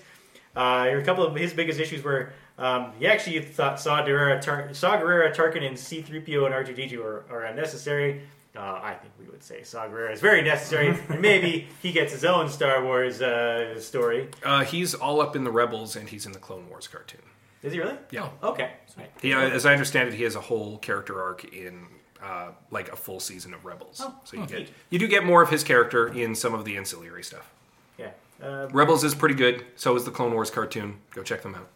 Uh, 0.56 0.84
here 0.84 0.98
are 0.98 1.00
a 1.00 1.04
couple 1.04 1.24
of 1.24 1.34
his 1.34 1.52
biggest 1.54 1.80
issues 1.80 2.02
were 2.02 2.32
um, 2.62 2.92
he 2.98 3.06
actually 3.06 3.40
thought 3.40 3.80
Saw 3.80 4.04
Gerrera, 4.04 4.40
Tar- 4.40 4.72
Saw 4.72 4.96
Gerrera, 4.96 5.34
Tarkin, 5.34 5.66
and 5.66 5.76
C-3PO 5.76 6.46
and 6.46 6.54
R2-D2 6.54 7.04
are, 7.04 7.24
are 7.28 7.42
unnecessary. 7.44 8.22
Uh, 8.54 8.80
I 8.82 8.94
think 8.94 9.12
we 9.18 9.26
would 9.26 9.42
say 9.42 9.64
Saw 9.64 9.88
Gerrera 9.88 10.12
is 10.12 10.20
very 10.20 10.42
necessary, 10.42 10.96
and 11.08 11.20
maybe 11.20 11.66
he 11.82 11.90
gets 11.90 12.12
his 12.12 12.24
own 12.24 12.48
Star 12.48 12.84
Wars 12.84 13.20
uh, 13.20 13.80
story. 13.80 14.28
Uh, 14.44 14.62
he's 14.62 14.94
all 14.94 15.20
up 15.20 15.34
in 15.34 15.42
the 15.42 15.50
Rebels 15.50 15.96
and 15.96 16.08
he's 16.08 16.24
in 16.24 16.32
the 16.32 16.38
Clone 16.38 16.68
Wars 16.68 16.86
cartoon. 16.86 17.22
Is 17.64 17.72
he 17.72 17.80
really? 17.80 17.96
Yeah. 18.10 18.28
Okay. 18.42 18.70
Right. 18.96 19.10
He, 19.20 19.32
uh, 19.32 19.40
as 19.40 19.66
I 19.66 19.72
understand 19.72 20.10
it, 20.10 20.14
he 20.14 20.22
has 20.24 20.36
a 20.36 20.40
whole 20.40 20.78
character 20.78 21.20
arc 21.20 21.44
in 21.52 21.86
uh, 22.22 22.50
like 22.70 22.92
a 22.92 22.96
full 22.96 23.20
season 23.20 23.54
of 23.54 23.64
Rebels. 23.64 24.00
Oh, 24.04 24.14
so 24.24 24.36
you 24.36 24.42
oh, 24.42 24.46
get 24.46 24.58
neat. 24.58 24.70
you 24.90 24.98
do 24.98 25.08
get 25.08 25.24
more 25.24 25.42
of 25.42 25.50
his 25.50 25.64
character 25.64 26.08
in 26.08 26.34
some 26.34 26.54
of 26.54 26.64
the 26.64 26.76
ancillary 26.76 27.24
stuff. 27.24 27.50
Yeah. 27.98 28.10
Uh, 28.40 28.68
Rebels 28.72 29.02
is 29.02 29.14
pretty 29.14 29.34
good. 29.34 29.64
So 29.76 29.96
is 29.96 30.04
the 30.04 30.10
Clone 30.10 30.32
Wars 30.32 30.50
cartoon. 30.50 30.98
Go 31.10 31.22
check 31.22 31.42
them 31.42 31.54
out. 31.54 31.68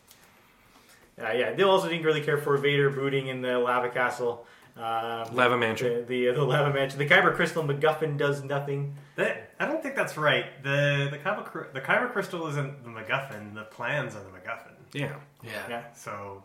Uh, 1.21 1.33
yeah, 1.33 1.53
they 1.55 1.62
also 1.62 1.89
didn't 1.89 2.05
really 2.05 2.21
care 2.23 2.37
for 2.39 2.57
Vader 2.59 2.91
brooding 2.91 3.29
in 3.29 3.41
the 3.41 3.59
lava 3.59 3.89
castle. 3.89 4.47
Um, 4.77 5.35
Lava 5.35 5.57
Mansion. 5.57 6.05
The, 6.07 6.27
the, 6.27 6.33
the 6.35 6.45
lava 6.45 6.71
mansion. 6.71 6.99
The 6.99 7.07
Kyber 7.07 7.35
crystal 7.35 7.64
MacGuffin 7.64 8.19
does 8.19 8.43
nothing. 8.45 8.95
That- 9.14 9.51
I 9.59 9.64
don't 9.64 9.83
think 9.83 9.95
that's 9.97 10.19
right. 10.19 10.45
The 10.62 11.09
the 11.11 11.17
kyber, 11.17 11.73
the 11.73 11.81
kyber 11.81 12.12
crystal 12.12 12.47
isn't 12.49 12.85
the 12.85 12.91
MacGuffin. 12.91 13.55
The 13.55 13.62
plans 13.64 14.14
are 14.14 14.21
the 14.23 14.29
MacGuffin. 14.29 14.73
Yeah. 14.93 15.14
Yeah. 15.43 15.51
Yeah. 15.71 15.83
So 15.95 16.43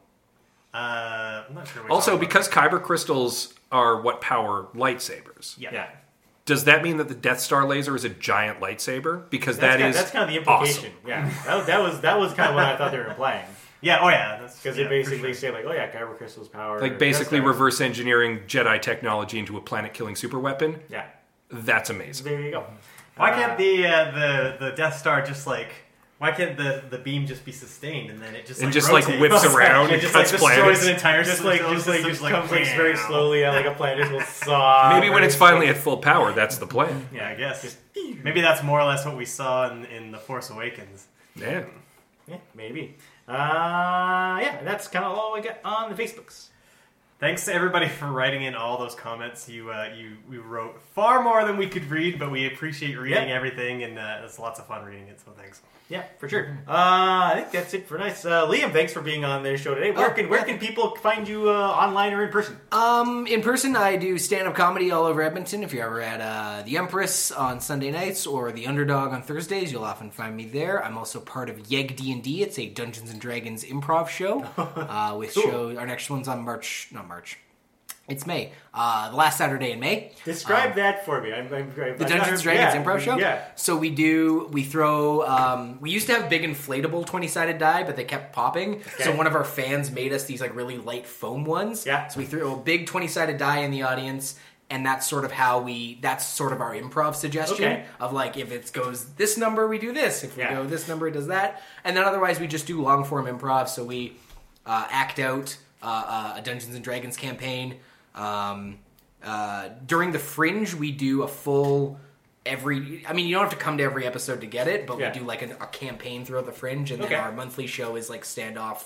uh, 0.73 1.43
I'm 1.49 1.53
not 1.55 1.67
sure. 1.67 1.89
Also, 1.91 2.11
you're 2.11 2.19
because 2.21 2.47
kyber 2.47 2.81
crystals 2.81 3.53
are 3.69 3.99
what 4.01 4.21
power 4.21 4.67
lightsabers, 4.73 5.57
about. 5.57 5.73
Yeah. 5.73 5.89
does 6.45 6.63
that 6.63 6.83
mean 6.83 6.95
that 6.97 7.09
the 7.09 7.15
Death 7.15 7.41
Star 7.41 7.65
laser 7.67 7.95
is 7.97 8.05
a 8.05 8.09
giant 8.09 8.61
lightsaber? 8.61 9.29
Because 9.29 9.57
That's 9.57 9.73
that 9.75 9.79
kind, 9.81 9.89
is 9.89 9.95
that's 9.97 10.11
kind 10.11 10.23
of 10.23 10.29
the 10.29 10.37
implication. 10.37 10.91
awesome. 11.03 11.07
Yeah. 11.09 11.29
That, 11.45 11.57
was- 11.57 11.65
that 11.67 11.81
was 11.81 12.01
that 12.01 12.17
was 12.19 12.33
kind 12.33 12.49
of 12.49 12.55
what 12.55 12.63
I 12.63 12.77
thought 12.77 12.91
they 12.91 12.97
were 12.97 13.07
implying 13.07 13.45
yeah, 13.81 13.99
oh 14.01 14.09
yeah, 14.09 14.37
that's 14.39 14.57
because 14.57 14.77
yeah, 14.77 14.83
they 14.85 14.89
basically 14.89 15.19
sure. 15.29 15.33
say 15.33 15.51
like, 15.51 15.65
oh 15.65 15.71
yeah, 15.73 15.91
Kyber 15.91 16.17
crystal's 16.17 16.47
power. 16.47 16.79
Like 16.79 16.99
basically 16.99 17.39
Death 17.39 17.47
reverse 17.47 17.81
engineering 17.81 18.41
Jedi 18.47 18.81
technology 18.81 19.39
into 19.39 19.57
a 19.57 19.61
planet-killing 19.61 20.15
super 20.15 20.39
weapon. 20.39 20.79
Yeah. 20.89 21.05
That's 21.49 21.89
amazing. 21.89 22.25
There 22.25 22.39
you 22.41 22.51
go. 22.51 22.65
Why 23.17 23.31
Uh, 23.31 23.35
can't 23.35 23.57
the 23.57 23.85
uh, 23.85 24.11
the 24.11 24.65
the 24.65 24.71
Death 24.71 24.97
Star 24.97 25.21
just 25.21 25.45
like? 25.47 25.69
Why 26.17 26.31
can't 26.31 26.55
the, 26.55 26.83
the 26.87 26.99
beam 26.99 27.25
just 27.25 27.43
be 27.43 27.51
sustained 27.51 28.11
and 28.11 28.21
then 28.21 28.35
it 28.35 28.45
just 28.45 28.59
And 28.61 28.67
like, 28.67 28.73
just, 28.75 28.91
like, 28.91 29.07
whips 29.19 29.43
around 29.55 29.87
It 29.89 29.93
and 29.93 30.01
just 30.03 30.13
cuts 30.13 30.31
like 30.31 30.39
destroys 30.39 30.55
planets. 30.77 30.85
an 30.85 30.93
entire 30.93 31.23
Just 31.23 31.43
like 31.43 31.61
just 31.61 31.87
like 31.87 31.95
systems, 32.01 32.19
just 32.19 32.31
comes 32.31 32.51
like 32.51 32.75
very 32.75 32.95
slowly 32.95 33.43
out 33.43 33.55
like 33.55 33.65
a 33.65 33.73
planet 33.73 33.97
just 34.07 34.11
will 34.11 34.21
saw. 34.21 34.91
Maybe 34.99 35.09
when 35.09 35.23
it's 35.23 35.33
finally 35.35 35.65
at 35.67 35.77
full 35.77 35.97
power, 35.97 36.31
that's 36.31 36.59
the 36.59 36.67
plan. 36.67 37.07
Yeah, 37.13 37.27
I 37.27 37.33
guess. 37.33 37.75
Maybe 38.23 38.39
that's 38.39 38.61
more 38.61 38.79
or 38.79 38.85
less 38.85 39.03
what 39.03 39.17
we 39.17 39.25
saw 39.25 39.71
in, 39.71 39.85
in 39.85 40.11
the 40.11 40.19
Force 40.19 40.51
Awakens. 40.51 41.07
Yeah. 41.35 41.65
Yeah, 42.27 42.37
maybe. 42.53 42.97
Uh, 43.31 44.39
yeah, 44.41 44.61
that's 44.65 44.89
kind 44.89 45.05
of 45.05 45.17
all 45.17 45.33
we 45.33 45.39
got 45.39 45.59
on 45.63 45.95
the 45.95 46.03
Facebooks. 46.03 46.50
Thanks 47.21 47.45
to 47.45 47.53
everybody 47.53 47.87
for 47.87 48.07
writing 48.07 48.41
in 48.43 48.55
all 48.55 48.79
those 48.79 48.95
comments. 48.95 49.47
You 49.47 49.69
uh, 49.71 49.89
you 49.95 50.17
we 50.27 50.39
wrote 50.39 50.81
far 50.95 51.21
more 51.21 51.45
than 51.45 51.55
we 51.55 51.67
could 51.67 51.87
read, 51.91 52.17
but 52.17 52.31
we 52.31 52.47
appreciate 52.47 52.97
reading 52.97 53.29
Yeah. 53.29 53.35
everything, 53.35 53.83
and 53.83 53.99
uh, 53.99 54.21
it's 54.25 54.39
lots 54.39 54.59
of 54.59 54.65
fun 54.65 54.83
reading 54.83 55.07
it. 55.07 55.19
So 55.23 55.31
thanks. 55.37 55.61
Yeah, 55.87 56.03
for 56.19 56.29
sure. 56.29 56.57
Uh, 56.67 56.71
I 56.71 57.31
think 57.35 57.51
that's 57.51 57.73
it 57.73 57.85
for 57.85 57.97
nice. 57.97 58.23
Uh, 58.23 58.47
Liam, 58.47 58.71
thanks 58.71 58.93
for 58.93 59.01
being 59.01 59.25
on 59.25 59.43
the 59.43 59.57
show 59.57 59.75
today. 59.75 59.91
Where 59.91 60.09
Oh, 60.09 60.13
can 60.13 60.29
where 60.29 60.39
yeah. 60.39 60.45
can 60.45 60.57
people 60.57 60.95
find 60.95 61.27
you 61.27 61.49
uh, 61.49 61.53
online 61.53 62.13
or 62.13 62.23
in 62.23 62.31
person? 62.31 62.57
Um, 62.71 63.27
in 63.27 63.41
person, 63.43 63.75
I 63.75 63.97
do 63.97 64.17
stand 64.17 64.47
up 64.47 64.55
comedy 64.55 64.89
all 64.89 65.03
over 65.05 65.21
Edmonton. 65.21 65.63
If 65.63 65.73
you're 65.73 65.85
ever 65.85 66.01
at 66.01 66.21
uh, 66.21 66.63
the 66.63 66.77
Empress 66.77 67.31
on 67.31 67.59
Sunday 67.59 67.91
nights 67.91 68.25
or 68.25 68.51
the 68.53 68.65
Underdog 68.67 69.11
on 69.11 69.21
Thursdays, 69.21 69.71
you'll 69.71 69.83
often 69.83 70.09
find 70.09 70.35
me 70.35 70.45
there. 70.45 70.83
I'm 70.83 70.97
also 70.97 71.19
part 71.19 71.49
of 71.51 71.69
Yeg 71.69 71.97
D 71.97 72.11
and 72.13 72.23
D. 72.23 72.41
It's 72.41 72.57
a 72.57 72.67
Dungeons 72.67 73.11
and 73.11 73.19
Dragons 73.21 73.63
improv 73.63 74.07
show. 74.07 74.43
Uh, 74.81 75.15
with 75.17 75.33
Cool. 75.33 75.43
show, 75.43 75.77
our 75.77 75.85
next 75.85 76.09
one's 76.09 76.27
on 76.27 76.43
March, 76.43 76.87
not 76.91 77.07
March. 77.11 77.37
It's 78.07 78.25
May. 78.25 78.53
Uh, 78.73 79.09
the 79.11 79.17
last 79.17 79.37
Saturday 79.37 79.71
in 79.73 79.81
May. 79.81 80.13
Describe 80.23 80.75
that 80.75 81.05
for 81.05 81.21
me. 81.21 81.33
I'm, 81.33 81.53
I'm, 81.53 81.69
I'm 81.77 81.97
The 81.97 82.05
Dungeons 82.05 82.29
and 82.29 82.41
Dragons 82.43 82.73
improv 82.73 82.99
show. 83.01 83.17
Yeah. 83.17 83.43
So 83.55 83.75
we 83.75 83.89
do. 83.89 84.47
We 84.53 84.63
throw. 84.63 85.27
Um, 85.27 85.77
we 85.81 85.91
used 85.91 86.07
to 86.07 86.13
have 86.13 86.29
big 86.29 86.43
inflatable 86.43 87.05
twenty 87.05 87.27
sided 87.27 87.57
die, 87.57 87.83
but 87.83 87.97
they 87.97 88.05
kept 88.05 88.31
popping. 88.33 88.81
So 88.99 89.13
one 89.13 89.27
of 89.27 89.35
our 89.35 89.43
fans 89.43 89.91
made 89.91 90.13
us 90.13 90.23
these 90.23 90.39
like 90.39 90.55
really 90.55 90.77
light 90.77 91.05
foam 91.05 91.43
ones. 91.43 91.85
Yeah. 91.85 92.07
So 92.07 92.19
we 92.21 92.25
threw 92.25 92.53
a 92.53 92.57
big 92.57 92.87
twenty 92.87 93.07
sided 93.09 93.37
die 93.37 93.59
in 93.59 93.71
the 93.71 93.83
audience. 93.83 94.39
And 94.69 94.85
that's 94.85 95.05
sort 95.05 95.25
of 95.25 95.33
how 95.33 95.59
we. 95.59 95.99
That's 96.01 96.25
sort 96.25 96.53
of 96.53 96.61
our 96.61 96.73
improv 96.73 97.15
suggestion 97.15 97.65
Okay. 97.65 97.85
of 97.99 98.13
like 98.13 98.37
if 98.37 98.53
it 98.53 98.71
goes 98.71 99.05
this 99.15 99.37
number, 99.37 99.67
we 99.67 99.77
do 99.79 99.91
this. 99.91 100.23
If 100.23 100.37
we 100.37 100.43
Yeah. 100.43 100.53
go 100.53 100.65
this 100.65 100.87
number, 100.87 101.09
it 101.09 101.11
does 101.11 101.27
that. 101.27 101.61
And 101.83 101.95
then 101.97 102.05
otherwise, 102.05 102.39
we 102.39 102.47
just 102.47 102.67
do 102.67 102.81
long 102.81 103.03
form 103.03 103.25
improv. 103.25 103.67
So 103.67 103.83
we 103.83 104.15
uh, 104.65 104.87
act 104.89 105.19
out 105.19 105.57
uh, 105.81 105.85
uh, 105.85 106.33
a 106.37 106.41
Dungeons 106.41 106.75
and 106.75 106.83
Dragons 106.83 107.17
campaign. 107.17 107.77
Um, 108.15 108.79
uh, 109.23 109.69
during 109.85 110.11
the 110.11 110.19
Fringe, 110.19 110.73
we 110.73 110.91
do 110.91 111.23
a 111.23 111.27
full 111.27 111.99
every. 112.45 113.05
I 113.07 113.13
mean, 113.13 113.27
you 113.27 113.35
don't 113.35 113.43
have 113.43 113.51
to 113.51 113.63
come 113.63 113.77
to 113.77 113.83
every 113.83 114.05
episode 114.05 114.41
to 114.41 114.47
get 114.47 114.67
it, 114.67 114.87
but 114.87 114.99
Yeah. 114.99 115.11
we 115.13 115.19
do 115.19 115.25
like 115.25 115.41
an, 115.41 115.51
a 115.61 115.67
campaign 115.67 116.25
throughout 116.25 116.45
the 116.45 116.51
Fringe, 116.51 116.91
and 116.91 117.01
Okay. 117.01 117.13
then 117.15 117.23
our 117.23 117.31
monthly 117.31 117.67
show 117.67 117.95
is 117.95 118.09
like 118.09 118.23
standoff, 118.23 118.83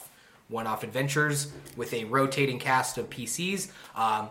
one-off 0.50 0.84
adventures 0.84 1.52
with 1.78 1.94
a 1.94 2.04
rotating 2.06 2.60
cast 2.60 2.98
of 2.98 3.10
PCs. 3.10 3.70
Um, 3.96 4.30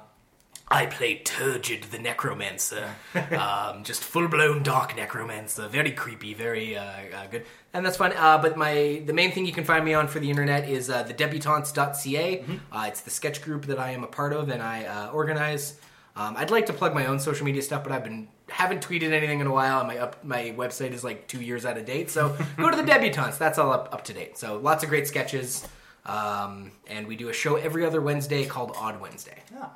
I 0.68 0.86
play 0.86 1.16
Turgid 1.16 1.84
the 1.84 1.98
Necromancer. 1.98 2.94
um, 3.38 3.84
just 3.84 4.02
full 4.02 4.28
blown 4.28 4.62
dark 4.62 4.96
necromancer. 4.96 5.68
Very 5.68 5.92
creepy, 5.92 6.34
very 6.34 6.76
uh, 6.76 6.82
uh, 6.82 7.26
good. 7.30 7.44
And 7.72 7.84
that's 7.84 7.96
fun. 7.96 8.12
Uh, 8.16 8.38
but 8.38 8.56
my 8.56 9.02
the 9.04 9.12
main 9.12 9.32
thing 9.32 9.46
you 9.46 9.52
can 9.52 9.64
find 9.64 9.84
me 9.84 9.94
on 9.94 10.08
for 10.08 10.20
the 10.20 10.30
internet 10.30 10.68
is 10.68 10.88
uh, 10.88 11.04
thedebutantes.ca. 11.04 12.44
Uh, 12.72 12.84
it's 12.88 13.02
the 13.02 13.10
sketch 13.10 13.42
group 13.42 13.66
that 13.66 13.78
I 13.78 13.90
am 13.90 14.04
a 14.04 14.06
part 14.06 14.32
of 14.32 14.48
and 14.48 14.62
I 14.62 14.84
uh, 14.84 15.10
organize. 15.10 15.78
Um, 16.16 16.36
I'd 16.36 16.50
like 16.50 16.66
to 16.66 16.72
plug 16.72 16.94
my 16.94 17.06
own 17.06 17.18
social 17.18 17.44
media 17.44 17.60
stuff, 17.60 17.82
but 17.82 17.92
I've 17.92 18.04
been 18.04 18.28
haven't 18.48 18.86
tweeted 18.86 19.12
anything 19.12 19.40
in 19.40 19.46
a 19.46 19.52
while, 19.52 19.80
and 19.80 19.88
my 19.88 19.98
up, 19.98 20.24
my 20.24 20.54
website 20.56 20.92
is 20.92 21.02
like 21.02 21.26
two 21.26 21.40
years 21.40 21.66
out 21.66 21.76
of 21.76 21.84
date. 21.84 22.10
So 22.10 22.36
go 22.56 22.70
to 22.70 22.76
the 22.76 22.84
debutantes; 22.84 23.36
that's 23.36 23.58
all 23.58 23.72
up, 23.72 23.92
up 23.92 24.04
to 24.04 24.12
date. 24.12 24.38
So 24.38 24.56
lots 24.58 24.84
of 24.84 24.90
great 24.90 25.08
sketches, 25.08 25.66
um, 26.06 26.70
and 26.86 27.06
we 27.08 27.16
do 27.16 27.28
a 27.30 27.32
show 27.32 27.56
every 27.56 27.84
other 27.84 28.00
Wednesday 28.00 28.46
called 28.46 28.76
Odd 28.76 29.00
Wednesday. 29.00 29.42
Ah, 29.56 29.72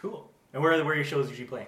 cool. 0.00 0.30
And 0.52 0.62
where 0.62 0.72
are, 0.72 0.84
where 0.84 0.92
are 0.92 0.96
your 0.96 1.04
shows 1.04 1.28
usually 1.28 1.48
playing? 1.48 1.66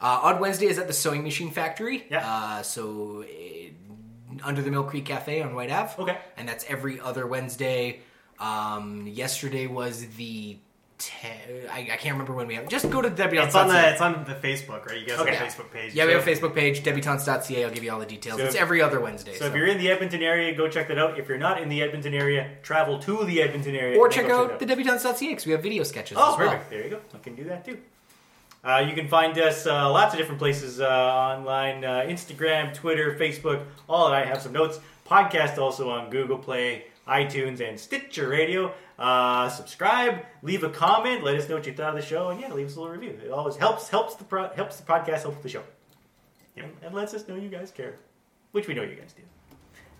Uh, 0.00 0.20
Odd 0.22 0.40
Wednesday 0.40 0.66
is 0.66 0.78
at 0.78 0.86
the 0.86 0.92
Sewing 0.92 1.22
Machine 1.22 1.50
Factory. 1.50 2.06
Yeah. 2.10 2.24
Uh, 2.24 2.62
so 2.62 3.24
uh, 3.24 4.44
under 4.44 4.62
the 4.62 4.70
Mill 4.70 4.84
Creek 4.84 5.04
Cafe 5.04 5.42
on 5.42 5.54
Whyte 5.54 5.70
Ave. 5.70 6.02
Okay. 6.02 6.18
And 6.36 6.48
that's 6.48 6.64
every 6.68 7.00
other 7.00 7.26
Wednesday. 7.26 8.00
Um, 8.38 9.06
yesterday 9.06 9.66
was 9.66 10.06
the. 10.16 10.58
I, 11.72 11.78
I 11.92 11.96
can't 11.96 12.12
remember 12.14 12.32
when 12.34 12.46
we 12.46 12.54
have. 12.56 12.68
Just 12.68 12.90
go 12.90 13.00
to 13.00 13.08
debutantes. 13.10 13.46
It's 13.46 13.54
on 13.54 13.68
the 13.68 13.90
it's 13.92 14.00
on 14.00 14.24
the 14.24 14.34
Facebook, 14.34 14.86
right? 14.86 14.98
You 15.00 15.06
guys 15.06 15.20
Okay. 15.20 15.34
have 15.34 15.46
a 15.46 15.50
Facebook 15.50 15.70
page. 15.72 15.94
Yeah, 15.94 16.06
we 16.06 16.12
have 16.12 16.26
a 16.26 16.30
Facebook 16.30 16.54
page, 16.54 16.82
debutantes.ca. 16.82 17.64
I'll 17.64 17.70
give 17.70 17.84
you 17.84 17.92
all 17.92 18.00
the 18.00 18.06
details. 18.06 18.38
So- 18.38 18.44
it's 18.46 18.56
every 18.56 18.82
other 18.82 18.98
Wednesday. 19.00 19.34
So 19.36 19.46
if 19.46 19.54
you're 19.54 19.66
in 19.66 19.78
the 19.78 19.90
Edmonton 19.90 20.22
area, 20.22 20.54
go 20.56 20.68
check 20.68 20.88
that 20.88 20.98
out. 20.98 21.18
If 21.18 21.28
you're 21.28 21.38
not 21.38 21.62
in 21.62 21.68
the 21.68 21.82
Edmonton 21.82 22.14
area, 22.14 22.50
travel 22.62 22.98
to 23.00 23.24
the 23.24 23.40
Edmonton 23.42 23.76
area. 23.76 23.98
or 23.98 24.06
and 24.06 24.14
check 24.14 24.28
out 24.30 24.58
the 24.58 24.66
debutantes.ca 24.66 25.28
because 25.28 25.46
we 25.46 25.52
have 25.52 25.62
video 25.62 25.82
sketches 25.84 26.16
Oh, 26.20 26.32
as 26.32 26.38
well. 26.38 26.50
perfect. 26.50 26.70
There 26.70 26.82
you 26.84 26.90
go. 26.90 27.00
You 27.12 27.18
can 27.22 27.34
do 27.36 27.44
that 27.44 27.64
too. 27.64 27.78
Uh, 28.64 28.84
you 28.86 28.94
can 28.94 29.06
find 29.06 29.38
us 29.38 29.66
uh, 29.66 29.88
lots 29.90 30.12
of 30.14 30.18
different 30.18 30.40
places 30.40 30.80
uh, 30.80 30.84
online 30.88 31.84
uh, 31.84 32.00
Instagram, 32.08 32.74
Twitter, 32.74 33.16
Facebook, 33.18 33.62
all 33.88 34.10
that. 34.10 34.22
I 34.22 34.26
have 34.26 34.42
some 34.42 34.52
notes. 34.52 34.80
Podcast 35.08 35.58
also 35.58 35.88
on 35.90 36.10
Google 36.10 36.38
Play, 36.38 36.84
iTunes, 37.06 37.60
and 37.66 37.78
Stitcher 37.78 38.28
Radio. 38.28 38.74
Uh, 38.98 39.48
subscribe, 39.48 40.24
leave 40.42 40.64
a 40.64 40.70
comment, 40.70 41.22
let 41.22 41.36
us 41.36 41.48
know 41.48 41.54
what 41.54 41.66
you 41.66 41.72
thought 41.72 41.90
of 41.90 41.94
the 41.94 42.06
show, 42.06 42.30
and 42.30 42.40
yeah, 42.40 42.52
leave 42.52 42.66
us 42.66 42.74
a 42.74 42.80
little 42.80 42.92
review. 42.92 43.16
It 43.24 43.30
always 43.30 43.54
helps 43.54 43.88
helps 43.88 44.16
the 44.16 44.24
pro- 44.24 44.48
helps 44.50 44.76
the 44.76 44.82
podcast, 44.82 45.22
helps 45.22 45.40
the 45.42 45.48
show, 45.48 45.62
and, 46.56 46.72
and 46.82 46.94
lets 46.94 47.14
us 47.14 47.28
know 47.28 47.36
you 47.36 47.48
guys 47.48 47.70
care, 47.70 47.94
which 48.50 48.66
we 48.66 48.74
know 48.74 48.82
you 48.82 48.96
guys 48.96 49.12
do. 49.12 49.22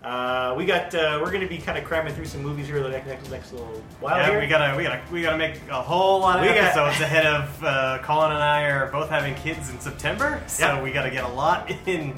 Uh, 0.03 0.55
we 0.57 0.65
got 0.65 0.95
uh, 0.95 1.19
we're 1.21 1.31
going 1.33 1.41
to 1.43 1.49
be 1.49 1.59
kind 1.59 1.77
of 1.77 1.83
cramming 1.83 2.15
through 2.15 2.25
some 2.25 2.41
movies 2.41 2.69
here 2.69 2.81
the 2.81 2.89
next 2.89 3.09
next, 3.09 3.31
next 3.33 3.53
little 3.53 3.67
while 3.99 4.17
Yeah, 4.17 4.31
here. 4.31 4.41
we 4.41 4.47
gotta 4.47 4.77
we 4.77 4.85
gotta 4.85 5.01
we 5.11 5.23
gotta 5.23 5.37
make 5.37 5.61
a 5.69 5.83
whole 5.83 6.21
lot 6.21 6.37
of 6.37 6.43
We 6.43 6.49
got- 6.55 6.59
episodes 6.77 7.01
ahead 7.01 7.27
of 7.27 7.65
uh, 7.65 7.99
Colin 8.03 8.31
and 8.31 8.41
I 8.41 8.63
are 8.67 8.93
both 8.93 9.11
having 9.11 9.35
kids 9.35 9.71
in 9.71 9.81
September, 9.81 10.41
so 10.47 10.67
Yeah. 10.67 10.83
we 10.83 10.93
gotta 10.93 11.11
get 11.11 11.25
a 11.25 11.29
lot 11.29 11.69
in 11.87 12.15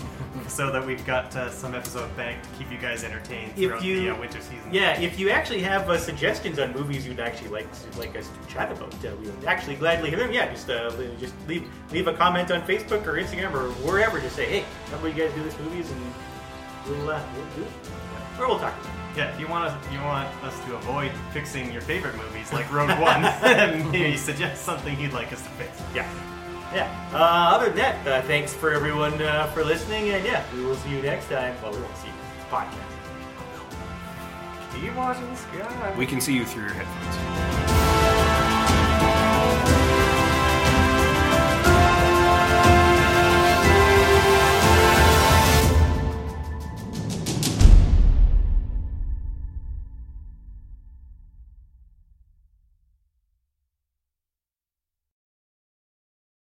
so 0.46 0.70
that 0.70 0.84
we've 0.86 1.04
got 1.06 1.34
uh, 1.34 1.50
some 1.50 1.74
episode 1.74 2.14
bank 2.18 2.42
to 2.42 2.48
keep 2.58 2.70
you 2.70 2.76
guys 2.76 3.02
entertained 3.02 3.54
throughout 3.56 3.82
you- 3.82 4.02
the 4.02 4.10
uh, 4.10 4.20
winter 4.20 4.40
season. 4.42 4.68
Yeah, 4.70 5.00
if 5.00 5.18
you 5.18 5.30
actually 5.30 5.62
have 5.62 5.88
uh, 5.88 5.96
suggestions 5.96 6.58
on 6.58 6.74
movies 6.74 7.06
you'd 7.06 7.18
actually 7.18 7.48
like 7.48 7.66
like 7.96 8.14
us 8.14 8.28
to 8.28 8.52
chat 8.54 8.70
about, 8.70 8.92
uh, 9.06 9.16
we 9.22 9.30
would 9.30 9.44
actually 9.46 9.76
gladly 9.76 10.10
hear 10.10 10.18
them. 10.18 10.32
Yeah, 10.32 10.52
just 10.52 10.68
uh, 10.68 10.92
just 11.18 11.32
leave 11.48 11.66
leave 11.92 12.08
a 12.08 12.12
comment 12.12 12.50
on 12.50 12.60
Facebook 12.60 13.06
or 13.06 13.14
Instagram 13.14 13.54
or 13.54 13.70
wherever. 13.88 14.20
Just 14.20 14.36
say, 14.36 14.44
hey, 14.44 14.64
how 14.90 14.98
about 14.98 15.16
you 15.16 15.24
guys 15.24 15.34
do 15.34 15.42
this 15.42 15.58
movies, 15.60 15.90
and 15.90 16.00
we'll 16.90 17.10
uh, 17.10 17.22
we'll 17.34 17.44
do 17.56 17.62
it, 17.62 18.40
or 18.40 18.48
we'll 18.48 18.58
talk 18.58 18.74
about 18.78 18.84
it. 18.84 19.18
Yeah, 19.18 19.32
if 19.34 19.40
you 19.40 19.48
want 19.48 19.64
us, 19.72 19.92
you 19.92 19.98
want 20.00 20.28
us 20.44 20.58
to 20.66 20.76
avoid 20.76 21.10
fixing 21.32 21.72
your 21.72 21.82
favorite 21.82 22.16
movies 22.16 22.52
like 22.52 22.70
Rogue 22.72 22.90
One, 23.00 23.22
then 23.22 23.90
maybe 23.92 24.16
suggest 24.16 24.64
something 24.64 24.98
you'd 25.00 25.12
like 25.12 25.32
us 25.32 25.42
to 25.42 25.48
fix. 25.50 25.82
Yeah, 25.94 26.08
yeah. 26.74 27.10
Uh, 27.12 27.16
other 27.56 27.66
than 27.66 27.76
that, 27.76 28.06
uh, 28.06 28.22
thanks 28.26 28.54
for 28.54 28.72
everyone 28.72 29.20
uh, 29.20 29.46
for 29.46 29.64
listening, 29.64 30.10
and 30.10 30.24
yeah, 30.24 30.44
we 30.54 30.64
will 30.64 30.76
see 30.76 30.90
you 30.90 31.02
next 31.02 31.28
time. 31.28 31.54
Well, 31.62 31.72
we 31.72 31.80
won't 31.80 31.96
see 31.96 32.08
you. 32.08 32.14
It's 32.36 32.46
a 32.46 32.54
podcast. 32.54 33.00
Keep 34.80 34.94
watching 34.96 35.28
the 35.28 35.36
sky. 35.36 35.94
We 35.98 36.06
can 36.06 36.20
see 36.20 36.34
you 36.34 36.44
through 36.46 36.62
your 36.62 36.74
headphones. 36.74 37.79